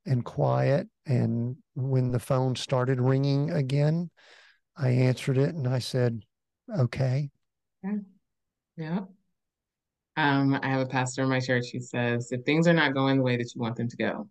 and 0.06 0.24
quiet. 0.24 0.88
And 1.06 1.56
when 1.74 2.10
the 2.10 2.18
phone 2.18 2.56
started 2.56 3.00
ringing 3.00 3.50
again, 3.50 4.10
I 4.76 4.90
answered 4.90 5.38
it 5.38 5.54
and 5.54 5.68
I 5.68 5.78
said, 5.78 6.22
okay. 6.74 7.30
Yeah. 7.82 7.96
Yeah. 8.76 9.00
Um, 10.16 10.58
I 10.62 10.68
have 10.68 10.80
a 10.80 10.86
pastor 10.86 11.22
in 11.22 11.28
my 11.28 11.40
church 11.40 11.66
who 11.72 11.80
says, 11.80 12.32
if 12.32 12.44
things 12.44 12.66
are 12.66 12.72
not 12.72 12.94
going 12.94 13.16
the 13.16 13.22
way 13.22 13.36
that 13.36 13.54
you 13.54 13.60
want 13.60 13.76
them 13.76 13.88
to 13.88 13.96
go, 13.96 14.28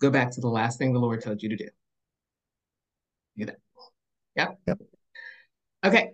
go 0.00 0.10
back 0.10 0.30
to 0.32 0.40
the 0.40 0.48
last 0.48 0.78
thing 0.78 0.92
the 0.92 0.98
Lord 0.98 1.22
told 1.22 1.42
you 1.42 1.48
to 1.48 1.56
do. 1.56 1.68
Do 3.36 3.46
that. 3.46 3.56
Yep. 4.36 4.58
Yep. 4.66 4.78
Okay. 5.84 6.12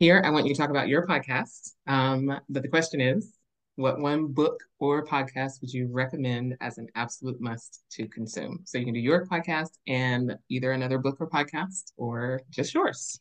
Here, 0.00 0.22
I 0.24 0.30
want 0.30 0.46
you 0.46 0.54
to 0.54 0.60
talk 0.60 0.70
about 0.70 0.86
your 0.86 1.04
podcast. 1.08 1.72
Um, 1.88 2.26
but 2.48 2.62
the 2.62 2.68
question 2.68 3.00
is, 3.00 3.32
what 3.74 3.98
one 3.98 4.28
book 4.28 4.62
or 4.78 5.04
podcast 5.04 5.60
would 5.60 5.72
you 5.72 5.88
recommend 5.90 6.56
as 6.60 6.78
an 6.78 6.86
absolute 6.94 7.40
must 7.40 7.82
to 7.92 8.06
consume? 8.06 8.60
So 8.64 8.78
you 8.78 8.84
can 8.84 8.94
do 8.94 9.00
your 9.00 9.26
podcast 9.26 9.70
and 9.88 10.36
either 10.48 10.70
another 10.70 10.98
book 10.98 11.16
or 11.18 11.28
podcast 11.28 11.90
or 11.96 12.42
just 12.48 12.74
yours. 12.74 13.18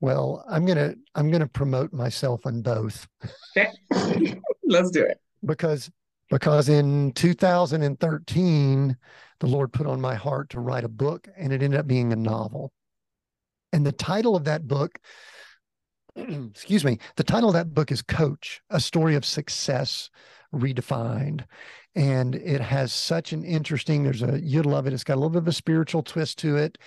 Well, 0.00 0.42
I'm 0.48 0.64
gonna 0.64 0.94
I'm 1.14 1.30
gonna 1.30 1.48
promote 1.48 1.92
myself 1.92 2.46
on 2.46 2.62
both. 2.62 3.06
Okay. 3.54 3.70
Let's 4.64 4.90
do 4.90 5.02
it. 5.02 5.20
Because 5.44 5.90
because 6.30 6.70
in 6.70 7.12
2013, 7.12 8.96
the 9.40 9.46
Lord 9.46 9.70
put 9.70 9.86
on 9.86 10.00
my 10.00 10.14
heart 10.14 10.48
to 10.50 10.60
write 10.60 10.84
a 10.84 10.88
book, 10.88 11.28
and 11.36 11.52
it 11.52 11.62
ended 11.62 11.78
up 11.78 11.86
being 11.86 12.14
a 12.14 12.16
novel. 12.16 12.72
And 13.72 13.86
the 13.86 13.92
title 13.92 14.36
of 14.36 14.44
that 14.44 14.66
book 14.66 14.98
excuse 16.50 16.84
me, 16.84 16.98
the 17.16 17.24
title 17.24 17.48
of 17.48 17.54
that 17.54 17.74
book 17.74 17.92
is 17.92 18.02
Coach, 18.02 18.60
a 18.70 18.80
story 18.80 19.14
of 19.14 19.24
success 19.24 20.10
redefined. 20.54 21.44
And 21.94 22.34
it 22.34 22.60
has 22.60 22.92
such 22.92 23.32
an 23.32 23.44
interesting, 23.44 24.04
there's 24.04 24.22
a, 24.22 24.40
you'd 24.40 24.66
love 24.66 24.86
it. 24.86 24.92
It's 24.92 25.04
got 25.04 25.14
a 25.14 25.20
little 25.20 25.30
bit 25.30 25.42
of 25.42 25.48
a 25.48 25.52
spiritual 25.52 26.02
twist 26.02 26.38
to 26.38 26.56
it. 26.56 26.78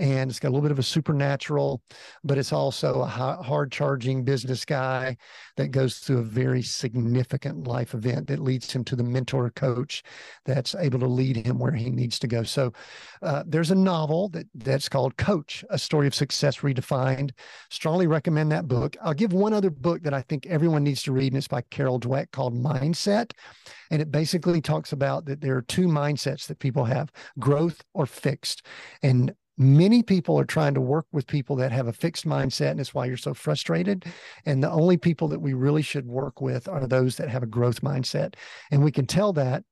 And 0.00 0.30
it's 0.30 0.40
got 0.40 0.48
a 0.48 0.52
little 0.52 0.62
bit 0.62 0.70
of 0.72 0.78
a 0.78 0.82
supernatural, 0.82 1.82
but 2.24 2.38
it's 2.38 2.54
also 2.54 3.02
a 3.02 3.06
hard 3.06 3.70
charging 3.70 4.24
business 4.24 4.64
guy 4.64 5.14
that 5.58 5.72
goes 5.72 5.98
through 5.98 6.18
a 6.18 6.22
very 6.22 6.62
significant 6.62 7.66
life 7.66 7.92
event 7.92 8.26
that 8.28 8.38
leads 8.38 8.72
him 8.72 8.82
to 8.84 8.96
the 8.96 9.04
mentor 9.04 9.50
coach 9.50 10.02
that's 10.46 10.74
able 10.74 10.98
to 10.98 11.06
lead 11.06 11.36
him 11.36 11.58
where 11.58 11.72
he 11.72 11.90
needs 11.90 12.18
to 12.18 12.26
go. 12.26 12.42
So 12.42 12.72
uh, 13.20 13.44
there's 13.46 13.70
a 13.70 13.74
novel 13.74 14.30
that 14.30 14.46
that's 14.54 14.88
called 14.88 15.18
Coach: 15.18 15.64
A 15.68 15.78
Story 15.78 16.06
of 16.06 16.14
Success 16.14 16.58
Redefined. 16.58 17.32
Strongly 17.68 18.06
recommend 18.06 18.50
that 18.52 18.68
book. 18.68 18.96
I'll 19.02 19.12
give 19.12 19.34
one 19.34 19.52
other 19.52 19.70
book 19.70 20.02
that 20.04 20.14
I 20.14 20.22
think 20.22 20.46
everyone 20.46 20.82
needs 20.82 21.02
to 21.02 21.12
read, 21.12 21.32
and 21.32 21.36
it's 21.36 21.46
by 21.46 21.60
Carol 21.70 22.00
Dweck 22.00 22.30
called 22.30 22.54
Mindset, 22.54 23.32
and 23.90 24.00
it 24.00 24.10
basically 24.10 24.62
talks 24.62 24.92
about 24.92 25.26
that 25.26 25.42
there 25.42 25.56
are 25.58 25.62
two 25.62 25.88
mindsets 25.88 26.46
that 26.46 26.58
people 26.58 26.86
have: 26.86 27.12
growth 27.38 27.82
or 27.92 28.06
fixed, 28.06 28.64
and 29.02 29.34
many 29.60 30.02
people 30.02 30.40
are 30.40 30.44
trying 30.46 30.72
to 30.72 30.80
work 30.80 31.04
with 31.12 31.26
people 31.26 31.54
that 31.54 31.70
have 31.70 31.86
a 31.86 31.92
fixed 31.92 32.26
mindset 32.26 32.70
and 32.70 32.80
it's 32.80 32.94
why 32.94 33.04
you're 33.04 33.18
so 33.18 33.34
frustrated. 33.34 34.06
And 34.46 34.62
the 34.62 34.70
only 34.70 34.96
people 34.96 35.28
that 35.28 35.40
we 35.40 35.52
really 35.52 35.82
should 35.82 36.06
work 36.06 36.40
with 36.40 36.66
are 36.66 36.86
those 36.86 37.16
that 37.16 37.28
have 37.28 37.42
a 37.42 37.46
growth 37.46 37.82
mindset. 37.82 38.36
And 38.70 38.82
we 38.82 38.90
can 38.90 39.06
tell 39.06 39.34
that 39.34 39.62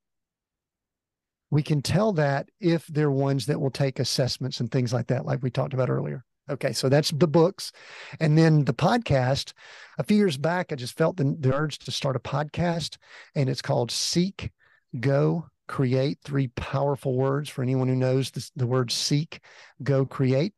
we 1.51 1.62
can 1.62 1.81
tell 1.81 2.12
that 2.12 2.51
if 2.60 2.86
they're 2.89 3.10
ones 3.10 3.47
that 3.47 3.59
will 3.59 3.70
take 3.70 3.98
assessments 3.98 4.60
and 4.60 4.70
things 4.70 4.93
like 4.93 5.06
that 5.06 5.24
like 5.24 5.43
we 5.43 5.51
talked 5.51 5.73
about 5.73 5.89
earlier. 5.89 6.23
Okay 6.51 6.74
so 6.74 6.90
that's 6.90 7.10
the 7.10 7.27
books. 7.27 7.73
And 8.20 8.36
then 8.36 8.66
the 8.66 8.74
podcast. 8.74 9.55
A 9.98 10.05
few 10.05 10.19
years 10.19 10.36
back 10.36 10.70
i 10.70 10.74
just 10.74 10.98
felt 10.98 11.16
the, 11.16 11.35
the 11.40 11.55
urge 11.55 11.78
to 11.78 11.90
start 11.90 12.15
a 12.15 12.20
podcast 12.20 12.98
and 13.35 13.48
it's 13.48 13.62
called 13.62 13.90
seek 13.90 14.51
go 15.01 15.47
create 15.69 16.19
three 16.24 16.49
powerful 16.49 17.15
words 17.15 17.49
for 17.49 17.62
anyone 17.62 17.89
who 17.89 17.95
knows 17.95 18.31
the 18.57 18.66
word 18.66 18.90
seek 18.90 19.40
go 19.82 20.05
create. 20.05 20.55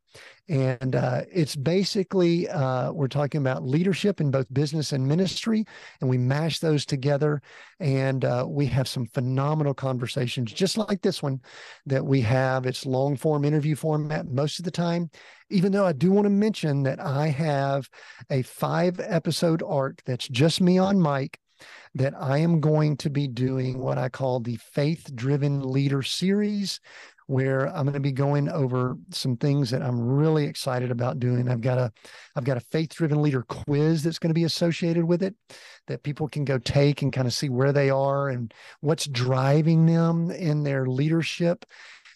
And 0.49 0.97
uh, 0.97 1.23
it's 1.33 1.55
basically 1.55 2.49
uh, 2.49 2.91
we're 2.93 3.07
talking 3.07 3.41
about 3.41 3.65
leadership 3.65 4.21
in 4.21 4.31
both 4.31 4.53
business 4.53 4.93
and 4.93 5.07
ministry 5.07 5.65
and 6.01 6.11
we 6.11 6.19
mash 6.19 6.59
those 6.59 6.85
together. 6.85 7.43
And 7.79 8.25
uh, 8.25 8.47
we 8.49 8.67
have 8.67 8.89
some 8.89 9.07
phenomenal 9.07 9.75
conversations 9.75 10.53
just 10.53 10.77
like 10.79 11.03
this 11.03 11.23
one 11.23 11.41
that 11.87 12.05
we 12.05 12.21
have. 12.23 12.67
It's 12.67 12.87
long 12.87 13.17
form 13.17 13.45
interview 13.45 13.77
format 13.77 14.27
most 14.27 14.59
of 14.59 14.65
the 14.65 14.71
time 14.71 15.11
even 15.53 15.73
though 15.73 15.85
i 15.85 15.93
do 15.93 16.13
want 16.13 16.25
to 16.25 16.31
mention 16.31 16.85
that 16.85 17.01
i 17.01 17.27
have 17.27 17.89
a 18.31 18.43
five 18.43 19.01
episode 19.01 19.63
arc 19.67 20.01
that's 20.05 20.29
just 20.29 20.61
me 20.61 20.79
on 20.79 21.01
mic 21.01 21.41
that 21.95 22.15
I 22.19 22.39
am 22.39 22.61
going 22.61 22.97
to 22.99 23.11
be 23.11 23.27
doing 23.27 23.79
what 23.79 23.99
I 23.99 24.09
call 24.09 24.41
the 24.41 24.57
Faith 24.57 25.11
Driven 25.15 25.63
Leader 25.63 26.03
Series, 26.03 26.81
where 27.27 27.69
I'm 27.69 27.85
going 27.85 27.95
to 27.95 28.01
be 28.01 28.11
going 28.11 28.49
over 28.49 28.97
some 29.11 29.37
things 29.37 29.71
that 29.71 29.83
I'm 29.83 30.01
really 30.01 30.47
excited 30.47 30.91
about 30.91 31.21
doing. 31.21 31.49
I've 31.49 31.61
got 31.61 31.79
a 31.79 31.93
I've 32.35 32.43
got 32.43 32.57
a 32.57 32.61
faith 32.73 32.91
driven 32.91 33.23
leader 33.23 33.45
quiz 33.45 34.03
that's 34.03 34.19
going 34.19 34.31
to 34.31 34.35
be 34.35 34.45
associated 34.45 35.05
with 35.05 35.23
it 35.23 35.37
that 35.87 36.03
people 36.03 36.27
can 36.29 36.45
go 36.45 36.59
take 36.59 37.03
and 37.03 37.13
kind 37.13 37.29
of 37.29 37.33
see 37.33 37.49
where 37.49 37.73
they 37.73 37.89
are 37.89 38.31
and 38.31 38.53
what's 38.81 39.07
driving 39.07 39.87
them 39.87 40.33
in 40.33 40.65
their 40.65 40.87
leadership 40.87 41.65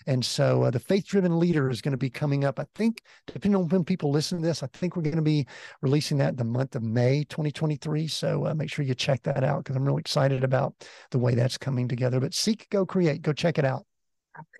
and 0.07 0.25
so 0.25 0.65
uh, 0.65 0.71
the 0.71 0.79
faith 0.79 1.07
driven 1.07 1.39
leader 1.39 1.71
is 1.71 1.81
going 1.81 1.93
to 1.93 1.99
be 1.99 2.11
coming 2.11 2.45
up. 2.45 2.59
I 2.59 2.67
think, 2.75 3.03
depending 3.27 3.55
on 3.57 3.69
when 3.69 3.85
people 3.85 4.11
listen 4.11 4.41
to 4.41 4.47
this, 4.47 4.63
I 4.63 4.67
think 4.69 4.97
we're 4.97 5.03
going 5.03 5.17
to 5.17 5.23
be 5.23 5.47
releasing 5.83 6.19
that 6.19 6.31
in 6.31 6.37
the 6.37 6.45
month 6.45 6.77
of 6.77 6.83
May 6.83 7.25
2023. 7.25 8.07
So 8.09 8.47
uh, 8.47 8.55
make 8.55 8.71
sure 8.71 8.85
you 8.85 8.95
check 8.95 9.23
that 9.23 9.45
out 9.45 9.65
because 9.65 9.77
I'm 9.77 9.85
really 9.85 10.01
excited 10.01 10.45
about 10.45 10.75
the 11.11 11.19
way 11.19 11.35
that's 11.35 11.59
coming 11.59 11.89
together. 11.89 12.21
But 12.21 12.35
Seek, 12.35 12.69
Go 12.71 12.85
Create, 12.85 13.23
go 13.23 13.33
check 13.33 13.59
it 13.59 13.65
out. 13.65 13.87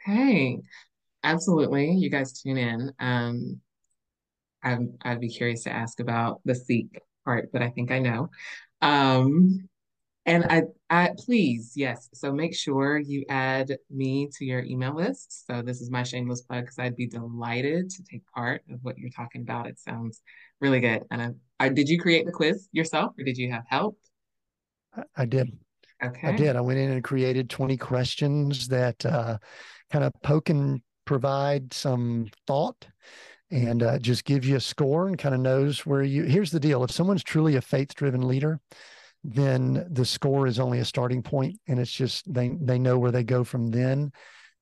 Okay. 0.07 0.61
Absolutely. 1.23 1.91
You 1.93 2.11
guys 2.11 2.41
tune 2.41 2.59
in. 2.59 2.93
Um, 2.99 3.61
I'd, 4.63 4.89
I'd 5.03 5.21
be 5.21 5.29
curious 5.29 5.65
to 5.65 5.71
ask 5.71 6.01
about 6.01 6.41
the 6.45 6.55
Seek 6.55 7.01
part, 7.25 7.51
but 7.53 7.63
I 7.63 7.71
think 7.71 7.91
I 7.91 7.99
know. 7.99 8.31
Um, 8.81 9.69
and 10.27 10.45
I, 10.45 10.63
I 10.89 11.11
please, 11.19 11.73
yes. 11.77 12.09
So 12.15 12.33
make 12.33 12.55
sure 12.55 12.99
you 12.99 13.25
add 13.29 13.77
me 13.91 14.29
to 14.39 14.45
your 14.45 14.61
email 14.61 14.95
list. 14.95 15.47
So 15.47 15.61
this 15.61 15.81
is 15.81 15.91
my 15.91 16.03
shameless 16.03 16.43
plug 16.43 16.63
because 16.63 16.79
I'd 16.79 16.97
be 16.97 17.07
delighted 17.07 17.91
to 17.91 18.03
take 18.05 18.23
part 18.35 18.63
of 18.71 18.79
what 18.83 18.99
you're 18.99 19.11
talking 19.11 19.43
about. 19.43 19.67
It 19.67 19.79
sounds 19.79 20.23
really 20.61 20.81
good. 20.81 21.03
And 21.11 21.21
I, 21.21 21.31
I 21.61 21.69
did 21.69 21.89
you 21.89 22.01
create 22.01 22.25
the 22.25 22.33
quiz 22.33 22.69
yourself 22.73 23.13
or 23.19 23.25
did 23.25 23.37
you 23.37 23.53
have 23.53 23.65
help? 23.69 23.99
I 25.17 25.27
did. 25.27 25.59
Okay. 26.03 26.29
I 26.29 26.33
did. 26.33 26.57
I 26.57 26.61
went 26.61 26.79
in 26.79 26.91
and 26.91 27.05
created 27.05 27.51
20 27.51 27.77
questions 27.77 28.69
that 28.69 29.05
uh, 29.05 29.39
kind 29.91 30.05
of 30.05 30.13
poke 30.23 30.49
and 30.49 30.81
provide 31.05 31.73
some 31.73 32.29
thought 32.47 32.87
and 33.51 33.83
uh, 33.83 33.99
just 33.99 34.25
gives 34.25 34.49
you 34.49 34.57
a 34.57 34.61
score 34.61 35.07
and 35.07 35.19
kind 35.19 35.35
of 35.35 35.41
knows 35.41 35.85
where 35.85 36.03
you. 36.03 36.25
Here's 36.25 36.51
the 36.51 36.61
deal 36.61 36.83
if 36.83 36.91
someone's 36.91 37.23
truly 37.23 37.57
a 37.57 37.61
faith 37.61 37.95
driven 37.95 38.27
leader, 38.27 38.61
then 39.25 39.87
the 39.91 40.05
score 40.05 40.47
is 40.47 40.61
only 40.61 40.79
a 40.79 40.85
starting 40.85 41.23
point 41.23 41.59
and 41.67 41.81
it's 41.81 41.91
just 41.93 42.31
they 42.33 42.51
they 42.61 42.79
know 42.79 42.99
where 42.99 43.11
they 43.11 43.25
go 43.25 43.43
from 43.43 43.69
then 43.69 44.13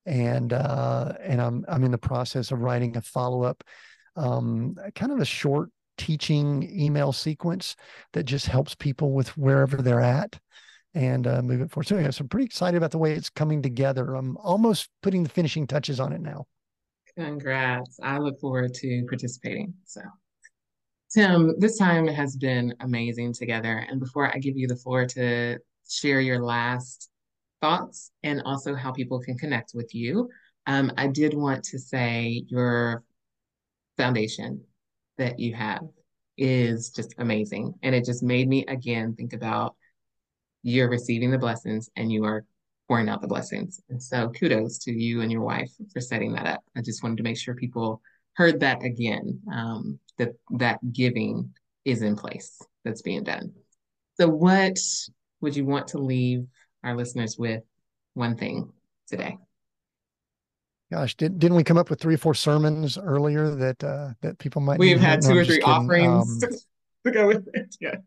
and 0.05 0.53
uh 0.53 1.13
and 1.21 1.41
i'm 1.41 1.65
i'm 1.67 1.83
in 1.83 1.91
the 1.91 1.97
process 1.97 2.51
of 2.51 2.61
writing 2.61 2.95
a 2.95 3.01
follow-up 3.01 3.61
um 4.15 4.75
kind 4.95 5.11
of 5.11 5.19
a 5.19 5.25
short 5.25 5.69
teaching 5.97 6.69
email 6.73 7.11
sequence 7.11 7.75
that 8.13 8.23
just 8.23 8.47
helps 8.47 8.73
people 8.75 9.11
with 9.11 9.37
wherever 9.37 9.77
they're 9.77 10.01
at 10.01 10.39
and 10.95 11.25
uh, 11.27 11.41
move 11.41 11.61
it 11.61 11.71
forward. 11.71 11.87
So, 11.87 11.97
yeah, 11.97 12.09
so 12.11 12.21
I'm 12.21 12.29
pretty 12.29 12.45
excited 12.45 12.77
about 12.77 12.91
the 12.91 12.97
way 12.97 13.13
it's 13.13 13.29
coming 13.29 13.61
together. 13.61 14.15
I'm 14.15 14.37
almost 14.37 14.89
putting 15.01 15.23
the 15.23 15.29
finishing 15.29 15.67
touches 15.67 15.99
on 15.99 16.13
it 16.13 16.21
now. 16.21 16.45
Congrats. 17.17 17.99
I 18.01 18.17
look 18.17 18.39
forward 18.39 18.73
to 18.75 19.05
participating. 19.07 19.73
So 19.85 20.01
Tim, 21.13 21.59
this 21.59 21.77
time 21.77 22.07
has 22.07 22.35
been 22.35 22.73
amazing 22.79 23.33
together. 23.33 23.85
And 23.87 23.99
before 23.99 24.33
I 24.33 24.39
give 24.39 24.57
you 24.57 24.67
the 24.67 24.75
floor 24.75 25.05
to 25.05 25.59
share 25.87 26.19
your 26.19 26.41
last 26.43 27.11
thoughts 27.61 28.11
and 28.23 28.41
also 28.45 28.73
how 28.73 28.91
people 28.91 29.19
can 29.19 29.37
connect 29.37 29.73
with 29.75 29.93
you, 29.93 30.29
um, 30.65 30.91
I 30.97 31.07
did 31.07 31.35
want 31.35 31.63
to 31.65 31.77
say 31.77 32.43
your 32.47 33.03
foundation 33.95 34.63
that 35.19 35.37
you 35.39 35.53
have 35.53 35.83
is 36.35 36.89
just 36.89 37.13
amazing. 37.19 37.75
And 37.83 37.93
it 37.93 38.05
just 38.05 38.23
made 38.23 38.47
me 38.47 38.65
again 38.65 39.13
think 39.13 39.33
about 39.33 39.75
you're 40.63 40.89
receiving 40.89 41.29
the 41.29 41.37
blessings 41.37 41.91
and 41.95 42.11
you 42.11 42.23
are 42.23 42.43
pouring 42.87 43.07
out 43.07 43.21
the 43.21 43.27
blessings. 43.27 43.79
And 43.89 44.01
so 44.01 44.29
kudos 44.29 44.79
to 44.79 44.91
you 44.91 45.21
and 45.21 45.31
your 45.31 45.41
wife 45.41 45.71
for 45.91 46.01
setting 46.01 46.33
that 46.33 46.47
up. 46.47 46.63
I 46.75 46.81
just 46.81 47.03
wanted 47.03 47.17
to 47.17 47.23
make 47.23 47.37
sure 47.37 47.53
people 47.53 48.01
heard 48.35 48.59
that 48.61 48.83
again 48.83 49.41
um, 49.51 49.99
that 50.17 50.33
that 50.51 50.79
giving 50.91 51.53
is 51.85 52.01
in 52.01 52.15
place 52.15 52.61
that's 52.83 53.01
being 53.01 53.23
done. 53.23 53.53
So 54.19 54.27
what 54.27 54.77
would 55.41 55.55
you 55.55 55.65
want 55.65 55.89
to 55.89 55.97
leave 55.97 56.45
our 56.83 56.95
listeners 56.95 57.37
with 57.37 57.63
one 58.13 58.37
thing 58.37 58.71
today? 59.07 59.37
Gosh 60.91 61.15
did, 61.15 61.39
didn't 61.39 61.57
we 61.57 61.63
come 61.63 61.77
up 61.77 61.89
with 61.89 61.99
three 61.99 62.15
or 62.15 62.19
four 62.19 62.35
sermons 62.35 62.99
earlier 62.99 63.49
that 63.55 63.83
uh 63.83 64.09
that 64.21 64.37
people 64.37 64.61
might 64.61 64.77
we've 64.77 64.99
had 64.99 65.23
two 65.23 65.33
no, 65.33 65.39
or 65.39 65.45
three 65.45 65.61
offerings 65.61 66.43
um, 66.43 66.51
to 67.05 67.11
go 67.11 67.25
with 67.25 67.47
it 67.55 67.75
yes. 67.81 67.97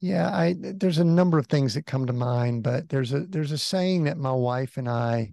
Yeah 0.00 0.28
i 0.36 0.54
there's 0.58 0.98
a 0.98 1.04
number 1.04 1.38
of 1.38 1.46
things 1.46 1.72
that 1.72 1.86
come 1.86 2.04
to 2.04 2.12
mind 2.12 2.62
but 2.64 2.90
there's 2.90 3.14
a 3.14 3.20
there's 3.20 3.50
a 3.50 3.56
saying 3.56 4.04
that 4.04 4.18
my 4.18 4.30
wife 4.30 4.76
and 4.76 4.90
i 4.90 5.32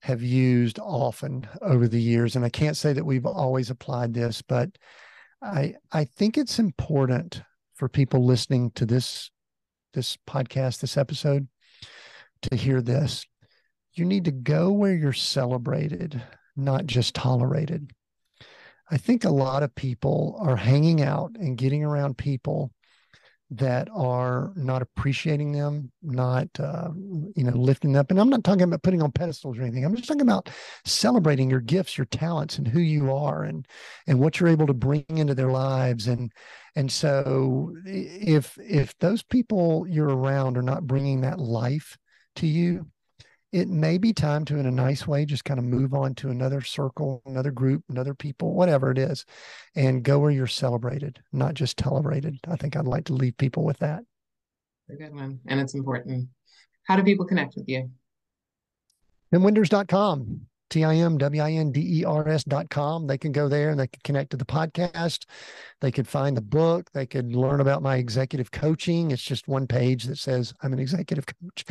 have 0.00 0.22
used 0.22 0.78
often 0.78 1.48
over 1.60 1.88
the 1.88 2.00
years. 2.00 2.36
And 2.36 2.44
I 2.44 2.48
can't 2.48 2.76
say 2.76 2.92
that 2.92 3.04
we've 3.04 3.26
always 3.26 3.70
applied 3.70 4.14
this, 4.14 4.42
but 4.42 4.70
I 5.42 5.74
I 5.92 6.04
think 6.04 6.36
it's 6.36 6.58
important 6.58 7.42
for 7.74 7.88
people 7.88 8.24
listening 8.24 8.70
to 8.72 8.86
this 8.86 9.30
this 9.94 10.16
podcast, 10.28 10.80
this 10.80 10.96
episode, 10.96 11.48
to 12.42 12.56
hear 12.56 12.80
this. 12.80 13.24
You 13.94 14.04
need 14.04 14.26
to 14.26 14.32
go 14.32 14.70
where 14.70 14.94
you're 14.94 15.12
celebrated, 15.12 16.22
not 16.56 16.86
just 16.86 17.14
tolerated. 17.14 17.90
I 18.90 18.96
think 18.96 19.24
a 19.24 19.30
lot 19.30 19.62
of 19.62 19.74
people 19.74 20.38
are 20.40 20.56
hanging 20.56 21.02
out 21.02 21.32
and 21.38 21.58
getting 21.58 21.84
around 21.84 22.16
people 22.16 22.72
that 23.50 23.88
are 23.94 24.52
not 24.56 24.82
appreciating 24.82 25.52
them, 25.52 25.90
not 26.02 26.48
uh, 26.60 26.90
you 26.94 27.44
know 27.44 27.56
lifting 27.56 27.96
up. 27.96 28.10
And 28.10 28.20
I'm 28.20 28.28
not 28.28 28.44
talking 28.44 28.62
about 28.62 28.82
putting 28.82 29.02
on 29.02 29.10
pedestals 29.10 29.58
or 29.58 29.62
anything. 29.62 29.84
I'm 29.84 29.96
just 29.96 30.08
talking 30.08 30.22
about 30.22 30.50
celebrating 30.84 31.48
your 31.48 31.60
gifts, 31.60 31.96
your 31.96 32.04
talents, 32.06 32.58
and 32.58 32.68
who 32.68 32.80
you 32.80 33.12
are, 33.12 33.44
and 33.44 33.66
and 34.06 34.20
what 34.20 34.38
you're 34.38 34.50
able 34.50 34.66
to 34.66 34.74
bring 34.74 35.04
into 35.08 35.34
their 35.34 35.50
lives. 35.50 36.08
And 36.08 36.30
and 36.76 36.92
so 36.92 37.74
if 37.86 38.58
if 38.58 38.96
those 38.98 39.22
people 39.22 39.86
you're 39.88 40.14
around 40.14 40.58
are 40.58 40.62
not 40.62 40.86
bringing 40.86 41.22
that 41.22 41.38
life 41.38 41.96
to 42.36 42.46
you, 42.46 42.86
it 43.52 43.68
may 43.68 43.96
be 43.96 44.12
time 44.12 44.44
to, 44.46 44.58
in 44.58 44.66
a 44.66 44.70
nice 44.70 45.06
way, 45.06 45.24
just 45.24 45.44
kind 45.44 45.58
of 45.58 45.64
move 45.64 45.94
on 45.94 46.14
to 46.16 46.28
another 46.28 46.60
circle, 46.60 47.22
another 47.24 47.50
group, 47.50 47.82
another 47.88 48.14
people, 48.14 48.54
whatever 48.54 48.90
it 48.90 48.98
is, 48.98 49.24
and 49.74 50.02
go 50.02 50.18
where 50.18 50.30
you're 50.30 50.46
celebrated, 50.46 51.20
not 51.32 51.54
just 51.54 51.78
tolerated. 51.78 52.38
I 52.46 52.56
think 52.56 52.76
I'd 52.76 52.86
like 52.86 53.06
to 53.06 53.14
leave 53.14 53.36
people 53.38 53.64
with 53.64 53.78
that. 53.78 54.02
A 54.90 54.96
good 54.96 55.14
one. 55.14 55.40
And 55.46 55.60
it's 55.60 55.74
important. 55.74 56.28
How 56.84 56.96
do 56.96 57.02
people 57.02 57.26
connect 57.26 57.56
with 57.56 57.68
you? 57.68 57.90
TimWinders.com. 59.32 60.40
T 60.70 60.84
I 60.84 60.96
M 60.96 61.18
W 61.18 61.42
I 61.42 61.52
N 61.52 61.72
D 61.72 62.00
E 62.00 62.04
R 62.04 62.28
S 62.28 62.44
dot 62.44 62.68
com. 62.70 63.06
They 63.06 63.18
can 63.18 63.32
go 63.32 63.48
there 63.48 63.70
and 63.70 63.80
they 63.80 63.86
can 63.86 64.00
connect 64.04 64.30
to 64.30 64.36
the 64.36 64.44
podcast. 64.44 65.24
They 65.80 65.90
could 65.90 66.08
find 66.08 66.36
the 66.36 66.42
book. 66.42 66.90
They 66.92 67.06
could 67.06 67.34
learn 67.34 67.60
about 67.60 67.82
my 67.82 67.96
executive 67.96 68.50
coaching. 68.50 69.10
It's 69.10 69.22
just 69.22 69.48
one 69.48 69.66
page 69.66 70.04
that 70.04 70.18
says 70.18 70.52
I'm 70.62 70.72
an 70.72 70.78
executive 70.78 71.24
coach. 71.26 71.64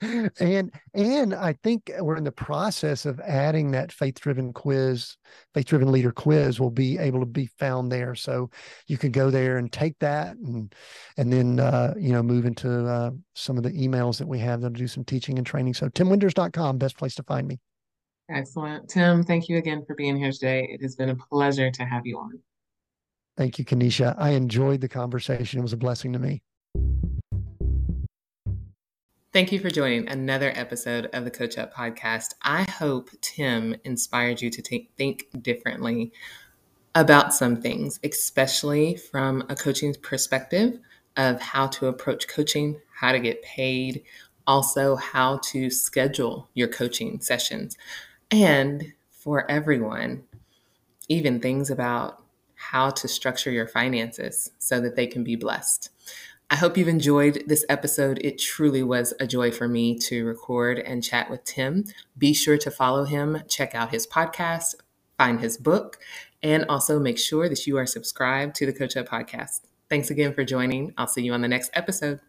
and 0.40 0.72
and 0.94 1.34
I 1.34 1.52
think 1.62 1.90
we're 2.00 2.16
in 2.16 2.24
the 2.24 2.32
process 2.32 3.06
of 3.06 3.20
adding 3.20 3.70
that 3.72 3.92
faith 3.92 4.20
driven 4.20 4.52
quiz, 4.52 5.16
faith 5.54 5.66
driven 5.66 5.92
leader 5.92 6.12
quiz 6.12 6.58
will 6.58 6.70
be 6.70 6.98
able 6.98 7.20
to 7.20 7.26
be 7.26 7.46
found 7.58 7.92
there. 7.92 8.14
So 8.14 8.50
you 8.86 8.98
can 8.98 9.12
go 9.12 9.30
there 9.30 9.58
and 9.58 9.70
take 9.70 9.98
that 10.00 10.36
and 10.36 10.74
and 11.16 11.32
then 11.32 11.60
uh, 11.60 11.94
you 11.96 12.12
know 12.12 12.22
move 12.22 12.46
into 12.46 12.86
uh, 12.86 13.10
some 13.34 13.56
of 13.56 13.62
the 13.62 13.70
emails 13.70 14.18
that 14.18 14.26
we 14.26 14.38
have 14.40 14.60
that'll 14.60 14.74
do 14.74 14.88
some 14.88 15.04
teaching 15.04 15.38
and 15.38 15.46
training. 15.46 15.74
So 15.74 15.88
timwinders.com, 15.88 16.78
best 16.78 16.96
place 16.96 17.14
to 17.16 17.22
find 17.22 17.46
me. 17.46 17.60
Excellent. 18.28 18.88
Tim, 18.88 19.22
thank 19.22 19.48
you 19.48 19.56
again 19.56 19.84
for 19.86 19.94
being 19.94 20.16
here 20.16 20.32
today. 20.32 20.68
It 20.70 20.82
has 20.82 20.96
been 20.96 21.10
a 21.10 21.14
pleasure 21.14 21.70
to 21.70 21.84
have 21.84 22.06
you 22.06 22.18
on. 22.18 22.40
Thank 23.36 23.58
you, 23.58 23.64
Kanisha. 23.64 24.14
I 24.18 24.30
enjoyed 24.30 24.80
the 24.80 24.88
conversation. 24.88 25.60
It 25.60 25.62
was 25.62 25.72
a 25.72 25.76
blessing 25.76 26.12
to 26.14 26.18
me. 26.18 26.42
Thank 29.32 29.52
you 29.52 29.60
for 29.60 29.68
joining 29.68 30.08
another 30.08 30.50
episode 30.56 31.10
of 31.12 31.24
the 31.24 31.30
Coach 31.30 31.58
Up 31.58 31.74
podcast. 31.74 32.34
I 32.42 32.62
hope 32.70 33.10
Tim 33.20 33.76
inspired 33.84 34.40
you 34.40 34.48
to 34.48 34.62
t- 34.62 34.88
think 34.96 35.26
differently 35.42 36.10
about 36.94 37.34
some 37.34 37.60
things, 37.60 38.00
especially 38.02 38.96
from 38.96 39.44
a 39.50 39.54
coaching 39.54 39.94
perspective 40.00 40.80
of 41.18 41.38
how 41.40 41.66
to 41.66 41.86
approach 41.88 42.26
coaching, 42.28 42.80
how 42.98 43.12
to 43.12 43.20
get 43.20 43.42
paid, 43.42 44.02
also 44.46 44.96
how 44.96 45.38
to 45.44 45.68
schedule 45.68 46.48
your 46.54 46.68
coaching 46.68 47.20
sessions. 47.20 47.76
And 48.30 48.92
for 49.10 49.50
everyone, 49.50 50.24
even 51.08 51.40
things 51.40 51.70
about 51.70 52.22
how 52.54 52.90
to 52.90 53.06
structure 53.06 53.50
your 53.50 53.68
finances 53.68 54.50
so 54.58 54.80
that 54.80 54.96
they 54.96 55.06
can 55.06 55.22
be 55.22 55.36
blessed. 55.36 55.90
I 56.48 56.56
hope 56.56 56.76
you've 56.76 56.88
enjoyed 56.88 57.42
this 57.46 57.64
episode. 57.68 58.20
It 58.22 58.38
truly 58.38 58.82
was 58.82 59.12
a 59.18 59.26
joy 59.26 59.50
for 59.50 59.66
me 59.66 59.98
to 60.00 60.24
record 60.24 60.78
and 60.78 61.02
chat 61.02 61.28
with 61.28 61.44
Tim. 61.44 61.84
Be 62.16 62.32
sure 62.32 62.56
to 62.58 62.70
follow 62.70 63.04
him, 63.04 63.42
check 63.48 63.74
out 63.74 63.90
his 63.90 64.06
podcast, 64.06 64.76
find 65.18 65.40
his 65.40 65.56
book, 65.56 65.98
and 66.42 66.64
also 66.68 67.00
make 67.00 67.18
sure 67.18 67.48
that 67.48 67.66
you 67.66 67.76
are 67.78 67.86
subscribed 67.86 68.54
to 68.56 68.66
the 68.66 68.72
Coach 68.72 68.96
Up 68.96 69.08
podcast. 69.08 69.62
Thanks 69.88 70.10
again 70.10 70.34
for 70.34 70.44
joining. 70.44 70.94
I'll 70.96 71.08
see 71.08 71.22
you 71.22 71.32
on 71.32 71.40
the 71.40 71.48
next 71.48 71.70
episode. 71.74 72.20